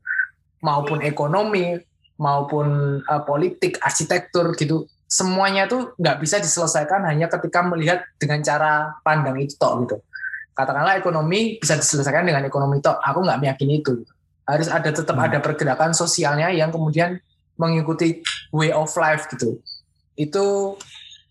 Maupun 0.60 1.00
ekonomi 1.00 1.80
maupun 2.20 3.00
eh, 3.00 3.24
politik 3.24 3.80
arsitektur 3.80 4.52
gitu. 4.60 4.84
Semuanya 5.10 5.66
tuh 5.66 5.96
nggak 5.96 6.22
bisa 6.22 6.38
diselesaikan 6.44 7.08
hanya 7.08 7.32
ketika 7.32 7.64
melihat 7.64 8.04
dengan 8.20 8.44
cara 8.44 9.00
pandang 9.00 9.40
itu 9.40 9.56
tok 9.56 9.88
gitu. 9.88 9.98
Katakanlah 10.52 11.00
ekonomi 11.00 11.56
bisa 11.56 11.80
diselesaikan 11.80 12.28
dengan 12.28 12.44
ekonomi 12.44 12.84
tok 12.84 13.00
aku 13.00 13.24
nggak 13.24 13.40
meyakini 13.40 13.80
itu. 13.80 14.04
Gitu. 14.04 14.14
harus 14.50 14.66
ada 14.66 14.90
tetap 14.90 15.14
Hmm. 15.14 15.30
ada 15.30 15.38
pergerakan 15.46 15.94
sosialnya 15.94 16.50
yang 16.50 16.74
kemudian 16.74 17.22
mengikuti 17.54 18.26
way 18.50 18.74
of 18.74 18.90
life 18.98 19.30
gitu 19.30 19.62
itu 20.20 20.76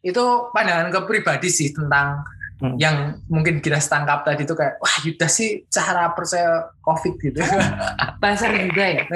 itu 0.01 0.24
pandangan 0.51 0.89
ke 0.89 1.01
pribadi 1.05 1.49
sih 1.49 1.68
tentang 1.70 2.24
Hmm. 2.59 2.74
yang 2.74 3.14
mungkin 3.30 3.62
kita 3.62 3.78
tangkap 3.78 4.26
tadi 4.26 4.43
itu 4.43 4.51
kayak 4.51 4.82
wah 4.82 4.91
Yuda 5.07 5.30
sih 5.30 5.62
cara 5.70 6.11
percaya 6.11 6.66
covid 6.82 7.14
gitu 7.22 7.39
Buzzer 8.20 8.51
juga 8.51 8.82
ya. 8.82 9.07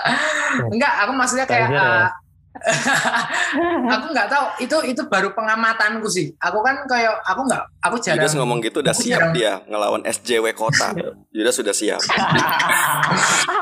enggak 0.74 0.92
aku 1.06 1.14
maksudnya 1.14 1.46
kayak 1.46 1.70
ya. 1.70 1.78
uh, 1.78 2.06
aku 3.94 4.06
nggak 4.10 4.26
tahu 4.26 4.44
itu 4.58 4.76
itu 4.90 5.02
baru 5.06 5.30
pengamatanku 5.30 6.10
sih 6.10 6.34
aku 6.42 6.58
kan 6.58 6.82
kayak 6.90 7.22
aku 7.22 7.46
nggak 7.46 7.62
aku 7.86 7.96
jarang 8.02 8.18
Yudas 8.18 8.34
ngomong 8.34 8.58
gitu 8.58 8.82
udah 8.82 8.94
siap 8.98 9.30
jarang- 9.30 9.34
dia 9.38 9.52
ngelawan 9.62 10.02
SJW 10.02 10.50
kota. 10.50 10.90
Yudas 11.30 11.54
sudah 11.54 11.70
siap. 11.70 12.02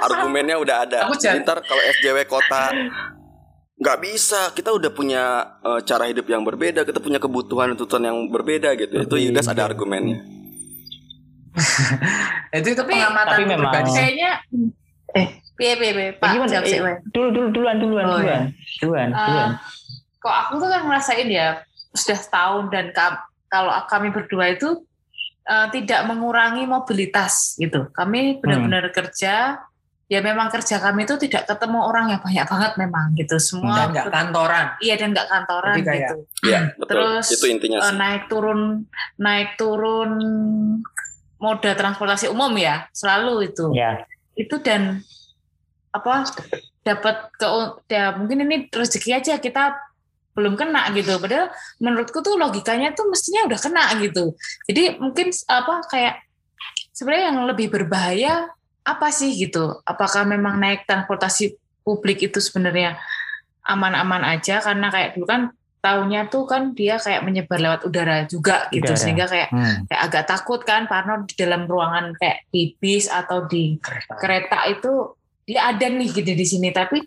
Argumennya 0.01 0.57
udah 0.57 0.89
ada. 0.89 0.99
Aku 1.05 1.21
Ntar 1.21 1.61
kalau 1.61 1.83
SJW 1.93 2.25
kota 2.25 2.73
nggak 3.81 3.99
bisa, 3.99 4.53
kita 4.53 4.71
udah 4.71 4.91
punya 4.91 5.23
eh, 5.59 5.81
cara 5.83 6.05
hidup 6.05 6.27
yang 6.27 6.41
berbeda, 6.41 6.85
kita 6.85 7.01
punya 7.01 7.17
kebutuhan 7.17 7.73
tuntutan 7.73 8.05
yang 8.05 8.29
berbeda 8.29 8.77
gitu. 8.77 9.01
Itu 9.01 9.17
Yudas 9.17 9.49
ada 9.49 9.65
argumennya. 9.65 10.21
itu 12.53 12.69
itu 12.73 12.79
Tapi- 12.79 12.93
pengamatan 12.95 13.27
tapi 13.35 13.45
memang- 13.45 13.73
pribadi 13.73 13.89
sih. 13.89 13.99
Kayaknya 13.99 14.31
eh 15.11 15.27
piye 15.53 15.73
piye 15.75 15.93
piye 15.93 16.09
Pak 16.15 16.29
Gimana? 16.31 16.63
Eh, 16.63 16.97
dulu 17.11 17.29
dulu 17.31 17.47
duluan 17.51 17.77
duluan 17.77 18.05
Oh, 18.07 18.17
duluan 18.17 18.43
duluan 18.79 19.09
Eh, 19.09 19.19
duluan 19.19 19.51
kok 20.21 20.35
aku 20.37 20.53
tuh 20.57 20.69
kan 20.69 20.81
ngerasain 20.85 21.27
ya 21.27 21.49
sudah 21.91 22.19
setahun 22.19 22.65
dan 22.69 22.93
ka- 22.93 23.25
kalau 23.49 23.73
kami 23.89 24.13
berdua 24.13 24.53
itu 24.53 24.85
eh, 25.43 25.67
tidak 25.73 26.07
mengurangi 26.07 26.63
mobilitas 26.65 27.57
gitu. 27.57 27.89
Kami 27.91 28.39
benar-benar 28.39 28.93
kerja 28.93 29.59
ya 30.11 30.19
memang 30.19 30.51
kerja 30.51 30.83
kami 30.83 31.07
itu 31.07 31.15
tidak 31.17 31.47
ketemu 31.47 31.79
orang 31.81 32.11
yang 32.11 32.19
banyak 32.19 32.43
banget 32.45 32.73
memang 32.77 33.07
gitu. 33.15 33.39
Semua 33.39 33.87
dan 33.87 33.95
nggak 33.95 34.07
kantoran. 34.11 34.67
iya 34.83 34.95
dan 34.99 35.09
nggak 35.15 35.29
kantoran 35.31 35.75
Jadi 35.79 35.87
kayak- 35.87 36.03
gitu. 36.03 36.17
Iya, 36.43 36.61
betul. 36.75 36.91
Terus, 36.91 37.27
itu 37.31 37.47
intinya 37.47 37.79
Eh, 37.79 37.87
sih. 37.87 37.97
naik 37.97 38.23
turun 38.27 38.61
naik 39.17 39.51
turun 39.55 40.11
moda 41.39 41.71
transportasi 41.73 42.27
umum 42.27 42.53
ya 42.53 42.85
selalu 42.93 43.49
itu 43.49 43.73
ya 43.73 44.05
itu 44.35 44.61
dan 44.61 45.01
apa 45.89 46.29
dapat 46.83 47.17
ke 47.33 47.47
ya 47.89 48.13
mungkin 48.13 48.45
ini 48.45 48.69
rezeki 48.69 49.11
aja 49.15 49.35
kita 49.37 49.79
belum 50.33 50.55
kena 50.55 50.93
gitu 50.93 51.17
padahal 51.17 51.49
menurutku 51.79 52.21
tuh 52.21 52.37
logikanya 52.37 52.93
tuh 52.93 53.09
mestinya 53.09 53.49
udah 53.49 53.57
kena 53.57 53.85
gitu 53.99 54.37
jadi 54.65 54.97
mungkin 54.97 55.33
apa 55.49 55.81
kayak 55.89 56.15
sebenarnya 56.93 57.25
yang 57.33 57.39
lebih 57.49 57.67
berbahaya 57.69 58.49
apa 58.91 59.09
sih 59.11 59.35
gitu? 59.35 59.79
Apakah 59.83 60.23
memang 60.25 60.57
naik 60.57 60.85
transportasi 60.85 61.55
publik 61.81 62.23
itu 62.23 62.39
sebenarnya 62.39 62.99
aman-aman 63.63 64.25
aja? 64.27 64.59
Karena 64.59 64.89
kayak 64.89 65.15
dulu 65.15 65.27
kan 65.27 65.43
tahunnya 65.81 66.29
tuh 66.29 66.45
kan 66.45 66.77
dia 66.77 67.01
kayak 67.01 67.25
menyebar 67.25 67.57
lewat 67.57 67.81
udara 67.89 68.29
juga 68.29 68.69
gitu 68.69 68.85
Udara. 68.85 69.01
sehingga 69.01 69.25
kayak 69.25 69.49
Hmm. 69.49 69.89
kayak 69.89 70.03
agak 70.05 70.25
takut 70.29 70.61
kan 70.61 70.85
Parno 70.85 71.25
di 71.25 71.33
dalam 71.33 71.65
ruangan 71.65 72.13
kayak 72.15 72.45
di 72.53 72.77
bis 72.77 73.09
atau 73.09 73.49
di 73.49 73.81
kereta. 74.13 74.69
itu 74.69 75.17
dia 75.49 75.73
ada 75.73 75.87
nih 75.89 76.09
gitu 76.13 76.31
di 76.31 76.45
sini. 76.45 76.69
Tapi 76.69 77.01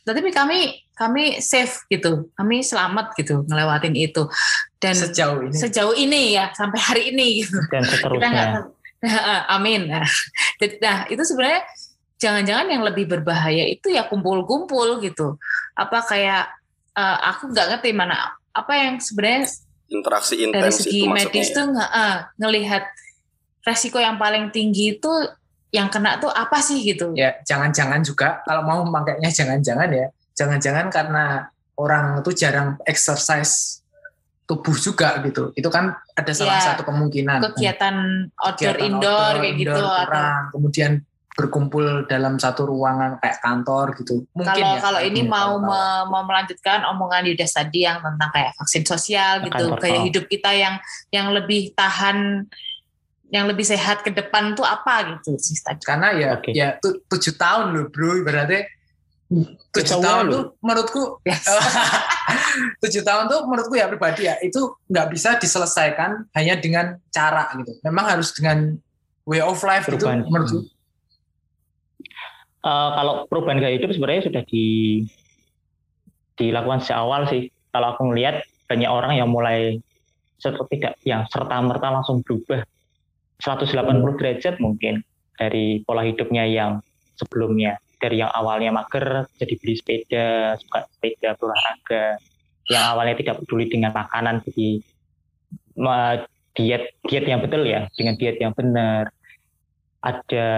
tapi 0.00 0.32
kami 0.32 0.58
kami 0.94 1.40
safe 1.40 1.84
gitu. 1.88 2.32
Kami 2.32 2.60
selamat 2.60 3.12
gitu 3.16 3.44
ngelewatin 3.44 3.92
itu. 3.94 4.28
Dan 4.80 4.92
Sejauh 4.96 5.44
ini. 5.44 5.56
sejauh 5.56 5.94
ini 5.94 6.36
ya 6.36 6.52
sampai 6.52 6.80
hari 6.80 7.02
ini 7.12 7.44
gitu. 7.44 7.56
Dan 7.68 7.84
kita 7.84 7.92
seterusnya 8.00 8.44
amin 9.54 9.88
nah, 9.90 10.06
jadi- 10.60 10.78
nah 10.80 10.96
itu 11.10 11.22
sebenarnya 11.22 11.62
jangan-jangan 12.18 12.66
yang 12.70 12.82
lebih 12.86 13.04
berbahaya 13.10 13.68
itu 13.68 13.92
ya 13.92 14.08
kumpul-kumpul 14.08 15.02
gitu 15.04 15.36
apa 15.76 15.98
kayak 16.06 16.48
eh, 16.96 17.18
aku 17.28 17.52
nggak 17.52 17.66
ngerti 17.76 17.90
mana 17.92 18.32
apa 18.54 18.72
yang 18.78 18.96
sebenarnya 19.02 19.50
Interaksi 19.84 20.34
dari 20.40 20.48
intens 20.48 20.80
segi 20.80 21.04
itu 21.04 21.06
maksudnya. 21.06 21.28
medis 21.28 21.48
ya. 21.50 21.54
tuh 21.54 21.66
ah, 21.76 22.16
ngelihat 22.40 22.84
resiko 23.64 23.98
yang 24.00 24.16
paling 24.16 24.48
tinggi 24.48 24.96
itu 24.96 25.12
yang 25.74 25.90
kena 25.90 26.22
tuh 26.22 26.30
apa 26.30 26.62
sih 26.62 26.78
gitu 26.86 27.10
Ya, 27.18 27.34
jangan-jangan 27.42 28.00
juga 28.06 28.40
kalau 28.46 28.62
mau 28.62 28.80
makainya 28.86 29.26
jangan-jangan 29.26 29.90
ya. 29.90 30.06
Jangan-jangan 30.38 30.86
karena 30.86 31.50
orang 31.74 32.22
itu 32.22 32.30
jarang 32.34 32.78
exercise 32.86 33.82
tubuh 34.44 34.76
juga 34.76 35.18
gitu. 35.24 35.50
Itu 35.52 35.68
kan 35.68 35.92
ada 36.12 36.32
salah 36.32 36.60
Iya. 36.60 36.66
satu 36.72 36.82
kemungkinan. 36.84 37.40
kegiatan 37.50 37.96
outdoor 38.36 38.76
Kegiatan 38.76 38.86
indoor 38.86 39.12
outdoor, 39.32 39.40
kayak 39.40 39.54
gitu 39.56 39.70
indoor 39.72 39.96
atau 39.96 40.06
kurang. 40.06 40.42
kemudian 40.52 40.92
berkumpul 41.34 41.84
dalam 42.06 42.38
satu 42.38 42.62
ruangan 42.64 43.18
kayak 43.18 43.42
kantor 43.42 43.86
gitu. 43.98 44.22
Mungkin 44.32 44.54
kalau 44.54 44.70
ya. 44.70 44.80
kalau 44.80 45.00
ini 45.02 45.20
mau 45.26 45.58
kalau- 45.58 45.66
me- 45.66 46.04
mau 46.06 46.22
melanjutkan 46.22 46.86
omongan 46.86 47.26
Yudas 47.26 47.50
tadi 47.50 47.82
yang 47.82 47.98
tentang 47.98 48.30
kayak 48.30 48.54
vaksin 48.54 48.84
sosial 48.84 49.42
gitu 49.42 49.64
gaya 49.74 49.98
oh. 49.98 50.04
hidup 50.06 50.30
kita 50.30 50.54
yang 50.54 50.78
yang 51.10 51.34
lebih 51.34 51.74
tahan 51.74 52.46
yang 53.28 53.50
lebih 53.50 53.66
sehat 53.66 54.06
ke 54.06 54.14
depan 54.14 54.54
tuh 54.54 54.62
apa 54.62 55.18
gitu 55.18 55.34
sih 55.34 55.58
tadi 55.58 55.82
karena 55.82 56.14
ya 56.14 56.28
Oke. 56.38 56.54
ya 56.54 56.78
tu- 56.78 57.02
tujuh 57.02 57.34
tahun 57.34 57.74
loh 57.74 57.90
bro 57.90 58.22
berarti 58.22 58.62
tujuh 59.74 59.98
tahun 59.98 60.24
tuh 60.30 60.44
menurutku 60.62 61.02
Yes. 61.26 61.44
tujuh 62.82 63.02
tahun 63.02 63.26
tuh 63.26 63.40
menurutku 63.50 63.74
ya 63.74 63.90
pribadi 63.90 64.30
ya 64.30 64.38
itu 64.40 64.78
nggak 64.86 65.06
bisa 65.10 65.36
diselesaikan 65.40 66.30
hanya 66.36 66.54
dengan 66.60 66.96
cara 67.10 67.50
gitu 67.58 67.74
memang 67.82 68.04
harus 68.14 68.30
dengan 68.36 68.78
way 69.26 69.42
of 69.42 69.58
life 69.66 69.90
Perubahan. 69.90 70.22
menurutku 70.28 70.74
Eh, 72.64 72.90
kalau 72.96 73.28
perubahan 73.28 73.60
gaya 73.60 73.76
hidup 73.76 73.92
sebenarnya 73.92 74.24
sudah 74.24 74.42
di 74.48 74.64
dilakukan 76.40 76.80
sejak 76.80 76.96
awal 76.96 77.28
sih. 77.28 77.52
Kalau 77.68 77.92
aku 77.92 78.08
melihat 78.08 78.40
banyak 78.64 78.88
orang 78.88 79.20
yang 79.20 79.28
mulai 79.28 79.76
seperti 80.40 80.80
tidak 80.80 80.96
yang 81.04 81.28
serta 81.28 81.60
merta 81.60 81.92
langsung 81.92 82.24
berubah 82.24 82.64
180 83.44 84.16
derajat 84.16 84.56
mungkin 84.64 85.04
dari 85.36 85.84
pola 85.84 86.08
hidupnya 86.08 86.48
yang 86.48 86.80
sebelumnya 87.20 87.76
dari 88.04 88.20
yang 88.20 88.28
awalnya 88.28 88.68
mager 88.68 89.24
jadi 89.40 89.54
beli 89.56 89.74
sepeda 89.80 90.26
suka 90.60 90.84
sepeda 90.92 91.32
berolahraga. 91.40 92.20
Yang 92.68 92.84
awalnya 92.84 93.14
tidak 93.16 93.34
peduli 93.40 93.64
dengan 93.72 93.92
makanan 93.96 94.44
jadi 94.44 94.68
diet 96.54 96.84
diet 97.08 97.24
yang 97.26 97.40
betul 97.40 97.64
ya 97.64 97.88
dengan 97.96 98.14
diet 98.20 98.36
yang 98.36 98.52
benar. 98.52 99.08
Ada 100.04 100.48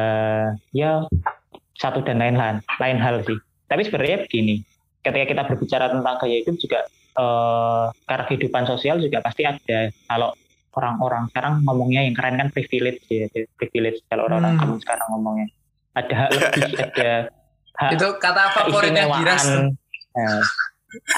ya 0.75 1.07
satu 1.79 2.03
dan 2.03 2.19
lain 2.19 2.35
hal 2.35 2.59
lain 2.83 2.99
hal 2.99 3.23
sih. 3.23 3.39
Tapi 3.71 3.87
sebenarnya 3.87 4.27
begini 4.27 4.67
ketika 5.07 5.27
kita 5.31 5.43
berbicara 5.47 5.87
tentang 5.95 6.15
gaya 6.19 6.37
hidup 6.43 6.57
juga 6.59 6.81
eh, 7.15 7.85
karena 8.11 8.25
kehidupan 8.27 8.65
sosial 8.67 8.99
juga 8.99 9.23
pasti 9.23 9.47
ada. 9.47 9.91
Kalau 10.11 10.35
orang-orang 10.77 11.31
sekarang 11.33 11.55
ngomongnya 11.65 12.05
yang 12.05 12.15
keren 12.19 12.37
kan 12.37 12.49
privilege 12.51 13.01
ya 13.09 13.31
privilege. 13.57 14.03
Kalau 14.11 14.29
orang-orang 14.29 14.59
Hmm. 14.61 14.83
sekarang 14.83 15.07
ngomongnya 15.15 15.49
ada 15.97 16.15
hak 16.15 16.29
lebih 16.37 16.63
ada 16.93 17.11
itu 17.93 18.07
kata 18.17 18.43
favoritnya 18.57 19.05
Giras. 19.13 19.45
Keistimewaan 19.45 19.77
Nah, 20.17 20.41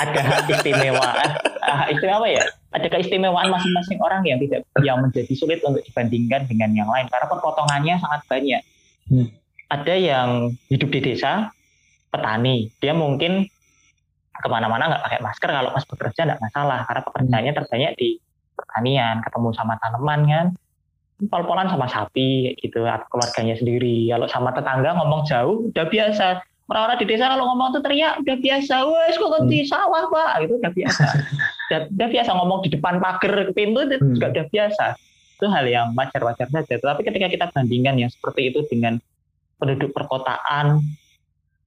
ada 0.03 0.21
hak 0.21 0.51
istimewaan. 0.51 1.29
Hak 1.63 1.89
istimewa 1.95 2.19
apa 2.19 2.29
ya? 2.29 2.45
Ada 2.75 2.87
keistimewaan 2.91 3.49
masing-masing 3.49 3.99
orang 4.03 4.23
yang 4.27 4.39
tidak 4.43 4.67
yang 4.83 4.99
menjadi 5.01 5.33
sulit 5.39 5.63
untuk 5.63 5.81
dibandingkan 5.87 6.51
dengan 6.51 6.71
yang 6.75 6.89
lain. 6.91 7.07
Karena 7.07 7.27
perpotongannya 7.31 7.95
sangat 8.03 8.23
banyak. 8.27 8.63
Hmm. 9.09 9.25
ada 9.73 9.97
yang 9.97 10.53
hidup 10.69 10.89
di 10.93 11.01
desa 11.01 11.53
petani. 12.09 12.73
Dia 12.81 12.93
mungkin 12.97 13.45
ke 14.33 14.49
mana-mana 14.49 14.89
nggak 14.89 15.05
pakai 15.05 15.21
masker. 15.21 15.49
Kalau 15.49 15.71
pas 15.73 15.85
bekerja 15.85 16.21
nggak 16.25 16.41
masalah. 16.41 16.79
Karena 16.89 17.03
pekerjaannya 17.05 17.53
terbanyak 17.53 17.93
di 18.01 18.09
pertanian 18.57 19.21
ketemu 19.21 19.49
sama 19.53 19.77
tanaman 19.81 20.21
kan? 20.25 20.47
Pol-polan 21.29 21.69
sama 21.69 21.85
sapi 21.89 22.57
gitu. 22.61 22.85
Atau 22.89 23.13
keluarganya 23.13 23.61
sendiri. 23.61 24.09
Kalau 24.09 24.29
sama 24.29 24.57
tetangga 24.57 24.97
ngomong 24.97 25.29
jauh 25.29 25.69
udah 25.69 25.85
biasa 25.89 26.48
orang-orang 26.69 26.99
di 27.01 27.07
desa 27.09 27.33
kalau 27.33 27.45
ngomong 27.53 27.69
tuh 27.75 27.83
teriak 27.83 28.21
udah 28.21 28.37
biasa 28.39 28.75
wes 28.85 29.15
kok 29.17 29.45
di 29.49 29.59
sawah 29.65 30.05
pak? 30.13 30.45
Gitu 30.45 30.53
udah 30.61 30.73
biasa. 30.73 31.05
Udah, 31.69 31.85
udah 31.85 32.09
biasa 32.09 32.31
ngomong 32.33 32.59
di 32.65 32.69
depan 32.73 32.97
pagar 32.97 33.53
pintu 33.53 33.85
itu 33.85 34.01
Hmm. 34.01 34.17
juga 34.17 34.27
udah 34.33 34.47
biasa. 34.49 34.85
Itu 35.37 35.47
hal 35.53 35.69
yang 35.69 35.93
wajar-wajar 35.93 36.49
saja. 36.49 36.75
Tetapi 36.81 37.05
ketika 37.05 37.29
kita 37.29 37.47
bandingkan 37.53 38.01
yang 38.01 38.09
seperti 38.09 38.49
itu 38.49 38.65
dengan 38.73 38.97
penduduk 39.61 39.93
perkotaan 39.93 40.81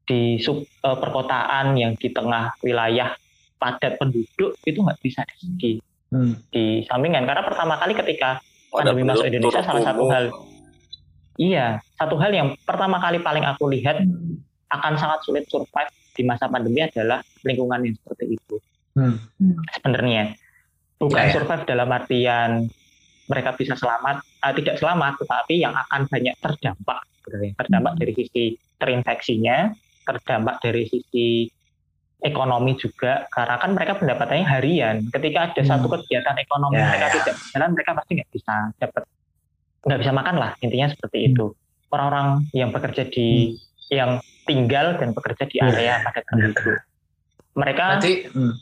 di 0.10 0.41
sub 0.41 0.66
eh, 0.66 0.97
perkotaan 0.97 1.78
yang 1.78 1.93
di 1.93 2.10
tengah 2.10 2.58
wilayah 2.66 3.14
padat 3.62 4.02
penduduk 4.02 4.58
itu 4.66 4.82
nggak 4.82 4.97
bisa 5.06 5.22
di, 5.62 5.78
Hmm. 6.10 6.34
disambingkan 6.49 7.24
karena 7.24 7.45
pertama 7.45 7.78
kali 7.78 7.93
ketika 7.93 8.41
pandemi 8.68 9.06
masuk 9.06 9.30
Indonesia 9.30 9.62
salah 9.64 9.80
satu 9.80 10.10
hal 10.12 10.34
iya 11.38 11.80
satu 11.95 12.20
hal 12.20 12.36
yang 12.36 12.52
pertama 12.68 12.99
kali 12.99 13.24
paling 13.24 13.45
aku 13.47 13.72
lihat 13.72 14.04
akan 14.72 14.93
sangat 14.95 15.19
sulit 15.22 15.45
survive 15.47 15.91
di 16.11 16.24
masa 16.24 16.47
pandemi 16.47 16.82
adalah 16.82 17.19
lingkungan 17.43 17.84
yang 17.84 17.95
seperti 17.95 18.36
itu 18.36 18.55
Hmm. 18.91 19.15
sebenarnya 19.72 20.36
bukan 20.97 21.15
Ya, 21.17 21.28
ya. 21.28 21.34
survive 21.34 21.63
dalam 21.63 21.88
artian 21.88 22.67
mereka 23.26 23.55
bisa 23.55 23.74
selamat 23.74 24.19
eh, 24.19 24.53
tidak 24.59 24.76
selamat 24.78 25.13
tetapi 25.17 25.55
yang 25.57 25.72
akan 25.72 26.11
banyak 26.11 26.36
terdampak 26.38 26.99
terdampak 27.55 27.93
dari 27.95 28.11
sisi 28.13 28.43
terinfeksinya 28.76 29.72
terdampak 30.03 30.59
dari 30.59 30.84
sisi 30.86 31.47
ekonomi 32.19 32.76
juga 32.76 33.26
karena 33.28 33.55
kan 33.57 33.72
mereka 33.72 33.97
pendapatannya 33.97 34.45
harian 34.45 34.95
ketika 35.09 35.49
ada 35.49 35.61
Hmm. 35.63 35.69
satu 35.72 35.88
kegiatan 35.89 36.36
ekonomi 36.38 36.78
Ya, 36.78 36.86
mereka 36.91 37.07
ya. 37.07 37.13
tidak 37.17 37.36
berjalan 37.39 37.69
mereka 37.72 37.91
pasti 37.95 38.11
nggak 38.13 38.30
bisa 38.30 38.55
dapat 38.76 39.03
nggak 39.82 39.99
bisa 40.03 40.11
makan 40.11 40.36
lah 40.36 40.51
intinya 40.59 40.88
seperti 40.91 41.17
Hmm. 41.17 41.30
itu 41.32 41.45
orang-orang 41.89 42.28
yang 42.51 42.69
bekerja 42.69 43.07
di 43.07 43.55
yang 43.92 44.24
tinggal 44.48 44.96
dan 44.98 45.12
bekerja 45.12 45.44
di 45.52 45.60
area 45.60 46.00
padat 46.02 46.24
penduduk 46.32 46.80
mereka 47.56 48.00
berarti 48.00 48.32
hmm. 48.32 48.54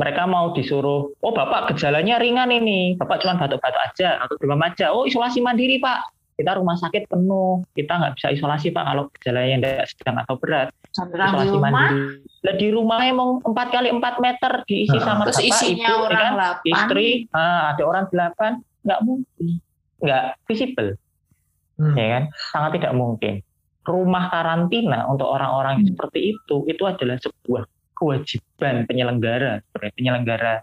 mereka 0.00 0.24
mau 0.24 0.56
disuruh, 0.56 1.12
oh 1.20 1.32
bapak 1.36 1.76
gejalanya 1.76 2.16
ringan 2.16 2.48
ini, 2.48 2.96
bapak 2.96 3.20
cuma 3.20 3.36
batuk-batuk 3.36 3.92
aja 3.92 4.24
atau 4.24 4.40
demam 4.40 4.64
aja, 4.64 4.88
oh 4.88 5.04
isolasi 5.04 5.44
mandiri 5.44 5.76
pak, 5.76 6.08
kita 6.40 6.56
rumah 6.56 6.80
sakit 6.80 7.12
penuh, 7.12 7.60
kita 7.76 8.00
nggak 8.00 8.16
bisa 8.16 8.32
isolasi 8.32 8.72
pak 8.72 8.88
kalau 8.88 9.12
gejalanya 9.20 9.56
tidak 9.60 9.86
sedang 9.92 10.16
atau 10.24 10.34
berat, 10.40 10.72
di 10.72 10.96
isolasi 10.96 11.52
rumah 11.52 11.70
mandiri. 11.70 12.24
Lah 12.42 12.54
di 12.56 12.68
rumah 12.72 13.00
emang 13.04 13.30
empat 13.44 13.68
kali 13.68 13.88
empat 13.92 14.14
meter 14.18 14.52
diisi 14.64 14.96
Nah, 14.96 15.04
sama 15.04 15.22
terus 15.28 15.38
bapak, 15.38 15.50
isinya 15.52 15.88
ibu, 15.92 15.92
ya 15.92 16.00
orang 16.00 16.16
kan? 16.24 16.32
delapan 16.32 16.64
istri, 16.72 17.08
ah, 17.36 17.62
ada 17.76 17.82
orang 17.84 18.04
delapan, 18.08 18.52
nggak 18.88 19.00
mungkin. 19.04 19.50
nggak 20.02 20.24
visible, 20.50 20.90
Hmm. 21.78 21.94
ya 21.94 22.06
kan? 22.10 22.22
Sangat 22.50 22.70
tidak 22.80 22.92
mungkin. 22.96 23.34
Rumah 23.82 24.30
karantina 24.30 25.10
untuk 25.10 25.26
orang-orang 25.26 25.82
yang 25.82 25.86
seperti 25.94 26.38
itu 26.38 26.56
itu 26.70 26.82
adalah 26.86 27.18
sebuah 27.18 27.66
kewajiban 27.98 28.86
penyelenggara, 28.86 29.58
penyelenggara 29.74 30.62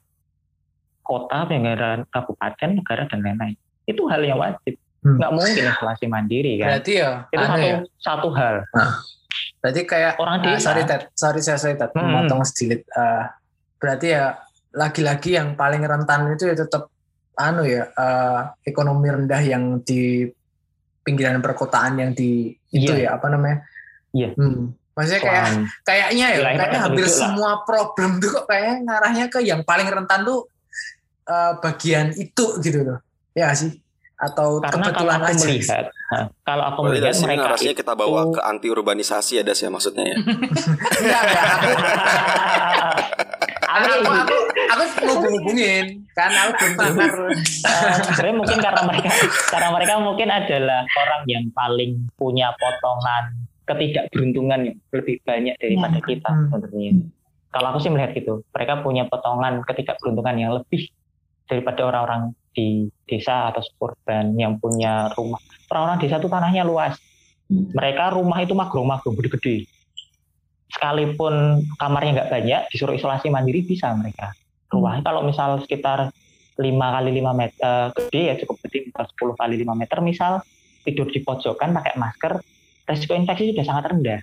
kota, 1.04 1.44
penyelenggara 1.48 2.06
kabupaten, 2.08 2.80
negara 2.80 3.04
dan 3.12 3.20
lain-lain. 3.20 3.56
Itu 3.84 4.08
hal 4.08 4.24
yang 4.24 4.40
wajib. 4.40 4.80
Hmm. 5.00 5.16
Nggak 5.16 5.32
mungkin 5.32 5.64
isolasi 5.68 6.06
mandiri 6.08 6.60
kan? 6.60 6.68
Berarti 6.76 6.92
ya, 6.96 7.12
Itu 7.32 7.44
satu 7.44 7.64
ya. 7.68 7.78
satu 8.00 8.30
hal. 8.36 8.56
Berarti 9.60 9.82
kayak 9.84 10.14
Orang 10.20 10.40
Ah, 10.40 10.44
desa. 10.56 10.72
sorry 10.72 10.84
Ted, 10.84 11.02
sorry 11.16 11.40
saya 11.40 11.60
sorry 11.60 11.76
Ted, 11.76 11.92
Hmm. 11.96 12.04
memotong 12.08 12.44
sedikit. 12.44 12.84
Eh, 12.88 13.24
berarti 13.80 14.08
ya 14.12 14.36
lagi-lagi 14.76 15.40
yang 15.40 15.56
paling 15.56 15.82
rentan 15.84 16.30
itu 16.32 16.48
ya 16.48 16.56
tetap 16.56 16.92
anu 17.36 17.64
ya 17.64 17.88
eh, 17.88 18.42
ekonomi 18.64 19.08
rendah 19.08 19.42
yang 19.42 19.80
di 19.84 20.28
pinggiran 21.10 21.42
perkotaan 21.42 21.98
yang 21.98 22.12
di 22.14 22.54
itu 22.70 22.92
Iya. 22.92 23.10
ya 23.10 23.18
apa 23.18 23.28
namanya? 23.28 23.66
Iya. 24.12 24.30
Hmm. 24.34 24.78
Maksudnya 24.94 25.22
kayak 25.22 25.46
Soal- 25.48 25.66
kayaknya 25.82 26.26
ya 26.30 26.40
kayaknya 26.46 26.80
hampir 26.82 27.04
lah. 27.04 27.16
semua 27.16 27.52
problem 27.64 28.20
tuh 28.20 28.30
kok 28.32 28.46
kayaknya 28.46 28.76
ngarahnya 28.84 29.26
ke 29.28 29.40
yang 29.42 29.62
paling 29.64 29.88
rentan 29.88 30.22
tuh 30.22 30.46
eh, 31.26 31.54
bagian 31.58 32.14
itu 32.14 32.46
gitu 32.60 32.80
loh. 32.84 33.00
Ya 33.32 33.50
sih? 33.52 33.74
Atau 34.16 34.60
karena 34.60 34.92
kalau 34.92 35.08
kebetulan 35.08 35.16
aku 35.18 35.32
aja. 35.32 35.46
melihat, 35.48 35.86
nah, 36.12 36.26
kalau 36.44 36.64
aku 36.66 36.80
melihat 36.84 37.16
mereka 37.16 37.40
narasinya 37.40 37.72
itu 37.72 37.80
kita 37.80 37.94
bawa 37.96 38.22
ke 38.28 38.40
anti 38.44 38.68
urbanisasi 38.68 39.32
ya 39.34 39.44
Das 39.44 39.58
ya 39.58 39.70
maksudnya 39.70 40.04
ya. 40.04 40.18
Enggak, 41.00 41.22
enggak. 41.24 41.48
Aku, 43.80 43.94
Aku- 43.96 44.12
aku, 44.12 44.36
aku, 44.68 44.84
aku 44.84 45.00
mau 45.08 45.32
hubungin 45.32 45.86
kan 46.12 46.32
aku 46.36 46.52
belum 46.52 46.72
dengar. 46.76 47.12
Eh, 47.32 47.94
sebenarnya 48.06 48.36
mungkin 48.36 48.58
karena 48.60 48.82
mereka 48.84 49.10
karena 49.48 49.70
mereka 49.72 49.94
mungkin 50.00 50.28
adalah 50.30 50.82
orang 50.84 51.24
yang 51.26 51.46
paling 51.50 51.92
punya 52.14 52.52
potongan 52.56 53.24
ketidakberuntungan 53.64 54.60
yang 54.66 54.78
lebih 54.92 55.16
banyak 55.24 55.56
daripada 55.56 55.98
Hmm. 55.98 56.08
kita 56.08 56.30
Hmm. 56.30 56.42
sebenarnya. 56.50 56.92
Kalau 57.50 57.68
aku 57.72 57.80
sih 57.80 57.90
melihat 57.90 58.12
gitu, 58.14 58.44
mereka 58.52 58.74
punya 58.80 59.04
potongan 59.06 59.64
ketidakberuntungan 59.64 60.36
yang 60.36 60.52
lebih 60.54 60.92
daripada 61.46 61.82
orang-orang 61.84 62.22
di 62.52 62.68
desa 63.06 63.50
atau 63.50 63.64
suburban 63.64 64.36
yang 64.36 64.60
punya 64.60 65.10
rumah. 65.16 65.40
Orang-orang 65.70 65.98
desa 65.98 66.18
itu 66.18 66.28
tanahnya 66.28 66.62
luas. 66.62 67.00
Mereka 67.50 68.14
rumah 68.14 68.38
itu 68.38 68.54
magrong-magrong 68.54 69.16
gede-gede. 69.16 69.66
Sekalipun 70.70 71.66
kamarnya 71.82 72.22
nggak 72.22 72.32
banyak, 72.32 72.62
disuruh 72.70 72.94
isolasi 72.94 73.34
mandiri 73.34 73.66
bisa 73.66 73.90
mereka. 73.98 74.34
Rumah 74.70 75.02
kalau 75.02 75.26
misal 75.26 75.58
sekitar 75.66 76.14
5 76.60 76.66
kali 76.68 77.10
5 77.24 77.40
meter 77.40 77.58
eh, 77.64 77.88
gede 77.96 78.22
ya 78.22 78.36
cukup 78.44 78.56
gede 78.68 78.92
misal 78.92 79.04
10 79.08 79.42
kali 79.42 79.56
5 79.64 79.80
meter 79.80 79.98
misal 80.04 80.34
tidur 80.84 81.08
di 81.08 81.20
pojokan 81.24 81.72
pakai 81.72 81.96
masker 81.96 82.34
resiko 82.84 83.16
infeksi 83.16 83.56
sudah 83.56 83.66
sangat 83.66 83.84
rendah. 83.96 84.20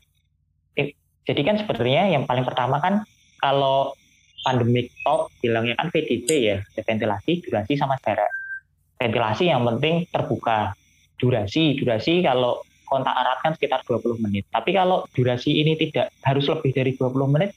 Eh, 0.76 0.92
Jadi 1.26 1.40
kan 1.42 1.56
sebenarnya 1.58 2.14
yang 2.14 2.28
paling 2.28 2.44
pertama 2.46 2.78
kan 2.78 3.02
kalau 3.40 3.96
pandemic 4.46 4.94
talk 5.02 5.34
bilangnya 5.42 5.74
kan 5.74 5.90
VDC 5.90 6.28
ya, 6.30 6.56
ya, 6.62 6.82
ventilasi, 6.86 7.42
durasi 7.42 7.74
sama 7.74 7.98
jarak. 7.98 8.30
Ventilasi 8.94 9.50
yang 9.50 9.66
penting 9.66 10.06
terbuka. 10.06 10.76
Durasi, 11.16 11.80
durasi 11.80 12.20
kalau 12.20 12.60
kontak 12.86 13.12
erat 13.12 13.38
kan 13.40 13.52
sekitar 13.52 13.82
20 13.82 14.16
menit. 14.18 14.46
Tapi 14.48 14.70
kalau 14.70 15.04
durasi 15.10 15.52
ini 15.52 15.74
tidak 15.76 16.14
harus 16.22 16.46
lebih 16.46 16.70
dari 16.70 16.94
20 16.94 17.26
menit, 17.26 17.50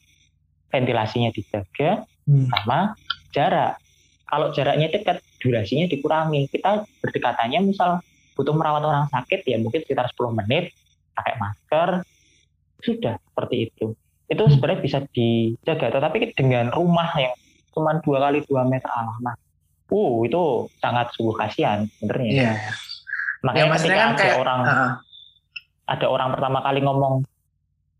ventilasinya 0.67 1.29
dijaga, 1.29 2.03
Hmm. 2.25 2.45
sama 2.47 2.93
jarak. 3.31 3.81
Kalau 4.23 4.49
jaraknya 4.51 4.85
dekat, 4.87 5.17
durasinya 5.37 5.85
dikurangi. 5.85 6.45
Kita 6.47 6.81
berdekatannya 6.99 7.63
misal 7.63 8.01
butuh 8.33 8.53
merawat 8.53 8.81
orang 8.81 9.05
sakit 9.07 9.41
ya 9.43 9.57
mungkin 9.57 9.81
sekitar 9.81 10.05
10 10.09 10.31
menit 10.33 10.69
pakai 11.11 11.35
masker 11.35 11.89
sudah 12.79 13.17
seperti 13.19 13.67
itu. 13.67 13.97
Itu 14.25 14.43
sebenarnya 14.47 14.79
bisa 14.79 14.99
dijaga. 15.09 15.89
Tetapi 15.91 16.31
dengan 16.33 16.69
rumah 16.69 17.09
yang 17.15 17.33
cuma 17.69 17.97
dua 17.99 18.21
kali 18.21 18.45
dua 18.45 18.61
meter 18.63 18.87
alah 18.87 19.17
mas, 19.19 19.35
uh 19.87 20.21
itu 20.21 20.41
sangat 20.77 21.09
sungguh 21.11 21.33
kasihan 21.33 21.89
sebenarnya. 21.97 22.29
Iya. 22.29 22.51
Makanya 23.41 23.65
Ya, 23.65 23.73
ketika 23.73 23.95
kan 23.95 24.07
ada 24.07 24.19
kayak- 24.19 24.37
orang 24.37 24.59
Heeh. 24.61 24.91
Ada 25.89 26.05
orang 26.05 26.37
pertama 26.37 26.61
kali 26.61 26.85
ngomong, 26.85 27.25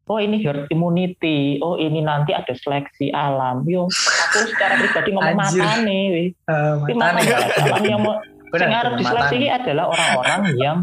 oh 0.09 0.19
ini 0.21 0.37
herd 0.45 0.69
immunity, 0.69 1.57
oh 1.65 1.75
ini 1.75 2.05
nanti 2.05 2.37
ada 2.37 2.53
seleksi 2.53 3.09
alam. 3.09 3.65
Yo, 3.65 3.89
aku 3.89 4.37
secara 4.53 4.77
pribadi 4.77 5.09
ngomong 5.17 5.35
mata 5.37 5.69
nih. 5.81 6.05
Eh, 6.29 6.73
matane 6.85 6.95
mata 6.95 7.19
ya. 7.25 7.37
seleksi 7.41 7.59
alam 7.65 7.83
yang 7.83 8.01
mau 8.05 8.15
arep 8.49 8.53
benar, 8.53 8.85
diseleksi 8.97 9.45
adalah 9.49 9.85
orang-orang 9.93 10.41
yang 10.57 10.77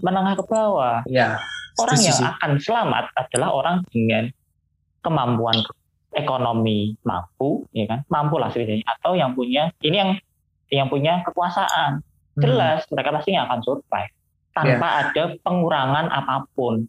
menengah 0.00 0.34
ke 0.36 0.44
bawah. 0.48 0.98
Ya. 1.08 1.40
Orang 1.80 1.98
yang 2.04 2.16
sih. 2.16 2.24
akan 2.24 2.60
selamat 2.60 3.04
adalah 3.16 3.48
orang 3.56 3.76
dengan 3.88 4.28
kemampuan 5.00 5.56
ekonomi 6.12 6.92
mampu, 7.08 7.64
ya 7.72 7.88
kan, 7.88 8.04
mampu 8.12 8.36
lah 8.36 8.52
setidaknya, 8.52 8.84
atau 9.00 9.16
yang 9.16 9.32
punya 9.32 9.72
ini 9.80 9.96
yang 9.96 10.10
yang 10.68 10.88
punya 10.92 11.24
kekuasaan 11.24 12.04
Hmm. 12.32 12.42
jelas 12.48 12.80
mereka 12.88 13.12
pasti 13.12 13.36
akan 13.36 13.60
survive 13.60 14.12
tanpa 14.52 14.88
ada 15.08 15.36
pengurangan 15.40 16.08
apa 16.12 16.46
pun. 16.52 16.84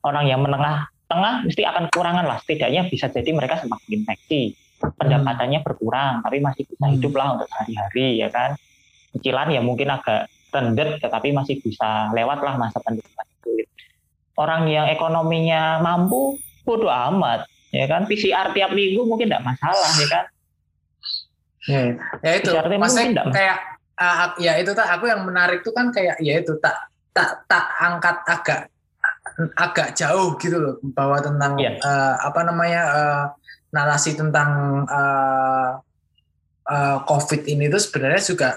Orang 0.00 0.24
yang 0.30 0.40
menengah 0.40 0.88
tengah 1.10 1.44
mesti 1.44 1.62
akan 1.66 1.90
kekurangan 1.90 2.24
lah. 2.24 2.38
Setidaknya 2.40 2.86
bisa 2.86 3.10
jadi 3.10 3.30
mereka 3.34 3.60
semakin 3.60 3.90
infeksi, 4.00 4.54
pendapatannya 4.80 5.60
berkurang, 5.60 6.22
tapi 6.24 6.38
masih 6.40 6.64
bisa 6.64 6.86
Hmm. 6.86 6.94
hidup 6.96 7.12
lah 7.18 7.36
untuk 7.36 7.50
sehari-hari 7.50 8.22
ya 8.22 8.28
kan. 8.32 8.56
Cicilan 9.12 9.50
ya 9.50 9.60
mungkin 9.60 9.90
agak 9.90 10.30
rendet, 10.54 11.02
tetapi 11.02 11.34
masih 11.34 11.58
bisa 11.60 12.14
lewat 12.14 12.38
lah 12.46 12.54
masa 12.56 12.78
pandemi 12.80 13.10
sulit. 13.42 13.68
Orang 14.38 14.70
yang 14.70 14.86
ekonominya 14.88 15.82
mampu, 15.82 16.38
bodo 16.62 16.88
amat 16.88 17.44
ya 17.74 17.90
kan. 17.90 18.06
PCR 18.06 18.54
tiap 18.54 18.70
minggu 18.72 19.02
mungkin 19.04 19.28
tidak 19.28 19.44
masalah 19.44 19.90
ya 19.98 20.08
kan. 20.08 20.24
Ya, 21.68 21.80
ya 22.24 22.30
itu. 22.40 22.50
PCR 22.54 22.66
Maksudnya 22.72 23.24
kayak 23.28 23.58
ah, 24.00 24.32
ya 24.40 24.56
itu 24.56 24.72
tak 24.72 24.88
aku 24.96 25.10
yang 25.10 25.26
menarik 25.28 25.60
tuh 25.60 25.76
kan 25.76 25.92
kayak 25.92 26.16
ya 26.24 26.40
itu 26.40 26.56
tak 26.62 26.89
tak 27.10 27.44
tak 27.50 27.64
angkat 27.80 28.16
agak 28.26 28.60
agak 29.56 29.88
jauh 29.96 30.36
gitu 30.36 30.56
loh 30.60 30.74
bahwa 30.92 31.16
tentang 31.22 31.56
Iya. 31.56 31.80
eh, 31.80 32.14
apa 32.20 32.40
namanya 32.44 32.82
eh, 32.92 33.24
narasi 33.72 34.14
tentang 34.18 34.82
eh, 34.84 35.70
eh, 36.70 36.98
COVID 37.08 37.42
ini 37.48 37.66
tuh 37.72 37.80
sebenarnya 37.80 38.20
juga 38.22 38.48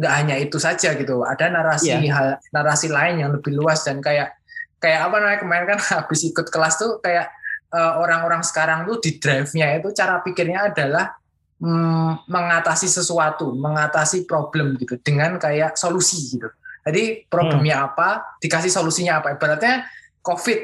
nggak 0.00 0.14
hanya 0.16 0.36
itu 0.40 0.56
saja 0.56 0.96
gitu. 0.96 1.20
Ada 1.26 1.52
narasi 1.52 1.92
Iya. 1.92 2.12
hal 2.14 2.28
narasi 2.54 2.88
lain 2.88 3.20
yang 3.20 3.30
lebih 3.36 3.52
luas 3.52 3.84
dan 3.84 4.00
kayak 4.00 4.32
kayak 4.80 5.10
apa 5.10 5.16
namanya 5.20 5.38
kemarin 5.44 5.66
kan 5.76 5.80
habis 6.00 6.24
ikut 6.24 6.48
kelas 6.48 6.80
tuh 6.80 7.02
kayak 7.04 7.28
orang-orang 7.70 8.42
sekarang 8.42 8.82
tuh 8.82 8.98
di 8.98 9.22
drive-nya 9.22 9.78
itu 9.78 9.94
cara 9.94 10.18
pikirnya 10.26 10.74
adalah 10.74 11.14
mm, 11.62 12.26
mengatasi 12.26 12.90
sesuatu, 12.90 13.54
mengatasi 13.54 14.26
problem 14.26 14.74
gitu 14.74 14.98
dengan 14.98 15.38
kayak 15.38 15.78
solusi 15.78 16.34
gitu. 16.34 16.50
Jadi 16.90 17.30
problemnya 17.30 17.86
apa, 17.86 18.36
dikasih 18.42 18.68
solusinya 18.68 19.22
apa. 19.22 19.38
Ibaratnya 19.38 19.86
COVID, 20.20 20.58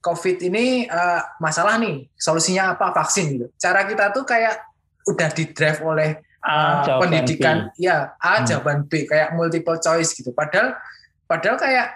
COVID 0.00 0.36
ini 0.48 0.88
eh, 0.88 1.20
masalah 1.38 1.76
nih, 1.76 2.08
solusinya 2.16 2.74
apa? 2.74 2.90
Vaksin 2.96 3.36
gitu. 3.36 3.46
Cara 3.60 3.84
kita 3.84 4.10
tuh 4.10 4.24
kayak 4.24 4.64
udah 5.08 5.28
di 5.32 5.44
drive 5.52 5.80
oleh 5.80 6.20
uh, 6.44 7.00
pendidikan 7.00 7.72
B. 7.72 7.88
ya 7.88 8.12
A 8.20 8.40
Hmm. 8.40 8.46
jawaban 8.46 8.78
B 8.86 9.08
kayak 9.08 9.34
multiple 9.34 9.80
choice 9.80 10.12
gitu. 10.12 10.30
Padahal 10.36 10.76
padahal 11.24 11.56
kayak 11.56 11.86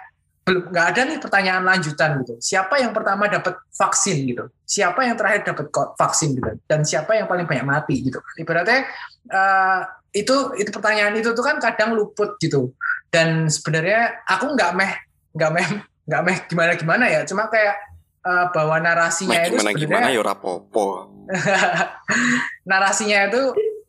belum 0.43 0.75
nggak 0.75 0.87
ada 0.91 1.01
nih 1.07 1.19
pertanyaan 1.23 1.63
lanjutan 1.63 2.19
gitu. 2.25 2.35
Siapa 2.41 2.75
yang 2.83 2.91
pertama 2.91 3.31
dapat 3.31 3.55
vaksin 3.71 4.27
gitu? 4.27 4.51
Siapa 4.67 5.07
yang 5.07 5.15
terakhir 5.15 5.47
dapat 5.47 5.71
vaksin 5.95 6.35
gitu? 6.35 6.51
Dan 6.67 6.83
siapa 6.83 7.15
yang 7.15 7.31
paling 7.31 7.47
banyak 7.47 7.63
mati 7.63 8.03
gitu? 8.03 8.19
Ibaratnya 8.35 8.83
uh, 9.31 9.81
itu 10.11 10.35
itu 10.59 10.69
pertanyaan 10.69 11.15
itu 11.15 11.31
tuh 11.31 11.41
kan 11.41 11.57
kadang 11.63 11.95
luput 11.95 12.35
gitu 12.43 12.75
dan 13.13 13.45
sebenarnya 13.45 14.25
aku 14.25 14.57
nggak 14.57 14.73
meh 14.73 14.91
nggak 15.37 15.51
meh 15.53 15.67
nggak 16.09 16.21
meh 16.25 16.37
gimana 16.49 16.71
gimana 16.73 17.05
ya 17.05 17.21
cuma 17.23 17.45
kayak 17.47 17.77
uh, 18.25 18.49
bahwa 18.49 18.81
narasinya 18.81 19.37
Meh, 19.37 19.47
itu 19.47 19.55
gimana 19.61 19.71
gimana 19.77 20.07
ya 20.09 20.21
rapopo. 20.25 21.13
narasinya 22.69 23.29
itu 23.29 23.41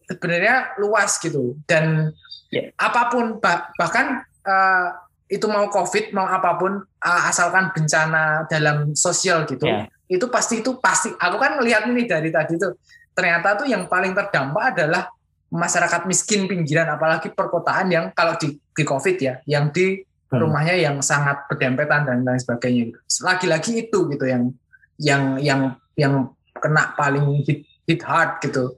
sebenarnya 0.07 0.77
luas 0.79 1.17
gitu 1.19 1.57
dan 1.65 2.13
Ya. 2.55 2.71
apa 2.79 3.11
pun 3.11 3.43
bah- 3.43 3.75
bahkan 3.75 4.23
eh, 4.47 4.87
itu 5.27 5.43
mau 5.51 5.67
covid 5.67 6.15
mau 6.15 6.23
apa 6.23 6.55
pun 6.55 6.79
eh, 6.87 7.23
asalkan 7.27 7.75
bencana 7.75 8.47
dalam 8.47 8.95
sosial 8.95 9.43
gitu 9.43 9.67
Ya. 9.67 9.91
itu 10.07 10.31
pasti 10.31 10.63
itu 10.63 10.79
pasti 10.79 11.11
aku 11.19 11.35
kan 11.35 11.59
melihat 11.59 11.83
ini 11.91 12.07
dari 12.07 12.31
tadi 12.31 12.55
tuh 12.55 12.79
ternyata 13.11 13.59
tuh 13.59 13.67
yang 13.67 13.91
paling 13.91 14.15
terdampak 14.15 14.71
adalah 14.71 15.11
masyarakat 15.55 16.05
miskin 16.05 16.45
pinggiran 16.45 16.91
apalagi 16.91 17.31
perkotaan 17.31 17.87
yang 17.89 18.05
kalau 18.11 18.35
di, 18.35 18.59
di 18.59 18.83
covid 18.83 19.17
ya 19.17 19.39
yang 19.47 19.71
di 19.71 20.03
Hmm. 20.25 20.41
rumahnya 20.51 20.75
yang 20.75 20.99
sangat 20.99 21.47
berdempetan 21.47 22.11
dan 22.11 22.27
lain 22.27 22.41
sebagainya 22.43 22.91
gitu. 22.91 22.99
lagi-lagi 23.23 23.87
itu 23.87 23.99
gitu 24.11 24.25
yang 24.27 24.51
yang 24.99 25.23
yang 25.39 25.61
yang 25.95 26.15
kena 26.55 26.91
paling 26.99 27.39
hit, 27.47 27.63
hit 27.87 28.03
hard 28.03 28.43
gitu 28.43 28.75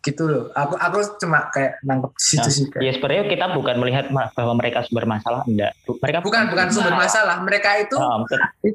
gitu 0.00 0.22
loh. 0.24 0.44
Aku 0.52 0.76
aku 0.76 1.00
cuma 1.16 1.48
kayak 1.48 1.80
nangkep 1.80 2.12
situ 2.16 2.40
Nah, 2.40 2.52
sih. 2.52 2.64
kayak. 2.68 2.82
Ya 2.84 2.92
sebenarnya 2.92 3.24
kita 3.26 3.46
bukan 3.52 3.76
melihat 3.80 4.04
bahwa 4.12 4.52
mereka 4.54 4.84
sumber 4.84 5.04
masalah, 5.04 5.40
enggak. 5.44 5.72
Mereka 5.88 6.18
Bukan 6.20 6.42
bukan 6.48 6.66
sumber 6.68 6.94
masalah, 6.94 7.36
mereka 7.40 7.70
itu 7.76 7.96
Um, 7.96 8.20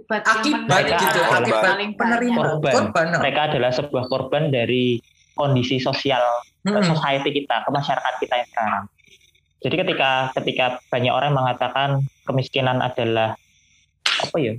Akibat, 0.10 0.22
Mereka 0.86 0.98
gitu, 0.98 1.20
adalah 1.22 1.38
akibat 1.38 1.64
paling 1.66 1.92
penerima. 1.94 2.38
Korban. 2.38 2.74
korban. 2.74 3.06
no. 3.10 3.18
mereka 3.22 3.42
adalah 3.50 3.72
sebuah 3.74 4.06
korban 4.06 4.44
dari 4.50 4.98
kondisi 5.40 5.80
sosial 5.80 6.20
Mm-mm. 6.62 6.84
society 6.84 7.32
kita, 7.34 7.64
ke 7.64 7.70
masyarakat 7.72 8.14
kita 8.20 8.34
yang 8.36 8.50
sekarang. 8.52 8.84
Jadi 9.60 9.76
ketika 9.78 10.10
ketika 10.34 10.66
banyak 10.88 11.10
orang 11.10 11.32
mengatakan 11.32 11.90
kemiskinan 12.24 12.80
adalah 12.80 13.40
apa 14.20 14.36
ya? 14.38 14.54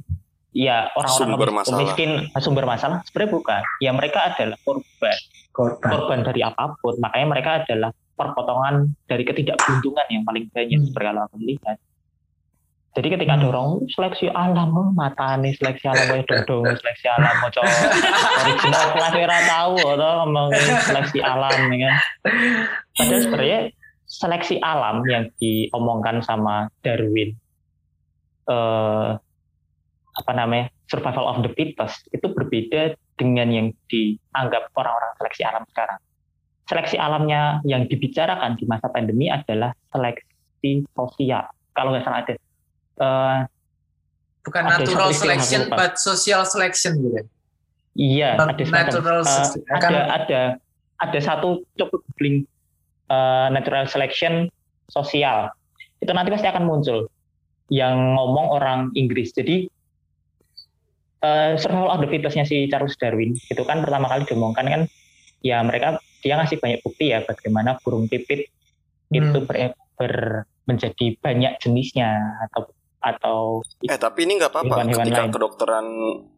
Ya 0.51 0.77
orang-orang 0.93 1.29
Sumber 1.31 1.47
kemis- 1.47 1.59
masalah. 1.63 1.79
miskin 1.79 2.11
sumber 2.39 2.65
masalah 2.65 2.99
sebenarnya 3.05 3.31
bukan. 3.31 3.63
Ya 3.79 3.91
mereka 3.93 4.19
adalah 4.27 4.57
korban, 4.61 5.17
korban. 5.53 5.89
korban 5.89 6.19
dari 6.25 6.41
apa 6.41 6.75
pun. 6.77 6.97
Makanya 6.99 7.27
mereka 7.29 7.51
adalah 7.63 7.91
perpotongan 8.13 8.75
dari 9.07 9.23
ketidakberuntungan 9.23 10.07
yang 10.11 10.25
paling 10.25 10.51
banyak 10.51 10.75
Hmm. 10.75 10.87
seperti 10.87 11.07
kalau 11.07 11.23
aku 11.25 11.37
lihat. 11.39 11.77
Jadi 12.91 13.07
ketika 13.07 13.39
Hmm. 13.39 13.55
"Oh, 13.55 13.79
seleksi 13.87 14.27
alam, 14.35 14.75
oh, 14.75 14.91
mata 14.91 15.39
nih 15.39 15.55
seleksi 15.55 15.87
alam, 15.87 16.11
kayak 16.11 16.43
dong 16.43 16.67
seleksi 16.67 17.07
alam, 17.07 17.35
mau 17.39 17.51
coba 17.55 17.71
original 18.43 18.85
kelas 18.99 19.15
ora 19.15 19.39
tahu 19.47 19.75
atau 19.95 20.11
ngomongin 20.27 20.75
seleksi 20.91 21.19
alam 21.23 21.59
ya 21.71 21.77
kan. 21.87 21.97
Padahal 22.99 23.21
sebenarnya 23.23 23.61
seleksi 24.11 24.57
alam 24.59 25.07
yang 25.07 25.31
diomongkan 25.39 26.19
sama 26.27 26.67
Darwin 26.83 27.31
eh 28.51 29.11
apa 30.11 30.33
namanya 30.35 30.67
survival 30.91 31.31
of 31.31 31.47
the 31.47 31.51
fittest 31.55 32.11
itu 32.11 32.27
berbeda 32.35 32.99
dengan 33.15 33.55
yang 33.55 33.67
dianggap 33.87 34.67
orang-orang 34.75 35.15
seleksi 35.23 35.47
alam 35.47 35.63
sekarang. 35.71 36.01
Seleksi 36.67 36.97
alamnya 36.99 37.63
yang 37.63 37.87
dibicarakan 37.87 38.59
di 38.59 38.67
masa 38.67 38.91
pandemi 38.91 39.31
adalah 39.31 39.71
seleksi 39.95 40.83
sosial. 40.91 41.47
Kalau 41.71 41.95
nggak 41.95 42.03
salah 42.03 42.27
ada 42.27 42.35
eh, 43.01 43.39
Bukan 44.41 44.63
natural 44.65 45.13
selection, 45.13 45.69
but 45.69 46.01
social 46.01 46.49
selection 46.49 46.97
gitu. 46.97 47.21
Iya, 47.93 48.41
Not 48.41 48.57
ada 48.57 48.65
natural 48.65 49.21
eh, 49.21 49.45
selection. 49.45 49.77
ada 49.77 50.01
ada 50.17 50.41
ada 50.97 51.19
satu 51.21 51.61
coba 51.77 52.01
googling 52.09 52.49
eh, 53.09 53.47
natural 53.53 53.85
selection 53.85 54.49
sosial. 54.89 55.53
Itu 56.01 56.17
nanti 56.17 56.33
pasti 56.33 56.49
akan 56.49 56.65
muncul 56.65 57.13
yang 57.69 58.17
ngomong 58.17 58.47
orang 58.51 58.81
Inggris. 58.97 59.37
Jadi 59.37 59.69
eh, 61.21 61.53
survival 61.61 61.93
of 61.93 62.01
the 62.01 62.09
fittest-nya 62.09 62.49
si 62.49 62.65
Charles 62.73 62.97
Darwin 62.97 63.37
itu 63.37 63.63
kan 63.65 63.85
pertama 63.85 64.09
kali 64.09 64.25
diomongkan 64.25 64.67
kan 64.67 64.83
ya 65.45 65.61
mereka 65.61 66.01
dia 66.21 66.37
ngasih 66.37 66.61
banyak 66.61 66.81
bukti 66.81 67.13
ya 67.13 67.25
bagaimana 67.25 67.77
burung 67.81 68.09
pipit 68.09 68.49
itu 69.11 69.21
Hmm. 69.37 69.45
ber, 69.45 69.77
ber- 70.01 70.45
menjadi 70.65 71.19
banyak 71.19 71.59
jenisnya 71.59 72.15
atau 72.47 72.71
atau 73.01 73.65
Eh 73.83 73.97
tapi 73.97 74.29
ini 74.29 74.37
nggak 74.37 74.53
apa-apa 74.53 74.85
ketika 74.87 75.25
lain. 75.25 75.33
kedokteran 75.33 75.87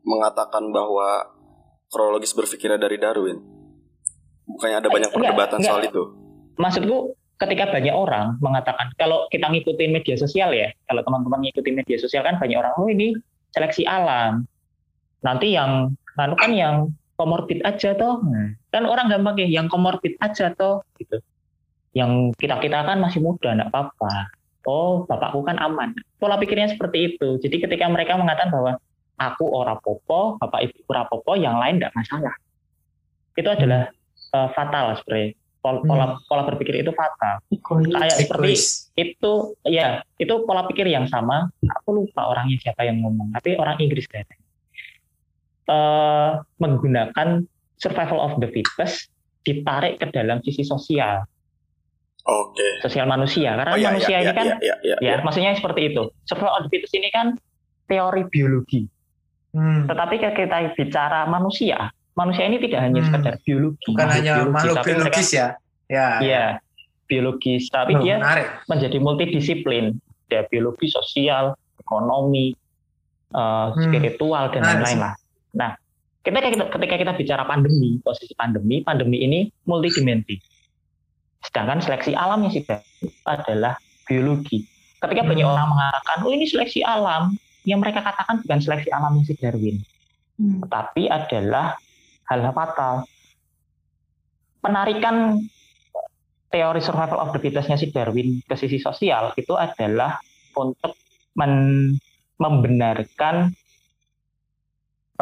mengatakan 0.06 0.70
bahwa 0.70 1.26
kronologis 1.90 2.32
berpikirnya 2.32 2.78
dari 2.78 2.96
Darwin. 2.96 3.38
Bukannya 4.46 4.76
ada 4.78 4.88
banyak 4.88 5.10
Enggak, 5.10 5.18
perdebatan 5.22 5.58
enggak. 5.58 5.70
soal 5.70 5.82
itu. 5.84 6.02
maksudku 6.52 6.96
ketika 7.40 7.64
banyak 7.72 7.96
orang 7.96 8.36
mengatakan 8.38 8.92
kalau 8.94 9.24
kita 9.32 9.48
ngikutin 9.48 9.90
media 9.90 10.14
sosial 10.14 10.52
ya 10.52 10.68
kalau 10.86 11.00
teman-teman 11.02 11.48
ngikutin 11.48 11.74
media 11.74 11.96
sosial 11.98 12.22
kan 12.22 12.36
banyak 12.38 12.60
orang 12.60 12.70
oh 12.76 12.86
ini 12.86 13.16
seleksi 13.50 13.82
alam 13.82 14.44
nanti 15.24 15.56
yang 15.56 15.90
lalu 16.14 16.34
kan 16.36 16.52
yang 16.52 16.76
komorbid 17.16 17.64
aja 17.64 17.96
toh 17.96 18.20
kan 18.68 18.84
orang 18.84 19.08
gampang 19.08 19.40
ya 19.40 19.48
yang 19.48 19.66
komorbid 19.66 20.14
aja 20.20 20.52
toh 20.54 20.84
gitu 21.00 21.18
yang 21.96 22.30
kita 22.36 22.60
kita 22.60 22.84
kan 22.84 23.00
masih 23.00 23.24
muda 23.24 23.56
enggak 23.56 23.72
apa-apa 23.72 24.12
oh 24.66 25.04
bapakku 25.06 25.42
kan 25.42 25.58
aman. 25.58 25.94
Pola 26.18 26.38
pikirnya 26.38 26.72
seperti 26.72 27.14
itu. 27.14 27.38
Jadi 27.42 27.56
ketika 27.62 27.86
mereka 27.90 28.18
mengatakan 28.18 28.50
bahwa 28.52 28.72
aku 29.18 29.44
ora 29.50 29.78
popo 29.78 30.40
bapak 30.40 30.70
ibu 30.70 30.78
ora 30.90 31.06
popo 31.06 31.38
yang 31.38 31.58
lain 31.58 31.82
enggak 31.82 31.94
masalah. 31.94 32.34
Itu 33.34 33.48
adalah 33.48 33.90
eh, 34.34 34.48
fatal 34.54 34.98
sebenarnya. 35.02 35.38
Pol- 35.62 35.86
pola 35.86 36.18
pola 36.26 36.42
berpikir 36.42 36.82
itu 36.82 36.90
fatal. 36.90 37.38
Kayak 37.94 38.18
seperti 38.18 38.52
itu 38.98 39.32
ya 39.62 40.02
itu 40.18 40.34
pola 40.42 40.66
pikir 40.66 40.90
yang 40.90 41.06
sama. 41.06 41.46
Aku 41.82 41.94
lupa 41.94 42.26
orangnya 42.26 42.58
siapa 42.58 42.82
yang 42.82 42.98
ngomong 42.98 43.30
tapi 43.38 43.54
orang 43.54 43.78
Inggris 43.78 44.10
kayaknya. 44.10 44.42
Eh 45.70 46.30
menggunakan 46.58 47.46
survival 47.78 48.18
of 48.18 48.42
the 48.42 48.50
fittest 48.50 49.06
ditarik 49.42 49.98
ke 49.98 50.06
dalam 50.10 50.38
sisi 50.42 50.62
sosial 50.62 51.26
Oke. 52.22 52.66
sosial 52.80 53.04
manusia 53.04 53.58
karena 53.58 53.72
Oh 53.72 53.78
iya, 53.78 53.88
manusia 53.90 54.14
iya, 54.14 54.18
ini 54.20 54.26
iya, 54.26 54.32
kan 54.32 54.46
iya, 54.46 54.56
iya, 54.62 54.74
iya, 54.82 54.96
ya 55.02 55.14
maksudnya 55.20 55.52
seperti 55.52 55.90
itu 55.90 56.02
the 56.24 56.34
fittest 56.70 56.94
ini 56.94 57.08
kan 57.10 57.34
teori 57.86 58.22
biologi 58.26 58.86
Hmm. 59.52 59.84
tetapi 59.84 60.16
ketika 60.16 60.32
kita 60.32 60.72
bicara 60.72 61.28
manusia 61.28 61.92
manusia 62.14 62.48
ini 62.48 62.56
tidak 62.56 62.88
hanya 62.88 63.04
Hmm. 63.04 63.08
sekedar 63.12 63.34
biologi 63.42 63.90
Bukan 63.92 64.08
hanya 64.08 64.32
makhluk 64.46 64.76
tapi 64.80 64.90
mereka- 64.96 65.20
biologis 65.20 65.28
ya. 65.32 65.46
Ya. 65.88 66.08
Iya, 66.24 66.44
biologis, 67.04 67.68
tapi 67.68 67.92
Oh, 67.92 68.00
dia 68.00 68.16
menarik. 68.16 68.48
menjadi 68.64 68.96
multidisiplin, 68.96 69.92
ada 70.24 70.48
biologi, 70.48 70.88
sosial, 70.88 71.52
ekonomi, 71.76 72.56
eh, 73.28 73.68
spiritual 73.76 74.48
dan 74.48 74.64
lain-lain 74.64 74.98
lah. 75.00 75.14
Nah, 75.52 75.76
ketika 76.20 76.48
kita, 76.48 76.64
ketika 76.72 76.94
kita 76.96 77.12
bicara 77.12 77.44
pandemi, 77.44 78.00
posisi 78.00 78.32
pandemi, 78.32 78.80
pandemi 78.80 79.20
ini 79.20 79.38
multidimensi. 79.64 80.40
Sedangkan 81.42 81.82
seleksi 81.82 82.14
alamnya 82.14 82.50
sih 82.54 82.62
adalah 83.26 83.74
biologi. 84.06 84.62
Ketika 85.02 85.26
banyak 85.26 85.42
Hmm. 85.42 85.54
orang 85.58 85.68
mengatakan, 85.74 86.16
oh 86.22 86.30
ini 86.30 86.46
seleksi 86.46 86.86
alam, 86.86 87.34
yang 87.66 87.82
mereka 87.82 88.02
katakan 88.02 88.42
bukan 88.42 88.58
seleksi 88.62 88.90
alamnya 88.94 89.22
si 89.26 89.34
Darwin, 89.34 89.82
tetapi 90.38 91.10
adalah 91.10 91.74
hal 92.30 92.40
fatal. 92.54 92.94
Penarikan 94.62 95.42
teori 96.50 96.78
survival 96.78 97.18
of 97.18 97.34
the 97.34 97.40
fittest-nya 97.42 97.74
si 97.74 97.90
Darwin 97.90 98.38
ke 98.46 98.54
sisi 98.54 98.78
sosial 98.78 99.34
itu 99.34 99.58
adalah 99.58 100.22
untuk 100.54 100.94
men- 101.34 101.98
membenarkan 102.38 103.50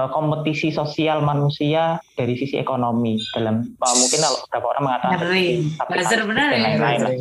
kompetisi 0.09 0.71
sosial 0.71 1.21
manusia 1.21 2.01
dari 2.11 2.33
sisi 2.33 2.57
ekonomi 2.57 3.21
dalam 3.31 3.61
eh, 3.61 3.95
mungkin 3.95 4.19
kalau 4.19 4.39
beberapa 4.41 4.67
orang 4.71 4.83
mengatakan 4.87 5.19
Ngeri. 5.21 5.47
tapi 5.77 5.91
Buzzer 5.93 6.21
benar 6.25 6.49
ya. 6.49 6.59
lah. 6.79 7.13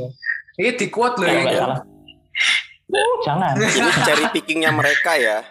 Ini 0.56 0.70
di 0.74 0.88
quote 0.88 1.18
loh 1.18 1.28
nggak 1.28 1.56
salah. 1.58 1.80
Oh, 2.90 3.16
jangan. 3.22 3.54
Ini 3.56 3.90
cherry 4.02 4.26
pickingnya 4.32 4.72
mereka 4.72 5.14
ya. 5.14 5.44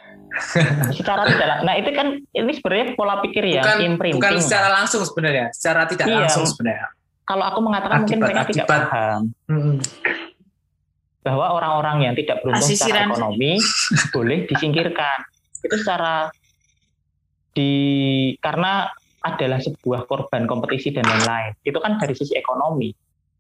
Secara 0.90 1.24
tidak. 1.24 1.62
Nah 1.62 1.74
itu 1.74 1.90
kan 1.92 2.06
ini 2.14 2.50
sebenarnya 2.52 2.86
pola 2.92 3.20
pikir 3.20 3.44
yang 3.44 3.62
Bukan 3.62 3.78
imprinting. 3.80 4.20
bukan 4.20 4.34
secara 4.38 4.68
langsung 4.70 5.00
sebenarnya, 5.02 5.48
secara 5.52 5.84
tidak 5.84 6.06
Iya. 6.06 6.16
langsung 6.24 6.44
sebenarnya. 6.44 6.88
Kalau 7.24 7.44
aku 7.44 7.58
mengatakan 7.60 7.96
mungkin 8.02 8.18
Akibat- 8.18 8.26
mereka 8.26 8.42
tidak 8.46 8.64
akibat. 8.64 8.80
paham 8.84 9.20
Hmm. 9.46 9.74
bahwa 11.20 11.46
orang-orang 11.52 11.96
yang 12.02 12.14
tidak 12.14 12.40
beruntung 12.40 12.64
secara 12.66 13.04
Asisiran. 13.04 13.08
ekonomi 13.10 13.52
boleh 14.10 14.38
disingkirkan. 14.46 15.18
Itu 15.60 15.74
secara 15.76 16.30
di 17.58 17.72
karena 18.38 18.86
adalah 19.18 19.58
sebuah 19.58 20.06
korban 20.06 20.46
kompetisi 20.46 20.94
dan 20.94 21.02
lain-lain. 21.02 21.58
Itu 21.66 21.82
kan 21.82 21.98
dari 21.98 22.14
sisi 22.14 22.38
ekonomi. 22.38 22.94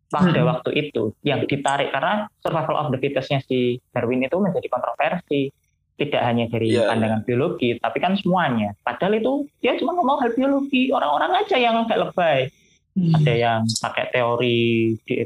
Pada 0.08 0.40
Hmm. 0.40 0.48
waktu 0.48 0.88
itu 0.88 1.14
yang 1.22 1.44
ditarik 1.46 1.92
karena 1.94 2.26
survival 2.42 2.80
of 2.80 2.88
the 2.90 2.98
fittest-nya 2.98 3.44
si 3.44 3.78
Darwin 3.94 4.26
itu 4.26 4.34
menjadi 4.42 4.66
kontroversi. 4.66 5.54
Tidak 5.98 6.22
hanya 6.22 6.46
dari 6.46 6.74
Iya, 6.74 6.94
pandangan 6.94 7.26
biologi, 7.26 7.74
tapi 7.78 7.98
kan 7.98 8.14
semuanya. 8.14 8.70
Padahal 8.86 9.18
itu 9.18 9.50
dia 9.58 9.74
cuma 9.78 9.98
ngomong 9.98 10.22
hal 10.22 10.30
biologi. 10.30 10.94
Orang-orang 10.94 11.42
aja 11.42 11.58
yang 11.58 11.74
agak 11.86 11.98
lebay 11.98 12.50
ada 12.98 13.34
yang 13.34 13.60
pakai 13.78 14.10
teori 14.10 14.94
di 15.06 15.16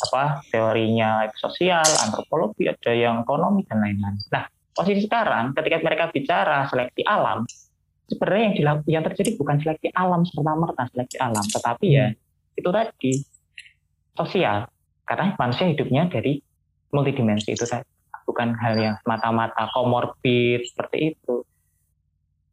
apa 0.00 0.40
teorinya 0.48 1.28
sosial, 1.36 1.84
antropologi, 2.08 2.66
ada 2.66 2.92
yang 2.96 3.22
ekonomi 3.22 3.62
dan 3.68 3.84
lain-lain. 3.84 4.16
Nah, 4.32 4.48
posisi 4.72 5.04
sekarang 5.04 5.52
ketika 5.52 5.76
mereka 5.84 6.04
bicara 6.08 6.64
seleksi 6.72 7.04
alam, 7.04 7.44
sebenarnya 8.10 8.42
yang 8.42 8.54
dilaku, 8.58 8.82
yang 8.90 9.04
terjadi 9.06 9.30
bukan 9.38 9.56
seleksi 9.62 9.88
alam 9.94 10.20
serta 10.26 10.52
merta 10.52 10.84
seleksi 10.90 11.16
alam, 11.16 11.44
tetapi 11.46 11.86
ya 11.86 12.06
itu 12.52 12.68
tadi 12.68 13.12
sosial. 14.12 14.66
Karena 15.02 15.34
manusia 15.34 15.66
hidupnya 15.66 16.06
dari 16.06 16.38
multidimensi 16.90 17.50
itu 17.50 17.64
tadi. 17.64 17.86
bukan 18.20 18.54
hal 18.62 18.78
yang 18.78 18.94
semata-mata 19.02 19.66
komorbid 19.74 20.62
seperti 20.62 21.18
itu. 21.18 21.42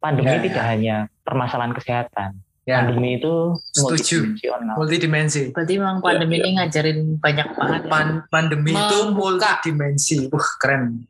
Pandemi 0.02 0.26
Ya, 0.26 0.34
ya. 0.34 0.42
tidak 0.42 0.64
hanya 0.66 0.96
permasalahan 1.22 1.70
kesehatan, 1.70 2.30
Ya, 2.66 2.82
pandemi 2.82 3.14
itu 3.16 3.54
Setuju. 3.70 4.26
multidimensional. 4.26 4.74
multidimensi. 4.74 5.42
Berarti 5.54 5.74
memang 5.78 6.02
pandemi 6.02 6.36
ini 6.36 6.50
ngajarin 6.58 6.98
banyak 7.16 7.46
banget. 7.54 7.82
Pan- 7.86 8.26
pandemi 8.26 8.74
itu 8.74 8.98
Membuka. 9.06 9.54
multidimensi. 9.62 10.16
Wah, 10.28 10.48
keren. 10.58 11.06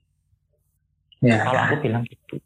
Ya. 1.19 1.49
Kalau 1.49 1.61
aku 1.65 1.77
bilang 1.81 2.03
gitu. 2.05 2.37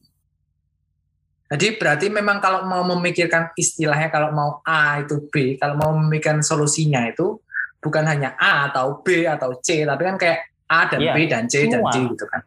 Jadi 1.53 1.76
berarti 1.76 2.09
memang 2.09 2.40
kalau 2.40 2.64
mau 2.64 2.80
memikirkan 2.96 3.53
istilahnya 3.53 4.09
kalau 4.09 4.32
mau 4.32 4.64
A 4.64 5.05
itu 5.05 5.28
B, 5.28 5.61
kalau 5.61 5.76
mau 5.76 5.92
memikirkan 5.92 6.40
solusinya 6.40 7.05
itu 7.05 7.36
bukan 7.84 8.09
hanya 8.09 8.32
A 8.40 8.72
atau 8.72 9.05
B 9.05 9.28
atau 9.28 9.61
C, 9.61 9.84
tapi 9.84 10.03
kan 10.09 10.16
kayak 10.16 10.48
A 10.64 10.88
dan 10.88 11.00
Iya, 11.05 11.12
B 11.12 11.18
dan 11.28 11.44
C 11.53 11.68
dan 11.68 11.84
semua. 11.84 11.92
D 11.92 11.96
gitu 12.09 12.24
kan. 12.24 12.40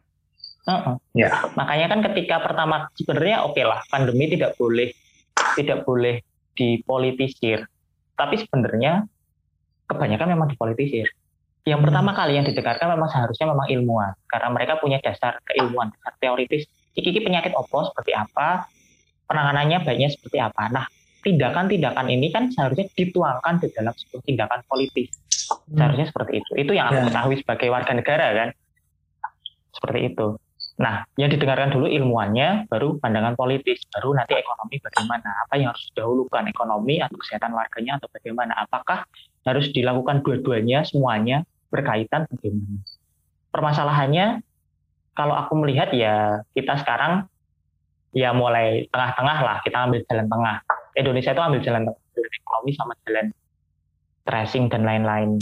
Heeh. 0.65 0.95
Ya. 1.13 1.29
Makanya 1.53 1.85
kan 1.93 1.99
ketika 2.09 2.41
pertama 2.41 2.89
sebenarnya 2.97 3.45
oke 3.45 3.61
lah 3.61 3.85
pandemi 3.93 4.25
tidak 4.25 4.57
boleh 4.57 4.89
tidak 5.53 5.85
boleh 5.85 6.25
dipolitisir. 6.57 7.69
Tapi 8.17 8.41
sebenarnya 8.41 9.05
kebanyakan 9.85 10.33
memang 10.33 10.49
dipolitisir. 10.49 11.05
Yang 11.65 11.81
Hmm. 11.81 11.87
pertama 11.93 12.11
kali 12.17 12.41
yang 12.41 12.45
didengarkan 12.49 12.97
memang 12.97 13.09
seharusnya 13.13 13.45
memang 13.53 13.67
ilmuwan 13.69 14.17
karena 14.25 14.49
mereka 14.49 14.81
punya 14.81 14.97
dasar 14.97 15.37
keilmuan, 15.45 15.93
dasar 15.93 16.13
teoritis. 16.17 16.65
Iki 16.97 17.21
penyakit 17.21 17.53
opo 17.53 17.85
seperti 17.85 18.15
apa, 18.15 18.65
penanganannya 19.25 19.83
baiknya 19.85 20.09
seperti 20.13 20.37
apa. 20.41 20.69
Nah, 20.71 20.85
tindakan-tindakan 21.25 22.07
ini 22.13 22.29
kan 22.29 22.53
seharusnya 22.53 22.85
dituangkan 22.93 23.57
di 23.57 23.67
dalam 23.73 23.93
sebuah 23.97 24.21
tindakan 24.25 24.61
politis. 24.69 25.09
Seharusnya 25.73 26.05
seperti 26.09 26.41
itu. 26.41 26.51
Itu 26.57 26.71
yang 26.77 26.93
aku 26.93 27.01
Ya. 27.01 27.05
ketahui 27.09 27.35
sebagai 27.41 27.67
warga 27.73 27.93
negara 27.97 28.27
kan. 28.33 28.49
Seperti 29.73 29.99
itu. 30.13 30.27
Nah, 30.75 31.07
yang 31.15 31.31
didengarkan 31.31 31.71
dulu 31.71 31.87
ilmuannya, 31.87 32.67
baru 32.67 32.99
pandangan 32.99 33.39
politis, 33.39 33.87
baru 33.95 34.11
nanti 34.11 34.35
ekonomi 34.35 34.75
bagaimana, 34.83 35.29
apa 35.47 35.55
yang 35.55 35.71
harus 35.71 35.87
didahulukan, 35.95 36.43
ekonomi 36.51 36.99
atau 36.99 37.15
kesehatan 37.15 37.55
warganya 37.55 37.95
atau 37.95 38.11
bagaimana, 38.11 38.53
apakah 38.59 39.07
harus 39.47 39.71
dilakukan 39.71 40.19
dua-duanya, 40.19 40.83
semuanya 40.83 41.47
berkaitan 41.71 42.27
bagaimana. 42.27 42.83
Permasalahannya, 43.55 44.43
kalau 45.15 45.35
aku 45.39 45.63
melihat 45.63 45.95
ya 45.95 46.43
kita 46.51 46.75
sekarang 46.83 47.31
ya 48.15 48.31
mulai 48.31 48.87
tengah-tengah 48.87 49.37
lah, 49.43 49.57
kita 49.67 49.77
ambil 49.91 49.99
jalan 50.07 50.27
tengah. 50.31 50.55
Indonesia 50.95 51.31
itu 51.35 51.43
ambil 51.43 51.59
jalan 51.59 51.81
tengah, 51.83 52.03
jalan 52.15 52.31
ekonomi 52.39 52.71
sama 52.71 52.93
jalan 53.03 53.25
tracing 54.25 54.65
dan 54.71 54.81
lain-lain 54.87 55.35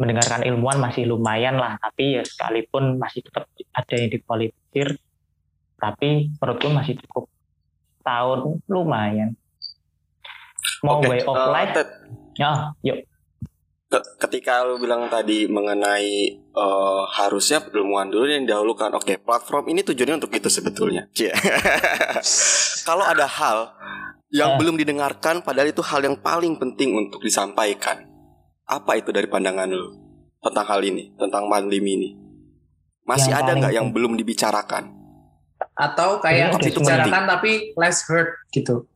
mendengarkan 0.00 0.42
ilmuwan 0.48 0.80
masih 0.80 1.04
lumayan 1.04 1.60
lah, 1.60 1.76
tapi 1.76 2.18
ya 2.18 2.22
sekalipun 2.24 2.96
masih 2.96 3.20
tetap 3.20 3.46
ada 3.76 3.94
yang 3.94 4.08
dipolitisir, 4.08 4.96
tapi 5.76 6.32
menurutku 6.40 6.68
masih 6.72 6.96
cukup 7.04 7.28
tahun 8.00 8.64
lumayan. 8.64 9.36
Mau 10.80 11.04
Oke, 11.04 11.12
way 11.12 11.20
of 11.20 11.36
eh, 11.36 11.48
life, 11.52 11.72
ya, 12.40 12.72
yuk. 12.80 13.04
Ke- 13.90 14.06
ketika 14.20 14.62
lu 14.62 14.78
bilang 14.78 15.10
tadi 15.10 15.44
mengenai 15.44 16.10
eh, 16.40 17.02
harusnya 17.12 17.58
ilmuwan 17.64 18.06
dulu 18.06 18.24
yang 18.24 18.42
didahulukan. 18.44 18.94
Oke, 18.94 19.18
platform 19.18 19.66
ini 19.68 19.82
tujuannya 19.82 20.16
untuk 20.16 20.30
itu 20.30 20.46
sebetulnya. 20.46 21.10
Cie. 21.10 21.34
Kalau 22.88 23.02
ada 23.02 23.26
hal 23.26 23.74
yang 24.30 24.54
Eh. 24.54 24.56
belum 24.56 24.74
didengarkan 24.76 25.42
padahal 25.42 25.68
itu 25.68 25.82
hal 25.82 26.00
yang 26.00 26.16
paling 26.16 26.54
penting 26.56 26.94
untuk 26.94 27.18
disampaikan. 27.20 28.06
Apa 28.64 28.94
itu 28.94 29.10
dari 29.10 29.26
pandangan 29.26 29.66
lu 29.66 29.90
tentang 30.38 30.62
hal 30.64 30.80
ini, 30.80 31.10
tentang 31.16 31.50
pandemi 31.50 31.90
ini? 31.92 32.08
Masih 33.02 33.28
Yang 33.28 33.42
ada 33.42 33.52
nggak 33.56 33.74
yang 33.74 33.86
belum 33.90 34.14
dibicarakan? 34.14 34.94
Atau 35.74 36.22
kayak 36.22 36.54
Tapi 36.54 36.62
itu 36.62 36.78
dibicarakan 36.78 37.22
tapi 37.28 37.50
less 37.74 38.06
hurt 38.06 38.30
gitu. 38.50 38.86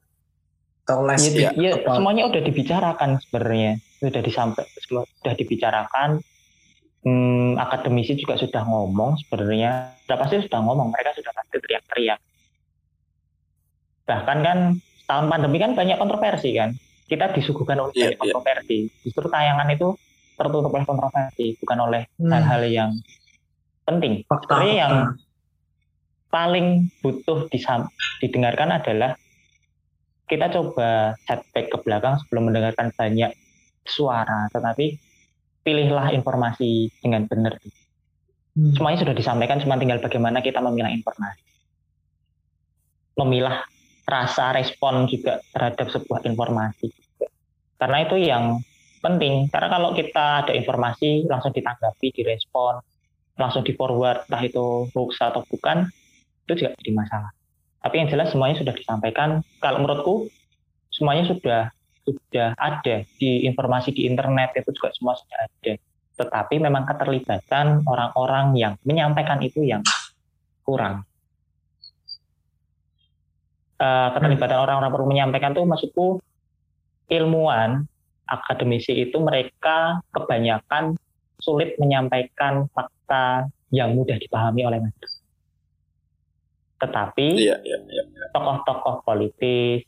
Atau 0.82 1.02
less 1.02 1.26
Iya, 1.26 1.50
Iya. 1.50 1.50
iya, 1.56 1.70
apa? 1.76 1.98
semuanya 1.98 2.30
udah 2.30 2.40
dibicarakan 2.40 3.08
sebenarnya, 3.18 3.72
sudah 4.00 4.22
disampaikan, 4.22 4.70
sudah 5.20 5.34
dibicarakan. 5.34 6.22
Hmm, 7.04 7.60
akademisi 7.60 8.16
juga 8.16 8.40
sudah 8.40 8.64
ngomong 8.64 9.20
sebenarnya, 9.20 9.92
sudah 10.08 10.16
pasti 10.16 10.40
sudah 10.40 10.60
ngomong, 10.64 10.88
mereka 10.88 11.12
sudah 11.12 11.36
pasti 11.36 11.60
teriak-teriak. 11.60 12.16
Bahkan 14.08 14.38
kan 14.40 14.58
tahun 15.04 15.26
pandemi 15.28 15.60
kan 15.60 15.76
banyak 15.76 16.00
kontroversi 16.00 16.56
kan, 16.56 16.72
kita 17.04 17.36
disuguhkan 17.36 17.76
oleh 17.76 17.92
banyak 17.92 18.16
iya. 18.16 18.20
kontroversi. 18.24 18.88
Justru 19.04 19.28
tayangan 19.28 19.68
itu 19.68 19.92
tertutup 20.34 20.72
oleh 20.72 20.86
kontroversi, 20.88 21.46
bukan 21.60 21.78
oleh 21.84 22.02
Hmm. 22.16 22.32
hal-hal 22.32 22.62
yang 22.72 22.90
penting. 23.84 24.24
Fakta, 24.24 24.48
Sebenarnya 24.48 24.76
yang 24.88 24.94
paling 26.32 26.66
butuh 27.04 27.46
disam- 27.52 27.92
didengarkan 28.24 28.80
adalah 28.80 29.12
kita 30.24 30.48
coba 30.50 31.14
setback 31.28 31.68
ke 31.68 31.78
belakang 31.84 32.16
sebelum 32.24 32.48
mendengarkan 32.48 32.90
banyak 32.96 33.36
suara, 33.84 34.48
tetapi 34.50 34.96
pilihlah 35.64 36.12
informasi 36.12 36.92
dengan 37.00 37.24
benar. 37.28 37.56
Hmm. 38.54 38.72
Semuanya 38.76 39.04
sudah 39.04 39.14
disampaikan, 39.16 39.60
cuma 39.60 39.80
tinggal 39.80 40.00
bagaimana 40.00 40.44
kita 40.44 40.60
memilah 40.60 40.92
informasi. 40.92 41.44
Memilah 43.14 43.64
rasa 44.04 44.52
respon 44.52 45.08
juga 45.08 45.40
terhadap 45.54 45.88
sebuah 45.88 46.26
informasi. 46.28 46.92
Karena 47.80 47.98
itu 48.04 48.16
yang 48.20 48.60
penting. 49.04 49.48
Karena 49.52 49.68
kalau 49.68 49.92
kita 49.92 50.44
ada 50.44 50.52
informasi 50.56 51.28
langsung 51.28 51.52
ditanggapi, 51.52 52.12
direspon, 52.16 52.80
langsung 53.36 53.60
di 53.60 53.76
forward, 53.76 54.24
entah 54.28 54.42
itu 54.44 54.88
hoax 54.92 55.20
atau 55.20 55.44
bukan, 55.44 55.88
itu 56.48 56.52
juga 56.64 56.76
jadi 56.80 56.92
masalah. 56.96 57.32
Tapi 57.84 57.94
yang 58.00 58.08
jelas 58.08 58.32
semuanya 58.32 58.56
sudah 58.56 58.72
disampaikan. 58.72 59.44
Kalau 59.60 59.84
menurutku 59.84 60.32
semuanya 60.88 61.28
sudah 61.28 61.68
sudah 62.04 62.52
ada 62.60 63.02
di 63.16 63.48
informasi 63.48 63.96
di 63.96 64.04
internet 64.04 64.60
itu 64.60 64.70
juga 64.76 64.92
semua 64.92 65.16
sudah 65.16 65.38
ada. 65.48 65.72
Tetapi 66.14 66.54
memang 66.62 66.86
keterlibatan 66.86 67.82
orang-orang 67.88 68.54
yang 68.54 68.74
menyampaikan 68.86 69.40
itu 69.42 69.64
yang 69.64 69.82
kurang. 70.62 71.02
Eh, 73.74 74.08
keterlibatan 74.14 74.58
orang-orang 74.60 74.90
perlu 74.94 75.08
menyampaikan 75.10 75.50
itu 75.50 75.62
maksudku 75.66 76.06
ilmuwan 77.10 77.84
akademisi 78.24 78.96
itu 78.96 79.20
mereka 79.20 80.00
kebanyakan 80.14 80.96
sulit 81.36 81.76
menyampaikan 81.76 82.70
fakta 82.72 83.50
yang 83.68 83.92
mudah 83.92 84.16
dipahami 84.16 84.64
oleh 84.64 84.78
masyarakat. 84.80 85.22
Tetapi 86.80 87.28
Iya, 87.36 87.56
iya, 87.64 87.78
iya. 87.84 88.02
tokoh-tokoh 88.32 89.04
politis, 89.04 89.84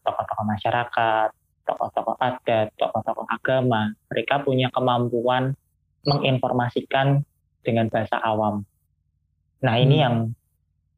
tokoh-tokoh 0.00 0.46
masyarakat, 0.46 1.28
tokoh-tokoh 1.64 2.16
adat, 2.18 2.68
tokoh-tokoh 2.76 3.26
agama, 3.26 3.92
mereka 4.08 4.40
punya 4.40 4.68
kemampuan 4.68 5.56
menginformasikan 6.02 7.22
dengan 7.62 7.86
bahasa 7.88 8.18
awam. 8.18 8.66
Nah 9.62 9.74
ini 9.78 9.96
Hmm. 9.96 10.04
yang 10.04 10.16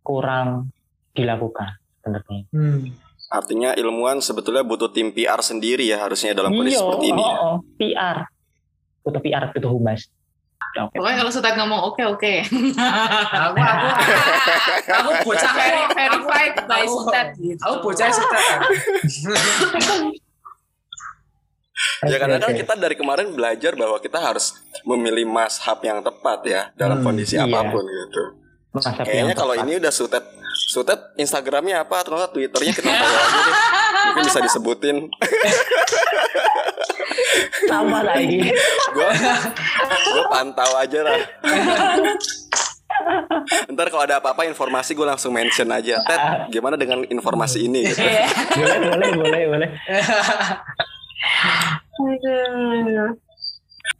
kurang 0.00 0.72
dilakukan 1.12 1.76
sebenarnya. 2.00 2.44
Hmm. 2.50 2.92
Artinya 3.28 3.74
ilmuwan 3.74 4.20
sebetulnya 4.20 4.62
butuh 4.62 4.88
tim 4.88 5.10
PR 5.10 5.40
sendiri 5.40 5.88
ya 5.88 6.00
harusnya 6.00 6.32
dalam 6.32 6.52
kondisi 6.52 6.76
Iya, 6.76 6.84
seperti 6.84 7.06
ini. 7.08 7.20
oh, 7.20 7.28
ya. 7.28 7.38
oh, 7.40 7.56
PR, 7.76 8.16
butuh 9.02 9.20
PR, 9.20 9.44
butuh 9.52 9.70
humas. 9.70 10.00
Oke. 10.74 10.98
Pokoknya 10.98 11.16
kalau 11.22 11.30
Sultan 11.30 11.54
ngomong 11.54 11.80
oke 11.86 12.02
oke. 12.02 12.34
Aku 13.30 13.54
aku 13.62 13.86
aku 14.90 15.10
bocah 15.22 15.52
verified 15.94 16.54
by 16.66 16.82
gitu. 17.38 17.62
Aku 17.62 17.76
bocah 17.86 18.08
suka. 18.10 18.38
Ya 22.04 22.16
kadang-kadang 22.20 22.54
oke. 22.54 22.60
kita 22.64 22.74
dari 22.78 22.94
kemarin 22.96 23.32
belajar 23.32 23.72
bahwa 23.74 23.96
kita 23.98 24.20
harus 24.20 24.54
memilih 24.84 25.24
mazhab 25.26 25.80
yang 25.82 26.04
tepat 26.04 26.40
ya 26.46 26.62
dalam 26.76 27.00
Hmm, 27.00 27.06
kondisi 27.12 27.34
iya. 27.34 27.48
apa 27.48 27.72
pun 27.72 27.84
gitu. 27.84 28.22
Kayaknya 28.82 29.34
kalau 29.38 29.54
ini 29.54 29.78
udah 29.78 29.92
sutet 29.94 30.24
sutet 30.54 30.98
Instagramnya 31.14 31.86
apa 31.86 32.02
atau 32.02 32.18
enggak 32.18 32.34
Twitternya 32.34 32.72
kita 32.74 32.90
follow 32.90 33.18
aja 33.22 33.38
deh. 33.38 33.54
Mungkin 34.10 34.24
bisa 34.26 34.40
disebutin. 34.42 34.96
sama 37.70 38.02
lagi. 38.06 38.50
Gue 38.94 39.10
gue 40.14 40.24
pantau 40.30 40.70
aja 40.78 41.00
lah. 41.06 41.18
Ntar 43.70 43.86
kalau 43.90 44.04
ada 44.06 44.18
apa-apa 44.22 44.46
informasi 44.46 44.94
gue 44.94 45.06
langsung 45.06 45.34
mention 45.34 45.70
aja. 45.70 45.98
Ted, 46.06 46.50
gimana 46.54 46.78
dengan 46.78 47.02
informasi 47.06 47.66
ini? 47.66 47.90
Gitu. 47.90 48.00
Iya. 48.02 48.26
boleh, 48.54 48.78
boleh, 48.90 49.10
boleh, 49.18 49.42
boleh. 49.50 49.68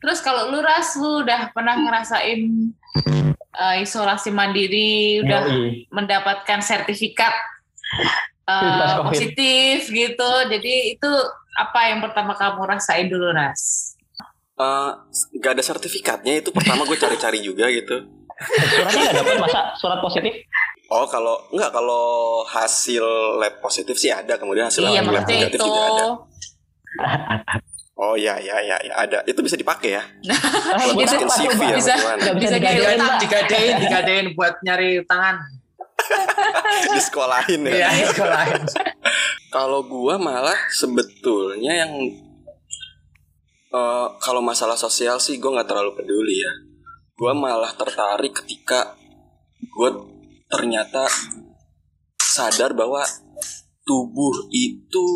Terus 0.03 0.19
kalau 0.21 0.53
lu 0.53 0.61
ras 0.63 0.95
lu 0.99 1.25
udah 1.25 1.51
pernah 1.55 1.79
ngerasain 1.79 2.75
eh, 2.95 3.77
isolasi 3.83 4.31
mandiri, 4.31 5.23
udah 5.23 5.43
Yoi. 5.51 5.91
mendapatkan 5.91 6.61
sertifikat 6.63 7.35
COVID. 8.45 9.09
positif 9.09 9.89
gitu. 9.89 10.31
Jadi 10.51 10.99
itu 10.99 11.11
apa 11.55 11.91
yang 11.91 12.03
pertama 12.03 12.35
kamu 12.35 12.61
rasain 12.67 13.07
dulu 13.09 13.31
Ras? 13.33 13.95
Eh, 14.55 14.91
Gak 15.43 15.59
ada 15.59 15.65
sertifikatnya 15.65 16.39
itu 16.43 16.51
pertama 16.55 16.87
gue 16.87 16.95
cari-cari 16.95 17.43
juga 17.43 17.67
gitu. 17.71 18.07
Suratnya 18.35 19.01
nggak 19.11 19.17
dapat 19.23 19.37
masa 19.39 19.61
surat 19.79 19.99
positif? 20.03 20.35
Oh 20.91 21.07
kalau 21.07 21.39
enggak 21.55 21.71
kalau 21.71 22.43
hasil 22.45 23.05
lab 23.39 23.63
positif 23.63 23.95
sih 23.95 24.11
ada 24.11 24.35
kemudian 24.37 24.67
hasil 24.69 24.83
iya 24.85 25.01
lab 25.01 25.23
negatif 25.23 25.59
itu. 25.59 25.65
juga 25.65 25.81
ada. 25.87 26.05
Oh 27.95 28.19
ya 28.19 28.35
ya 28.43 28.59
ya 28.59 28.75
ya 28.83 28.95
ada 28.99 29.23
itu 29.23 29.39
bisa 29.39 29.55
dipakai 29.55 29.95
ya. 29.95 30.03
Buat 30.99 31.07
Bisa, 31.07 31.15
CV 31.31 31.61
ya 31.63 31.79
Bisa. 31.79 31.95
bisa 31.95 32.35
Bisa 32.35 32.57
digadein, 32.59 32.99
digadein, 33.23 33.75
digadein, 33.79 34.27
buat 34.35 34.59
nyari 34.67 34.99
tangan. 35.07 35.39
di 36.95 36.99
sekolahin 36.99 37.71
ya. 37.71 37.87
Iya, 37.87 37.89
di 37.95 38.05
sekolahin. 38.11 38.63
Kalau 39.55 39.87
gua 39.87 40.19
malah 40.19 40.59
sebetulnya 40.75 41.87
yang 41.87 41.93
eh, 43.71 44.07
kalau 44.19 44.43
masalah 44.43 44.75
sosial 44.75 45.23
sih 45.23 45.39
gua 45.39 45.63
nggak 45.63 45.71
terlalu 45.71 45.95
peduli 45.95 46.43
ya. 46.43 46.53
Gua 47.15 47.31
malah 47.31 47.71
tertarik 47.79 48.35
ketika 48.43 48.99
gua 49.71 49.95
ternyata 50.51 51.07
sadar 52.19 52.75
bahwa 52.75 53.07
tubuh 53.87 54.51
itu 54.51 55.07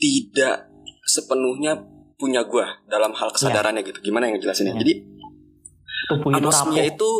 tidak 0.00 0.75
sepenuhnya 1.16 1.72
punya 2.14 2.44
gua 2.44 2.64
dalam 2.86 3.10
hal 3.10 3.28
kesadarannya 3.30 3.80
gitu. 3.82 4.00
Gimana 4.02 4.26
yang 4.26 4.36
ngejelasinnya? 4.36 4.72
Iya. 4.72 4.80
Jadi 4.80 4.94
Tubuh 6.06 6.30
itu 6.30 6.38
anosmia 6.38 6.76
rapuh. 6.78 6.92
itu 6.92 7.10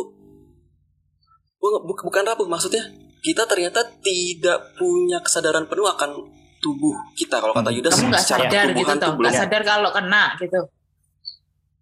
bu- 1.57 1.81
bu- 1.83 2.03
bukan 2.03 2.23
rapuh 2.23 2.45
maksudnya 2.45 2.83
kita 3.19 3.43
ternyata 3.43 3.81
tidak 3.99 4.73
punya 4.73 5.19
kesadaran 5.19 5.65
penuh 5.65 5.85
akan 5.85 6.13
tubuh 6.57 6.95
kita 7.13 7.37
kalau 7.37 7.51
kata 7.51 7.67
Hmm. 7.67 7.77
Yudas 7.77 7.93
Kamu 7.93 8.07
nggak 8.07 8.23
secara 8.23 8.45
sadar 8.45 8.65
gitu 8.71 8.85
toh, 8.87 8.95
tuh 8.95 9.11
nggak 9.17 9.33
sadar 9.35 9.61
kalau 9.63 9.89
kena 9.91 10.23
gitu. 10.37 10.61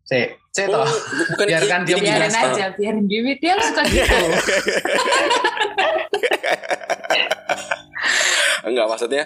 Cek, 0.06 0.28
cek 0.50 0.66
toh. 0.68 0.78
Oh, 0.78 0.86
bu- 0.86 1.28
bukan 1.30 1.46
Biarkan 1.48 1.80
dia 1.82 1.96
Biarin 1.98 2.30
aja, 2.32 2.66
biarin 2.72 3.06
Dewi 3.06 3.34
dia 3.38 3.54
suka 3.58 3.82
gitu. 3.86 4.06
enggak 8.66 8.86
maksudnya 8.88 9.24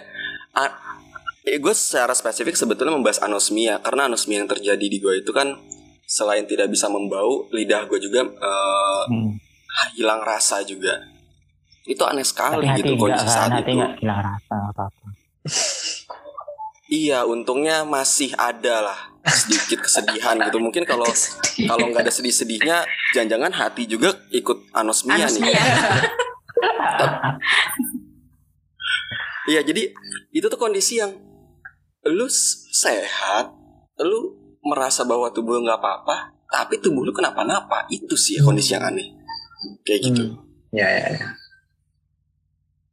eh, 1.43 1.57
gue 1.57 1.73
secara 1.73 2.11
spesifik 2.11 2.55
sebetulnya 2.55 2.95
membahas 2.95 3.21
anosmia 3.21 3.79
karena 3.79 4.07
anosmia 4.07 4.43
yang 4.43 4.49
terjadi 4.49 4.85
di 4.85 4.97
gue 4.99 5.21
itu 5.21 5.31
kan 5.31 5.55
selain 6.03 6.43
tidak 6.43 6.67
bisa 6.67 6.89
membau 6.89 7.47
lidah 7.53 7.85
gue 7.85 7.99
juga 7.99 8.25
eh, 8.25 9.03
Hmm. 9.09 9.31
hilang 9.95 10.19
rasa 10.21 10.59
juga 10.65 10.97
itu 11.85 12.01
aneh 12.03 12.25
sekali 12.25 12.65
hati 12.67 12.81
gitu 12.83 12.97
kondisi 12.97 13.25
saat 13.25 13.49
hati 13.53 13.63
itu 13.63 13.77
enggak 13.79 13.91
hilang 14.01 14.21
rasa 14.21 14.55
apa-apa. 14.69 15.07
iya 16.89 17.21
untungnya 17.23 17.85
masih 17.85 18.33
ada 18.35 18.81
lah 18.83 18.99
sedikit 19.29 19.85
kesedihan 19.85 20.37
gitu 20.41 20.57
mungkin 20.57 20.83
kalau 20.85 21.05
kalau 21.69 21.85
nggak 21.89 22.01
ada 22.01 22.13
sedih-sedihnya 22.13 22.81
jangan-jangan 23.13 23.53
hati 23.53 23.85
juga 23.85 24.13
ikut 24.29 24.73
anosmia, 24.73 25.15
nih 25.15 25.25
Anosmia. 25.25 25.53
iya 29.49 29.61
jadi 29.61 29.93
itu 30.29 30.45
tuh 30.45 30.59
kondisi 30.59 30.97
yang 31.01 31.13
lu 32.07 32.27
sehat 32.71 33.51
lu 33.99 34.35
merasa 34.63 35.03
bahwa 35.03 35.27
tubuh 35.31 35.59
lu 35.59 35.67
nggak 35.67 35.79
apa-apa 35.79 36.31
tapi 36.47 36.79
tubuh 36.79 37.03
lu 37.03 37.11
kenapa-napa 37.11 37.85
itu 37.91 38.15
sih 38.15 38.39
ya 38.39 38.41
kondisi 38.43 38.75
yang 38.75 38.85
aneh 38.87 39.07
kayak 39.83 40.01
gitu 40.07 40.23
Hmm. 40.23 40.47
Ya, 40.69 40.85
ya, 40.85 41.07
ya. 41.17 41.27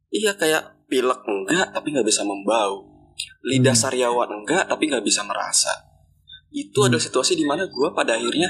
iya 0.09 0.31
kayak 0.33 0.89
pilek 0.89 1.21
enggak 1.29 1.69
tapi 1.71 1.93
nggak 1.93 2.07
bisa 2.07 2.25
membau 2.25 2.83
lidah 3.45 3.75
Hmm. 3.77 3.83
sariawan 3.85 4.29
enggak 4.33 4.65
tapi 4.65 4.89
nggak 4.89 5.05
bisa 5.05 5.21
merasa 5.23 5.69
itu 6.49 6.73
Hmm. 6.81 6.87
adalah 6.89 7.03
situasi 7.03 7.37
di 7.37 7.45
mana 7.45 7.69
gue 7.69 7.89
pada 7.93 8.17
akhirnya 8.17 8.49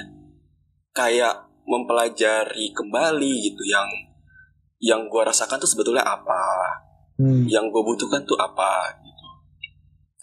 kayak 0.95 1.49
mempelajari 1.67 2.71
kembali 2.71 3.33
gitu 3.51 3.63
yang 3.67 3.87
yang 4.79 5.01
gue 5.09 5.21
rasakan 5.21 5.59
tuh 5.59 5.69
sebetulnya 5.69 6.05
apa 6.05 6.41
Hmm. 7.17 7.43
yang 7.49 7.67
gue 7.67 7.81
butuhkan 7.83 8.23
tuh 8.23 8.37
apa 8.37 8.93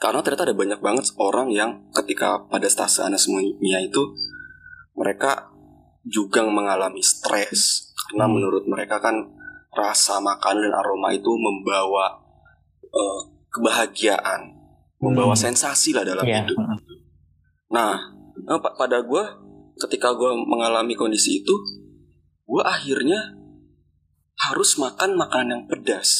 karena 0.04 0.20
ternyata 0.20 0.52
ada 0.52 0.56
banyak 0.56 0.80
banget 0.84 1.04
orang 1.16 1.48
yang 1.48 1.70
ketika 1.96 2.44
pada 2.52 2.68
stase 2.68 3.00
anosmia 3.00 3.80
itu 3.80 4.02
mereka 4.92 5.48
juga 6.04 6.44
mengalami 6.44 7.00
stres 7.00 7.88
karena 7.96 8.28
Hmm. 8.28 8.36
menurut 8.36 8.68
mereka 8.68 9.00
kan 9.00 9.16
rasa 9.72 10.20
makan 10.20 10.60
dan 10.60 10.76
aroma 10.76 11.08
itu 11.10 11.32
membawa 11.32 12.20
eh, 12.84 13.20
kebahagiaan 13.48 14.52
membawa 15.00 15.32
Hmm. 15.32 15.44
sensasi 15.48 15.96
lah 15.96 16.04
dalam 16.04 16.22
Iya. 16.22 16.44
hidup 16.44 16.58
hmm. 16.60 16.78
Nah, 17.72 17.96
eh, 18.38 18.60
pa- 18.60 18.76
pada 18.76 19.00
gue 19.00 19.24
ketika 19.80 20.14
gue 20.14 20.30
mengalami 20.46 20.94
kondisi 20.94 21.42
itu, 21.42 21.54
gue 22.44 22.62
akhirnya 22.62 23.34
harus 24.38 24.78
makan 24.78 25.18
makanan 25.18 25.50
yang 25.50 25.64
pedas. 25.66 26.10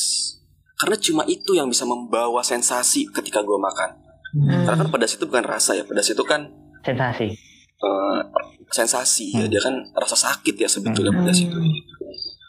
Karena 0.74 0.96
cuma 0.96 1.22
itu 1.24 1.54
yang 1.54 1.66
bisa 1.66 1.84
membawa 1.84 2.42
sensasi 2.42 3.06
ketika 3.08 3.40
gue 3.40 3.54
makan. 3.54 3.90
Hmm. 4.34 4.66
Karena 4.66 4.76
kan 4.76 4.88
pedas 4.90 5.14
itu 5.14 5.24
bukan 5.24 5.44
rasa 5.44 5.74
ya, 5.74 5.84
pedas 5.84 6.10
itu 6.10 6.22
kan 6.22 6.50
Sensasi. 6.82 7.30
eh, 7.76 8.20
sensasi 8.68 9.26
ya, 9.30 9.40
Hmm. 9.40 9.50
dia 9.50 9.60
kan 9.60 9.74
rasa 9.94 10.16
sakit 10.16 10.54
ya 10.56 10.66
sebetulnya 10.66 11.14
Hmm. 11.14 11.22
pedas 11.22 11.38
itu. 11.40 11.54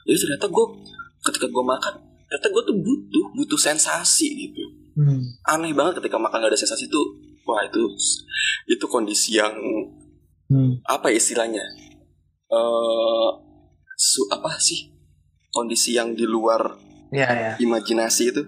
Jadi 0.05 0.17
ternyata 0.19 0.47
gue 0.47 0.65
ketika 1.23 1.45
gue 1.45 1.63
makan, 1.63 1.93
ternyata 2.25 2.47
gue 2.49 2.63
tuh 2.63 2.75
butuh 2.75 3.25
butuh 3.35 3.59
sensasi 3.59 4.27
gitu. 4.43 4.61
Hmm. 4.95 5.21
Aneh 5.45 5.71
banget 5.71 6.01
ketika 6.01 6.17
makan 6.17 6.41
gak 6.41 6.51
ada 6.51 6.57
sensasi 6.57 6.85
itu, 6.85 7.01
wah 7.43 7.61
itu 7.61 7.81
itu 8.65 8.85
kondisi 8.85 9.37
yang 9.37 9.53
Hmm. 10.45 10.77
apa 10.83 11.09
ya 11.09 11.17
istilahnya 11.17 11.61
eh 12.47 13.29
su 13.95 14.21
apa 14.29 14.57
sih 14.57 14.93
kondisi 15.49 15.93
yang 15.93 16.13
di 16.13 16.21
luar 16.23 16.61
Ya, 17.13 17.29
ya. 17.31 17.51
imajinasi 17.61 18.33
itu 18.33 18.43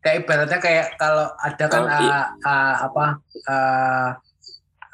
Kayak 0.00 0.24
ibaratnya 0.24 0.58
kayak 0.64 0.86
kalau 0.96 1.28
ada 1.36 1.64
kan 1.68 1.82
Oh, 1.84 1.92
iya. 2.00 2.08
ah, 2.08 2.26
ah, 2.48 2.74
apa 2.88 3.04
ah, 3.44 4.08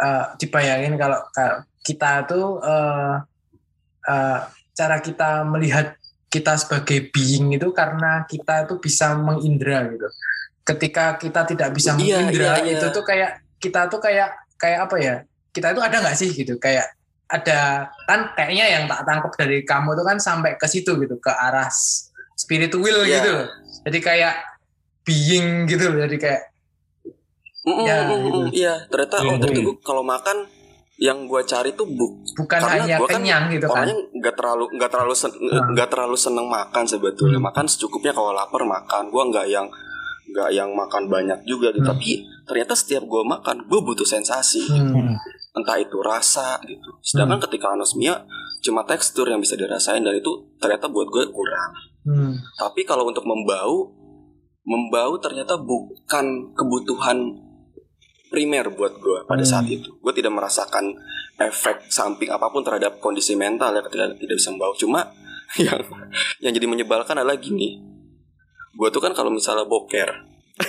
ah, 0.02 0.24
dibayangin 0.34 0.98
kalau 0.98 1.22
kalau 1.30 1.62
kita 1.86 2.26
tuh 2.26 2.58
eh, 2.58 3.14
eh, 4.10 4.38
cara 4.74 4.98
kita 4.98 5.46
melihat 5.46 5.94
kita 6.26 6.58
sebagai 6.58 7.06
being 7.14 7.54
itu 7.54 7.70
karena 7.70 8.26
kita 8.26 8.66
tuh 8.66 8.82
bisa 8.82 9.14
mengindra 9.14 9.86
gitu. 9.94 10.10
Ketika 10.66 11.14
kita 11.22 11.46
tidak 11.46 11.70
bisa 11.70 11.94
Iya, 11.94 12.26
mengindra 12.26 12.58
iya, 12.58 12.66
iya. 12.66 12.72
itu 12.74 12.86
tuh 12.90 13.06
kayak 13.06 13.30
kita 13.62 13.86
tuh 13.86 14.02
kayak 14.02 14.34
kayak 14.58 14.90
apa 14.90 14.96
ya? 14.98 15.14
Kita 15.54 15.70
itu 15.70 15.80
ada 15.86 15.96
nggak 16.02 16.16
sih 16.18 16.34
gitu? 16.34 16.58
Kayak 16.58 16.90
ada 17.30 17.90
kan 18.10 18.34
kayaknya 18.34 18.66
yang 18.74 18.84
tak 18.90 19.06
tangkap 19.06 19.32
dari 19.38 19.62
kamu 19.62 19.94
tuh 19.94 20.02
kan 20.06 20.18
sampai 20.18 20.58
ke 20.58 20.66
situ 20.66 20.98
gitu 20.98 21.14
ke 21.22 21.30
arah 21.30 21.70
spiritual 22.36 22.84
Iya. 23.02 23.16
gitu 23.16 23.30
loh. 23.32 23.48
Jadi 23.82 23.98
kayak 23.98 24.34
being 25.02 25.64
gitu 25.64 25.88
loh. 25.88 26.04
Jadi 26.04 26.16
kayak 26.16 26.42
Mm, 27.66 27.82
Ya, 27.82 27.98
mm, 27.98 28.06
mm, 28.06 28.18
gitu. 28.22 28.38
mm. 28.38 28.48
iya 28.54 28.74
ternyata 28.86 29.14
oh 29.16 29.22
Iya, 29.26 29.34
ternyata 29.36 29.60
gua 29.64 29.74
kalau 29.82 30.06
makan 30.06 30.46
yang 30.96 31.26
gue 31.26 31.42
cari 31.42 31.74
tuh 31.74 31.82
bu 31.84 32.06
bukan 32.32 32.46
Karena 32.56 32.78
hanya 32.78 32.96
gua 32.96 33.08
kan 33.10 33.18
kenyang 33.18 33.44
gitu 33.50 33.66
kan. 33.66 33.74
orangnya 33.82 33.96
nggak 34.14 34.34
terlalu 34.34 34.64
nggak 34.72 34.86
terlalu 34.88 35.14
sen- 35.14 35.34
Hmm. 35.34 35.74
nggak 35.74 35.88
terlalu 35.90 36.14
seneng 36.16 36.46
makan 36.46 36.84
sebetulnya 36.86 37.36
Hmm. 37.36 37.48
makan 37.50 37.66
secukupnya 37.66 38.14
kalau 38.14 38.30
lapar 38.30 38.62
makan 38.62 39.10
gue 39.10 39.22
nggak 39.26 39.46
yang 39.48 39.66
nggak 40.26 40.48
yang 40.52 40.70
makan 40.72 41.02
banyak 41.06 41.42
juga 41.42 41.68
gitu 41.68 41.82
Hmm. 41.82 41.90
tapi 41.90 42.10
ternyata 42.44 42.72
setiap 42.72 43.02
gue 43.02 43.22
makan 43.24 43.66
gue 43.66 43.80
butuh 43.82 44.06
sensasi 44.06 44.62
Hmm. 44.62 45.18
entah 45.52 45.76
itu 45.76 45.98
rasa 45.98 46.62
gitu 46.62 46.94
sedangkan 47.02 47.42
ketika 47.42 47.66
anosmia 47.68 48.22
cuma 48.60 48.82
tekstur 48.84 49.26
yang 49.26 49.42
bisa 49.42 49.52
dirasain 49.52 50.00
dan 50.00 50.14
itu 50.14 50.30
ternyata 50.56 50.86
buat 50.86 51.08
gue 51.08 51.24
kurang 51.28 51.74
Hmm. 52.06 52.38
Tapi 52.54 52.86
kalau 52.86 53.10
untuk 53.10 53.26
membau, 53.26 53.90
membau 54.62 55.18
ternyata 55.18 55.58
bukan 55.58 56.54
kebutuhan 56.54 57.34
primer 58.30 58.70
buat 58.70 58.94
gue 58.98 59.18
pada 59.26 59.42
Hmm. 59.42 59.50
saat 59.50 59.66
itu. 59.66 59.90
Gue 59.98 60.14
tidak 60.14 60.34
merasakan 60.34 60.94
efek 61.36 61.90
samping 61.90 62.30
apa 62.30 62.48
pun 62.48 62.62
terhadap 62.62 63.02
kondisi 63.02 63.34
mental 63.34 63.74
ya 63.74 63.82
ketika 63.82 64.14
tidak 64.14 64.36
bisa 64.38 64.54
membau. 64.54 64.70
Cuma 64.78 65.02
yang 65.62 65.82
yang 66.38 66.52
jadi 66.54 66.66
menyebalkan 66.66 67.18
adalah 67.18 67.38
gini. 67.38 67.82
Gue 68.76 68.88
tuh 68.92 69.00
kan 69.00 69.16
kalau 69.16 69.32
misalnya 69.32 69.64
boker, 69.64 70.10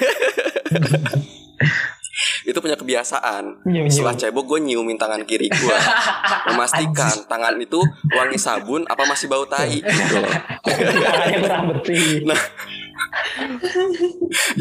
itu 2.48 2.58
punya 2.64 2.80
kebiasaan. 2.80 3.68
Nyium-nyium. 3.68 3.92
Setelah 3.92 4.16
cebok 4.16 4.48
gue 4.48 4.60
nyiumin 4.64 4.96
tangan 4.96 5.28
kiri 5.28 5.52
gue, 5.52 5.78
memastikan 6.50 7.12
tangan 7.28 7.60
itu 7.60 7.84
wangi 8.16 8.40
sabun 8.40 8.88
apa 8.88 9.04
masih 9.04 9.28
bau 9.28 9.44
tai 9.44 9.84
gitu 9.84 10.16
loh. 10.16 10.32
Tangannya 10.64 11.38
kurang 11.44 11.64
bersih. 11.76 12.24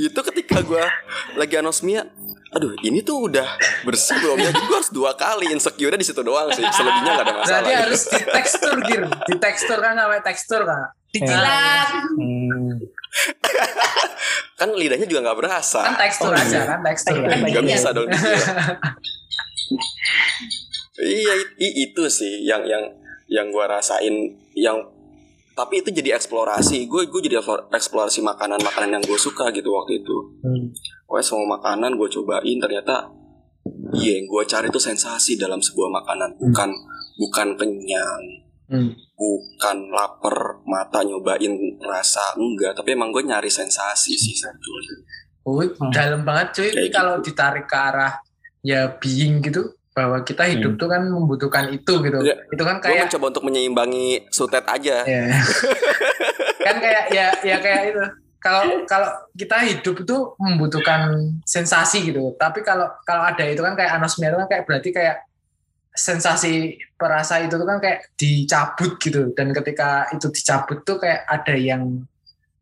itu 0.07 0.21
ketika 0.33 0.63
gue 0.63 0.85
lagi 1.37 1.55
anosmia 1.59 2.07
aduh 2.55 2.73
ini 2.87 3.05
tuh 3.05 3.29
udah 3.29 3.45
bersih 3.85 4.17
belum 4.23 4.39
ya 4.39 4.49
gue 4.55 4.71
harus 4.71 4.89
dua 4.95 5.13
kali 5.13 5.53
insecure 5.53 5.93
di 5.93 6.07
situ 6.07 6.25
doang 6.25 6.49
sih 6.55 6.65
selebihnya 6.65 7.21
gak 7.21 7.27
ada 7.27 7.35
masalah 7.37 7.61
Berarti 7.61 7.69
gitu. 7.69 7.83
harus 7.85 8.03
di 8.07 8.23
tekstur 8.33 8.75
gir, 8.87 9.03
di 9.05 9.35
tekstur 9.37 9.79
kan 9.83 9.93
namanya 9.99 10.23
tekstur 10.25 10.63
kan. 10.65 10.89
Dijilat. 11.13 11.89
Hmm. 12.17 12.81
Kan 14.55 14.69
lidahnya 14.71 15.05
juga 15.05 15.21
nggak 15.23 15.39
berasa 15.39 15.81
Kan 15.83 15.97
tekstur 15.99 16.29
Oh, 16.29 16.35
aja 16.35 16.49
iya. 16.55 16.63
kan 16.67 16.81
tekstur. 16.83 17.15
Iya, 17.15 17.37
nggak 17.43 17.63
Iya. 17.63 17.71
bisa 17.71 17.89
dong 17.91 18.09
dijilat. 18.09 18.47
iya 20.99 21.33
i- 21.37 21.53
i- 21.61 21.77
itu 21.85 22.03
sih 22.09 22.43
yang 22.43 22.65
yang 22.65 22.85
yang 23.27 23.47
gue 23.47 23.65
rasain 23.65 24.15
yang 24.55 24.79
tapi 25.53 25.81
itu 25.81 25.91
jadi 25.91 26.15
eksplorasi 26.15 26.85
gue 26.87 27.03
gue 27.07 27.21
jadi 27.23 27.41
eksplorasi 27.71 28.21
makanan 28.23 28.61
makanan 28.61 28.91
yang 28.93 29.05
gue 29.05 29.19
suka 29.19 29.51
gitu 29.51 29.69
waktu 29.71 30.01
itu 30.01 30.17
Hmm. 30.41 30.69
Pokoknya 31.07 31.23
semua 31.25 31.47
makanan 31.57 31.95
gue 31.95 32.09
cobain 32.11 32.59
ternyata 32.59 33.07
iya 33.95 34.13
yang 34.17 34.27
gue 34.27 34.43
cari 34.45 34.67
tuh 34.69 34.81
sensasi 34.81 35.37
dalam 35.37 35.59
sebuah 35.59 35.89
makanan 35.93 36.35
bukan 36.37 36.71
bukan 37.17 37.49
kenyang 37.55 38.23
Hmm. 38.67 38.91
Bukan 39.17 39.77
lapar 39.91 40.61
mata 40.69 41.01
nyobain 41.01 41.57
rasa 41.81 42.37
enggak 42.37 42.77
tapi 42.77 42.93
emang 42.93 43.09
gue 43.09 43.25
nyari 43.25 43.49
sensasi 43.49 44.13
sih 44.13 44.37
sebetulnya 44.37 44.93
Oh, 45.47 45.63
dalam 45.95 46.27
banget 46.27 46.59
cuy. 46.59 46.69
Kayak 46.75 46.83
gitu. 46.91 46.97
Kalau 46.99 47.15
ditarik 47.23 47.67
ke 47.71 47.79
arah 47.79 48.19
ya 48.67 48.91
being 48.99 49.39
gitu, 49.39 49.79
bahwa 49.95 50.19
kita 50.27 50.43
hidup 50.51 50.75
tuh 50.75 50.91
kan 50.91 51.07
membutuhkan 51.07 51.71
itu 51.71 52.03
gitu. 52.03 52.19
Iya. 52.19 52.35
Itu 52.51 52.63
kan 52.67 52.83
gue 52.83 52.91
kayak 52.91 53.07
mencoba 53.07 53.27
untuk 53.31 53.45
menyeimbangi 53.47 54.27
sutet 54.35 54.67
aja 54.67 55.07
ya. 55.07 55.23
kan 56.67 56.77
kayak 56.83 57.05
ya 57.15 57.31
ya 57.47 57.57
kayak 57.63 57.95
itu. 57.95 58.03
Kalau 58.43 58.83
kalau 58.91 59.11
kita 59.39 59.57
hidup 59.71 60.03
itu 60.03 60.17
membutuhkan 60.43 61.15
sensasi 61.47 62.11
gitu. 62.11 62.35
Tapi 62.35 62.67
kalau 62.67 62.91
kalau 63.07 63.23
ada 63.23 63.47
itu 63.47 63.63
kan 63.63 63.79
kayak 63.79 64.03
anosmia 64.03 64.35
itu 64.35 64.39
kan 64.43 64.49
kayak 64.51 64.65
berarti 64.67 64.91
kayak 64.91 65.17
sensasi 65.97 66.77
perasa 66.95 67.41
itu 67.41 67.57
tuh 67.57 67.67
kan 67.67 67.81
kayak 67.81 68.13
dicabut 68.15 69.01
gitu. 69.01 69.33
Dan 69.33 69.57
ketika 69.57 70.07
itu 70.13 70.29
dicabut 70.29 70.85
tuh 70.85 71.01
kayak 71.01 71.25
ada 71.25 71.57
yang 71.57 72.05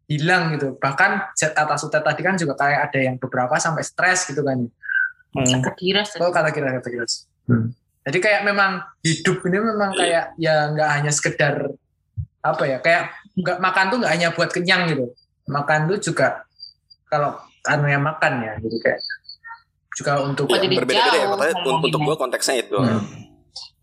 hilang 0.06 0.54
gitu. 0.56 0.78
Bahkan 0.78 1.34
zat 1.34 1.58
atas 1.58 1.82
sutet 1.82 2.06
tadi 2.06 2.22
kan 2.22 2.38
juga 2.38 2.54
kayak 2.54 2.90
ada 2.90 2.98
yang 3.02 3.16
beberapa 3.18 3.58
sampai 3.58 3.82
stres 3.82 4.30
gitu 4.30 4.46
kan. 4.46 4.70
Hmm. 5.34 5.60
Kekiras 5.66 6.14
Oh 6.22 6.30
kata 6.30 6.54
kira 6.54 6.78
kata 6.78 6.88
kira. 6.88 7.06
Jadi 8.04 8.18
kayak 8.20 8.46
memang 8.46 8.84
hidup 9.02 9.42
ini 9.48 9.58
memang 9.58 9.90
kayak 9.96 10.38
ya 10.38 10.70
nggak 10.70 10.90
hanya 11.00 11.10
sekedar 11.10 11.72
apa 12.44 12.62
ya 12.68 12.78
kayak 12.78 13.16
nggak 13.34 13.58
makan 13.58 13.84
tuh 13.90 13.98
nggak 14.04 14.12
hanya 14.12 14.28
buat 14.30 14.50
kenyang 14.52 14.86
gitu. 14.92 15.10
Makan 15.50 15.90
tuh 15.90 15.98
juga 15.98 16.46
kalau 17.10 17.34
karena 17.64 17.96
yang 17.98 18.04
makan 18.04 18.32
ya 18.44 18.52
gitu 18.60 18.76
kayak 18.78 19.00
juga 19.94 20.12
untuk 20.26 20.50
Ya, 20.50 20.58
jadi 20.60 20.74
berbeda-beda 20.74 21.16
ya 21.16 21.26
makanya 21.32 21.54
untuk 21.64 22.00
gue 22.02 22.16
konteksnya 22.18 22.54
itu 22.60 22.76
Hmm. 22.76 23.23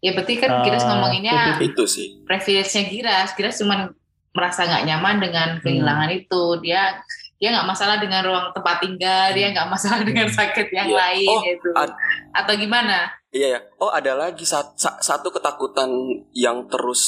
Ya 0.01 0.11
berarti 0.11 0.33
kan 0.35 0.65
Giras 0.65 0.81
ngomonginnya 0.83 1.61
itu 1.61 1.83
sih 1.85 2.19
privilege-nya 2.25 2.83
Giras. 2.83 3.29
Giras 3.31 3.55
cuma 3.57 3.93
merasa 4.31 4.65
nggak 4.65 4.83
nyaman 4.83 5.15
dengan 5.19 5.47
Hmm. 5.55 5.61
kehilangan 5.61 6.09
itu. 6.09 6.43
Dia 6.59 6.97
dia 7.37 7.49
nggak 7.49 7.65
masalah 7.67 7.97
dengan 7.97 8.21
ruang 8.21 8.49
tempat 8.51 8.81
tinggal, 8.81 9.29
dia 9.31 9.49
nggak 9.49 9.65
masalah 9.67 10.01
dengan 10.01 10.25
sakit 10.27 10.67
yang 10.69 10.87
Iya. 10.87 10.97
lain 10.97 11.29
Oh, 11.29 11.41
itu. 11.43 11.69
ad- 11.73 11.97
Atau 12.31 12.53
gimana? 12.55 13.09
Iya 13.29 13.47
ya. 13.47 13.59
Oh 13.77 13.89
ada 13.89 14.13
lagi 14.15 14.41
sat- 14.43 14.73
sa- 14.75 14.97
satu 14.97 15.29
ketakutan 15.29 15.89
yang 16.31 16.65
terus 16.65 17.01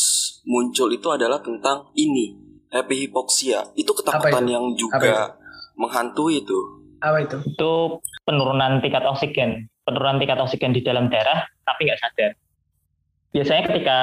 muncul 0.43 0.89
itu 0.89 1.05
adalah 1.07 1.37
tentang 1.39 1.89
ini 1.93 2.33
happy 2.69 3.05
hypoxia. 3.05 3.73
Itu 3.73 3.93
ketakutan 3.93 4.43
itu? 4.43 4.51
yang 4.51 4.65
Apa 4.67 4.77
juga 4.77 5.13
menghantui 5.75 6.41
itu. 6.41 6.59
apa 6.97 7.19
itu? 7.19 7.35
Itu 7.43 7.71
penurunan 8.21 8.79
tingkat 8.79 9.03
oksigen. 9.03 9.67
Penurunan 9.83 10.15
tingkat 10.15 10.39
oksigen 10.39 10.71
di 10.71 10.79
dalam 10.79 11.07
darah, 11.07 11.43
tapi 11.61 11.83
nggak 11.83 11.99
sadar. 11.99 12.31
Biasanya 13.33 13.63
ketika 13.67 13.97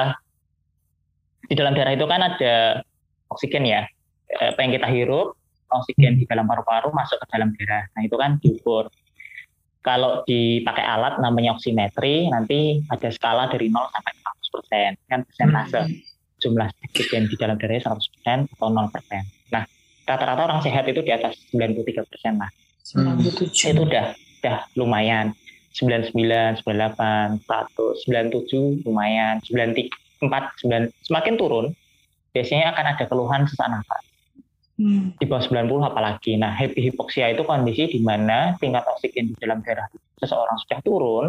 di 1.47 1.55
dalam 1.55 1.73
darah 1.73 1.95
itu 1.95 2.05
kan 2.05 2.21
ada 2.21 2.83
oksigen 3.31 3.63
ya. 3.63 3.87
Eh, 4.27 4.51
Apa 4.51 4.59
yang 4.63 4.75
kita 4.75 4.87
hirup, 4.91 5.39
oksigen 5.71 6.19
di 6.19 6.27
dalam 6.27 6.47
paru-paru 6.47 6.91
masuk 6.91 7.17
ke 7.23 7.25
dalam 7.31 7.55
darah. 7.55 7.87
Nah 7.95 8.01
itu 8.03 8.15
kan 8.19 8.37
diukur. 8.43 8.91
Kalau 9.81 10.21
dipakai 10.29 10.85
alat 10.85 11.17
namanya 11.17 11.57
oximetri, 11.57 12.29
nanti 12.29 12.85
ada 12.85 13.09
skala 13.09 13.49
dari 13.49 13.71
0 13.71 13.89
sampai 13.89 14.13
100%. 14.13 15.09
Kan 15.09 15.19
persentase 15.25 15.81
jumlah 16.37 16.69
oksigen 16.91 17.25
di 17.25 17.35
dalam 17.39 17.57
darahnya 17.57 17.89
100% 17.89 18.45
atau 18.45 18.67
0%. 18.69 19.25
Nah, 19.49 19.63
rata-rata 20.05 20.41
orang 20.45 20.61
sehat 20.61 20.85
itu 20.85 21.01
di 21.01 21.09
atas 21.09 21.33
93% 21.49 22.37
lah. 22.37 22.51
Hmm. 22.91 23.15
itu 23.21 23.47
udah 23.77 24.17
udah 24.41 24.57
lumayan 24.73 25.37
99 25.73 26.63
98 26.63 27.41
100 27.47 28.05
97 28.07 28.85
lumayan. 28.85 29.39
94 29.43 29.89
9 30.21 30.91
semakin 31.07 31.33
turun 31.39 31.65
biasanya 32.31 32.75
akan 32.75 32.85
ada 32.95 33.03
keluhan 33.07 33.43
sesak 33.47 33.67
nafas. 33.67 34.11
Hmm. 34.81 35.13
di 35.21 35.29
bawah 35.29 35.45
90 35.45 35.93
apalagi. 35.93 36.41
Nah 36.41 36.49
happy 36.57 36.89
hypoxia 36.89 37.29
itu 37.29 37.45
kondisi 37.45 37.85
di 37.85 38.01
mana 38.01 38.57
tingkat 38.57 38.81
oksigen 38.89 39.29
di 39.29 39.35
dalam 39.37 39.61
darah 39.61 39.85
seseorang 40.17 40.57
sudah 40.65 40.79
turun 40.81 41.25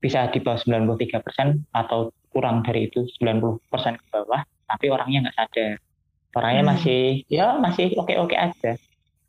bisa 0.00 0.32
di 0.32 0.40
bawah 0.40 0.56
93% 0.56 1.68
atau 1.76 2.16
kurang 2.32 2.64
dari 2.64 2.88
itu 2.88 3.04
90% 3.20 3.60
ke 4.00 4.04
bawah 4.08 4.40
tapi 4.64 4.88
orangnya 4.88 5.28
nggak 5.28 5.36
sadar. 5.36 5.72
Orangnya 6.32 6.62
Hmm. 6.64 6.70
masih 6.72 7.02
ya 7.28 7.60
masih 7.60 7.92
oke-oke 7.92 8.36
aja. 8.40 8.80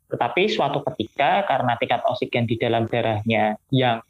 Tetapi 0.08 0.42
suatu 0.48 0.80
ketika 0.80 1.44
karena 1.44 1.76
tingkat 1.76 2.00
oksigen 2.08 2.48
di 2.48 2.56
dalam 2.56 2.88
darahnya 2.88 3.60
yang 3.68 4.00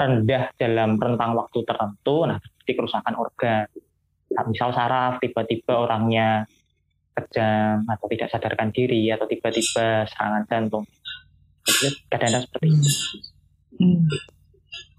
rendah 0.00 0.48
dalam 0.56 0.96
rentang 0.96 1.36
waktu 1.36 1.60
tertentu, 1.60 2.24
nah 2.24 2.40
terjadi 2.40 2.72
kerusakan 2.80 3.14
organ. 3.20 3.68
Nah, 4.30 4.44
misal 4.48 4.72
saraf 4.72 5.20
tiba-tiba 5.20 5.76
orangnya 5.76 6.48
kejang 7.12 7.84
atau 7.84 8.06
tidak 8.08 8.30
sadarkan 8.30 8.72
diri 8.72 9.12
atau 9.12 9.28
tiba-tiba 9.28 10.08
serangan 10.08 10.46
jantung. 10.48 10.86
Kadang-kadang 12.08 12.42
seperti 12.48 12.66
itu. 12.72 12.90
Hmm. 13.76 14.06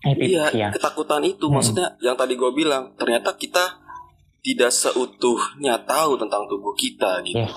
Iya, 0.02 0.50
Hypoxia. 0.50 0.68
ketakutan 0.74 1.22
itu 1.24 1.46
Hmm. 1.46 1.54
maksudnya 1.58 1.88
yang 2.02 2.18
tadi 2.18 2.34
gue 2.34 2.52
bilang 2.52 2.98
ternyata 2.98 3.38
kita 3.38 3.78
tidak 4.42 4.74
seutuhnya 4.74 5.78
tahu 5.86 6.18
tentang 6.18 6.50
tubuh 6.50 6.74
kita 6.74 7.22
gitu. 7.22 7.46
Yes. 7.46 7.54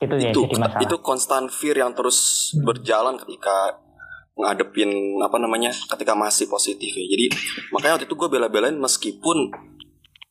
Itu 0.00 0.14
ya 0.16 0.30
itu 0.30 0.40
jadi 0.46 0.56
masalah. 0.62 0.80
itu 0.80 0.96
constant 1.02 1.46
fear 1.50 1.76
yang 1.76 1.92
terus 1.92 2.50
Hmm. 2.54 2.64
berjalan 2.64 3.14
ketika 3.18 3.82
ngadepin 4.40 4.88
apa 5.18 5.36
namanya 5.36 5.68
ketika 5.70 6.12
masih 6.12 6.46
positif 6.46 6.90
ya 6.90 7.04
jadi 7.06 7.26
makanya 7.70 7.92
waktu 7.94 8.06
itu 8.06 8.14
gue 8.14 8.28
bela-belain 8.28 8.74
meskipun 8.74 9.52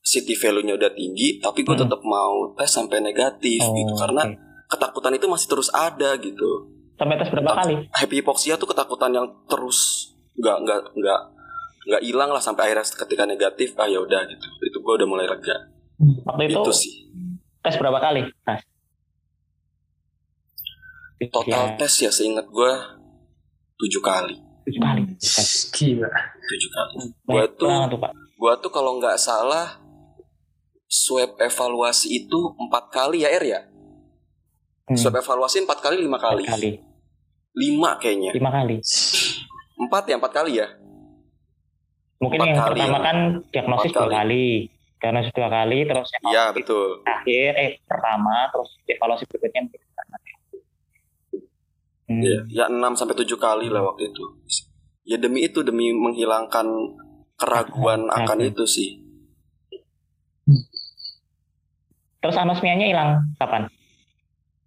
city 0.02 0.34
value-nya 0.34 0.74
udah 0.74 0.92
tinggi 0.92 1.38
tapi 1.38 1.62
gue 1.62 1.72
Hmm. 1.72 1.86
tetap 1.86 2.02
mau 2.02 2.50
tes 2.54 2.68
sampai 2.68 3.00
negatif 3.00 3.62
Oh, 3.62 3.72
gitu 3.72 3.94
karena 3.94 4.26
oke. 4.26 4.36
ketakutan 4.68 5.14
itu 5.14 5.26
masih 5.26 5.48
terus 5.48 5.70
ada 5.70 6.14
gitu 6.16 6.66
Sampai 6.96 7.16
tes 7.16 7.30
berapa 7.30 7.54
kali? 7.56 7.74
happy 7.92 8.16
hypoxia 8.18 8.56
tuh 8.56 8.68
ketakutan 8.68 9.12
yang 9.12 9.28
terus 9.46 10.12
nggak 10.34 10.58
nggak 10.60 10.80
nggak 10.94 11.22
nggak 11.86 12.02
hilang 12.02 12.30
lah 12.30 12.40
sampai 12.40 12.68
akhirnya 12.68 12.86
ketika 12.86 13.24
negatif 13.24 13.72
ah 13.76 13.86
ya 13.86 13.98
udah 13.98 14.22
gitu 14.26 14.48
itu 14.62 14.78
gue 14.78 14.94
udah 14.96 15.08
mulai 15.08 15.26
lega 15.26 15.56
Waktu 16.00 16.44
itu, 16.48 16.60
itu 16.60 16.72
sih 16.74 16.94
tes 17.60 17.76
berapa 17.76 17.98
kali? 17.98 18.24
Tes. 18.42 18.62
total 21.28 21.66
Ya, 21.66 21.78
tes 21.78 21.94
ya 22.00 22.10
seingat 22.10 22.48
gue 22.48 22.72
tujuh 23.80 24.04
kali 24.04 24.36
tujuh 24.68 24.82
kali. 24.82 25.02
Gila. 25.74 26.10
tujuh 26.46 26.70
kali 26.70 26.94
Gua 27.26 27.46
tuh-. 27.50 27.72
Gua 28.38 28.54
tuh 28.62 28.70
kalau 28.70 29.02
nggak 29.02 29.18
salah 29.18 29.82
swab 30.86 31.38
evaluasi 31.38 32.26
itu 32.26 32.40
empat 32.58 32.90
kali 32.90 33.26
ya 33.26 33.30
Er 33.30 33.44
ya. 33.44 33.62
Hmm, 34.86 34.98
Swab 34.98 35.18
evaluasi 35.18 35.66
empat 35.66 35.82
kali 35.82 36.02
lima 36.02 36.18
kali. 36.18 36.46
empat 36.46 36.54
kali. 36.58 36.72
Lima 37.54 37.92
kayaknya. 37.98 38.32
Lima 38.34 38.50
kali. 38.50 38.78
Empat 39.80 40.04
ya 40.06 40.16
empat 40.18 40.34
kali 40.34 40.52
ya. 40.58 40.68
Mungkin 42.20 42.40
Empat 42.42 42.50
yang 42.50 42.58
kali 42.58 42.72
pertama 42.76 42.98
ya. 42.98 43.06
kan 43.06 43.18
diagnosis 43.50 43.92
dua 43.92 44.10
kali. 44.12 44.46
Diagnosis 45.00 45.32
dua 45.32 45.48
kali, 45.48 45.78
terus 45.88 46.08
Iya 46.28 46.46
betul. 46.52 47.00
terakhir, 47.08 47.52
eh 47.56 47.70
pertama, 47.88 48.36
terus 48.52 48.70
evaluasi 48.84 49.24
berikutnya. 49.32 49.62
Hmm. 52.10 52.26
Ya, 52.26 52.42
ya 52.50 52.64
enam 52.74 52.98
sampai 52.98 53.14
tujuh 53.22 53.38
kali 53.38 53.70
lah 53.70 53.86
waktu 53.86 54.10
itu. 54.10 54.24
Ya 55.06 55.22
demi 55.22 55.46
itu 55.46 55.62
demi 55.62 55.94
menghilangkan 55.94 56.66
keraguan 57.38 58.10
akan 58.10 58.38
Oke. 58.42 58.50
itu 58.50 58.64
sih. 58.66 58.90
Terus 62.20 62.36
anosmianya 62.36 62.90
hilang 62.90 63.10
kapan? 63.38 63.70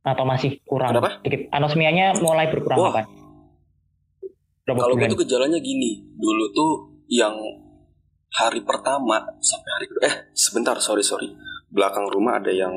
Atau 0.07 0.25
masih 0.25 0.63
kurang? 0.65 0.95
Kenapa? 0.95 1.19
Dikit. 1.21 1.51
Anosmianya 1.51 2.17
mulai 2.23 2.47
berkurang 2.49 2.79
Wah. 2.79 2.91
kapan? 2.95 3.05
Berapa 4.63 4.79
Kalau 4.79 4.95
bulan? 4.95 5.11
tuh 5.11 5.21
gejalanya 5.27 5.59
gini. 5.59 5.99
Dulu 6.15 6.45
tuh 6.55 6.71
yang 7.11 7.35
hari 8.33 8.63
pertama 8.63 9.19
sampai 9.43 9.71
hari 9.83 9.87
kedua. 9.91 10.03
Eh 10.07 10.15
sebentar 10.33 10.79
sorry 10.79 11.03
sorry. 11.03 11.29
Belakang 11.69 12.07
rumah 12.07 12.39
ada 12.39 12.55
yang 12.55 12.73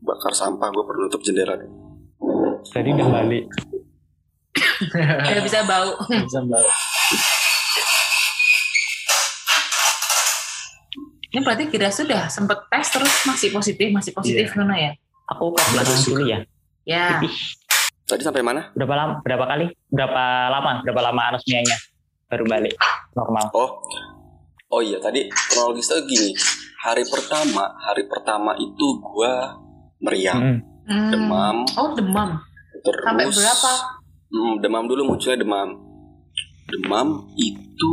bakar 0.00 0.32
sampah. 0.32 0.72
Gue 0.72 0.84
perlu 0.88 1.06
nutup 1.06 1.20
jendela. 1.20 1.54
Jadi 2.72 2.88
udah 2.96 3.08
balik. 3.12 3.44
Udah 5.24 5.42
bisa 5.42 5.62
bau. 5.64 5.92
Bisa 6.04 6.40
banget. 6.42 6.74
Ini 11.28 11.44
berarti 11.44 11.68
Giras 11.68 11.94
sudah 11.94 12.24
sempet 12.26 12.56
tes 12.72 12.88
terus 12.88 13.12
masih 13.28 13.52
positif, 13.52 13.92
masih 13.92 14.12
positif 14.16 14.48
Nuna 14.56 14.74
ya? 14.74 14.92
Aku 15.28 15.52
ke 15.52 15.60
belakang 15.76 16.00
dulu 16.02 16.24
ya. 16.24 16.38
Ya. 16.88 17.20
Ih, 17.20 17.36
Tadi 18.08 18.24
sampai 18.24 18.40
mana? 18.40 18.72
berapa 18.72 18.96
lama? 18.96 19.14
Berapa 19.20 19.44
kali? 19.44 19.68
Berapa 19.92 20.48
lama? 20.48 20.80
Berapa 20.80 21.00
lama 21.04 21.22
anosmianya? 21.28 21.76
Baru 22.32 22.48
balik 22.48 22.72
normal. 23.12 23.52
Oh, 23.52 23.76
oh 24.72 24.80
iya 24.80 24.96
tadi 24.96 25.28
kronologisnya 25.28 26.00
gini. 26.08 26.32
Hari 26.80 27.04
pertama, 27.04 27.76
hari 27.76 28.08
pertama 28.08 28.56
itu 28.56 28.86
gua 29.04 29.52
meriang, 30.00 30.40
Hmm. 30.40 30.58
Hmm. 30.88 31.10
demam, 31.12 31.56
Oh 31.76 31.92
demam. 31.92 32.40
terus 32.80 33.04
Sampai 33.04 33.28
berapa? 33.28 33.72
Hmm, 34.28 34.60
demam 34.60 34.84
dulu 34.84 35.08
munculnya 35.08 35.40
demam. 35.40 35.72
Demam 36.68 37.08
itu 37.34 37.90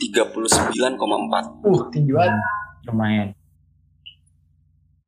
39,4. 0.00 1.62
Uh, 1.62 1.80
tinggi 1.90 2.10
banget. 2.10 2.34
Lumayan. 2.88 3.28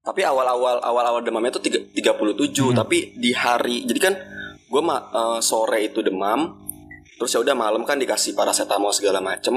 Tapi 0.02 0.20
awal-awal 0.22 0.82
awal-awal 0.82 1.22
demamnya 1.22 1.54
tuh 1.54 1.62
tiga- 1.62 1.82
37, 1.94 2.70
Hmm. 2.70 2.76
tapi 2.76 3.14
di 3.14 3.30
hari 3.30 3.86
jadi 3.86 4.00
kan 4.02 4.14
gue 4.66 4.82
eh, 4.82 5.40
sore 5.40 5.78
itu 5.84 6.02
demam, 6.02 6.58
terus 7.14 7.30
ya 7.30 7.38
udah 7.38 7.54
malam 7.54 7.86
kan 7.86 8.02
dikasih 8.02 8.34
paracetamol 8.34 8.90
segala 8.90 9.22
macem, 9.22 9.54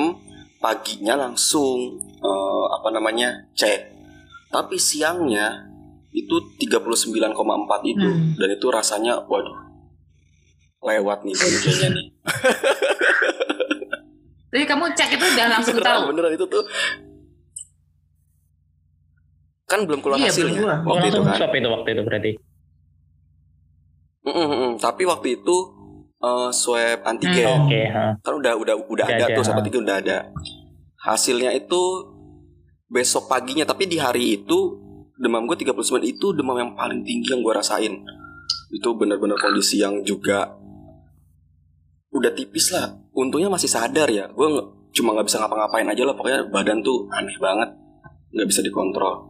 paginya 0.59 1.17
langsung 1.17 1.97
eh, 2.15 2.65
apa 2.71 2.89
namanya 2.89 3.49
cek. 3.53 3.93
Tapi 4.49 4.77
siangnya 4.77 5.65
itu 6.13 6.35
39,4 6.61 7.81
itu 7.83 8.05
Hmm. 8.05 8.37
dan 8.37 8.49
itu 8.49 8.67
rasanya 8.69 9.25
waduh 9.25 9.64
lewat 10.85 11.19
nih 11.25 11.33
kayaknya 11.33 11.87
nih. 11.91 12.07
Jadi 14.55 14.63
kamu 14.63 14.85
cek 14.95 15.09
itu 15.19 15.25
udah 15.25 15.45
langsung 15.51 15.75
beneran, 15.75 15.91
tahu. 15.91 16.03
beneran 16.15 16.31
itu 16.31 16.45
tuh 16.47 16.63
kan 19.65 19.79
belum 19.83 19.99
keluar 19.99 20.17
Iya, 20.21 20.29
hasilnya 20.29 20.53
belum 20.53 20.61
keluar. 20.61 20.77
Oh, 20.79 20.87
waktu 20.93 21.05
itu 21.09 21.19
kan. 21.19 21.57
itu 21.57 21.67
waktu 21.67 21.89
itu 21.91 22.01
berarti. 22.05 22.31
Mm, 24.25 24.47
mm. 24.47 24.71
Tapi 24.79 25.03
waktu 25.05 25.27
itu 25.41 25.55
eh, 26.21 26.49
swab 26.53 26.99
antigen 27.03 27.45
Hmm. 27.45 27.65
Oke, 27.67 27.81
ha. 27.89 28.05
kan 28.21 28.33
udah 28.37 28.53
udah 28.55 28.75
udah 28.77 28.87
Udah 28.87 29.05
ada 29.09 29.25
tuh 29.33 29.43
swab 29.43 29.59
antigen 29.59 29.83
udah 29.83 29.97
ada. 29.99 30.17
Hasilnya 31.01 31.51
itu 31.53 31.81
besok 32.87 33.27
paginya 33.27 33.65
tapi 33.65 33.85
di 33.85 33.97
hari 33.97 34.39
itu 34.39 34.57
demam 35.17 35.49
gue 35.49 35.57
39 35.57 36.05
itu 36.05 36.31
demam 36.31 36.55
yang 36.55 36.71
paling 36.77 37.01
tinggi 37.01 37.33
yang 37.33 37.41
gue 37.41 37.53
rasain. 37.53 37.93
Itu 38.69 38.95
benar-benar 38.95 39.37
kondisi 39.37 39.81
yang 39.81 40.01
juga 40.01 40.55
udah 42.15 42.31
tipis 42.31 42.71
lah. 42.71 42.95
Untungnya 43.11 43.51
masih 43.51 43.67
sadar 43.67 44.07
ya. 44.07 44.31
Gue 44.31 44.47
cuma 44.95 45.11
nggak 45.11 45.27
bisa 45.27 45.43
ngapa-ngapain 45.43 45.87
aja 45.91 46.03
lah. 46.07 46.15
Pokoknya 46.15 46.47
badan 46.47 46.79
tuh 46.79 47.11
aneh 47.11 47.35
banget, 47.37 47.69
nggak 48.31 48.47
bisa 48.47 48.63
dikontrol. 48.63 49.27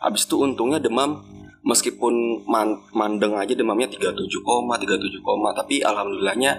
Abis 0.00 0.24
itu 0.24 0.40
untungnya 0.40 0.80
demam 0.80 1.20
meskipun 1.62 2.42
man- 2.48 2.82
mandeng 2.90 3.38
aja 3.38 3.54
demamnya 3.54 3.86
37, 3.86 4.42
37, 4.82 5.54
tapi 5.54 5.78
alhamdulillahnya 5.84 6.52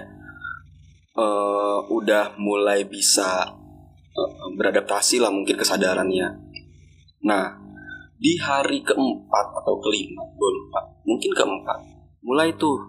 eh, 1.14 1.78
udah 1.92 2.40
mulai 2.40 2.88
bisa 2.88 3.52
eh, 4.14 4.30
beradaptasi 4.56 5.20
lah 5.20 5.28
mungkin 5.28 5.60
kesadarannya. 5.60 6.28
Nah, 7.24 7.44
di 8.16 8.40
hari 8.40 8.80
keempat 8.80 9.46
atau 9.60 9.76
kelima, 9.84 10.24
gue 10.24 10.50
lupa, 10.50 10.80
mungkin 11.04 11.30
keempat, 11.36 11.78
mulai 12.24 12.56
tuh 12.56 12.80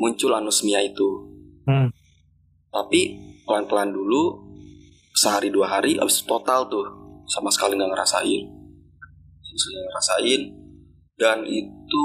muncul 0.00 0.32
anosmia 0.32 0.80
itu. 0.80 1.08
Hmm. 1.68 1.92
Tapi 2.72 3.00
pelan-pelan 3.44 3.92
dulu, 3.92 4.40
sehari 5.12 5.52
dua 5.52 5.68
hari, 5.68 6.00
abis 6.00 6.24
itu 6.24 6.26
total 6.26 6.66
tuh, 6.72 6.88
sama 7.28 7.52
sekali 7.52 7.76
nggak 7.76 7.92
ngerasain, 7.92 8.42
sama 9.44 9.56
sekali 9.60 9.74
nggak 9.76 9.88
ngerasain, 9.92 10.42
dan 11.20 11.38
itu 11.44 12.04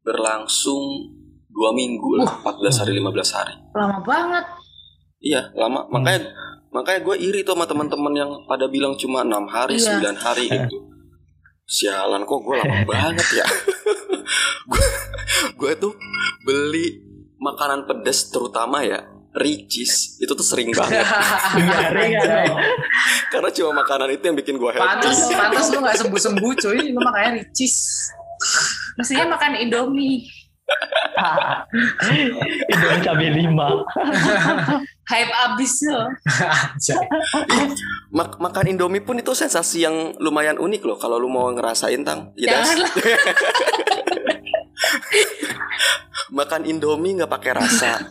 berlangsung 0.00 1.12
dua 1.52 1.76
minggu 1.76 2.24
lah, 2.24 2.40
14 2.40 2.80
hari 2.80 2.92
15 2.96 3.36
hari. 3.36 3.54
Lama 3.76 3.98
banget. 4.00 4.44
Iya, 5.20 5.52
lama. 5.52 5.84
Makanya 5.92 6.32
makanya 6.72 7.00
gue 7.04 7.16
iri 7.20 7.44
tuh 7.44 7.52
sama 7.52 7.68
teman-teman 7.68 8.14
yang 8.16 8.30
pada 8.48 8.64
bilang 8.64 8.96
cuma 8.96 9.20
enam 9.20 9.44
hari, 9.44 9.76
Iya. 9.76 10.00
9 10.00 10.16
hari 10.16 10.48
gitu. 10.48 10.88
Sialan 11.68 12.24
kok 12.24 12.40
gue 12.40 12.56
lama 12.56 12.80
banget 12.96 13.28
ya. 13.36 13.46
gue 14.72 14.86
gue 15.52 15.72
tuh 15.76 15.92
beli 16.48 16.96
makanan 17.36 17.84
pedas 17.84 18.32
terutama 18.32 18.80
ya 18.80 19.04
Ricis 19.30 20.18
itu 20.18 20.26
tuh 20.26 20.42
sering 20.42 20.74
banget 20.74 21.06
Iya, 21.54 21.94
ringan. 21.94 22.50
karena 23.30 23.48
cuma 23.54 23.70
makanan 23.78 24.10
itu 24.10 24.26
yang 24.26 24.34
bikin 24.34 24.58
gue 24.58 24.68
happy. 24.68 24.82
Pantas, 24.82 25.30
pantas 25.38 25.66
lu 25.70 25.78
gak 25.80 25.96
sembuh-sembuh 25.96 26.52
cuy. 26.58 26.78
Lu 26.90 26.98
makanya 26.98 27.38
ricis. 27.38 28.10
Mestinya 28.98 29.38
makan 29.38 29.54
Indomie. 29.54 30.26
Indomie 32.70 33.00
cabai 33.00 33.30
lima. 33.30 33.68
Hype 35.06 35.32
abis 35.46 35.74
loh. 35.86 36.06
Mak- 38.10 38.38
makan 38.38 38.66
Indomie 38.66 39.02
pun 39.02 39.14
itu 39.14 39.30
sensasi 39.30 39.82
yang 39.82 40.14
lumayan 40.18 40.58
unik 40.58 40.82
loh 40.82 40.98
kalau 40.98 41.22
lu 41.22 41.30
mau 41.30 41.46
ngerasain 41.50 42.02
tang. 42.02 42.34
Ya. 42.34 42.58
Janganlah. 42.58 42.92
makan 46.30 46.62
Indomie 46.66 47.14
nggak 47.14 47.30
pakai 47.30 47.52
rasa. 47.54 48.10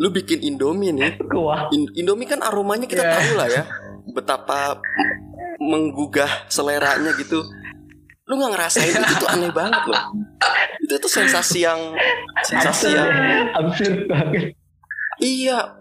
Lu 0.00 0.08
bikin 0.08 0.40
Indomie 0.40 0.90
nih. 0.90 1.20
In- 1.76 1.92
Indomie 1.94 2.24
kan 2.24 2.40
aromanya 2.40 2.88
kita 2.88 3.04
Iya. 3.04 3.12
tahu 3.12 3.30
lah 3.36 3.48
ya 3.48 3.62
betapa 4.10 4.80
menggugah 5.60 6.48
seleranya 6.48 7.12
gitu. 7.14 7.44
Lu 8.24 8.34
nggak 8.34 8.52
ngerasain 8.54 8.90
itu 8.90 9.14
tuh 9.18 9.28
aneh 9.28 9.52
banget 9.52 9.82
loh. 9.84 10.02
Itu 10.80 10.96
tuh 10.96 11.10
sensasi 11.10 11.62
yang 11.62 11.92
sensasi 12.40 12.90
yang 12.90 13.08
Absurd 13.54 14.08
banget. 14.08 14.56
iya. 15.20 15.76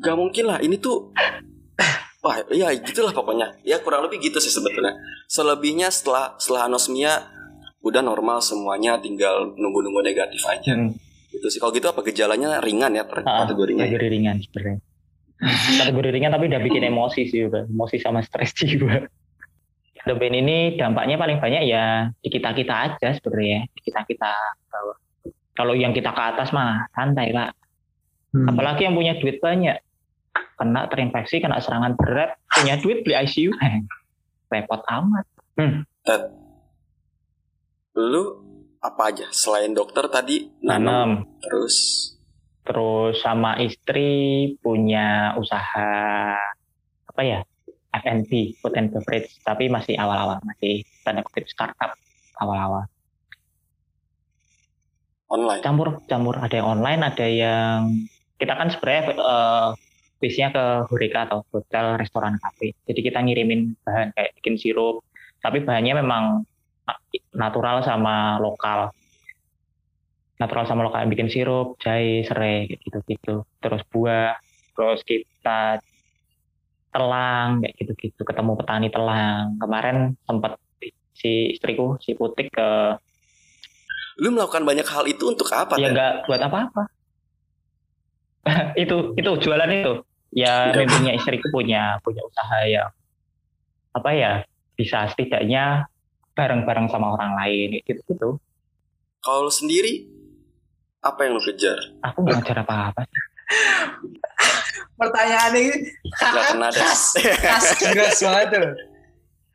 Gak 0.00 0.16
mungkin 0.16 0.48
lah 0.48 0.58
ini 0.58 0.76
tuh 0.76 1.12
Wah, 2.20 2.36
iya 2.52 2.68
gitulah 2.76 3.12
pokoknya. 3.12 3.48
Ya 3.64 3.80
kurang 3.80 4.04
lebih 4.04 4.20
gitu 4.20 4.36
sih 4.36 4.52
sebetulnya. 4.52 4.92
Selebihnya 5.24 5.88
setelah 5.88 6.36
setelah 6.36 6.68
anosmia 6.68 7.16
udah 7.80 8.04
normal 8.04 8.44
semuanya, 8.44 9.00
tinggal 9.00 9.48
nunggu-nunggu 9.56 10.04
negatif 10.04 10.44
aja. 10.44 10.76
Hmm. 10.76 10.92
Gitu 11.30 11.46
sih. 11.46 11.58
Kalau 11.58 11.70
gitu 11.70 11.86
apa 11.86 12.02
gejalanya 12.02 12.58
ringan 12.58 12.92
ya 12.92 13.04
per- 13.06 13.22
Ah, 13.22 13.46
kategorinya. 13.46 13.82
ya? 13.82 13.90
Kategori 13.90 14.06
ringan 14.10 14.36
sebenarnya. 14.42 14.78
Kategori 15.80 16.08
ringan 16.10 16.30
tapi 16.30 16.44
udah 16.46 16.60
bikin 16.60 16.82
emosi 16.84 17.22
sih 17.24 17.40
udah. 17.46 17.64
Emosi 17.64 17.96
sama 17.96 18.20
stres 18.20 18.52
jiwa. 18.52 19.06
Deben 20.00 20.32
ini 20.32 20.74
dampaknya 20.74 21.16
paling 21.16 21.38
banyak 21.38 21.62
ya 21.64 22.08
di 22.16 22.28
kita 22.28 22.52
kita 22.52 22.72
aja 22.72 23.08
sebenarnya 23.12 23.68
di 23.68 23.80
kita 23.80 24.00
kita 24.04 24.32
bawah. 24.66 24.96
Kalau 25.52 25.76
yang 25.76 25.92
kita 25.92 26.10
ke 26.10 26.22
atas 26.24 26.50
mah 26.50 26.88
santai 26.90 27.30
pak. 27.30 27.52
Hmm. 28.32 28.48
Apalagi 28.48 28.86
yang 28.86 28.94
punya 28.94 29.18
duit 29.18 29.42
banyak, 29.42 29.76
kena 30.56 30.86
terinfeksi, 30.86 31.42
kena 31.42 31.58
serangan 31.58 31.98
berat, 31.98 32.38
punya 32.48 32.78
duit 32.78 33.02
beli 33.02 33.12
ICU, 33.18 33.50
repot 34.52 34.80
amat. 34.80 35.26
Lu 37.92 38.22
apa 38.80 39.12
aja 39.12 39.28
selain 39.30 39.76
dokter 39.76 40.08
tadi? 40.08 40.48
Nanam 40.64 41.28
terus? 41.44 41.76
Terus 42.64 43.20
sama 43.20 43.60
istri 43.60 44.52
punya 44.60 45.36
usaha 45.36 46.36
apa 47.08 47.20
ya 47.20 47.40
F&B, 47.90 48.56
food 48.62 48.78
and 48.78 48.94
beverage, 48.94 49.34
tapi 49.42 49.66
masih 49.66 49.98
awal-awal, 49.98 50.38
masih 50.46 50.86
tanda 51.02 51.26
kutip 51.26 51.50
startup 51.50 51.98
awal-awal. 52.38 52.86
online. 55.30 55.62
campur 55.62 56.02
campur. 56.10 56.34
Ada 56.42 56.58
yang 56.62 56.68
online 56.78 57.00
ada 57.06 57.26
yang 57.26 57.78
kita 58.36 58.52
kan 58.58 58.68
sebenarnya 58.72 59.02
eh 59.14 59.68
base-nya 60.20 60.52
ke 60.52 60.64
Horeca 60.92 61.24
atau 61.30 61.40
hotel 61.48 61.96
restoran 61.96 62.36
kafe. 62.36 62.76
Jadi 62.84 63.00
kita 63.00 63.24
ngirimin 63.24 63.72
bahan 63.86 64.12
kayak 64.12 64.36
bikin 64.36 64.60
sirup. 64.60 65.00
Tapi 65.40 65.64
bahannya 65.64 65.96
memang 66.04 66.44
natural 67.34 67.82
sama 67.84 68.38
lokal. 68.40 68.94
Natural 70.40 70.64
sama 70.64 70.86
lokal 70.88 71.04
bikin 71.10 71.28
sirup 71.28 71.76
jahe 71.84 72.24
serai 72.24 72.64
gitu 72.70 72.98
gitu 73.04 73.34
terus 73.60 73.84
buah 73.92 74.40
terus 74.72 75.04
kita 75.04 75.84
telang 76.90 77.60
kayak 77.60 77.74
gitu 77.76 77.92
gitu 77.98 78.22
ketemu 78.24 78.52
petani 78.56 78.88
telang. 78.88 79.60
Kemarin 79.60 80.16
sempat 80.24 80.56
si 81.14 81.52
istriku 81.52 82.00
si 82.00 82.16
putik 82.16 82.48
ke 82.50 82.96
Lu 84.20 84.28
melakukan 84.36 84.68
banyak 84.68 84.84
hal 84.84 85.08
itu 85.08 85.32
untuk 85.32 85.48
apa? 85.48 85.80
ya 85.80 85.88
nggak 85.92 86.28
buat 86.28 86.40
apa-apa. 86.44 86.82
Itu 88.82 89.16
itu 89.16 89.30
jualan 89.40 89.68
itu. 89.68 90.00
Ya 90.32 90.72
Udah. 90.72 90.84
mimpinya 90.84 91.12
istriku 91.12 91.48
punya 91.52 92.00
punya 92.04 92.24
usaha 92.24 92.58
yang 92.64 92.88
apa 93.92 94.10
ya 94.14 94.32
bisa 94.78 95.10
setidaknya 95.12 95.88
bareng-bareng 96.40 96.88
sama 96.88 97.12
orang 97.12 97.36
lain 97.36 97.84
gitu 97.84 98.00
gitu 98.00 98.28
Kalau 99.20 99.44
lu 99.44 99.52
sendiri 99.52 100.08
apa 101.00 101.20
yang 101.22 101.36
lu 101.36 101.42
kejar? 101.42 101.76
aku 102.00 102.24
nggak 102.24 102.40
ngajar 102.40 102.58
apa-apa 102.62 103.02
Pertanyaan 104.96 105.52
ini 105.54 105.72
Gak 106.12 106.44
kena 106.52 106.68
ada. 106.68 106.76
khas, 106.78 107.02
khas 107.16 107.66
gas 107.82 108.20
banget 108.20 108.48
tuh. 108.52 108.68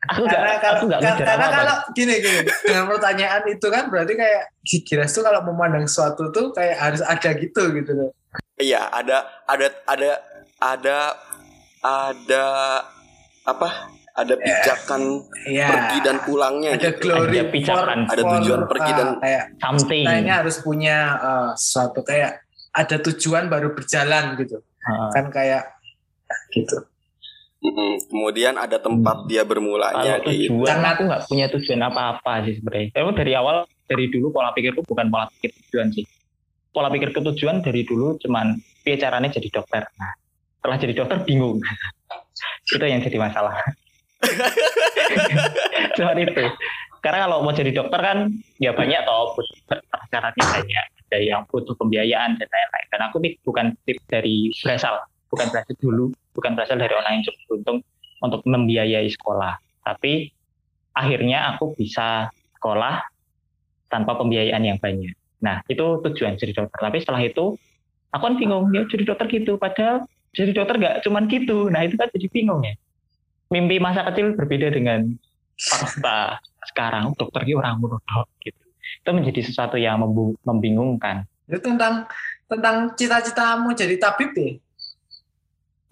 aku 0.06 0.22
nggak 0.22 0.38
Karena, 0.38 0.54
aku 0.72 0.84
nggak 0.86 1.00
karena, 1.02 1.26
karena 1.26 1.48
kalau 1.52 1.76
gini 1.94 2.14
gini 2.18 2.40
dengan 2.62 2.86
pertanyaan 2.88 3.42
itu 3.46 3.68
kan 3.68 3.84
berarti 3.88 4.14
kayak 4.14 4.44
Giras 4.62 5.12
tuh 5.12 5.22
kalau 5.22 5.42
memandang 5.42 5.86
sesuatu 5.86 6.30
tuh 6.30 6.50
kayak 6.52 6.78
harus 6.78 7.02
ada 7.02 7.30
gitu 7.34 7.62
gitu 7.74 7.92
loh. 7.94 8.10
Iya, 8.56 8.86
ada 8.90 9.26
ada 9.46 9.68
ada 9.86 10.10
ada 10.58 10.98
ada 11.82 12.46
apa? 13.44 13.70
Ada 14.16 14.32
pijakan 14.34 15.02
Iya. 15.44 15.68
pergi 15.68 15.98
dan 16.02 16.18
pulangnya 16.24 16.70
ada 16.74 16.88
gitu. 16.88 17.04
glory 17.04 17.36
Ada 17.36 17.52
pijakan. 17.52 18.00
Ada 18.08 18.24
tujuan 18.24 18.62
pergi 18.66 18.88
ah, 18.88 18.96
dan- 18.96 19.18
kayak 19.20 19.44
something 19.58 20.04
ini 20.08 20.32
harus 20.32 20.56
punya 20.60 20.98
eh, 21.18 21.50
sesuatu 21.54 22.00
kayak 22.02 22.32
ada 22.72 22.96
tujuan 23.02 23.44
baru 23.46 23.72
berjalan 23.72 24.36
gitu 24.36 24.60
Heeh. 24.60 25.10
kan 25.12 25.26
kayak 25.30 25.64
gitu 26.50 26.80
Mm-mm. 27.58 27.98
Kemudian 28.06 28.56
ada 28.56 28.78
tempat 28.78 29.26
dia 29.26 29.42
bermulanya 29.42 30.22
Kalau 30.22 30.28
di 30.28 30.46
tujuan 30.46 30.70
Sangat- 30.70 30.92
aku 30.92 31.02
nggak 31.04 31.24
punya 31.26 31.46
tujuan 31.50 31.82
apa-apa 31.82 32.32
sih 32.46 32.54
sebenarnya. 32.56 32.94
Emang 32.94 33.16
dari 33.16 33.34
awal 33.34 33.56
dari 33.84 34.06
dulu 34.08 34.30
pola 34.30 34.54
pikirku 34.54 34.82
bukan 34.82 35.10
pola 35.10 35.26
pikir 35.30 35.50
tujuan 35.66 35.90
sih. 35.90 36.06
Pola 36.70 36.88
pikir 36.88 37.10
tujuan 37.12 37.60
dari 37.60 37.82
dulu 37.82 38.16
cuman 38.18 38.54
piye 38.80 38.96
caranya 38.96 39.28
jadi 39.28 39.50
dokter. 39.50 39.82
Nah, 39.92 40.14
setelah 40.56 40.78
jadi 40.78 40.94
dokter 40.96 41.18
bingung. 41.22 41.58
itu 42.70 42.82
yang 42.82 43.02
jadi 43.02 43.18
masalah. 43.18 43.56
Cuma 45.98 46.12
itu. 46.18 46.44
Karena 47.06 47.30
kalau 47.30 47.46
mau 47.46 47.54
jadi 47.54 47.70
dokter 47.70 48.02
kan 48.02 48.34
ya 48.58 48.74
banyak 48.74 49.02
toh 49.06 49.38
syaratnya 50.10 50.46
banyak. 50.46 50.86
Ada 51.06 51.18
yang 51.22 51.46
butuh 51.46 51.78
pembiayaan 51.78 52.42
dan 52.42 52.50
lain-lain. 52.50 52.88
Dan 52.90 53.02
aku 53.06 53.16
nih 53.22 53.38
bukan 53.46 53.78
tip 53.86 54.02
dari 54.10 54.50
berasal, 54.66 55.06
bukan 55.30 55.48
berasal 55.54 55.76
dulu, 55.78 56.06
bukan 56.34 56.58
berasal 56.58 56.82
dari 56.82 56.98
orang 56.98 57.22
yang 57.22 57.24
cukup 57.30 57.42
beruntung 57.46 57.78
untuk 58.26 58.42
membiayai 58.50 59.06
sekolah. 59.14 59.62
Tapi 59.86 60.34
akhirnya 60.98 61.54
aku 61.54 61.78
bisa 61.78 62.34
sekolah 62.58 63.06
tanpa 63.94 64.18
pembiayaan 64.18 64.66
yang 64.66 64.82
banyak. 64.82 65.14
Nah, 65.46 65.62
itu 65.70 66.02
tujuan 66.10 66.42
jadi 66.42 66.58
dokter. 66.58 66.80
Tapi 66.82 66.98
setelah 67.06 67.22
itu, 67.22 67.54
aku 68.10 68.24
kan 68.26 68.36
bingung, 68.42 68.74
ya 68.74 68.82
jadi 68.90 69.06
dokter 69.06 69.30
gitu. 69.30 69.62
Padahal 69.62 70.10
jadi 70.34 70.52
dokter 70.58 70.76
nggak 70.82 70.96
cuman 71.06 71.30
gitu. 71.30 71.70
Nah, 71.70 71.86
itu 71.86 71.96
kan 71.96 72.10
jadi 72.10 72.28
bingung 72.34 72.66
ya. 72.66 72.74
Mimpi 73.54 73.78
masa 73.78 74.06
kecil 74.10 74.34
berbeda 74.34 74.74
dengan 74.74 75.14
fakta 75.58 76.42
sekarang. 76.72 77.14
Dokter 77.14 77.46
ini 77.46 77.54
orang 77.58 77.82
dok 77.82 78.28
gitu. 78.42 78.64
Itu 79.02 79.10
menjadi 79.14 79.42
sesuatu 79.46 79.78
yang 79.78 80.02
membingungkan. 80.46 81.30
Itu 81.46 81.62
tentang 81.62 82.10
tentang 82.50 82.94
cita-citamu 82.98 83.74
jadi 83.74 83.96
tabib 84.02 84.34
ya? 84.34 84.50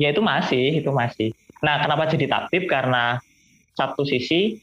Ya 0.01 0.07
itu 0.09 0.21
masih, 0.25 0.81
itu 0.81 0.89
masih. 0.89 1.30
Nah, 1.61 1.80
kenapa 1.80 2.09
jadi 2.09 2.25
tabib? 2.25 2.65
Karena 2.65 3.21
satu 3.77 4.05
sisi 4.05 4.57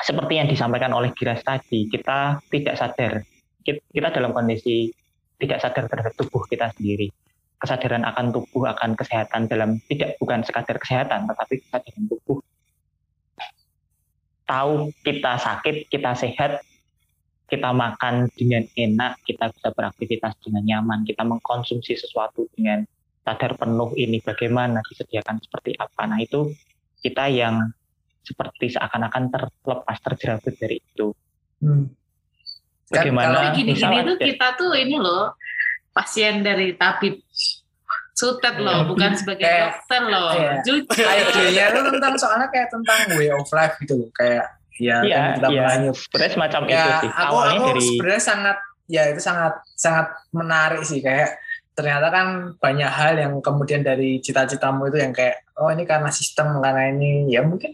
seperti 0.00 0.40
yang 0.40 0.48
disampaikan 0.48 0.92
oleh 0.96 1.12
Giras 1.16 1.44
tadi, 1.44 1.88
kita 1.88 2.40
tidak 2.48 2.74
sadar. 2.76 3.12
Kita 3.64 4.08
dalam 4.12 4.32
kondisi 4.32 4.88
tidak 5.40 5.60
sadar 5.60 5.88
terhadap 5.88 6.12
tubuh 6.16 6.44
kita 6.48 6.72
sendiri. 6.76 7.08
Kesadaran 7.60 8.08
akan 8.08 8.32
tubuh, 8.32 8.72
akan 8.72 8.96
kesehatan 8.96 9.44
dalam 9.44 9.76
tidak 9.84 10.16
bukan 10.16 10.40
sekadar 10.40 10.80
kesehatan, 10.80 11.28
tetapi 11.28 11.60
kesadaran 11.60 12.04
tubuh. 12.08 12.40
Tahu 14.48 14.90
kita 15.04 15.36
sakit, 15.36 15.92
kita 15.92 16.16
sehat, 16.16 16.64
kita 17.52 17.70
makan 17.70 18.32
dengan 18.32 18.64
enak, 18.64 19.20
kita 19.28 19.52
bisa 19.52 19.68
beraktivitas 19.76 20.40
dengan 20.40 20.64
nyaman, 20.64 21.04
kita 21.04 21.20
mengkonsumsi 21.22 21.94
sesuatu 22.00 22.48
dengan 22.56 22.82
sadar 23.20 23.54
penuh 23.60 23.92
ini 23.94 24.18
bagaimana 24.24 24.80
disediakan 24.88 25.38
seperti 25.44 25.76
apa. 25.76 26.02
Nah 26.08 26.18
itu 26.18 26.50
kita 27.04 27.28
yang 27.28 27.60
seperti 28.24 28.72
seakan-akan 28.76 29.32
terlepas 29.32 29.96
terjerabut 30.00 30.54
dari 30.56 30.76
itu. 30.80 31.12
Hmm. 31.60 31.92
Bagaimana 32.90 33.54
Tapi 33.54 33.62
gini-gini 33.62 34.02
tuh 34.02 34.16
kita 34.18 34.46
tuh 34.58 34.74
ini 34.74 34.98
loh 34.98 35.38
pasien 36.00 36.40
dari 36.40 36.72
tabib 36.74 37.20
sutet 38.12 38.56
loh, 38.56 38.84
bukan 38.84 39.16
sebagai 39.16 39.44
Kayak- 39.44 39.80
dokter 39.80 40.02
loh. 40.06 40.28
iya. 40.32 40.52
Jujur. 40.60 41.04
idenya 41.08 41.64
itu 41.70 41.80
tentang 41.88 42.14
soalnya 42.16 42.48
kayak 42.48 42.68
tentang 42.68 42.98
way 43.16 43.28
of 43.28 43.48
life 43.50 43.74
gitu 43.78 43.94
loh 43.96 44.10
kayak 44.12 44.44
ya 44.76 44.96
Iya, 45.00 45.16
kan 45.16 45.32
kita 45.36 45.48
iya. 45.50 45.66
nyup 45.78 45.96
sebenarnya 45.96 46.32
semacam 46.34 46.62
ya 46.62 46.72
itu 46.72 46.92
sih. 46.98 47.10
aku 47.10 47.20
Awalnya 47.26 47.52
aku 47.54 47.66
dari 47.66 47.80
sebenarnya 47.82 48.22
sangat 48.22 48.56
ya 48.86 49.02
itu 49.06 49.20
sangat 49.20 49.52
sangat 49.74 50.06
menarik 50.30 50.82
sih 50.82 51.00
kayak 51.00 51.30
ternyata 51.70 52.06
kan 52.08 52.26
banyak 52.56 52.90
hal 52.90 53.12
yang 53.14 53.32
kemudian 53.38 53.80
dari 53.80 54.18
cita-citamu 54.18 54.88
itu 54.88 54.98
yang 54.98 55.12
kayak 55.12 55.40
oh 55.56 55.68
ini 55.68 55.84
karena 55.84 56.08
sistem 56.10 56.58
karena 56.58 56.90
ini 56.90 57.28
ya 57.28 57.40
mungkin 57.40 57.72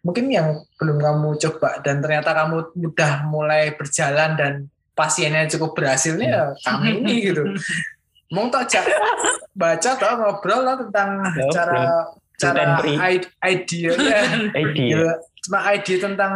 mungkin 0.00 0.28
yang 0.28 0.48
belum 0.76 0.96
kamu 0.98 1.28
coba 1.38 1.80
dan 1.80 2.00
ternyata 2.00 2.32
kamu 2.32 2.56
udah 2.74 3.12
mulai 3.26 3.72
berjalan 3.72 4.30
dan 4.34 4.52
pasiennya 4.92 5.48
cukup 5.48 5.74
berhasil 5.74 6.14
nih 6.14 6.28
ya 6.28 6.44
kami 6.60 7.00
ini 7.00 7.14
gitu 7.26 7.42
mau 8.34 8.46
tak 8.46 8.70
baca 9.52 9.90
atau 9.90 10.12
ngobrol 10.16 10.62
lah 10.62 10.78
tentang 10.78 11.08
Ngobrol. 11.20 11.50
cara 11.50 11.80
cara 12.36 12.62
ide- 13.08 13.26
idenya 13.40 13.90
ide. 14.62 14.70
Gila. 14.72 15.12
cuma 15.40 15.58
ide 15.68 15.94
tentang 15.96 16.32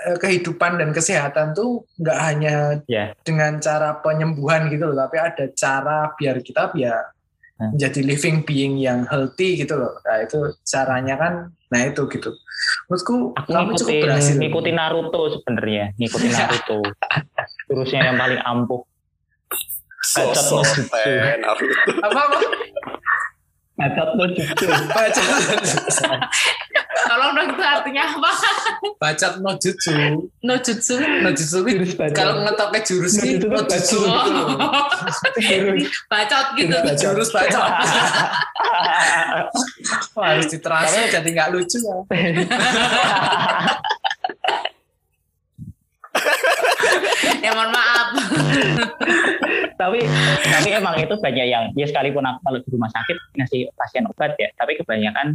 eh, 0.00 0.16
kehidupan 0.16 0.78
dan 0.78 0.90
kesehatan 0.90 1.50
tuh 1.52 1.82
nggak 1.98 2.18
hanya 2.20 2.54
Ya. 2.86 3.12
dengan 3.22 3.58
cara 3.58 3.98
penyembuhan 3.98 4.66
gitu 4.68 4.88
loh, 4.88 4.96
tapi 4.96 5.18
ada 5.18 5.44
cara 5.50 6.14
biar 6.14 6.38
kita 6.38 6.70
biar 6.70 7.12
Hmm. 7.54 7.70
menjadi 7.70 8.02
living 8.02 8.42
being 8.42 8.74
yang 8.76 9.06
healthy 9.06 9.54
gitu 9.54 9.78
loh. 9.78 9.94
Nah 10.02 10.18
itu 10.20 10.38
caranya 10.60 11.14
kan, 11.14 11.34
nah 11.70 11.86
itu 11.86 12.02
gitu. 12.10 12.34
Menurutku 12.90 13.30
Aku 13.30 13.46
kamu 13.46 13.70
cukup 13.76 13.94
berhasil. 14.02 14.34
ngikutin, 14.34 14.38
ngikutin 14.42 14.74
Naruto 14.74 15.20
sebenarnya, 15.30 15.84
ngikutin 15.94 16.32
Naruto. 16.34 16.78
Jurusnya 17.68 18.00
yang 18.12 18.16
paling 18.20 18.40
ampuh. 18.44 18.84
Bacot 20.14 20.46
no 20.52 20.60
jutsu. 20.62 20.84
Naruto. 21.40 21.90
Apa 22.04 22.20
apa? 22.28 22.38
Bacot 23.74 24.08
no 24.14 24.24
jutsu. 24.36 24.66
Baca 24.68 25.22
Tolong 27.04 27.36
dong 27.36 27.52
itu 27.52 27.60
artinya 27.60 28.16
apa? 28.16 28.32
baca 29.00 29.26
no 29.40 29.52
jutsu. 29.56 29.92
No 30.44 30.54
jutsu. 30.60 31.00
Bacot. 31.00 32.12
kalau 32.12 32.44
ngetoknya 32.44 32.80
jurus 32.84 33.16
jutsu 33.16 33.48
no 33.48 33.64
jutsu 33.64 33.96
bacot. 34.04 34.44
gitu. 35.40 35.40
Jurus. 35.40 35.88
Bacot 36.06 36.46
gitu. 36.60 36.76
Jurus 37.00 37.32
bacot. 37.32 37.64
Harus 40.24 40.46
diterasi 40.52 41.00
jadi 41.10 41.28
nggak 41.32 41.48
lucu 41.52 41.78
ya. 41.80 41.96
ya 47.44 47.50
mohon 47.52 47.70
maaf. 47.70 48.08
tapi 49.80 50.06
tapi 50.46 50.68
emang 50.70 50.94
itu 51.02 51.14
banyak 51.18 51.46
yang 51.50 51.64
ya 51.74 51.86
sekalipun 51.90 52.22
aku 52.22 52.38
kalau 52.46 52.58
di 52.62 52.68
rumah 52.70 52.90
sakit 52.94 53.16
ngasih 53.36 53.60
pasien 53.74 54.06
obat 54.06 54.38
ya 54.38 54.48
tapi 54.54 54.78
kebanyakan 54.78 55.34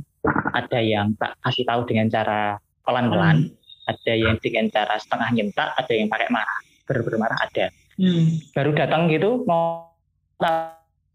ada 0.55 0.79
yang 0.79 1.11
tak 1.19 1.35
kasih 1.43 1.67
tahu 1.67 1.83
dengan 1.83 2.07
cara 2.07 2.55
pelan-pelan 2.87 3.51
ada 3.83 4.13
yang 4.15 4.39
dengan 4.39 4.71
cara 4.71 4.95
setengah 4.95 5.29
nyentak 5.35 5.75
ada 5.75 5.91
yang 5.91 6.07
pakai 6.07 6.31
marah 6.31 6.59
bener-bener 6.87 7.19
marah 7.19 7.39
ada 7.43 7.67
Hmm. 7.99 8.39
baru 8.55 8.71
datang 8.79 9.11
gitu 9.11 9.43
mau 9.43 9.91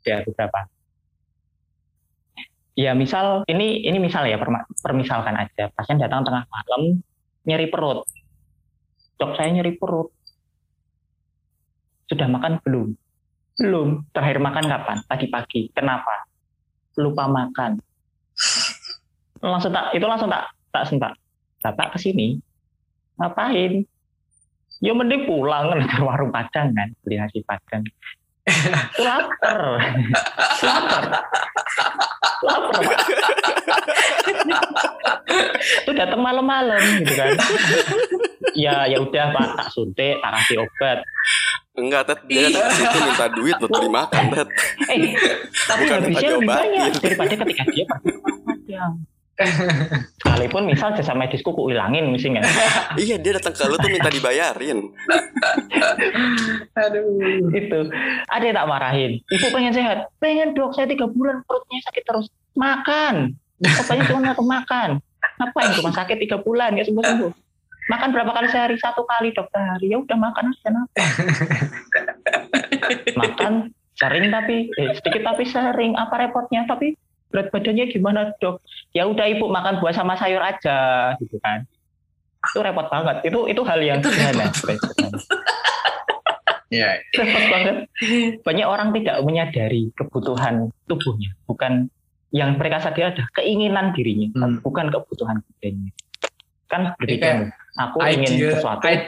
ya 0.04 0.20
beberapa 0.20 0.68
ya 2.76 2.92
misal 2.92 3.40
ini 3.48 3.88
ini 3.88 3.96
misal 3.96 4.28
ya 4.28 4.36
permisalkan 4.84 5.32
aja 5.32 5.72
pasien 5.72 5.96
datang 5.96 6.28
tengah 6.28 6.44
malam 6.44 7.00
nyeri 7.48 7.72
perut 7.72 8.04
dok 9.18 9.36
saya 9.38 9.50
nyeri 9.54 9.74
perut. 9.78 10.10
Sudah 12.10 12.28
makan 12.28 12.60
belum? 12.60 12.88
Belum. 13.58 13.88
Terakhir 14.12 14.38
makan 14.42 14.64
kapan? 14.66 14.98
Tadi 15.08 15.26
pagi 15.30 15.60
kenapa? 15.72 16.26
Lupa 17.00 17.30
makan. 17.30 17.80
Langsung 19.44 19.72
tak 19.72 19.94
itu 19.94 20.04
langsung 20.04 20.30
tak 20.30 20.50
tak 20.74 20.84
sentak 20.90 21.12
bapak 21.62 21.96
ke 21.96 21.98
sini 22.02 22.36
ngapain? 23.16 23.86
Ya 24.82 24.92
mending 24.92 25.24
pulang 25.24 25.70
kan. 25.70 25.80
Ke 25.86 26.02
warung 26.02 26.34
padang 26.34 26.74
kan. 26.74 26.92
Beli 27.06 27.16
nasi 27.16 27.40
padang 27.46 27.86
lapar. 29.00 29.60
Lapar. 30.60 31.02
Lapar. 32.44 32.82
Itu 35.84 35.90
datang 35.96 36.20
malam-malam 36.20 36.80
gitu 37.00 37.14
kan. 37.16 37.32
Ya 38.54 38.84
ya 38.86 39.00
udah 39.00 39.32
pak. 39.32 39.48
Tak 39.58 39.68
suntik 39.72 40.20
tak 40.20 40.30
kasih 40.40 40.56
obat. 40.62 40.98
Enggak, 41.74 42.06
Ted. 42.06 42.18
Dia 42.30 42.54
datang 42.54 42.70
ke 42.70 42.74
situ 42.78 42.98
minta 43.02 43.26
duit 43.34 43.58
buat 43.58 43.66
beli 43.66 43.90
makan, 43.90 44.24
Ted. 44.30 44.48
eh 44.94 45.10
tapi 45.66 45.82
Bukan 45.90 45.98
habisnya 46.06 46.30
minta 46.30 46.38
lebih 46.38 46.50
banyak 46.54 46.90
daripada 47.02 47.34
ketika 47.34 47.62
dia 47.66 47.84
pergi 47.90 48.12
sekalipun 49.34 50.70
misal 50.70 50.94
jasa 50.94 51.14
medisku 51.14 51.50
ku 51.50 51.66
hilangin 51.66 52.14
misalnya. 52.14 52.46
Iya, 52.94 53.18
dia 53.18 53.34
datang 53.34 53.54
ke 53.54 53.66
lu 53.66 53.76
tuh 53.78 53.90
minta 53.90 54.06
dibayarin. 54.06 54.78
Aduh. 56.78 57.50
itu. 57.50 57.80
Ada 58.30 58.44
yang 58.46 58.56
tak 58.56 58.68
marahin. 58.70 59.12
Ibu 59.26 59.46
pengen 59.50 59.74
sehat? 59.74 60.06
Pengen 60.22 60.54
dok. 60.54 60.78
Saya 60.78 60.86
tiga 60.86 61.10
bulan 61.10 61.42
perutnya 61.42 61.82
sakit 61.90 62.02
terus. 62.06 62.30
Makan. 62.54 63.34
Obatnya 63.58 64.04
cuma 64.06 64.30
aku 64.30 64.44
makan. 64.46 65.02
Ngapain 65.40 65.70
rumah 65.80 65.94
sakit 65.94 66.16
tiga 66.22 66.38
bulan? 66.38 66.78
Ya 66.78 66.86
sembuh 66.86 67.02
sembuh 67.02 67.32
makan 67.88 68.08
berapa 68.16 68.32
kali 68.32 68.48
sehari? 68.48 68.76
Satu 68.80 69.04
kali 69.04 69.34
dok 69.34 69.48
sehari. 69.52 69.92
Ya 69.92 70.00
udah 70.00 70.16
makan 70.16 70.52
aja 70.52 70.60
kenapa 70.64 70.94
makan 73.20 73.52
sering 73.94 74.26
tapi 74.32 74.72
eh, 74.74 74.90
sedikit 74.98 75.22
tapi 75.26 75.44
sering. 75.46 75.92
Apa 75.96 76.14
repotnya? 76.24 76.64
Tapi 76.64 76.96
berat 77.34 77.50
badannya 77.50 77.90
gimana 77.90 78.30
dok 78.38 78.62
ya 78.92 79.02
udah 79.04 79.26
ibu 79.26 79.50
makan 79.50 79.82
buah 79.82 79.90
sama 79.90 80.14
sayur 80.14 80.38
aja 80.38 81.10
gitu 81.18 81.34
kan 81.42 81.66
itu 82.44 82.58
repot 82.60 82.86
banget 82.86 83.26
itu 83.26 83.50
itu 83.50 83.60
hal 83.60 83.80
yang 83.80 83.98
Itu 83.98 84.08
sederhana 84.08 84.46
Iya. 86.70 86.90
repot 87.14 87.44
banget 87.50 87.76
banyak 88.42 88.66
orang 88.66 88.88
tidak 88.92 89.16
menyadari 89.22 89.90
kebutuhan 89.94 90.70
tubuhnya 90.86 91.30
bukan 91.44 91.86
yang 92.30 92.58
mereka 92.58 92.82
sadar 92.82 93.14
adalah 93.14 93.30
keinginan 93.32 93.94
dirinya, 93.94 94.26
Hmm. 94.34 94.58
bukan 94.58 94.90
kebutuhan 94.90 95.38
dirinya. 95.54 95.86
Kan 96.66 96.90
berpikir, 96.98 97.54
aku 97.78 98.02
ingin 98.02 98.26
idea 98.26 98.58
sesuatu, 98.58 98.82
i- 98.84 99.06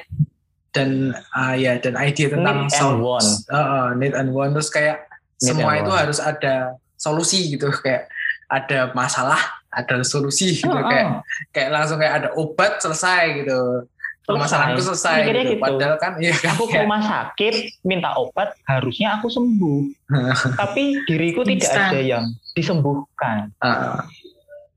dan 0.70 1.11
ah 1.35 1.59
ya 1.59 1.74
dan 1.74 1.98
ide 1.98 2.31
tentang 2.31 2.57
need 2.62 2.70
and 2.70 2.78
sound- 2.78 3.03
want. 3.03 3.27
Uh, 3.51 3.59
uh, 3.59 3.86
need 3.98 4.15
and 4.15 4.31
want 4.31 4.55
terus 4.55 4.70
kayak 4.70 5.11
Need 5.43 5.59
semua 5.59 5.74
itu 5.74 5.90
want. 5.90 6.07
harus 6.07 6.23
ada 6.23 6.55
solusi 6.94 7.51
gitu 7.51 7.66
kayak 7.74 8.07
ada 8.47 8.94
masalah 8.94 9.39
ada 9.70 10.01
solusi 10.06 10.62
gitu 10.62 10.70
Heeh. 10.73 10.86
kayak 10.89 11.06
kayak 11.52 11.70
langsung 11.74 11.98
kayak 12.01 12.14
ada 12.24 12.28
obat 12.39 12.78
selesai 12.81 13.44
gitu 13.44 13.85
permasalahanku 14.27 14.82
selesai 14.82 15.23
Mikirnya 15.23 15.44
gitu. 15.47 15.52
gitu. 15.55 15.62
padahal 15.62 15.97
kan 16.02 16.12
iya 16.18 16.35
kan 16.35 16.52
Aku 16.59 16.64
ke 16.66 16.78
rumah 16.82 17.02
sakit 17.02 17.55
minta 17.86 18.10
obat, 18.18 18.59
harusnya 18.66 19.23
aku 19.23 19.31
sembuh. 19.31 19.81
Tapi 20.60 20.98
diriku 21.06 21.47
tidak 21.47 21.62
Instan. 21.62 21.89
ada 21.94 22.01
yang 22.02 22.24
disembuhkan. 22.59 23.55
uh, 23.62 24.02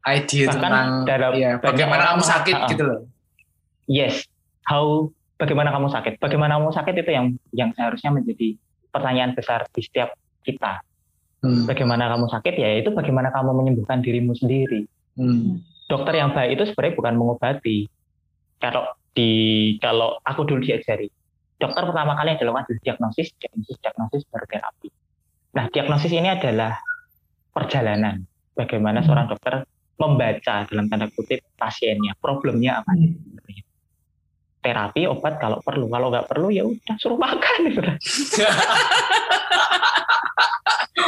ide 0.06 0.46
Bahkan 0.46 0.54
tentang 0.54 0.88
dalam 1.10 1.32
ya, 1.34 1.58
bagaimana 1.58 2.14
kamu 2.14 2.24
sakit 2.24 2.56
mengatakan, 2.56 2.72
gitu 2.78 2.84
loh 2.86 3.00
Yes, 3.90 4.22
how 4.70 5.10
bagaimana 5.42 5.74
kamu 5.74 5.88
sakit? 5.90 6.14
Bagaimana 6.22 6.62
kamu 6.62 6.70
sakit 6.70 6.94
itu 7.02 7.10
yang 7.10 7.26
yang 7.50 7.70
seharusnya 7.74 8.14
menjadi 8.14 8.54
pertanyaan 8.94 9.34
besar 9.34 9.66
di 9.74 9.82
setiap 9.82 10.14
kita. 10.46 10.86
Hmm, 11.40 11.64
Bagaimana 11.64 12.12
kamu 12.12 12.28
sakit 12.28 12.54
ya 12.60 12.70
itu 12.84 12.92
bagaimana 12.92 13.32
kamu 13.32 13.56
menyembuhkan 13.56 14.04
dirimu 14.04 14.36
sendiri. 14.36 14.84
hmm, 15.16 15.64
Dokter 15.88 16.20
yang 16.20 16.36
baik 16.36 16.60
itu 16.60 16.64
sebenarnya 16.70 16.94
bukan 17.00 17.14
mengobati. 17.16 17.88
Kalau 18.60 18.84
di 19.16 19.32
kalau 19.82 20.20
aku 20.22 20.46
dulu 20.46 20.62
diajari, 20.62 21.10
dokter 21.58 21.82
pertama 21.82 22.14
kali 22.14 22.36
yang 22.36 22.40
dilakukan 22.44 22.68
adalah 22.70 22.82
diagnosis, 22.86 23.28
diagnosis, 23.40 23.78
diagnosis 23.82 24.22
baru 24.30 24.46
terapi. 24.46 24.90
Nah, 25.56 25.66
diagnosis 25.74 26.12
ini 26.14 26.30
adalah 26.30 26.78
perjalanan 27.50 28.22
bagaimana 28.54 29.02
seorang 29.02 29.32
dokter 29.32 29.66
membaca 30.00 30.56
dalam 30.70 30.86
tanda 30.88 31.10
kutip 31.12 31.42
pasiennya, 31.58 32.14
problemnya 32.22 32.84
apa. 32.84 32.94
Terapi, 34.60 35.08
obat 35.08 35.40
kalau 35.40 35.64
perlu, 35.64 35.88
kalau 35.88 36.12
nggak 36.12 36.28
perlu 36.28 36.52
ya 36.52 36.68
udah 36.68 36.96
suruh 37.00 37.16
makan. 37.16 37.60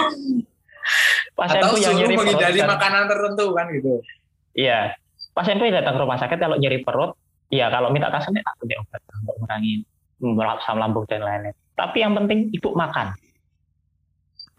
atau 0.02 1.74
Pasienku 1.74 1.76
yang 1.82 1.96
nyeri 1.98 2.16
perut 2.18 2.26
menghindari 2.28 2.60
dan- 2.60 2.70
makanan 2.70 3.04
tertentu 3.10 3.46
kan 3.56 3.66
gitu 3.74 3.94
Iya. 4.52 4.80
Pasienku 5.32 5.64
yang 5.64 5.80
datang 5.80 5.96
ke 5.96 6.02
rumah 6.04 6.20
sakit 6.20 6.38
kalau 6.38 6.60
nyeri 6.60 6.84
perut, 6.84 7.16
ya 7.48 7.72
kalau 7.72 7.88
minta 7.88 8.12
kasih 8.12 8.36
aku 8.36 8.68
deh 8.68 8.76
obat 8.76 9.00
untuk 9.00 9.24
mengurangi 9.40 9.74
asam 10.60 10.76
lambung 10.76 11.08
dan 11.08 11.24
lain-lain. 11.24 11.56
Tapi 11.80 11.98
yang 12.04 12.14
penting 12.14 12.52
ibu 12.52 12.76
makan. 12.76 13.16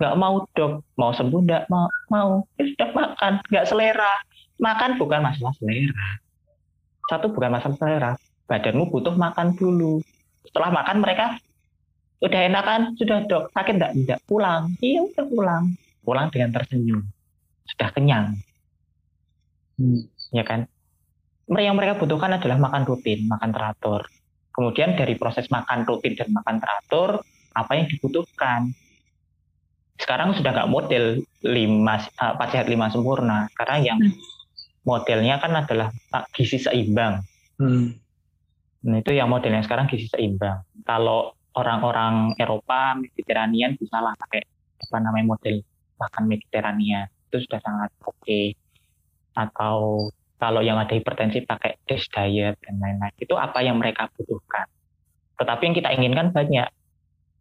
Nggak 0.01 0.15
mau 0.17 0.49
dok, 0.57 0.83
mau 0.97 1.13
sembuh 1.13 1.41
nggak 1.45 1.65
mau, 1.69 1.87
mau. 2.09 2.31
Ya 2.57 2.65
sudah 2.73 2.89
makan, 2.91 3.33
nggak 3.53 3.67
selera. 3.69 4.13
Makan 4.59 4.91
bukan 4.97 5.21
masalah 5.21 5.53
selera. 5.61 6.09
Satu 7.07 7.31
bukan 7.31 7.51
masalah 7.53 7.77
selera. 7.77 8.13
Badanmu 8.49 8.89
butuh 8.89 9.15
makan 9.15 9.55
dulu. 9.55 10.01
Setelah 10.49 10.73
makan 10.73 11.05
mereka 11.05 11.37
udah 12.23 12.41
enak 12.49 12.65
kan, 12.65 12.83
sudah 12.95 13.27
dok, 13.27 13.51
sakit 13.51 13.75
nggak? 13.83 13.93
Tidak, 13.99 14.19
pulang. 14.31 14.73
Iya 14.79 15.03
udah 15.03 15.25
pulang. 15.27 15.65
Pulang 16.07 16.27
dengan 16.31 16.51
tersenyum. 16.55 17.03
Sudah 17.67 17.91
kenyang 17.93 18.39
Hmm. 19.81 20.05
ya 20.31 20.45
kan? 20.45 20.69
Yang 21.49 21.75
mereka 21.75 21.95
butuhkan 21.99 22.39
adalah 22.39 22.61
makan 22.61 22.87
rutin, 22.87 23.27
makan 23.27 23.51
teratur. 23.51 24.07
Kemudian 24.53 24.95
dari 24.95 25.17
proses 25.17 25.49
makan 25.49 25.89
rutin 25.89 26.13
dan 26.15 26.29
makan 26.31 26.61
teratur, 26.61 27.25
apa 27.57 27.73
yang 27.75 27.89
dibutuhkan? 27.89 28.71
Sekarang 29.97 30.37
sudah 30.37 30.53
nggak 30.53 30.71
model 30.71 31.25
lima 31.43 31.95
eh, 31.99 32.31
empat 32.37 32.49
sehat 32.53 32.67
lima 32.69 32.93
sempurna, 32.93 33.49
karena 33.57 33.77
yang 33.81 33.99
Hmm. 33.99 34.13
modelnya 34.85 35.41
kan 35.41 35.53
adalah 35.57 35.89
gizi 36.37 36.61
seimbang. 36.61 37.25
Hmm. 37.57 37.97
Nah, 38.83 38.99
itu 38.99 39.15
yang 39.15 39.31
modelnya 39.31 39.63
sekarang 39.65 39.89
gizi 39.89 40.07
seimbang. 40.11 40.63
Kalau 40.85 41.33
orang-orang 41.57 42.33
Eropa 42.41 42.97
Mediterranean 42.97 43.77
bisa 43.77 44.01
lah 44.01 44.17
pakai 44.17 44.43
apa 44.83 44.97
namanya 44.99 45.37
model 45.37 45.63
makan 46.01 46.25
Mediterranean 46.27 47.07
itu 47.33 47.49
sudah 47.49 47.61
sangat 47.65 47.91
oke. 48.05 48.41
Atau 49.33 50.09
kalau 50.37 50.61
yang 50.61 50.77
ada 50.77 50.93
hipertensi 50.93 51.47
pakai 51.47 51.81
DASH 51.87 52.11
diet 52.13 52.59
dan 52.61 52.77
lain-lain. 52.83 53.15
Itu 53.17 53.39
apa 53.39 53.63
yang 53.65 53.79
mereka 53.79 54.11
butuhkan. 54.13 54.67
Tetapi 55.39 55.63
yang 55.65 55.77
kita 55.79 55.89
inginkan 55.95 56.35
banyak. 56.35 56.69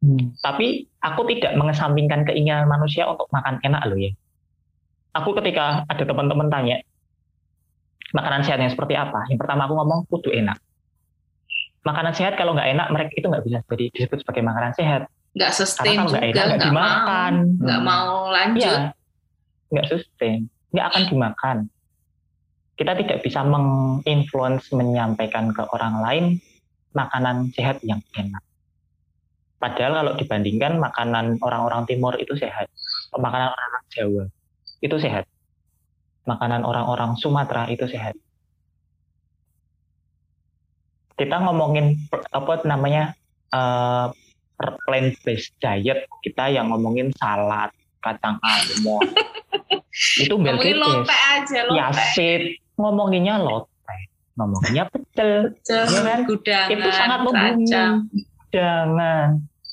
Hmm. 0.01 0.33
Tapi 0.39 0.87
aku 1.01 1.21
tidak 1.33 1.57
mengesampingkan 1.57 2.23
keinginan 2.29 2.69
manusia 2.69 3.09
untuk 3.09 3.27
makan 3.33 3.59
enak 3.65 3.83
loh 3.89 3.99
ya. 3.99 4.11
Aku 5.17 5.35
ketika 5.35 5.83
ada 5.91 6.03
teman-teman 6.07 6.47
tanya, 6.47 6.79
makanan 8.15 8.47
sehat 8.47 8.63
yang 8.63 8.71
seperti 8.71 8.95
apa? 8.95 9.27
Yang 9.27 9.43
pertama 9.43 9.67
aku 9.67 9.75
ngomong 9.75 9.99
kudu 10.07 10.31
enak. 10.31 10.55
Makanan 11.81 12.13
sehat 12.13 12.37
kalau 12.37 12.53
nggak 12.53 12.77
enak, 12.77 12.87
mereka 12.93 13.11
itu 13.17 13.25
nggak 13.25 13.45
bisa 13.45 13.57
jadi 13.65 13.85
disebut 13.93 14.17
sebagai 14.21 14.43
makanan 14.45 14.71
sehat. 14.77 15.01
nggak 15.31 15.51
Karena 15.55 15.59
sustain 15.63 15.95
kalau 15.95 16.11
nggak 16.11 16.23
juga 16.27 16.27
enak 16.27 16.35
nggak 16.35 16.45
nggak 16.45 16.59
mau 16.59 16.67
dimakan. 16.67 17.33
nggak 17.63 17.81
mau 17.87 18.09
lanjut 18.29 18.61
Iya, 18.61 18.75
nggak 19.71 19.87
sustain, 19.87 20.39
nggak 20.75 20.85
akan 20.91 21.03
dimakan. 21.07 21.57
Kita 22.75 22.91
tidak 22.97 23.17
bisa 23.23 23.39
menginfluence 23.45 24.67
menyampaikan 24.75 25.55
ke 25.55 25.63
orang 25.71 25.95
lain 26.03 26.25
makanan 26.91 27.49
sehat 27.55 27.79
yang 27.87 28.03
enak. 28.17 28.43
Padahal 29.61 29.93
kalau 30.01 30.13
dibandingkan 30.17 30.81
makanan 30.81 31.37
orang-orang 31.45 31.85
timur 31.85 32.17
itu 32.17 32.33
sehat, 32.33 32.65
makanan 33.13 33.53
orang-orang 33.53 33.85
Jawa 33.93 34.23
itu 34.81 34.97
sehat, 34.97 35.29
makanan 36.25 36.65
orang-orang 36.65 37.13
Sumatera 37.21 37.69
itu 37.69 37.85
sehat. 37.85 38.17
Kita 41.21 41.37
ngomongin 41.37 42.01
apa 42.33 42.65
namanya 42.65 43.13
eh, 43.53 44.07
plant 44.57 45.13
based 45.21 45.53
diet, 45.61 46.09
kita 46.25 46.49
yang 46.49 46.73
ngomongin 46.73 47.13
salad, 47.13 47.69
kacang 48.01 48.41
almond, 48.41 49.13
itu 50.21 50.33
ngomongin 50.33 50.81
Belgitis, 50.81 50.81
lope 50.81 51.13
aja 51.13 51.59
lope 51.69 51.77
yasit, 51.77 52.41
ngomonginnya 52.73 53.35
lote, 53.37 53.97
ngomonginnya 54.33 54.89
pecel, 54.89 55.53
Cel, 55.61 55.85
ya 55.85 56.01
kan? 56.01 56.19
gudangan 56.25 56.73
itu 56.73 56.89
sangat 56.89 57.19
membunuh. 57.21 57.93
Jangan. 58.51 59.27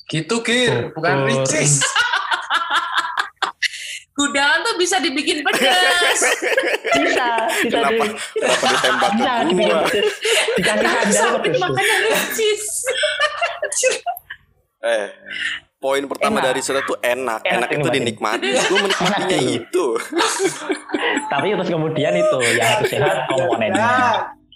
gitu 0.09 0.41
Gir. 0.41 0.89
Bukan. 0.93 1.15
Ricis 1.29 1.85
gudangan 4.19 4.59
tuh 4.61 4.75
bisa 4.75 4.99
dibikin 4.99 5.39
pedas 5.41 6.19
Bisa, 6.99 7.27
bisa 7.47 7.79
Kenapa, 7.79 8.03
di, 8.03 8.07
kenapa 8.35 8.65
ditembak 8.67 9.11
bisa 9.13 9.31
ke 9.31 9.43
dibikin 9.47 9.77
pedes. 9.79 10.13
Dikasih 10.51 10.83
sandal 10.83 11.05
sampai 11.15 11.39
pedes. 11.45 11.61
makannya 11.61 11.97
ricis 12.03 12.63
Eh, 14.81 15.07
poin 15.77 16.03
pertama 16.05 16.39
Enak. 16.39 16.45
dari 16.45 16.61
surat 16.61 16.83
tuh 16.83 16.95
enak. 16.97 17.39
Enak 17.41 17.67
Enak, 17.67 17.69
itu 17.77 17.87
dinikmati. 17.89 18.47
Gue 18.61 18.79
menikmatinya 18.81 19.37
itu. 19.37 19.85
Tapi 21.31 21.45
terus 21.53 21.69
kemudian 21.69 22.13
itu 22.13 22.37
yang 22.49 22.67
harus 22.69 22.87
sehat 22.87 23.17
komponennya. 23.27 23.91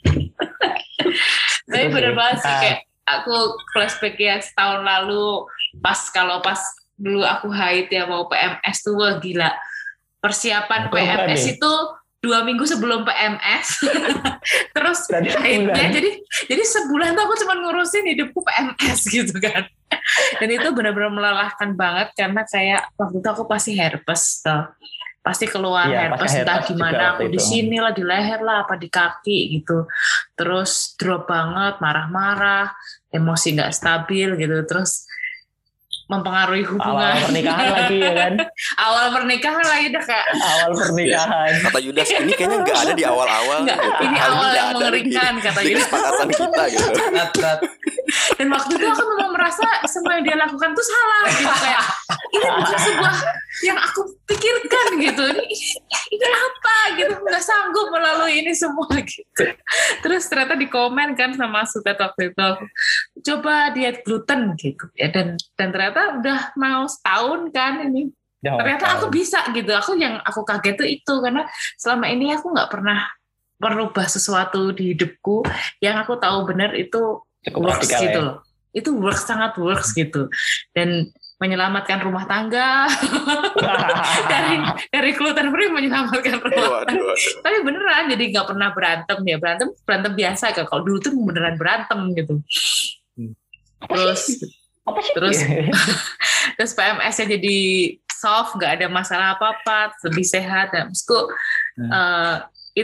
tapi 1.66 1.88
bener 1.90 2.12
sih. 2.12 2.14
banget 2.14 2.38
sih 2.38 2.48
Ah. 2.50 2.60
kayak 2.60 2.80
aku 3.06 3.36
flashback 3.70 4.16
ya 4.16 4.36
setahun 4.38 4.82
lalu 4.82 5.44
pas 5.80 6.00
kalau 6.10 6.40
pas 6.40 6.60
dulu 6.98 7.26
aku 7.26 7.50
haid 7.50 7.90
ya 7.90 8.06
mau 8.06 8.30
PMS 8.30 8.78
tuh 8.86 8.94
wah 8.98 9.18
gila. 9.18 9.52
Persiapan 10.24 10.88
PMS 10.88 11.60
itu 11.60 11.72
dua 12.24 12.48
minggu 12.48 12.64
sebelum 12.64 13.04
PMS 13.04 13.84
terus 14.76 15.12
haidnya 15.12 15.92
jadi 15.92 16.24
jadi 16.48 16.64
sebulan 16.64 17.20
tuh 17.20 17.24
aku 17.28 17.36
cuma 17.44 17.60
ngurusin 17.60 18.08
hidupku 18.08 18.40
PMS 18.40 19.00
gitu 19.20 19.36
kan. 19.44 19.68
Dan 20.40 20.50
itu 20.50 20.68
benar-benar 20.72 21.12
melelahkan 21.12 21.76
banget 21.76 22.16
karena 22.16 22.42
kayak 22.48 22.82
waktu 22.96 23.20
itu 23.20 23.28
aku 23.28 23.44
pasti 23.46 23.76
herpes 23.76 24.40
tuh. 24.40 24.72
Pasti 25.24 25.48
keluar 25.48 25.88
pas 25.88 26.28
herpes 26.28 26.44
entah 26.44 26.60
gimana 26.68 27.04
aku 27.16 27.32
di 27.32 27.40
itu. 27.40 27.44
sini 27.44 27.80
lah 27.80 27.96
di 27.96 28.04
leher 28.04 28.44
lah 28.44 28.68
apa 28.68 28.76
di 28.76 28.88
kaki 28.92 29.60
gitu. 29.60 29.88
Terus 30.36 30.96
drop 31.00 31.28
banget 31.28 31.80
marah-marah 31.80 32.72
emosi 33.12 33.56
nggak 33.56 33.72
stabil 33.72 34.36
gitu. 34.36 34.64
Terus 34.68 35.08
mempengaruhi 36.20 36.64
Awal 36.64 36.72
hubungan 36.78 37.14
pernikahan 37.26 37.68
lagi 37.74 37.98
ya 37.98 38.14
kan? 38.14 38.34
awal 38.86 39.06
pernikahan 39.14 39.66
lagi 39.66 39.86
udah 39.90 40.04
kayak 40.06 40.28
Awal 40.34 40.70
pernikahan. 40.78 41.52
Kata 41.66 41.80
Yudas 41.82 42.10
ini 42.14 42.32
kayaknya 42.38 42.58
nggak 42.62 42.78
ada 42.78 42.94
di 42.94 43.04
awal-awal. 43.06 43.60
Gitu. 43.66 43.88
ini 44.06 44.16
Hal 44.18 44.30
awal 44.32 44.50
yang 44.54 44.68
ada 44.70 44.76
mengerikan, 44.78 45.32
di, 45.34 45.46
kata 45.46 45.60
Yudas. 45.64 45.78
kesepakatan 45.82 46.28
kita 46.30 46.64
gitu. 46.70 46.90
Dan 48.38 48.48
waktu 48.50 48.72
itu 48.76 48.86
aku 48.86 49.04
memang 49.16 49.32
merasa 49.34 49.68
semua 49.86 50.18
yang 50.18 50.24
dia 50.26 50.38
lakukan 50.40 50.70
tuh 50.74 50.86
salah 50.86 51.24
gitu. 51.30 51.54
Kayak 51.54 51.84
ini 52.34 52.48
bukan 52.50 52.80
sebuah 52.80 53.16
yang 53.64 53.80
aku 53.80 54.00
pikirkan 54.26 54.88
gitu. 55.00 55.24
Ini 55.34 55.46
ini 56.14 56.28
apa 56.28 56.78
gitu. 56.98 57.14
Nggak 57.22 57.44
sanggup 57.44 57.88
melalui 57.94 58.34
ini 58.42 58.54
semua 58.56 58.90
gitu. 59.04 59.44
Terus 60.02 60.24
ternyata 60.28 60.58
di 60.58 60.68
komen 60.68 61.14
kan 61.14 61.36
sama 61.38 61.68
Sutet 61.70 62.00
waktu 62.00 62.34
itu. 62.34 62.50
Coba 63.24 63.72
diet 63.72 64.02
gluten 64.02 64.58
gitu. 64.58 64.86
Ya 64.98 65.14
dan 65.14 65.38
dan 65.60 65.70
ternyata 65.70 66.20
udah 66.20 66.40
mau 66.58 66.90
setahun 66.90 67.54
kan 67.54 67.86
ini. 67.86 68.10
Jauh 68.44 68.60
ternyata 68.60 69.00
aku 69.00 69.08
bisa 69.08 69.40
gitu. 69.56 69.72
Aku 69.72 69.96
yang 69.96 70.20
aku 70.26 70.44
kaget 70.44 70.76
tuh 70.76 70.88
itu 70.90 71.14
karena 71.24 71.48
selama 71.80 72.12
ini 72.12 72.36
aku 72.36 72.52
nggak 72.52 72.68
pernah 72.68 73.08
merubah 73.62 74.10
sesuatu 74.10 74.76
di 74.76 74.92
hidupku. 74.92 75.48
Yang 75.80 75.96
aku 76.04 76.14
tahu 76.20 76.44
benar 76.50 76.76
itu 76.76 77.24
cukup 77.48 77.60
works 77.70 77.88
radikal 77.88 78.02
gitu 78.02 78.20
ya. 78.20 78.26
loh. 78.26 78.38
Itu 78.74 78.90
works 78.98 79.24
sangat 79.28 79.54
works 79.62 79.94
gitu. 79.94 80.28
Dan 80.74 81.14
menyelamatkan 81.38 82.00
rumah 82.00 82.24
tangga. 82.24 82.88
Dari 84.32 84.56
dari 84.88 85.12
gluten 85.12 85.52
free 85.52 85.68
menyelamatkan 85.70 86.40
rumah 86.40 86.52
tangga. 86.56 86.72
Waduh, 86.88 87.04
waduh. 87.04 87.34
tapi 87.44 87.58
beneran 87.68 88.04
jadi 88.08 88.24
nggak 88.32 88.48
pernah 88.48 88.70
berantem 88.72 89.20
ya. 89.28 89.38
Berantem 89.38 89.68
berantem 89.84 90.14
biasa 90.16 90.46
kan 90.56 90.66
kalau 90.66 90.82
dulu 90.88 90.98
tuh 91.04 91.12
beneran 91.12 91.56
berantem 91.60 92.00
gitu. 92.16 92.40
Apa 93.84 93.92
terus 93.92 94.22
sih? 94.24 94.38
apa 94.84 95.00
sih? 95.00 95.14
terus 95.16 95.38
terus 96.60 96.72
PMS-nya 96.80 97.26
jadi 97.40 97.58
soft 98.12 98.56
nggak 98.60 98.72
ada 98.80 98.88
masalah 98.88 99.36
apa 99.36 99.52
apa 99.60 99.78
lebih 100.08 100.24
sehat. 100.24 100.72
Dan 100.72 100.90
maksudku 100.92 101.28
Hmm. 101.74 101.90
eh, 101.90 102.36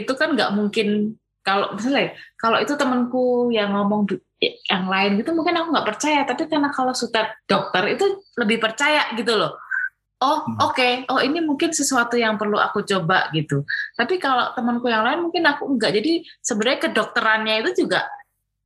itu 0.02 0.10
kan 0.18 0.34
nggak 0.34 0.50
mungkin 0.50 1.14
kalau 1.46 1.70
misalnya 1.78 2.10
kalau 2.34 2.58
itu 2.58 2.74
temanku 2.74 3.54
yang 3.54 3.70
ngomong 3.70 4.02
yang 4.40 4.88
lain 4.88 5.20
gitu 5.20 5.36
mungkin 5.36 5.52
aku 5.52 5.68
nggak 5.68 5.88
percaya 5.92 6.20
tapi 6.24 6.48
karena 6.48 6.72
kalau 6.72 6.96
sudah 6.96 7.28
dokter 7.44 7.92
itu 7.92 8.04
lebih 8.40 8.56
percaya 8.56 9.12
gitu 9.12 9.36
loh 9.36 9.52
oh 10.20 10.44
Hmm. 10.44 10.56
oke 10.64 10.88
oh 11.12 11.20
ini 11.20 11.44
mungkin 11.44 11.70
sesuatu 11.70 12.16
yang 12.16 12.40
perlu 12.40 12.56
aku 12.56 12.80
coba 12.82 13.28
gitu 13.30 13.64
tapi 13.94 14.16
kalau 14.16 14.52
temanku 14.52 14.88
yang 14.88 15.04
lain 15.04 15.20
mungkin 15.24 15.44
aku 15.44 15.68
enggak 15.68 15.92
jadi 15.92 16.24
sebenarnya 16.40 16.80
kedokterannya 16.88 17.54
itu 17.60 17.84
juga 17.84 18.08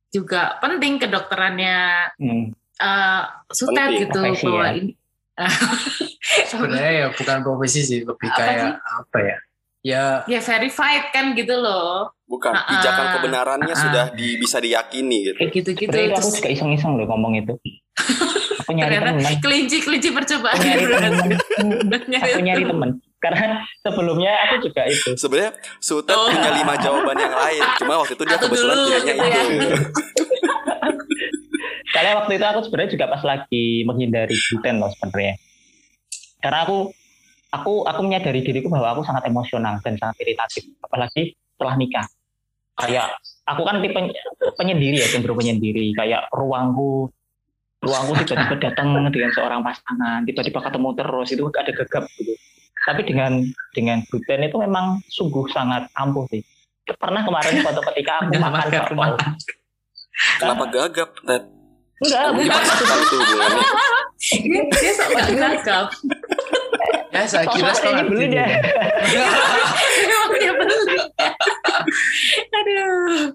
juga 0.09 0.55
penting 0.59 0.95
kedokterannya 0.97 1.77
Hmm. 2.15 2.55
eh 2.75 3.23
sutet 3.51 3.89
gitu 3.99 4.19
bahwa 4.19 4.67
ya. 4.67 4.79
ini 4.79 4.91
Sebenarnya 6.47 6.91
ya 6.95 7.07
bukan 7.11 7.43
profesi 7.43 7.83
sih, 7.83 7.99
lebih 8.03 8.29
Apa 8.31 8.39
kayak 8.39 8.59
sih? 8.63 8.73
apa 8.75 9.17
ya? 9.19 9.37
Ya 9.85 10.25
ya 10.25 10.41
verified 10.41 11.13
kan 11.13 11.37
gitu 11.37 11.53
loh 11.61 12.09
Bukan, 12.25 12.57
pijakan 12.57 13.21
kebenarannya 13.21 13.69
ah. 13.69 13.77
sudah 13.77 14.05
di, 14.17 14.41
bisa 14.41 14.57
diyakini 14.57 15.29
gitu. 15.29 15.37
kayak 15.37 15.51
gitu-gitu 15.53 15.93
Sebenarnya 15.93 16.09
itu 16.09 16.17
aku 16.17 16.25
terus 16.25 16.37
juga 16.41 16.49
iseng-iseng 16.57 16.91
loh 16.97 17.05
ngomong 17.05 17.37
itu. 17.37 17.53
Aku 18.65 18.73
nyari 18.73 18.97
teman. 18.97 19.21
kelinci 19.45 19.77
kelinci 19.85 20.09
percobaan 20.09 20.57
Aku 20.57 20.65
nyari 20.65 20.85
teman. 20.89 21.13
Nyari 22.09 22.31
Aku 22.33 22.41
nyari 22.41 22.63
teman. 22.65 22.89
Karena 23.21 23.61
sebelumnya 23.85 24.33
aku 24.49 24.69
juga 24.69 24.89
itu. 24.89 25.13
Sebenarnya 25.13 25.53
Sutet 25.77 26.17
Oh. 26.17 26.33
punya 26.33 26.49
lima 26.49 26.73
jawaban 26.81 27.13
yang 27.13 27.33
lain, 27.33 27.61
cuma 27.77 28.01
waktu 28.01 28.13
itu 28.17 28.23
dia 28.25 28.37
kebetulan 28.41 28.73
dulu 28.73 28.89
pilihnya 28.89 29.13
gitu 29.13 29.25
ya. 29.25 29.41
itu. 29.45 29.77
Karena 31.93 32.09
waktu 32.21 32.31
itu 32.41 32.45
aku 32.45 32.59
sebenarnya 32.65 32.91
juga 32.97 33.05
pas 33.07 33.21
lagi 33.21 33.65
menghindari 33.85 34.33
gluten 34.49 34.75
loh 34.81 34.89
sebenarnya. 34.97 35.33
Karena 36.41 36.59
aku 36.65 36.77
aku 37.61 37.87
aku 37.87 38.01
menyadari 38.03 38.43
diriku 38.43 38.67
bahwa 38.67 38.97
aku 38.97 39.01
sangat 39.07 39.25
emosional 39.27 39.79
dan 39.81 39.95
sangat 39.95 40.15
iritatif, 40.23 40.67
apalagi 40.83 41.35
setelah 41.55 41.75
nikah. 41.79 42.05
Kayak 42.75 43.15
aku 43.47 43.61
kan 43.63 43.79
tipe 43.79 43.99
penyendiri 44.59 44.99
ya, 44.99 45.07
cenderung 45.07 45.39
penyendiri. 45.39 45.95
Kayak 45.95 46.27
ruangku 46.35 47.07
ruangku 47.85 48.13
tiba-tiba 48.25 48.55
datang 48.59 48.97
dengan 49.13 49.31
seorang 49.31 49.61
pasangan, 49.61 50.25
tiba-tiba 50.25 50.59
ketemu 50.59 50.89
terus 50.97 51.27
itu 51.31 51.43
ada 51.53 51.71
gegap 51.71 52.03
gitu. 52.17 52.33
Tapi 52.85 53.01
dengan 53.01 53.41
dengan 53.73 53.97
gluten 54.05 54.45
itu 54.45 54.57
memang 54.61 55.01
sungguh 55.09 55.49
sangat 55.49 55.89
ampuh 55.97 56.27
sih. 56.29 56.43
Pernah 56.85 57.25
kemarin 57.25 57.65
suatu 57.65 57.81
ketika 57.93 58.21
aku 58.21 58.37
makan 58.37 58.67
bakpao. 58.69 59.17
Kenapa 60.39 60.63
gagap, 60.69 61.09
Ted? 61.25 61.43
Enggak, 62.03 62.23
bukan. 62.35 62.61
Dia 64.25 64.61
dia 64.67 64.91
sok 64.95 65.09
gagap 65.15 65.87
ya 67.15 67.23
saya 67.31 67.45
kira 67.47 67.71
setelah 67.71 68.03
beli 68.05 68.25
deh. 68.27 68.49
emang 70.03 70.29
dia 70.35 70.53
beli 70.59 70.97
aduh. 72.51 73.31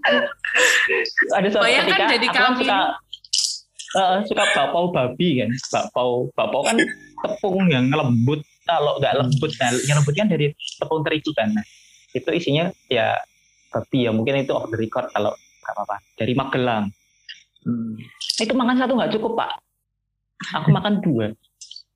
Ada 1.38 1.48
suatu 1.48 1.64
Bayangkan 1.64 1.96
ketika 1.96 2.06
jadi 2.12 2.28
aku 2.28 2.34
kan 2.36 2.42
kami 2.44 2.56
suka 2.60 2.78
eh, 3.96 4.16
suka 4.28 4.44
bakpao 4.52 4.86
babi 4.92 5.28
kan. 5.40 5.50
Bakpao 5.72 6.12
bakpao 6.36 6.62
kan 6.66 6.76
tepung 7.24 7.66
yang 7.72 7.88
lembut. 7.88 8.44
Kalau 8.68 9.00
nggak 9.02 9.14
lembut 9.18 9.50
nah 9.58 9.70
yang 9.88 9.96
lembut 9.98 10.14
kan 10.14 10.28
dari 10.28 10.52
tepung 10.78 11.00
terigu 11.02 11.32
kan. 11.34 11.48
Nah, 11.56 11.64
itu 12.12 12.30
isinya 12.36 12.68
ya 12.92 13.16
babi 13.72 14.06
ya. 14.06 14.10
Mungkin 14.12 14.44
itu 14.44 14.52
off 14.52 14.68
the 14.68 14.76
record 14.76 15.08
kalau 15.10 15.32
nggak 15.34 15.72
apa-apa. 15.72 15.96
Dari 16.20 16.32
Magelang 16.36 16.92
Hmm. 17.60 17.92
itu 18.40 18.56
makan 18.56 18.80
satu 18.80 18.96
nggak 18.96 19.12
cukup 19.20 19.36
pak. 19.36 19.60
Aku 20.56 20.72
makan 20.72 21.04
dua. 21.04 21.28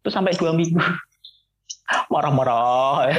Itu 0.04 0.12
sampai 0.12 0.36
dua 0.36 0.52
minggu. 0.52 0.76
Marah-marah. 2.12 3.08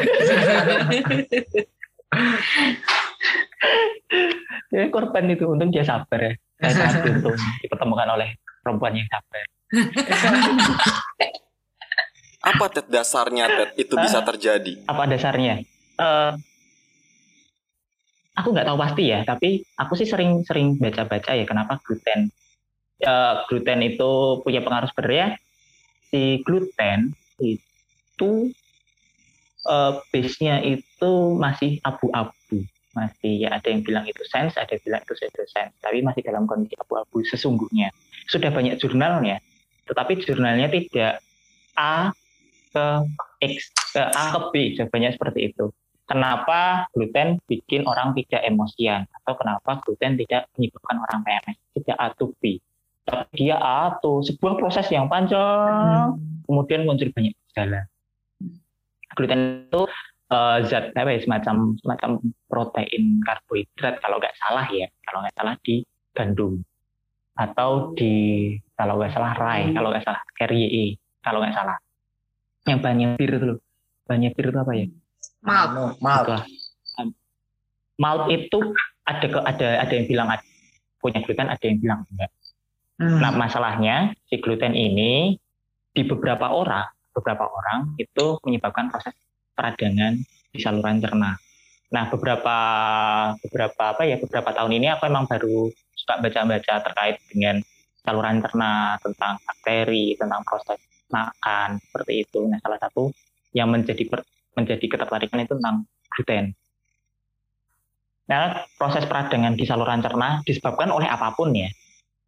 Ya 4.69 4.85
korban 4.91 5.31
itu 5.31 5.47
untung 5.47 5.71
dia 5.71 5.87
sabar 5.87 6.19
ya. 6.19 6.35
Saya 6.61 6.73
sangat 6.75 7.01
beruntung 7.03 7.35
dipertemukan 7.63 8.07
oleh 8.15 8.29
perempuan 8.63 8.95
yang 8.95 9.07
sabar. 9.09 9.43
Apa 12.45 12.69
dasarnya 12.85 13.73
itu 13.73 13.97
bisa 13.97 14.21
terjadi? 14.21 14.77
apa 14.85 15.09
dasarnya? 15.09 15.65
Eh, 15.97 16.31
aku 18.35 18.51
nggak 18.51 18.67
tahu 18.67 18.77
pasti 18.77 19.03
ya 19.09 19.23
tapi 19.23 19.63
aku 19.79 19.95
sih 19.95 20.07
sering-sering 20.07 20.75
baca-baca 20.77 21.31
ya 21.33 21.47
kenapa 21.47 21.79
gluten. 21.81 22.29
Eh, 22.95 23.35
gluten 23.51 23.79
itu 23.83 24.39
punya 24.43 24.63
pengaruh 24.63 24.87
sebenarnya. 24.91 25.39
Si 26.11 26.43
gluten 26.43 27.15
itu 27.39 28.31
eh, 29.65 29.93
base-nya 30.11 30.61
itu 30.63 31.11
masih 31.39 31.79
abu-abu. 31.83 32.63
Masih 32.95 33.43
ya 33.43 33.59
ada 33.59 33.67
yang 33.67 33.83
bilang 33.83 34.07
itu 34.07 34.23
sense 34.31 34.55
ada 34.55 34.71
yang 34.71 34.83
bilang 34.87 35.01
itu 35.03 35.15
sense 35.19 35.75
tapi 35.83 35.99
masih 35.99 36.23
dalam 36.23 36.47
kondisi 36.47 36.75
abu-abu 36.79 37.23
sesungguhnya. 37.23 37.91
Sudah 38.27 38.51
banyak 38.51 38.79
jurnalnya 38.79 39.39
tetapi 39.85 40.17
jurnalnya 40.23 40.67
tidak 40.71 41.21
A 41.77 42.09
ke 42.73 42.85
X 43.43 43.71
ke 43.95 44.01
A 44.01 44.23
ke 44.35 44.39
B. 44.51 44.53
Jawabannya 44.75 45.11
seperti 45.15 45.51
itu 45.51 45.71
kenapa 46.05 46.85
gluten 46.93 47.41
bikin 47.49 47.85
orang 47.85 48.13
tidak 48.13 48.41
emosian? 48.45 49.09
Atau 49.21 49.37
kenapa 49.37 49.81
gluten 49.83 50.17
tidak 50.17 50.49
menyebabkan 50.55 50.97
orang 51.01 51.19
PMS 51.25 51.57
tidak 51.75 51.97
A 51.97 52.07
to 52.15 52.31
B. 52.39 52.61
Tapi 53.05 53.25
dia 53.37 53.57
A 53.61 53.97
to 54.01 54.21
sebuah 54.25 54.57
proses 54.57 54.85
yang 54.89 55.09
panjang. 55.09 56.17
Kemudian 56.45 56.85
muncul 56.85 57.09
banyak 57.13 57.33
gejala. 57.51 57.89
Gluten 59.17 59.69
itu 59.69 59.81
eh, 60.33 60.57
zat 60.65 60.93
apa 60.93 61.09
ya 61.13 61.19
semacam 61.21 61.77
semacam 61.81 62.09
protein 62.49 63.21
karbohidrat 63.25 64.01
kalau 64.01 64.17
nggak 64.21 64.35
salah 64.41 64.65
ya. 64.69 64.87
Kalau 65.05 65.19
nggak 65.25 65.35
salah 65.37 65.55
di 65.61 65.85
gandum. 66.13 66.61
Atau 67.35 67.97
di 67.97 68.13
kalau 68.77 69.01
nggak 69.01 69.13
salah 69.13 69.33
rye. 69.37 69.73
Kalau 69.73 69.89
nggak 69.89 70.05
salah 70.05 70.21
RYE 70.41 70.97
kalau 71.25 71.41
nggak 71.41 71.57
salah. 71.57 71.77
Yang 72.69 72.79
banyak 72.81 73.09
bir 73.17 73.31
itu 73.37 73.45
loh. 73.45 73.59
Banyak 74.05 74.31
bir 74.37 74.53
itu 74.53 74.59
apa 74.61 74.73
ya 74.77 74.85
Malt. 75.45 75.69
No, 75.73 75.83
malt. 76.01 76.27
Um, 76.97 77.09
malt 78.01 78.31
itu 78.31 78.59
ada 79.05 79.25
ke- 79.25 79.45
ada 79.45 79.67
ada 79.85 79.93
yang 79.93 80.07
bilang 80.09 80.27
ada, 80.31 80.45
punya 80.97 81.21
gluten 81.21 81.47
ada 81.47 81.63
yang 81.65 81.77
bilang 81.77 82.01
enggak 82.09 82.31
Hmm. 82.95 83.19
Nah, 83.19 83.31
masalahnya 83.35 84.15
si 84.31 84.39
gluten 84.39 84.71
ini 84.71 85.35
di 85.91 86.01
beberapa 86.07 86.47
orang, 86.47 86.87
beberapa 87.11 87.43
orang 87.43 87.91
itu 87.99 88.39
menyebabkan 88.47 88.87
proses 88.87 89.11
peradangan 89.51 90.15
di 90.55 90.59
saluran 90.63 91.03
cerna. 91.03 91.35
Nah, 91.91 92.03
beberapa 92.07 92.57
beberapa 93.43 93.83
apa 93.91 94.03
ya 94.07 94.15
beberapa 94.15 94.47
tahun 94.55 94.79
ini 94.79 94.95
aku 94.95 95.11
emang 95.11 95.27
baru 95.27 95.67
suka 95.91 96.23
baca-baca 96.23 96.87
terkait 96.87 97.19
dengan 97.27 97.59
saluran 97.99 98.39
cerna 98.39 98.95
tentang 99.03 99.43
bakteri, 99.43 100.15
tentang 100.15 100.41
proses 100.47 100.79
makan 101.11 101.75
seperti 101.83 102.23
itu. 102.23 102.47
Nah, 102.47 102.63
salah 102.63 102.79
satu 102.79 103.11
yang 103.51 103.75
menjadi 103.75 104.07
per- 104.07 104.27
menjadi 104.55 104.85
ketertarikan 104.87 105.43
itu 105.43 105.53
tentang 105.59 105.85
gluten. 106.15 106.45
Nah, 108.25 108.65
proses 108.79 109.05
peradangan 109.05 109.53
di 109.53 109.63
saluran 109.69 110.01
cerna 110.01 110.41
disebabkan 110.41 110.89
oleh 110.89 111.05
apa 111.05 111.37
pun 111.37 111.53
ya 111.53 111.69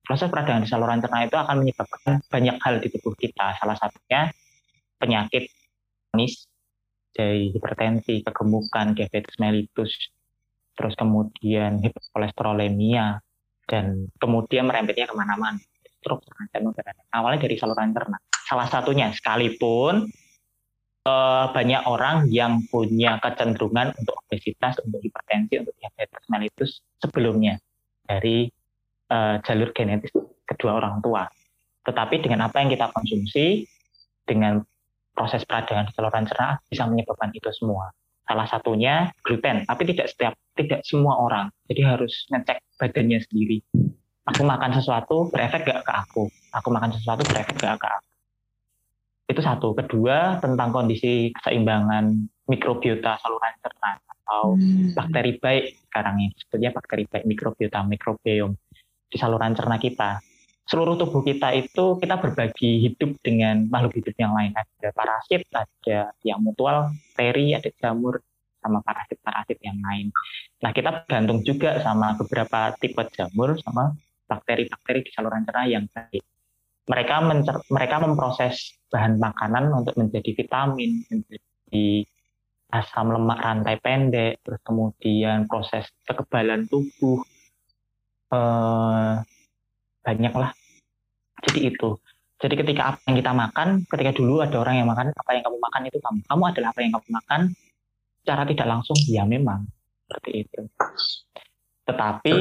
proses 0.07 0.31
peradangan 0.31 0.63
di 0.63 0.71
saluran 0.71 1.03
cerna 1.03 1.27
itu 1.27 1.35
akan 1.35 1.55
menyebabkan 1.59 2.23
banyak 2.31 2.55
hal 2.63 2.79
di 2.79 2.87
tubuh 2.95 3.11
kita. 3.19 3.59
Salah 3.59 3.75
satunya 3.75 4.31
penyakit 4.95 5.51
kronis 6.07 6.47
dari 7.11 7.51
hipertensi, 7.51 8.23
kegemukan, 8.23 8.95
diabetes 8.95 9.35
mellitus, 9.35 9.91
terus 10.79 10.95
kemudian 10.95 11.83
hiperkolesterolemia, 11.83 13.19
dan 13.67 14.07
kemudian 14.15 14.63
merembetnya 14.63 15.11
ke 15.11 15.15
mana-mana. 15.17 15.59
Stroke, 15.99 16.23
jantung, 16.55 16.71
dan. 16.71 16.95
Awalnya 17.11 17.43
dari 17.43 17.59
saluran 17.59 17.91
cerna. 17.91 18.15
Salah 18.47 18.71
satunya, 18.71 19.11
sekalipun 19.11 20.07
eh, 21.07 21.45
banyak 21.55 21.81
orang 21.87 22.27
yang 22.27 22.59
punya 22.67 23.15
kecenderungan 23.23 23.95
untuk 23.95 24.19
obesitas, 24.27 24.75
untuk 24.83 24.99
hipertensi, 24.99 25.63
untuk 25.63 25.75
diabetes 25.79 26.23
mellitus 26.27 26.71
sebelumnya 26.99 27.55
dari 28.03 28.51
eh, 29.07 29.35
jalur 29.47 29.71
genetis 29.71 30.11
kedua 30.43 30.83
orang 30.83 30.99
tua. 30.99 31.23
Tetapi 31.87 32.19
dengan 32.19 32.51
apa 32.51 32.59
yang 32.59 32.69
kita 32.75 32.91
konsumsi, 32.91 33.63
dengan 34.27 34.59
proses 35.15 35.47
peradangan 35.47 35.89
di 35.89 35.93
saluran 35.95 36.27
cerna 36.27 36.59
bisa 36.67 36.83
menyebabkan 36.85 37.31
itu 37.33 37.49
semua. 37.55 37.89
Salah 38.27 38.43
satunya 38.43 39.09
gluten, 39.23 39.63
tapi 39.63 39.87
tidak 39.87 40.11
setiap 40.11 40.35
tidak 40.53 40.83
semua 40.83 41.15
orang. 41.15 41.47
Jadi 41.71 41.81
harus 41.87 42.27
ngecek 42.27 42.59
badannya 42.75 43.23
sendiri. 43.23 43.63
Aku 44.27 44.43
makan 44.43 44.75
sesuatu 44.75 45.31
berefek 45.31 45.63
gak 45.63 45.87
ke 45.87 45.93
aku? 45.95 46.27
Aku 46.51 46.67
makan 46.67 46.91
sesuatu 46.91 47.23
berefek 47.23 47.55
gak 47.55 47.79
ke 47.79 47.87
aku? 47.87 48.06
Itu 49.27 49.43
satu. 49.43 49.75
Kedua, 49.75 50.39
tentang 50.39 50.71
kondisi 50.71 51.35
keseimbangan 51.35 52.15
mikrobiota 52.47 53.19
saluran 53.19 53.53
cerna 53.59 53.91
atau 53.99 54.55
hmm. 54.55 54.95
bakteri 54.95 55.31
baik 55.37 55.65
sekarang 55.91 56.15
ini. 56.23 56.33
Sebetulnya 56.39 56.71
bakteri 56.71 57.03
baik 57.05 57.25
mikrobiota, 57.27 57.79
mikrobiom 57.83 58.51
di 59.07 59.15
saluran 59.19 59.55
cerna 59.55 59.79
kita 59.79 60.19
seluruh 60.67 60.99
tubuh 60.99 61.23
kita 61.23 61.55
itu 61.55 61.95
kita 61.95 62.19
berbagi 62.19 62.83
hidup 62.83 63.15
dengan 63.23 63.71
makhluk 63.71 64.03
hidup 64.03 64.15
yang 64.19 64.35
lain. 64.35 64.51
Ada 64.51 64.91
parasit, 64.91 65.47
ada 65.55 66.11
yang 66.27 66.43
mutual, 66.43 66.91
teri, 67.15 67.55
ada 67.55 67.71
jamur, 67.79 68.19
sama 68.59 68.83
parasit-parasit 68.83 69.57
yang 69.63 69.79
lain. 69.79 70.11
Nah, 70.59 70.75
kita 70.75 70.91
bergantung 70.91 71.39
juga 71.47 71.79
sama 71.79 72.19
beberapa 72.19 72.75
tipe 72.75 72.99
jamur 73.15 73.55
sama 73.63 73.95
bakteri-bakteri 74.27 75.07
di 75.07 75.11
saluran 75.15 75.47
cerna 75.47 75.63
yang 75.71 75.87
baik. 75.87 76.23
Mereka 76.87 77.15
mencer 77.27 77.55
mereka 77.67 77.99
memproses 77.99 78.79
bahan 78.87 79.19
makanan 79.19 79.75
untuk 79.75 79.95
menjadi 79.99 80.31
vitamin, 80.31 81.03
menjadi 81.11 82.07
asam 82.71 83.11
lemak 83.11 83.39
rantai 83.43 83.75
pendek, 83.79 84.39
terus 84.43 84.59
kemudian 84.63 85.47
proses 85.47 85.87
kekebalan 86.07 86.67
tubuh, 86.67 87.23
eh, 88.31 89.13
banyak 90.03 90.33
lah 90.35 90.51
jadi 91.43 91.59
itu. 91.75 91.99
Jadi 92.37 92.53
ketika 92.53 92.93
apa 92.93 92.97
yang 93.09 93.17
kita 93.17 93.33
makan 93.33 93.67
ketika 93.89 94.11
dulu 94.13 94.45
ada 94.45 94.61
orang 94.61 94.77
yang 94.77 94.87
makan 94.87 95.09
apa 95.09 95.31
yang 95.33 95.43
kamu 95.43 95.57
makan 95.57 95.81
itu 95.89 95.97
kamu 95.97 96.19
kamu 96.29 96.43
adalah 96.53 96.69
apa 96.69 96.79
yang 96.85 96.91
kamu 96.93 97.07
makan? 97.09 97.41
Cara 98.27 98.43
tidak 98.45 98.67
langsung 98.69 98.97
ya 99.09 99.23
memang. 99.25 99.65
Seperti 100.05 100.31
itu. 100.45 100.61
Tetapi 101.87 102.35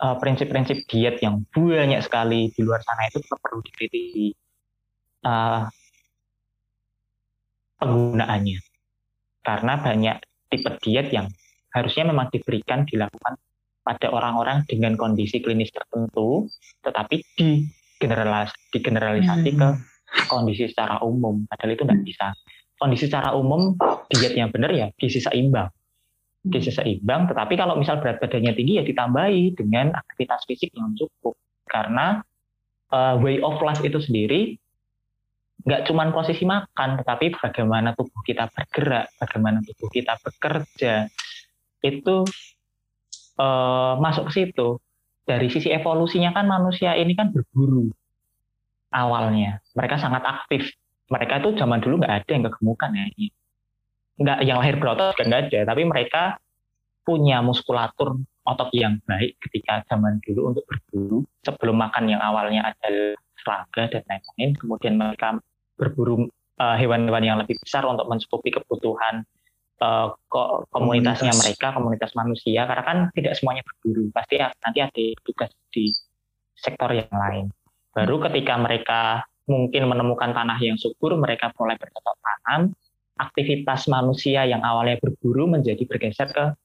uh, 0.00 0.16
prinsip-prinsip 0.18 0.88
diet 0.88 1.20
yang 1.20 1.44
banyak 1.52 2.00
sekali 2.00 2.50
di 2.50 2.60
luar 2.64 2.80
sana 2.82 3.06
itu 3.06 3.20
tetap 3.20 3.38
perlu 3.44 3.60
dikritisi 3.62 4.32
uh, 5.28 5.68
penggunaannya 7.80 8.58
karena 9.40 9.72
banyak 9.80 10.16
tipe 10.50 10.70
diet 10.82 11.08
yang 11.14 11.30
harusnya 11.72 12.10
memang 12.10 12.28
diberikan 12.34 12.84
dilakukan 12.84 13.38
pada 13.80 14.12
orang-orang 14.12 14.62
dengan 14.68 14.94
kondisi 14.94 15.40
klinis 15.40 15.72
tertentu, 15.72 16.44
tetapi 16.84 17.24
di 17.38 17.64
generalis 17.96 18.52
digeneralisasi 18.74 19.50
hmm. 19.56 19.58
ke 19.58 19.68
kondisi 20.28 20.68
secara 20.68 21.00
umum. 21.00 21.48
Padahal 21.48 21.72
itu 21.74 21.82
nggak 21.88 22.02
bisa. 22.04 22.26
Kondisi 22.76 23.08
secara 23.08 23.36
umum 23.36 23.76
diet 24.12 24.36
yang 24.36 24.52
benar 24.52 24.72
ya 24.72 24.92
gizi 24.96 25.20
seimbang. 25.20 25.68
Gizi 26.40 26.72
seimbang, 26.72 27.28
tetapi 27.28 27.52
kalau 27.52 27.76
misal 27.76 28.00
berat 28.00 28.16
badannya 28.16 28.56
tinggi 28.56 28.80
ya 28.80 28.84
ditambahi 28.84 29.60
dengan 29.60 29.92
aktivitas 29.92 30.48
fisik 30.48 30.72
yang 30.72 30.96
cukup. 30.96 31.36
Karena 31.68 32.24
uh, 32.88 33.20
way 33.20 33.44
of 33.44 33.60
life 33.60 33.84
itu 33.84 34.00
sendiri 34.00 34.56
nggak 35.60 35.84
cuma 35.84 36.08
posisi 36.08 36.48
makan, 36.48 36.96
tetapi 37.04 37.36
bagaimana 37.36 37.92
tubuh 37.92 38.24
kita 38.24 38.48
bergerak, 38.48 39.12
bagaimana 39.20 39.60
tubuh 39.60 39.92
kita 39.92 40.16
bekerja, 40.24 41.12
itu 41.84 42.16
uh, 43.36 44.00
masuk 44.00 44.32
ke 44.32 44.32
situ. 44.32 44.80
Dari 45.28 45.46
sisi 45.52 45.68
evolusinya 45.68 46.32
kan 46.32 46.48
manusia 46.48 46.96
ini 46.96 47.12
kan 47.12 47.30
berburu 47.30 47.92
awalnya. 48.90 49.60
Mereka 49.76 50.00
sangat 50.00 50.24
aktif. 50.24 50.64
Mereka 51.12 51.44
itu 51.44 51.60
zaman 51.60 51.84
dulu 51.84 52.00
nggak 52.00 52.24
ada 52.24 52.30
yang 52.32 52.44
kegemukan 52.48 52.90
ya. 52.96 53.06
Nggak 54.20 54.38
yang 54.44 54.58
lahir 54.60 54.76
berotot 54.76 55.16
juga 55.16 55.24
nggak 55.26 55.42
ada. 55.48 55.60
Tapi 55.72 55.82
mereka 55.88 56.22
punya 57.02 57.40
muskulatur 57.40 58.20
otot 58.44 58.70
yang 58.76 59.00
baik 59.08 59.40
ketika 59.48 59.82
zaman 59.88 60.20
dulu 60.22 60.54
untuk 60.54 60.64
berburu. 60.68 61.18
Sebelum 61.42 61.76
makan 61.80 62.12
yang 62.12 62.20
awalnya 62.20 62.68
ada 62.68 63.16
serangga 63.40 63.88
dan 63.88 64.02
lain-lain. 64.04 64.50
Kemudian 64.60 64.94
mereka 65.00 65.40
berburu 65.80 66.28
eh, 66.60 66.76
hewan-hewan 66.76 67.24
uh, 67.24 67.28
yang 67.32 67.38
lebih 67.40 67.56
besar 67.56 67.88
untuk 67.88 68.04
mencukupi 68.04 68.52
kebutuhan 68.52 69.24
uh, 69.80 70.12
komunitasnya 70.68 71.32
komunitas. 71.32 71.40
mereka, 71.40 71.66
komunitas 71.72 72.10
manusia, 72.12 72.68
karena 72.68 72.84
kan 72.84 72.98
tidak 73.16 73.34
semuanya 73.40 73.62
berburu, 73.64 74.12
pasti 74.12 74.36
nanti 74.38 74.78
ada 74.84 75.04
tugas 75.24 75.50
di 75.72 75.88
sektor 76.52 76.92
yang 76.92 77.08
lain. 77.10 77.48
Baru 77.90 78.20
ketika 78.28 78.54
mereka 78.60 79.24
mungkin 79.48 79.88
menemukan 79.90 80.30
tanah 80.30 80.60
yang 80.62 80.76
subur, 80.78 81.16
mereka 81.16 81.50
mulai 81.58 81.74
bercocok 81.80 82.16
tanam, 82.20 82.70
aktivitas 83.20 83.86
manusia 83.92 84.48
yang 84.48 84.64
awalnya 84.64 84.96
berburu 84.96 85.44
menjadi 85.44 85.84
bergeser 85.84 86.32
ke 86.32 86.56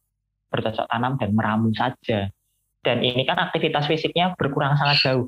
bercocok 0.48 0.88
tanam 0.88 1.20
dan 1.20 1.36
meramu 1.36 1.76
saja. 1.76 2.32
Dan 2.80 3.02
ini 3.02 3.28
kan 3.28 3.36
aktivitas 3.50 3.90
fisiknya 3.90 4.38
berkurang 4.38 4.78
sangat 4.80 4.98
jauh. 5.04 5.28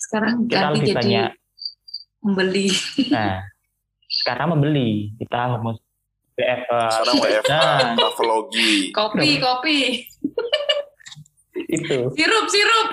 Sekarang 0.00 0.48
kita 0.48 0.72
lebih 0.72 0.96
banyak 0.96 1.30
membeli. 2.24 2.68
Nah, 3.12 3.44
sekarang 4.08 4.56
membeli. 4.56 5.12
Kita 5.20 5.60
WFA. 6.38 6.80
Sekarang 6.90 7.14
WFA, 7.20 7.50
nah. 7.52 7.94
Travelogi. 7.94 8.90
Kopi, 8.90 9.28
kopi. 9.38 9.78
itu. 11.68 11.98
Sirup, 12.16 12.46
sirup. 12.48 12.88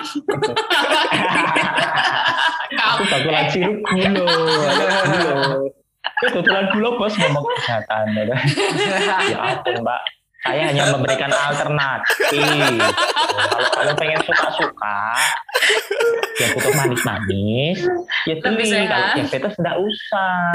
Aku 2.76 3.02
bakalan 3.08 3.46
sirup 3.48 3.78
gula. 3.80 4.26
Kebetulan 6.22 6.64
gula 6.72 6.90
bos 6.96 7.14
ngomong 7.16 7.44
kesehatan. 7.56 8.04
ya 9.32 9.38
ampun 9.54 9.84
mbak. 9.84 10.02
Saya 10.46 10.62
hanya 10.70 10.94
memberikan 10.94 11.32
alternatif. 11.32 12.22
Kalau 12.30 13.66
kalian 13.74 13.96
pengen 13.98 14.20
suka-suka, 14.22 15.00
ya 16.38 16.46
butuh 16.54 16.72
manis-manis, 16.78 17.78
ya 18.30 18.34
beli. 18.38 18.86
Kalau 18.86 19.06
diabetes 19.18 19.52
tidak 19.58 19.76
usah 19.82 20.54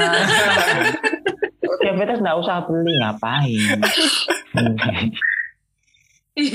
diabetes 1.82 2.18
nggak 2.22 2.36
usah 2.38 2.56
beli 2.66 2.92
ngapain 3.02 3.78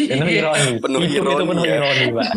penuh 0.07 0.27
ironi 0.31 0.71
penuh 0.81 0.99
itu, 1.03 1.19
ironi, 1.19 1.35
itu 1.35 1.43
penuh 1.45 1.63
ya. 1.63 1.75
ironi 1.77 2.05
pak 2.15 2.29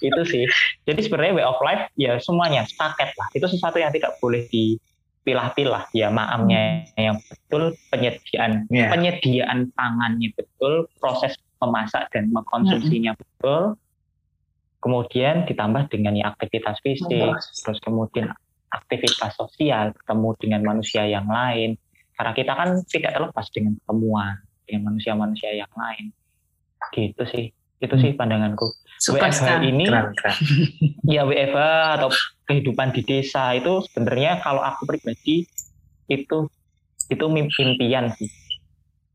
itu 0.00 0.22
sih 0.26 0.44
jadi 0.86 1.00
sebenarnya 1.02 1.34
way 1.38 1.46
of 1.46 1.58
life 1.64 1.88
ya 1.98 2.16
semuanya 2.22 2.64
paket 2.76 3.10
lah 3.16 3.28
itu 3.34 3.46
sesuatu 3.48 3.78
yang 3.80 3.90
tidak 3.90 4.14
boleh 4.22 4.46
dipilah-pilah 4.50 5.90
ya 5.94 6.08
maamnya 6.08 6.86
yang 6.98 7.18
betul 7.26 7.74
penyediaan 7.90 8.66
yeah. 8.70 8.90
penyediaan 8.90 9.72
pangannya 9.74 10.30
betul 10.38 10.86
proses 11.02 11.34
memasak 11.58 12.06
dan 12.14 12.30
mengkonsumsinya 12.30 13.14
mm 13.14 13.18
-hmm. 13.18 13.30
betul 13.38 13.62
kemudian 14.78 15.42
ditambah 15.46 15.90
dengan 15.90 16.14
ya 16.14 16.30
aktivitas 16.30 16.78
fisik 16.86 17.34
terus 17.66 17.78
kemudian 17.82 18.30
aktivitas 18.72 19.32
sosial, 19.36 19.96
ketemu 19.96 20.28
dengan 20.40 20.60
manusia 20.64 21.04
yang 21.08 21.26
lain. 21.28 21.76
Karena 22.18 22.32
kita 22.34 22.52
kan 22.52 22.68
tidak 22.90 23.14
terlepas 23.14 23.46
dengan 23.54 23.78
pertemuan 23.80 24.34
dengan 24.66 24.92
manusia-manusia 24.92 25.54
yang 25.54 25.72
lain. 25.72 26.10
Gitu 26.92 27.22
sih. 27.30 27.46
Itu 27.78 27.94
sih 27.96 28.12
hmm. 28.12 28.18
pandanganku. 28.18 28.66
Suka 28.98 29.30
WFH 29.30 29.50
ini 29.62 29.86
keren, 29.86 30.10
keren. 30.14 30.36
ya 31.14 31.22
WFH 31.22 31.58
atau 32.02 32.10
kehidupan 32.50 32.90
di 32.90 33.02
desa 33.06 33.54
itu 33.54 33.86
sebenarnya 33.86 34.42
kalau 34.42 34.62
aku 34.62 34.84
pribadi 34.90 35.46
itu 36.10 36.38
itu 37.08 37.24
impian 37.62 38.10
sih. 38.18 38.30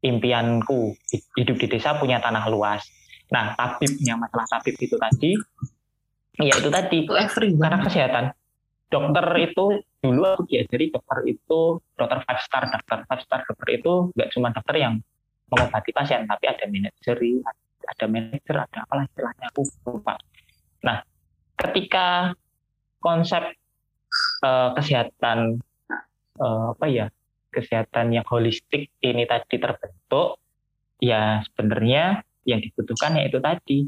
Impianku 0.03 0.95
hidup 1.39 1.55
di 1.59 1.67
desa 1.67 1.95
punya 1.95 2.19
tanah 2.19 2.47
luas. 2.51 2.83
Nah, 3.31 3.55
tabibnya 3.55 4.19
masalah 4.19 4.47
tabib 4.51 4.75
itu 4.79 4.95
tadi 4.99 5.31
ya 6.41 6.57
itu 6.57 6.69
tadi 6.73 7.05
karena 7.05 7.77
kesehatan 7.85 8.33
dokter 8.89 9.25
itu 9.37 9.65
dulu 10.01 10.21
aku 10.25 10.43
diajari 10.49 10.89
dokter 10.89 11.17
itu 11.29 11.61
dokter 11.97 12.19
five 12.25 12.41
star 12.41 12.63
dokter 12.69 12.97
five 13.05 13.21
star 13.21 13.39
dokter 13.45 13.67
itu 13.73 13.93
nggak 14.13 14.29
cuma 14.33 14.49
dokter 14.49 14.75
yang 14.81 14.93
mengobati 15.49 15.93
pasien 15.93 16.25
tapi 16.25 16.45
ada 16.49 16.65
manajer 16.65 17.17
ada 17.21 17.62
manajer 18.07 18.55
ada 18.55 18.79
apa 18.87 19.07
istilahnya 19.07 19.45
aku 19.51 19.61
lupa 19.87 20.15
nah 20.83 20.97
ketika 21.59 22.35
konsep 22.99 23.43
uh, 24.43 24.71
kesehatan 24.75 25.59
uh, 26.39 26.75
apa 26.75 26.85
ya 26.87 27.05
kesehatan 27.53 28.15
yang 28.15 28.25
holistik 28.25 28.89
ini 29.03 29.23
tadi 29.29 29.61
terbentuk 29.61 30.41
ya 30.97 31.43
sebenarnya 31.45 32.23
yang 32.43 32.59
dibutuhkan 32.59 33.15
yaitu 33.19 33.39
tadi 33.39 33.87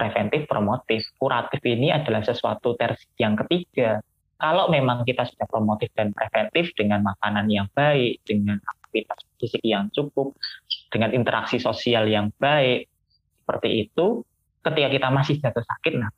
preventif, 0.00 0.46
promotif. 0.46 1.02
Kuratif 1.18 1.60
ini 1.66 1.92
adalah 1.92 2.24
sesuatu 2.24 2.72
tersi 2.78 3.06
yang 3.18 3.36
ketiga. 3.44 4.00
Kalau 4.40 4.72
memang 4.72 5.04
kita 5.04 5.28
sudah 5.28 5.44
promotif 5.44 5.92
dan 5.92 6.16
preventif 6.16 6.72
dengan 6.72 7.04
makanan 7.04 7.44
yang 7.52 7.68
baik, 7.76 8.24
dengan 8.24 8.56
aktivitas 8.90 9.22
fisik 9.38 9.62
yang 9.62 9.86
cukup, 9.94 10.34
dengan 10.90 11.14
interaksi 11.14 11.62
sosial 11.62 12.10
yang 12.10 12.34
baik, 12.42 12.90
seperti 13.46 13.86
itu, 13.86 14.26
ketika 14.66 14.88
kita 14.90 15.08
masih 15.14 15.38
jatuh 15.38 15.62
sakit, 15.62 15.94
nah 16.02 16.10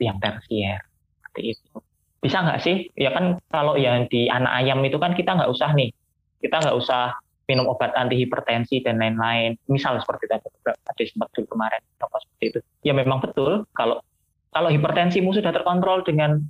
yang 0.00 0.16
tersier, 0.16 0.80
seperti 1.20 1.52
itu. 1.52 1.76
bisa 2.18 2.42
nggak 2.42 2.60
sih? 2.66 2.90
Ya 2.98 3.14
kan 3.14 3.38
kalau 3.46 3.78
yang 3.78 4.10
di 4.10 4.26
anak 4.26 4.50
ayam 4.50 4.82
itu 4.82 4.98
kan 4.98 5.14
kita 5.14 5.38
nggak 5.38 5.54
usah 5.54 5.70
nih, 5.70 5.94
kita 6.42 6.58
nggak 6.58 6.74
usah 6.74 7.14
minum 7.46 7.70
obat 7.70 7.94
anti 7.94 8.18
hipertensi 8.18 8.82
dan 8.82 8.98
lain-lain. 8.98 9.54
Misal 9.70 10.02
seperti 10.02 10.26
itu 10.26 10.34
ada 10.34 11.02
sempat 11.06 11.28
dulu 11.30 11.46
kemarin 11.54 11.78
apa 11.78 12.16
seperti 12.18 12.44
itu. 12.50 12.58
Ya 12.82 12.90
memang 12.90 13.22
betul 13.22 13.70
kalau 13.70 14.02
kalau 14.50 14.66
hipertensimu 14.66 15.30
sudah 15.30 15.54
terkontrol 15.54 16.02
dengan 16.02 16.42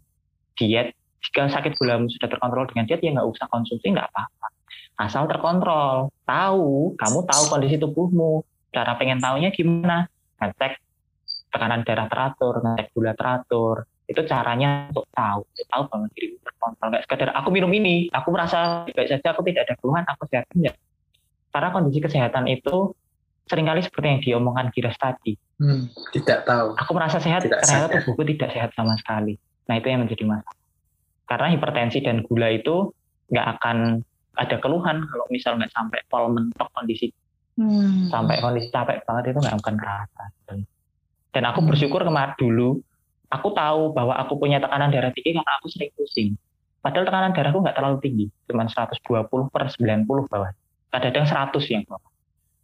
diet, 0.56 0.96
jika 1.20 1.52
sakit 1.52 1.76
gulamu 1.76 2.08
sudah 2.08 2.32
terkontrol 2.32 2.64
dengan 2.72 2.88
diet 2.88 3.04
ya 3.04 3.12
nggak 3.12 3.28
usah 3.28 3.46
konsumsi 3.52 3.92
nggak 3.92 4.08
apa-apa. 4.08 4.46
Asal 4.98 5.30
terkontrol, 5.30 6.10
tahu, 6.26 6.98
kamu 6.98 7.18
tahu 7.22 7.42
kondisi 7.46 7.78
tubuhmu. 7.78 8.42
Cara 8.74 8.98
pengen 8.98 9.22
tahunya 9.22 9.54
gimana? 9.54 10.10
Ngecek 10.42 10.82
tekanan 11.54 11.86
darah 11.86 12.10
teratur, 12.10 12.60
ngecek 12.60 12.90
gula 12.92 13.14
teratur, 13.14 13.86
itu 14.08 14.20
caranya 14.24 14.88
untuk 14.88 15.04
tahu 15.12 15.44
tahu 15.68 15.82
banget 15.92 16.10
diri 16.16 16.26
terkontrol. 16.40 16.86
Nggak 16.90 17.04
sekedar 17.04 17.28
aku 17.36 17.48
minum 17.52 17.70
ini 17.70 18.08
aku 18.08 18.28
merasa 18.32 18.88
baik 18.88 19.08
saja 19.08 19.36
aku 19.36 19.44
tidak 19.44 19.68
ada 19.68 19.74
keluhan 19.76 20.04
aku 20.08 20.24
sehat 20.32 20.48
enggak 20.56 20.74
karena 21.52 21.68
kondisi 21.72 22.00
kesehatan 22.00 22.44
itu 22.48 22.92
sering 23.48 23.68
kali 23.68 23.80
seperti 23.80 24.06
yang 24.08 24.20
diomongkan 24.20 24.68
Giras 24.72 24.96
tadi. 25.00 25.32
Hmm, 25.60 25.88
tidak 26.12 26.44
tahu. 26.44 26.76
Aku 26.76 26.92
merasa 26.92 27.16
sehat 27.20 27.44
tidak 27.44 27.64
ternyata 27.64 28.00
tubuhku 28.00 28.22
tidak 28.36 28.52
sehat 28.52 28.70
sama 28.76 28.96
sekali. 29.00 29.40
Nah 29.68 29.74
itu 29.80 29.86
yang 29.88 30.04
menjadi 30.04 30.24
masalah. 30.28 30.56
Karena 31.28 31.48
hipertensi 31.52 31.98
dan 32.04 32.24
gula 32.24 32.48
itu 32.52 32.92
nggak 33.28 33.46
akan 33.60 33.76
ada 34.38 34.56
keluhan 34.62 35.02
kalau 35.10 35.26
misal 35.34 35.58
nggak 35.58 35.74
sampai 35.74 35.98
pol 36.06 36.30
mentok 36.30 36.70
kondisi 36.72 37.10
hmm. 37.58 38.08
sampai 38.08 38.38
kondisi 38.38 38.70
capek 38.70 39.02
banget 39.02 39.34
itu 39.34 39.38
nggak 39.42 39.56
akan 39.58 39.74
kerasa 39.74 40.24
dan 41.34 41.42
aku 41.42 41.60
hmm. 41.60 41.68
bersyukur 41.74 42.00
kemarin 42.06 42.38
dulu 42.38 42.78
aku 43.28 43.48
tahu 43.52 43.92
bahwa 43.92 44.16
aku 44.16 44.40
punya 44.40 44.58
tekanan 44.58 44.88
darah 44.88 45.12
tinggi 45.12 45.36
karena 45.36 45.52
aku 45.60 45.66
sering 45.68 45.92
pusing. 45.94 46.28
Padahal 46.80 47.04
tekanan 47.04 47.32
darahku 47.36 47.58
nggak 47.60 47.76
terlalu 47.76 47.98
tinggi, 48.00 48.26
cuma 48.48 48.64
120 48.64 49.52
per 49.52 49.62
90 49.68 50.30
bawah. 50.30 50.50
Kadang-kadang 50.88 51.26
100 51.52 51.74
yang 51.74 51.82
bawah. 51.84 52.10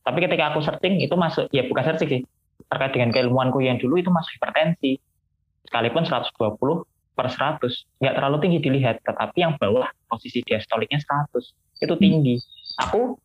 Tapi 0.05 0.19
ketika 0.21 0.45
aku 0.53 0.61
searching 0.65 1.01
itu 1.01 1.15
masuk, 1.17 1.49
ya 1.53 1.65
bukan 1.69 1.83
searching 1.85 2.09
sih, 2.09 2.23
terkait 2.69 2.93
dengan 2.93 3.11
keilmuanku 3.13 3.61
yang 3.65 3.77
dulu 3.81 4.01
itu 4.01 4.09
masuk 4.09 4.37
hipertensi. 4.37 5.01
Sekalipun 5.69 6.05
120 6.05 6.85
per 7.15 7.31
100, 7.31 7.63
nggak 8.03 8.15
terlalu 8.19 8.37
tinggi 8.43 8.59
dilihat, 8.61 9.01
tetapi 9.07 9.39
yang 9.39 9.55
bawah 9.57 9.87
posisi 10.11 10.43
diastoliknya 10.43 10.99
100, 10.99 11.55
itu 11.83 11.95
tinggi. 11.97 12.37
Aku 12.83 13.17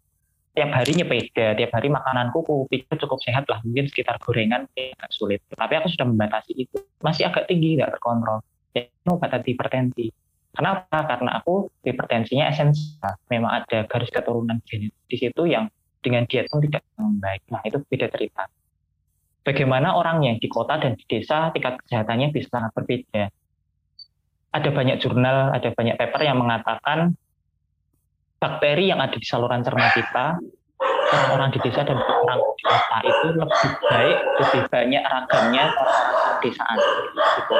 tiap 0.53 0.70
hari 0.74 0.94
nyepeda, 0.94 1.57
tiap 1.57 1.72
hari 1.74 1.90
makananku 1.90 2.70
pikir 2.70 2.95
cukup 3.02 3.20
sehat 3.26 3.49
lah, 3.49 3.60
mungkin 3.66 3.90
sekitar 3.90 4.22
gorengan 4.22 4.70
agak 4.78 5.11
sulit. 5.14 5.41
Tapi 5.49 5.74
aku 5.78 5.90
sudah 5.90 6.06
membatasi 6.06 6.53
itu, 6.53 6.78
masih 7.02 7.30
agak 7.30 7.49
tinggi, 7.49 7.82
nggak 7.82 7.98
terkontrol. 7.98 8.45
Jadi 8.74 8.94
obat 9.10 9.34
anti 9.34 9.57
hipertensi. 9.57 10.06
Kenapa? 10.53 11.06
Karena 11.06 11.41
aku 11.41 11.70
hipertensinya 11.86 12.49
esensial. 12.49 13.18
Memang 13.30 13.64
ada 13.64 13.86
garis 13.86 14.10
keturunan 14.10 14.61
genetik 14.66 14.98
di 15.10 15.18
situ 15.18 15.45
yang 15.45 15.70
dengan 16.02 16.26
diet 16.26 16.49
pun 16.49 16.61
tidak 16.61 16.84
baik. 16.98 17.44
Nah 17.49 17.61
itu 17.66 17.78
beda 17.86 18.07
cerita. 18.11 18.49
Bagaimana 19.45 19.95
orang 19.95 20.26
yang 20.26 20.36
di 20.38 20.52
kota 20.52 20.78
dan 20.78 20.99
di 20.99 21.06
desa 21.07 21.49
tingkat 21.56 21.80
kesehatannya 21.86 22.36
bisa 22.36 22.52
sangat 22.52 22.72
berbeda. 22.76 23.32
Ada 24.49 24.69
banyak 24.73 24.97
jurnal, 24.97 25.53
ada 25.53 25.69
banyak 25.69 25.95
paper 25.97 26.21
yang 26.26 26.41
mengatakan 26.41 27.13
bakteri 28.39 28.89
yang 28.89 29.03
ada 29.03 29.13
di 29.13 29.27
saluran 29.27 29.61
cerna 29.61 29.91
kita 29.93 30.39
orang-orang 31.09 31.49
di 31.53 31.59
desa 31.65 31.81
dan 31.84 31.97
orang 31.99 32.39
di 32.55 32.63
kota 32.63 32.97
itu 33.01 33.27
lebih 33.35 33.71
baik, 33.89 34.17
lebih 34.39 34.61
banyak 34.69 35.03
ragamnya 35.03 35.65
desaan 36.39 36.77
gitu. 36.80 37.55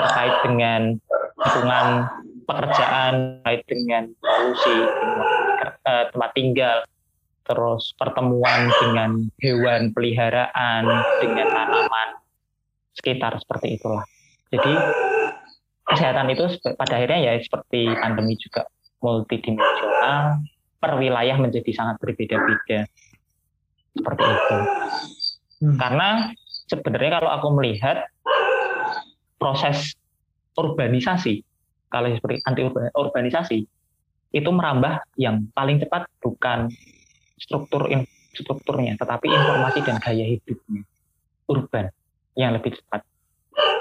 terkait 0.00 0.34
dengan 0.44 0.80
lingkungan 1.40 1.86
pekerjaan, 2.44 3.12
terkait 3.40 3.62
dengan 3.70 4.02
polusi, 4.18 4.76
eh, 5.86 6.04
tempat 6.10 6.30
tinggal, 6.34 6.78
terus 7.46 7.94
pertemuan 7.96 8.68
dengan 8.82 9.10
hewan 9.40 9.94
peliharaan, 9.94 10.82
dengan 11.22 11.46
tanaman 11.54 12.08
sekitar 12.98 13.38
seperti 13.38 13.78
itulah. 13.78 14.04
Jadi 14.50 14.74
kesehatan 15.90 16.30
itu 16.30 16.44
pada 16.78 16.94
akhirnya 16.96 17.18
ya 17.18 17.32
seperti 17.42 17.90
pandemi 17.98 18.38
juga 18.38 18.66
multidimensional, 19.00 20.44
per 20.78 20.92
wilayah 20.96 21.36
menjadi 21.40 21.70
sangat 21.72 21.96
berbeda-beda. 21.98 22.86
Seperti 23.90 24.22
itu. 24.22 24.56
Hmm. 25.60 25.76
Karena 25.76 26.08
sebenarnya 26.70 27.20
kalau 27.20 27.30
aku 27.34 27.48
melihat 27.58 28.06
proses 29.40 29.98
urbanisasi, 30.54 31.42
kalau 31.90 32.12
seperti 32.14 32.38
anti 32.46 32.62
urbanisasi, 32.94 33.58
itu 34.30 34.50
merambah 34.50 35.02
yang 35.18 35.50
paling 35.50 35.82
cepat 35.82 36.06
bukan 36.22 36.70
struktur 37.34 37.90
strukturnya, 38.30 38.94
tetapi 38.94 39.26
informasi 39.26 39.82
dan 39.82 39.98
gaya 39.98 40.22
hidupnya 40.22 40.86
urban 41.50 41.90
yang 42.38 42.54
lebih 42.54 42.78
cepat. 42.78 43.02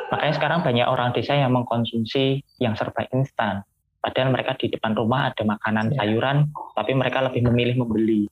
Makanya 0.10 0.34
sekarang 0.36 0.60
banyak 0.66 0.88
orang 0.90 1.14
desa 1.14 1.38
yang 1.38 1.54
mengkonsumsi 1.54 2.42
yang 2.58 2.74
serba 2.74 3.06
instan, 3.14 3.62
Padahal 4.00 4.32
mereka 4.32 4.56
di 4.56 4.72
depan 4.72 4.96
rumah 4.96 5.28
ada 5.28 5.44
makanan 5.44 5.92
iya. 5.92 5.96
sayuran, 6.00 6.56
tapi 6.72 6.96
mereka 6.96 7.20
lebih 7.20 7.44
memilih 7.52 7.84
membeli. 7.84 8.32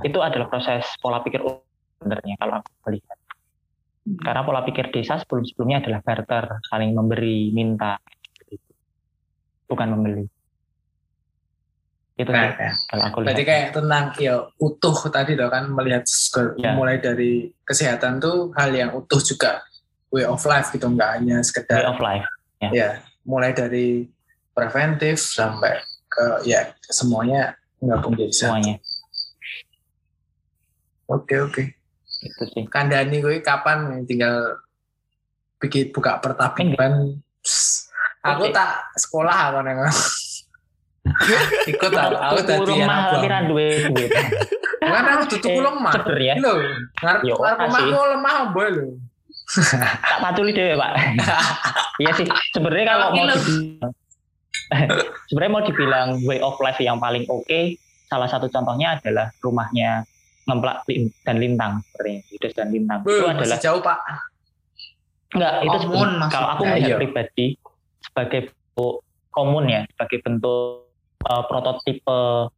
Itu 0.00 0.24
adalah 0.24 0.48
proses 0.48 0.88
pola 1.04 1.20
pikir 1.20 1.44
sebenarnya 2.00 2.34
kalau 2.40 2.64
aku 2.64 2.70
melihat. 2.88 3.18
Hmm. 4.08 4.18
Karena 4.24 4.40
pola 4.40 4.60
pikir 4.64 4.88
desa 4.88 5.20
sebelum-sebelumnya 5.20 5.84
adalah 5.84 6.00
barter, 6.00 6.44
saling 6.64 6.96
memberi, 6.96 7.52
minta, 7.52 8.00
bukan 9.68 9.88
membeli. 9.92 10.24
Itu 12.16 12.32
nah, 12.32 12.56
ya. 12.56 12.72
kalau 12.88 13.02
aku 13.12 13.16
lihat. 13.20 13.28
Berarti 13.28 13.44
kayak 13.44 13.68
tentang 13.76 14.04
ya 14.16 14.34
utuh 14.64 14.96
tadi 15.12 15.32
kan 15.36 15.64
melihat 15.76 16.08
ya. 16.56 16.72
mulai 16.72 16.96
dari 17.04 17.52
kesehatan 17.68 18.16
tuh 18.16 18.48
hal 18.56 18.72
yang 18.72 18.96
utuh 18.96 19.20
juga 19.20 19.60
way 20.12 20.28
of 20.28 20.44
life 20.44 20.68
gitu 20.70 20.86
nggak 20.92 21.18
hanya 21.18 21.40
sekedar 21.40 21.82
way 21.82 21.88
of 21.88 21.98
life. 21.98 22.28
Ya, 22.60 22.70
ya 22.70 22.88
mulai 23.24 23.56
dari 23.56 24.06
preventif 24.52 25.18
sampai 25.18 25.80
ke 26.06 26.44
ya 26.44 26.76
semuanya 26.86 27.56
nggak 27.80 27.98
jadi 28.14 28.34
semuanya. 28.36 28.74
Oke 31.08 31.34
oke. 31.40 31.62
Itu 32.22 32.44
sih. 32.52 32.64
Kandani 32.68 33.18
gue 33.18 33.42
kapan 33.42 34.06
tinggal 34.06 34.62
bikin 35.58 35.90
buka 35.90 36.22
pertapian. 36.22 37.18
Aku 38.22 38.46
okay. 38.46 38.54
tak 38.54 38.94
sekolah 38.94 39.50
apa 39.50 39.66
nengok. 39.66 39.90
Ikut 41.74 41.90
aku, 41.90 42.14
aku 42.14 42.38
tadi 42.46 42.62
rumah 42.62 43.18
piran 43.18 43.50
duwe 43.50 43.90
duit. 43.90 44.10
Kan 44.78 45.04
aku 45.18 45.24
tutup 45.34 45.50
eh, 45.50 45.58
lemah. 45.58 45.92
Sebenarnya. 45.98 46.34
Lho, 46.38 46.54
ngarep 47.02 47.20
rumahku 47.34 48.00
lemah 48.14 48.34
boy 48.54 48.68
lho. 48.70 48.86
Tak 49.52 50.18
patuli 50.20 50.52
deh 50.54 50.76
Pak. 50.76 50.92
Iya 52.00 52.08
sih, 52.16 52.26
sebenarnya 52.56 52.86
kalau 52.96 53.06
mau 53.12 53.28
sebenarnya 55.28 55.52
mau 55.52 55.62
dibilang 55.62 56.08
way 56.24 56.40
of 56.40 56.56
life 56.64 56.80
yang 56.80 56.96
paling 56.96 57.28
oke, 57.28 57.44
okay, 57.44 57.76
salah 58.08 58.26
satu 58.26 58.48
contohnya 58.48 58.96
adalah 58.96 59.28
rumahnya 59.44 60.08
ngemplak 60.48 60.82
dan 61.22 61.36
lintang 61.38 61.84
seperti 61.92 62.24
Yudas 62.32 62.52
dan 62.56 62.68
lintang. 62.72 63.04
Itu 63.04 63.28
adalah 63.28 63.58
jauh 63.60 63.80
pak. 63.84 63.98
Enggak, 65.32 65.52
itu 65.64 65.78
komun, 65.88 66.10
kalau 66.28 66.48
aku 66.56 66.62
melihat 66.68 66.90
iya. 66.92 66.98
pribadi 66.98 67.46
sebagai 68.04 68.40
bentuk 68.52 68.94
komun 69.32 69.64
ya, 69.68 69.80
sebagai 69.88 70.18
bentuk 70.20 70.92
uh, 71.24 71.44
prototipe 71.48 72.52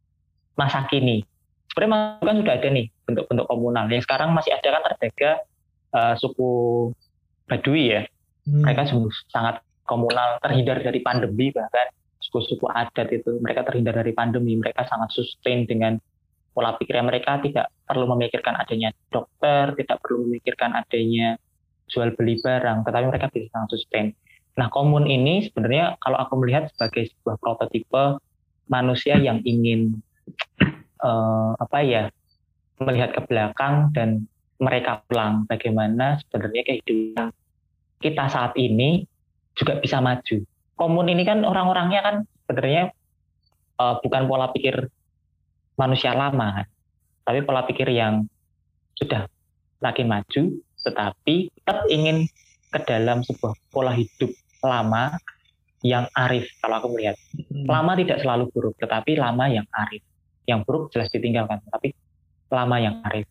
masa 0.59 0.83
kini. 0.91 1.23
Sebenarnya 1.71 2.23
kan 2.23 2.35
sudah 2.39 2.53
ada 2.55 2.67
nih 2.71 2.85
bentuk-bentuk 3.07 3.45
komunal. 3.47 3.85
Yang 3.87 4.07
sekarang 4.07 4.31
masih 4.35 4.55
ada 4.55 4.67
kan 4.75 4.81
terjaga 4.91 5.31
uh, 5.95 6.13
suku 6.19 6.91
Baduy 7.47 7.95
ya. 7.95 8.01
Hmm. 8.43 8.67
Mereka 8.67 8.91
sangat 9.31 9.63
komunal, 9.87 10.41
terhindar 10.43 10.81
dari 10.81 10.99
pandemi 10.99 11.53
bahkan 11.55 11.87
suku-suku 12.25 12.65
adat 12.67 13.07
itu 13.13 13.37
mereka 13.37 13.61
terhindar 13.63 14.01
dari 14.01 14.11
pandemi 14.11 14.57
mereka 14.57 14.83
sangat 14.89 15.13
sustain 15.13 15.69
dengan 15.69 16.01
pola 16.51 16.73
pikir 16.75 16.97
mereka 17.05 17.37
tidak 17.39 17.69
perlu 17.85 18.09
memikirkan 18.11 18.57
adanya 18.57 18.89
dokter 19.13 19.77
tidak 19.77 20.01
perlu 20.01 20.25
memikirkan 20.25 20.73
adanya 20.73 21.37
jual 21.85 22.11
beli 22.17 22.41
barang 22.41 22.81
tetapi 22.87 23.05
mereka 23.07 23.29
bisa 23.29 23.47
sangat 23.53 23.69
sustain 23.77 24.05
nah 24.55 24.71
komun 24.71 25.05
ini 25.05 25.45
sebenarnya 25.47 25.99
kalau 26.01 26.17
aku 26.17 26.39
melihat 26.41 26.71
sebagai 26.73 27.11
sebuah 27.11 27.37
prototipe 27.43 28.17
manusia 28.71 29.19
yang 29.19 29.43
ingin 29.45 29.99
uh, 31.03 31.53
apa 31.59 31.79
ya 31.85 32.03
melihat 32.81 33.13
ke 33.13 33.21
belakang 33.27 33.91
dan 33.93 34.25
mereka 34.61 35.03
pulang 35.07 35.43
bagaimana 35.47 36.19
sebenarnya 36.25 36.63
kehidupan 36.63 37.29
kita 37.99 38.25
saat 38.31 38.55
ini 38.55 39.03
juga 39.55 39.79
bisa 39.79 39.99
maju 39.99 40.37
komun 40.75 41.07
ini 41.07 41.23
kan 41.23 41.43
orang-orangnya 41.43 42.01
kan 42.03 42.15
sebenarnya 42.45 42.91
uh, 43.79 43.99
bukan 44.03 44.23
pola 44.27 44.51
pikir 44.51 44.87
manusia 45.75 46.15
lama 46.15 46.63
kan, 46.63 46.67
tapi 47.27 47.39
pola 47.43 47.67
pikir 47.67 47.91
yang 47.91 48.27
sudah 48.95 49.27
lagi 49.83 50.07
maju, 50.07 50.41
tetapi 50.79 51.51
tetap 51.51 51.83
ingin 51.91 52.27
ke 52.71 52.79
dalam 52.87 53.23
sebuah 53.23 53.55
pola 53.71 53.91
hidup 53.91 54.31
lama 54.63 55.15
yang 55.83 56.07
arif 56.15 56.47
kalau 56.63 56.79
aku 56.79 56.87
melihat. 56.95 57.19
Hmm. 57.35 57.67
Lama 57.67 57.91
tidak 57.99 58.23
selalu 58.23 58.49
buruk, 58.55 58.75
tetapi 58.79 59.19
lama 59.19 59.45
yang 59.51 59.67
arif. 59.69 60.01
Yang 60.47 60.59
buruk 60.63 60.83
jelas 60.95 61.11
ditinggalkan, 61.11 61.59
tapi 61.67 61.91
lama 62.49 62.77
yang 62.79 62.95
arif. 63.03 63.27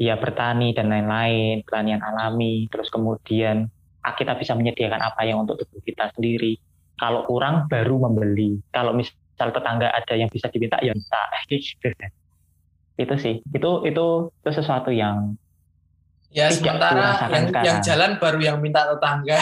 Ya 0.00 0.16
bertani 0.16 0.72
dan 0.72 0.88
lain-lain, 0.88 1.60
pertanian 1.60 2.00
alami, 2.00 2.64
terus 2.72 2.88
kemudian 2.88 3.68
kita 4.00 4.32
bisa 4.40 4.56
menyediakan 4.56 4.96
apa 4.96 5.28
yang 5.28 5.44
untuk 5.44 5.60
tubuh 5.60 5.84
kita 5.84 6.08
sendiri. 6.16 6.56
Kalau 6.96 7.28
kurang 7.28 7.68
baru 7.68 8.08
membeli. 8.08 8.60
Kalau 8.72 8.96
misal 8.96 9.48
tetangga 9.52 9.92
ada 9.92 10.14
yang 10.16 10.32
bisa 10.32 10.48
diminta 10.48 10.80
ya 10.80 10.96
minta. 10.96 11.22
Itu 13.00 13.14
sih. 13.16 13.40
Itu 13.52 13.84
itu 13.88 14.28
itu 14.28 14.50
sesuatu 14.52 14.92
yang 14.92 15.39
Ya 16.30 16.46
Tidak 16.46 16.62
sementara 16.62 17.26
yang, 17.26 17.46
yang 17.58 17.78
jalan 17.82 18.10
baru 18.16 18.38
yang 18.38 18.56
minta 18.62 18.86
tetangga. 18.86 19.34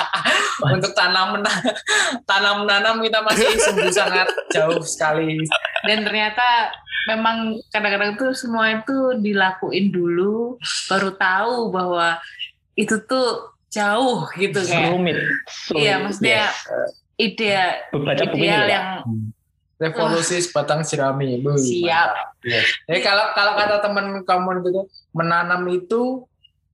Untuk 0.78 0.94
tanam 0.94 1.34
menanam, 1.34 1.74
tanam 2.22 2.54
menanam 2.62 2.96
kita 3.02 3.18
masih 3.20 3.50
sungguh 3.66 3.90
sangat 3.90 4.30
jauh 4.48 4.78
sekali. 4.80 5.42
dan 5.82 6.06
ternyata 6.06 6.70
memang 7.08 7.58
kadang-kadang 7.68 8.14
tuh 8.14 8.30
semua 8.30 8.70
itu 8.70 9.18
dilakuin 9.18 9.90
dulu 9.90 10.54
baru 10.86 11.10
tahu 11.16 11.72
bahwa 11.72 12.20
itu 12.76 12.94
tuh 13.02 13.50
jauh 13.66 14.28
gitu 14.36 14.60
kayak 14.62 14.94
rumit. 14.94 15.16
Iya, 15.72 15.98
maksudnya 15.98 16.46
Yes. 16.46 16.90
ide 17.16 17.50
Baca 17.90 18.22
bukunya 18.28 18.44
ideal 18.46 18.62
ya. 18.62 18.70
yang 18.70 18.88
Hmm. 19.02 19.26
Revolusi 19.80 20.36
sebatang 20.38 20.84
jerami. 20.84 21.40
Bu, 21.40 21.56
Siap. 21.56 21.88
mantap. 21.88 22.28
Jadi 22.84 23.00
kalau 23.00 23.32
kalau 23.32 23.52
kata 23.56 23.80
teman 23.80 24.20
kamu 24.20 24.60
itu 24.60 24.80
menanam 25.10 25.62
itu 25.66 26.28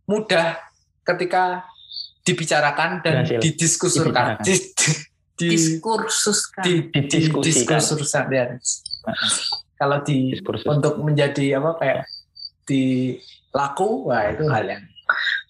mudah 0.05 0.59
ketika 1.07 1.63
dibicarakan 2.23 2.99
dan 3.01 3.23
Berhasil. 3.23 3.39
didiskusurkan. 3.39 4.43
Di, 4.43 4.55
di, 4.59 4.89
di, 5.37 5.47
diskursuskan 5.55 6.63
di, 6.67 6.75
Didiskusikan. 6.91 7.79
didiskusurkan, 7.79 8.25
ya. 8.29 8.45
Kalau 9.77 10.03
di 10.03 10.35
Diskursus. 10.35 10.67
untuk 10.67 10.99
menjadi 10.99 11.63
apa 11.63 11.79
kayak 11.79 12.01
di 12.67 13.15
laku, 13.53 14.11
wah 14.11 14.27
itu 14.27 14.43
hal 14.51 14.67
yang 14.67 14.83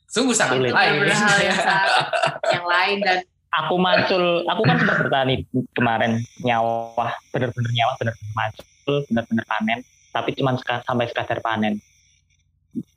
sungguh 0.07 0.37
sangat 0.37 0.61
Sulit. 0.61 0.73
lain. 0.77 0.93
benar 1.01 1.17
hal 1.25 1.39
yang, 1.41 1.57
sangat- 1.57 1.97
yang 2.55 2.67
lain 2.67 2.97
dan 3.01 3.19
aku 3.57 3.75
macul, 3.81 4.45
aku 4.45 4.63
kan 4.69 4.77
sempat 4.77 4.97
bertani 5.01 5.49
kemarin 5.73 6.21
nyawa, 6.45 7.17
bener-bener 7.33 7.73
nyawa, 7.73 7.93
bener-bener 7.97 8.33
macul, 8.37 8.97
bener-bener 9.09 9.45
panen, 9.49 9.79
tapi 10.13 10.31
cuma 10.37 10.55
seka- 10.61 10.85
sampai 10.85 11.09
sekadar 11.09 11.41
panen. 11.41 11.81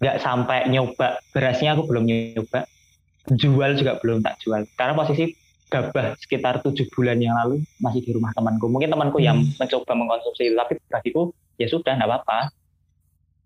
Nggak 0.04 0.20
sampai 0.20 0.68
nyoba, 0.68 1.24
berasnya 1.32 1.80
aku 1.80 1.88
belum 1.88 2.04
nyoba, 2.04 2.68
jual 3.32 3.72
juga 3.80 3.96
belum 4.04 4.20
tak 4.20 4.36
jual. 4.44 4.68
Karena 4.76 4.94
posisi 5.00 5.32
gabah 5.70 6.18
sekitar 6.20 6.60
tujuh 6.66 6.90
bulan 6.92 7.22
yang 7.22 7.38
lalu 7.40 7.64
masih 7.80 8.04
di 8.04 8.12
rumah 8.12 8.36
temanku. 8.36 8.68
Mungkin 8.68 8.90
temanku 8.92 9.24
yang 9.24 9.40
mencoba 9.56 9.92
mengkonsumsi 9.96 10.52
itu, 10.52 10.56
tapi 10.60 10.76
bagiku 10.92 11.32
ya 11.56 11.72
sudah, 11.72 11.96
nggak 11.96 12.10
apa-apa. 12.10 12.40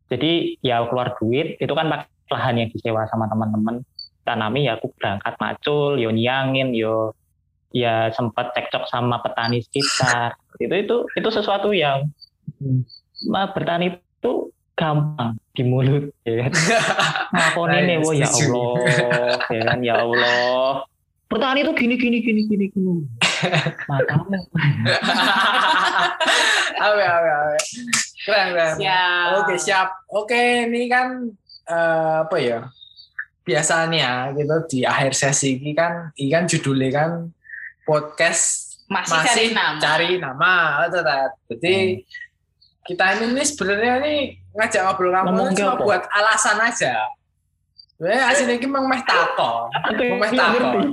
Jadi 0.09 0.57
ya 0.65 0.81
keluar 0.89 1.13
duit, 1.19 1.61
itu 1.61 1.73
kan 1.73 1.89
pakai 1.89 2.09
lahan 2.33 2.55
yang 2.65 2.69
disewa 2.73 3.05
sama 3.11 3.29
teman-teman 3.29 3.85
tanami 4.23 4.67
ya 4.67 4.79
aku 4.79 4.91
berangkat 4.97 5.35
macul, 5.39 5.99
yo 5.99 6.09
nyiangin, 6.11 6.71
yo 6.75 7.15
ya 7.73 8.09
sempat 8.15 8.51
cekcok 8.55 8.87
sama 8.87 9.19
petani 9.23 9.59
sekitar. 9.63 10.35
Itu 10.63 10.75
itu 10.77 10.95
itu 11.17 11.29
sesuatu 11.33 11.73
yang 11.73 12.07
Hmm. 12.63 12.83
ma, 13.27 13.51
bertani 13.51 13.99
itu 13.99 14.33
gampang 14.77 15.35
di 15.51 15.63
mulut 15.67 16.11
ya 16.23 16.47
kan. 16.47 16.51
Ngakoni 17.33 17.71
Nah, 17.75 17.81
nih, 17.83 17.97
wah 17.99 18.13
ya. 18.15 18.27
Allah, 18.29 18.73
ya 19.51 19.61
kan 19.67 19.79
ya 19.83 19.93
Allah. 19.99 20.87
Bertani 21.27 21.65
itu 21.65 21.71
gini 21.75 21.95
gini 21.97 22.17
gini 22.21 22.41
gini 22.45 22.65
gini. 22.71 22.93
Matamu. 23.89 24.37
awe, 26.77 27.03
awe, 27.03 27.29
awe. 27.43 27.57
Keren, 28.23 28.47
keren. 28.55 28.73
siap 28.79 29.27
Oke 29.43 29.55
siap. 29.59 29.87
Oke 30.13 30.69
ini 30.69 30.87
kan 30.87 31.27
eh, 31.67 32.15
apa 32.23 32.37
ya? 32.39 32.59
Biasanya 33.43 34.31
gitu 34.33 34.55
di 34.71 34.79
akhir 34.87 35.11
sesi 35.13 35.59
ini 35.59 35.75
kan, 35.75 36.15
ini 36.15 36.31
kan 36.31 36.47
judulnya 36.47 36.89
kan 36.95 37.11
podcast 37.83 38.79
masih, 38.87 39.11
masih 39.19 39.27
cari 39.27 39.45
nama 39.51 39.79
cari 39.79 40.09
nama, 40.15 40.53
betul, 40.87 41.01
tak? 41.03 41.27
Jadi 41.51 41.75
kita 42.83 43.05
ini 43.19 43.25
nih 43.35 43.45
sebenarnya 43.47 43.93
nih 43.99 44.19
ngajak 44.55 44.81
ngobrol 44.83 45.11
Ngomong 45.11 45.47
kamu 45.51 45.57
cuma 45.59 45.71
apa? 45.75 45.83
buat 45.83 46.03
alasan 46.07 46.57
aja. 46.59 46.93
Sebenarnya 47.93 48.23
asli 48.25 48.43
ini 48.49 48.65
memang 48.67 48.89
meh 48.89 48.99
takon, 49.05 49.69
meh 49.95 50.31
takon, 50.33 50.87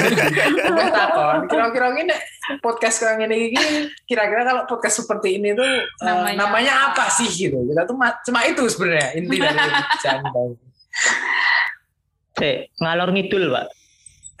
meh 0.78 0.88
takon. 0.90 1.36
Kira-kira 1.46 1.86
ini 1.94 2.14
podcast 2.58 2.96
kayak 2.98 3.28
ini, 3.30 3.54
ini 3.54 3.66
kira-kira 4.08 4.42
kalau 4.42 4.62
podcast 4.66 5.04
seperti 5.04 5.38
ini 5.38 5.54
tuh 5.54 5.62
eh, 5.62 5.84
Namanya 6.02 6.34
namanya, 6.38 6.72
apa? 6.90 7.06
apa 7.06 7.14
sih 7.14 7.28
gitu? 7.30 7.60
Kita 7.70 7.86
tuh 7.86 7.94
ma- 7.94 8.18
cuma 8.26 8.42
itu 8.48 8.66
sebenarnya 8.66 9.08
inti 9.20 9.36
dari 9.38 9.54
pembicaraan 9.70 10.50
Cek, 12.40 12.56
ngalor 12.80 13.08
ngidul, 13.12 13.44
Pak. 13.52 13.66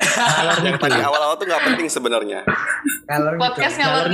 Ngalor 0.00 0.56
Yang 0.56 0.64
ngidul. 0.72 0.84
tadi 0.88 0.98
awal-awal 0.98 1.34
tuh 1.36 1.46
nggak 1.46 1.62
penting 1.62 1.88
sebenarnya. 1.88 2.40
Kalau 3.04 3.30
podcast 3.36 3.76
gitu. 3.76 3.82
ngalor 3.84 4.06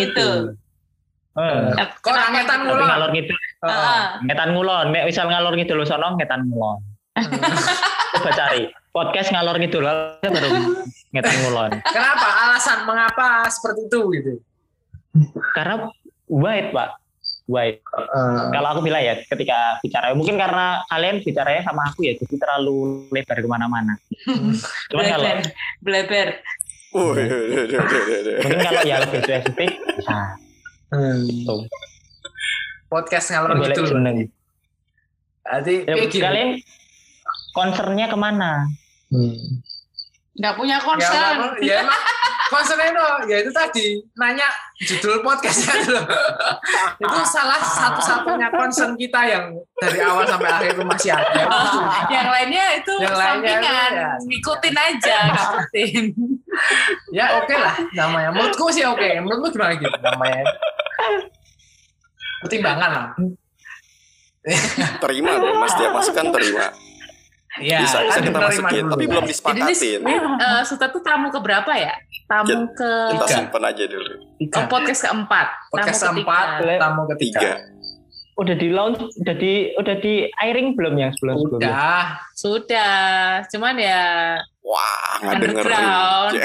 Eh, 1.36 1.68
Eh, 1.76 1.86
Kok 2.00 2.10
gitu? 2.10 2.48
tapi 2.48 2.62
ngulon? 2.64 2.86
ngalor 2.88 3.10
ngidul, 3.12 3.38
Oh, 3.56 3.68
Ah, 3.68 4.04
ngetan 4.20 4.50
ngulon. 4.52 4.86
Nek 4.90 5.04
misal 5.06 5.26
ngalor 5.28 5.54
ngidul 5.54 5.80
sono 5.84 6.16
ngetan 6.16 6.42
ngulon. 6.44 6.80
Coba 8.16 8.30
cari 8.32 8.62
podcast 8.90 9.28
ngalor 9.30 9.56
ngidul 9.56 9.84
baru 10.20 10.50
ngetan 11.12 11.36
ngulon. 11.44 11.70
Kenapa? 11.84 12.26
Alasan 12.42 12.78
mengapa 12.84 13.46
seperti 13.46 13.86
itu 13.86 14.00
gitu? 14.12 14.32
Karena 15.52 15.88
wide, 16.26 16.72
Pak. 16.72 16.88
Wide. 17.46 17.78
Eh, 17.78 18.42
Kalau 18.50 18.68
aku 18.74 18.80
bilang 18.82 19.02
ya 19.02 19.14
ketika 19.22 19.78
bicara, 19.78 20.10
mungkin 20.18 20.34
karena 20.34 20.82
kalian 20.90 21.22
bicaranya 21.22 21.62
sama 21.62 21.86
aku 21.90 22.02
ya, 22.02 22.18
jadi 22.18 22.34
terlalu 22.42 23.06
lebar 23.14 23.38
ke 23.38 23.48
mana-mana. 23.48 23.94
Cuman 24.90 25.04
kalau 25.06 25.30
bleber 25.82 26.28
mungkin 26.96 28.60
kalau 28.64 28.82
ya 28.88 28.96
lebih 29.04 29.20
spesifik 29.20 29.70
bisa 30.00 30.16
hmm. 30.94 31.44
tuh. 31.44 31.62
podcast 32.86 33.34
ngalor 33.34 33.58
Boleh 33.58 33.76
gitu. 33.76 33.90
jeneng. 33.92 34.18
Jadi 35.46 35.74
Ya, 35.86 35.94
kalian 36.08 36.50
concernnya 37.52 38.06
ke 38.08 38.16
mana? 38.18 38.66
Hmm. 39.10 39.60
Nggak 40.36 40.54
punya 40.54 40.76
Ya, 40.76 40.84
concern 40.88 41.34
emang- 41.34 41.56
ya 41.60 41.74
emang 41.80 42.00
concernnya 42.46 42.88
itu, 42.88 43.04
ya 43.26 43.36
itu 43.42 43.50
tadi 43.50 43.86
nanya 44.14 44.46
judul 44.78 45.18
podcastnya 45.18 45.82
dulu. 45.82 45.98
itu 47.02 47.18
salah 47.26 47.58
satu-satunya 47.58 48.48
concern 48.48 48.94
kita 48.94 49.18
yang 49.24 49.50
dari 49.74 49.98
awal 49.98 50.22
sampai 50.22 50.46
akhir 50.46 50.70
itu 50.72 50.84
masih 50.86 51.10
ada. 51.10 51.42
yang 52.14 52.28
lainnya 52.28 52.64
itu 52.78 52.94
Yang 53.00 53.16
lainnya 53.16 53.50
itu 53.50 53.66
sampingan 53.66 53.90
ya. 53.92 54.10
ngikutin 54.22 54.76
aja 54.76 55.16
ngikutin 55.26 56.04
ya 57.10 57.24
oke 57.36 57.54
lah 57.56 57.74
namanya. 57.92 58.30
Menurutku 58.30 58.70
sih 58.70 58.84
oke. 58.84 59.08
Menurutmu 59.18 59.50
gimana 59.50 59.74
gitu 59.74 59.98
namanya? 59.98 60.44
Pertimbangan 62.46 62.90
lah. 62.92 63.06
terima 65.02 65.34
deh 65.34 65.54
mas 65.58 65.74
tiap 65.74 65.90
masukan 65.90 66.30
terima. 66.30 66.70
Ya, 67.58 67.80
Bisa 67.80 67.98
bisa 67.98 68.12
kan 68.12 68.20
kita 68.20 68.30
menerima 68.34 68.62
masukin, 68.62 68.82
dulu. 68.82 68.92
tapi 68.92 69.04
belum 69.04 69.16
jadi 69.16 69.24
ini 69.24 69.32
disepakatin. 69.32 69.98
eh, 70.36 70.62
Suta 70.62 70.86
tuh 70.86 71.00
tamu 71.00 71.28
ke 71.28 71.38
berapa 71.38 71.72
ya 71.72 71.94
tamu 72.26 72.68
ke 72.70 72.90
Kita 73.08 73.22
Tiga. 73.22 73.36
simpen 73.38 73.62
aja 73.62 73.84
dulu. 73.86 74.12
Tiga. 74.36 74.54
oh, 74.54 74.64
podcast 74.66 75.00
keempat 75.02 75.46
Podcast 75.70 76.00
tamu 76.00 76.20
keempat, 76.20 76.46
tamu 76.76 77.02
ketiga. 77.10 77.40
Tiga. 77.40 77.52
Udah 78.36 78.52
di 78.52 78.68
launch, 78.68 79.00
udah 79.16 79.34
di 79.34 79.52
udah 79.74 79.96
di 79.96 80.14
airing 80.36 80.76
belum 80.76 80.94
yang 80.94 81.08
sebelum-sebelumnya? 81.10 81.72
Udah. 81.72 82.04
sudah 82.34 82.92
cuman 83.48 83.74
ya 83.76 84.02
Wah, 84.60 85.12
nggak. 85.16 85.32
Underground. 85.32 86.34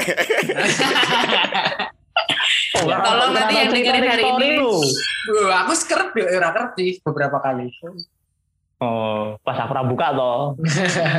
Oh, 2.72 2.88
Ya, 2.88 2.98
tolong 2.98 3.32
nanti 3.32 3.54
yang 3.54 3.68
dengerin 3.68 4.04
hari 4.06 4.24
ini. 4.26 4.48
Duh, 4.58 5.48
aku 5.54 5.72
skrep 5.72 6.12
ya, 6.14 6.24
ora 6.34 6.50
ngerti 6.50 7.00
beberapa 7.00 7.36
kali. 7.38 7.68
Oh, 8.82 9.38
pas 9.46 9.54
aku 9.62 9.72
buka 9.94 10.10
toh. 10.10 10.58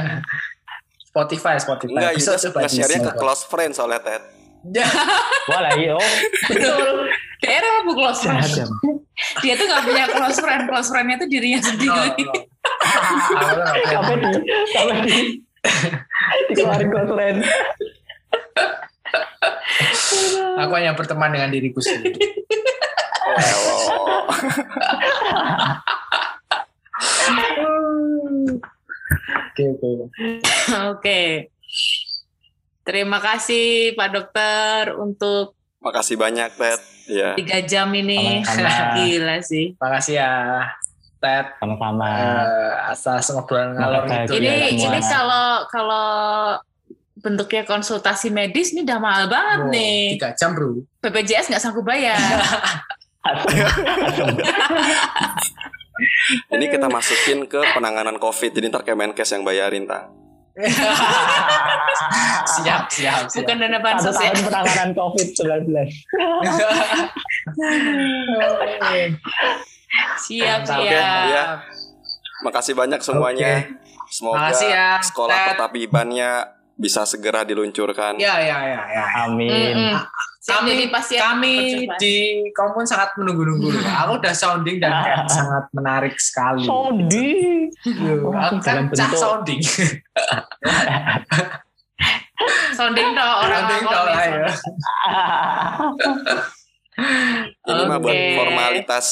Spotify, 1.14 1.56
Spotify. 1.62 1.96
Enggak, 1.96 2.12
Bisa 2.20 2.36
nge-share-nya 2.36 3.00
ke 3.08 3.14
close 3.16 3.48
friend 3.48 3.72
soalnya 3.72 4.04
Ted. 4.04 4.24
Wah 5.52 5.60
lah 5.60 5.76
iya. 5.76 6.00
betul 6.48 7.12
daerah 7.44 7.84
bu 7.84 7.92
close 8.00 8.24
friend 8.24 8.40
Jahat 8.40 8.72
dia 9.44 9.60
tuh 9.60 9.68
nggak 9.68 9.84
punya 9.84 10.08
close 10.08 10.40
friend 10.40 10.72
close 10.72 10.88
friendnya 10.88 11.20
tuh 11.20 11.28
dirinya 11.28 11.60
sendiri 11.60 12.32
Sampai 13.92 14.16
di 14.24 14.28
sampai 14.72 14.98
di 15.04 15.18
dikeluarin 16.48 16.88
close 16.88 17.12
friend. 17.12 17.38
Aku 20.64 20.74
hanya 20.80 20.96
berteman 20.96 21.36
dengan 21.36 21.52
diriku 21.52 21.84
sendiri. 21.84 22.24
Oh, 23.24 24.28
Oke, 29.46 29.64
oke. 29.70 29.88
oke 30.90 31.22
Terima 32.84 33.18
kasih 33.18 33.94
Pak 33.94 34.10
Dokter 34.10 34.94
untuk 34.94 35.54
Makasih 35.80 36.16
banyak, 36.16 36.50
Ted. 36.54 36.80
Ya. 37.06 37.34
tiga 37.34 37.60
jam 37.60 37.92
ini. 37.92 38.42
Sama-sama. 38.42 38.96
Gila 38.98 39.40
sih. 39.40 39.76
Makasih 39.76 40.16
ya, 40.16 40.64
Ted. 41.18 41.46
Sama-sama. 41.58 42.08
eh, 42.08 42.72
atas 42.90 43.30
ngobrol 43.30 43.74
ngalor 43.74 44.04
Makasih. 44.04 44.26
itu 44.26 44.34
ini 44.38 44.48
ya, 44.48 44.70
semua. 44.70 44.90
ini 44.90 45.00
kalau 45.02 45.68
kalau 45.68 46.08
bentuknya 47.16 47.64
konsultasi 47.64 48.30
medis 48.30 48.72
ini 48.72 48.82
udah 48.84 48.98
mahal 48.98 49.28
banget 49.28 49.58
Oh, 49.60 49.70
nih. 49.70 50.16
tiga 50.16 50.30
jam 50.34 50.52
bro 50.52 50.82
BPJS 51.00 51.48
nggak 51.48 51.62
sanggup 51.62 51.84
bayar. 51.84 52.16
Ini 56.50 56.66
kita 56.68 56.90
masukin 56.90 57.46
ke 57.46 57.62
penanganan 57.74 58.18
COVID. 58.18 58.52
Jadi 58.52 58.66
ntar 58.70 58.82
Kemenkes 58.82 59.30
yang 59.30 59.46
bayarin, 59.46 59.86
Tang. 59.86 60.10
siap 62.54 62.86
siap 62.86 63.26
siap 63.26 63.42
Bukan 63.42 63.58
dana 63.58 63.82
bansos 63.82 64.14
ya. 64.14 64.30
tahun 64.30 64.54
penanganan 64.54 64.90
COVID-19. 64.94 65.66
Siap 70.20 70.60
Mantap. 70.66 70.78
Oke, 70.82 70.90
siap. 70.90 71.26
ya. 71.30 71.44
Makasih 72.44 72.74
banyak 72.74 73.00
semuanya. 73.02 73.52
Semoga 74.10 74.50
Makasih 74.50 74.70
ya, 74.70 74.88
sekolah 75.02 75.34
Ted. 75.34 75.48
pertabibannya 75.54 76.32
bisa 76.74 77.06
segera 77.06 77.46
diluncurkan. 77.46 78.18
ya 78.18 78.38
ya 78.42 78.58
ya 78.62 78.82
ya 78.90 79.04
Amin. 79.26 79.50
Mm-mm. 79.74 79.94
Siap 80.44 80.60
kami 80.60 80.70
jadi 80.70 80.86
pasien 80.90 81.20
kami 81.24 81.56
percobaan. 81.56 82.00
di 82.00 82.16
Kompun 82.52 82.84
sangat 82.84 83.16
menunggu-nunggu 83.16 83.64
loh. 83.70 83.80
Aku 83.80 84.12
udah 84.20 84.34
sounding 84.34 84.76
dan 84.78 84.92
sangat 85.26 85.72
menarik 85.72 86.20
sekali. 86.20 86.68
Loh, 86.68 86.92
Oh, 88.28 88.36
aku 88.36 88.60
kan 88.60 88.84
dalam 88.84 88.92
cah 88.92 89.08
bentuk- 89.08 89.18
sounding. 89.18 89.62
sounding 92.74 93.10
dong 93.10 93.36
orang 93.40 93.64
Sounding 93.64 93.82
nih, 93.82 93.96
lah 93.96 94.26
ya. 94.28 94.48
Ini 97.64 97.82
mah 97.88 97.98
buat 97.98 98.18
formalitas 98.36 99.06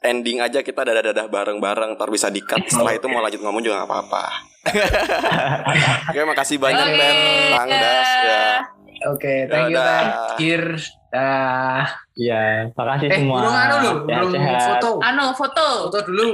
ending 0.00 0.38
aja 0.38 0.62
kita 0.62 0.80
dadah-dadah 0.80 1.26
bareng-bareng 1.26 1.90
ntar 1.92 2.06
bisa 2.06 2.30
di-cut 2.30 2.62
setelah 2.64 2.94
itu 2.94 3.04
mau 3.04 3.18
lanjut 3.18 3.42
ngomong 3.42 3.58
juga 3.58 3.82
gak 3.82 3.90
apa-apa 3.90 4.24
Oke 6.08 6.22
makasih 6.22 6.54
banyak 6.56 6.86
Oke. 6.86 6.94
Ted 6.94 7.18
Bang 7.50 7.66
Das 7.68 8.10
ya 8.22 8.44
Oke, 9.04 9.46
thank 9.46 9.70
you. 9.70 9.78
Ted. 9.78 10.06
Kir. 10.36 10.64
Dah. 11.08 11.86
Iya, 12.12 12.68
makasih 12.72 13.08
Eh, 13.08 13.16
semua. 13.16 13.38
belum 13.40 13.54
anu 13.54 13.74
loh, 13.78 13.94
Sehat-sehat. 14.02 14.22
belum 14.28 14.42
foto. 14.60 14.90
Anu 15.00 15.24
foto. 15.32 15.66
Foto 15.86 15.98
dulu. 16.04 16.26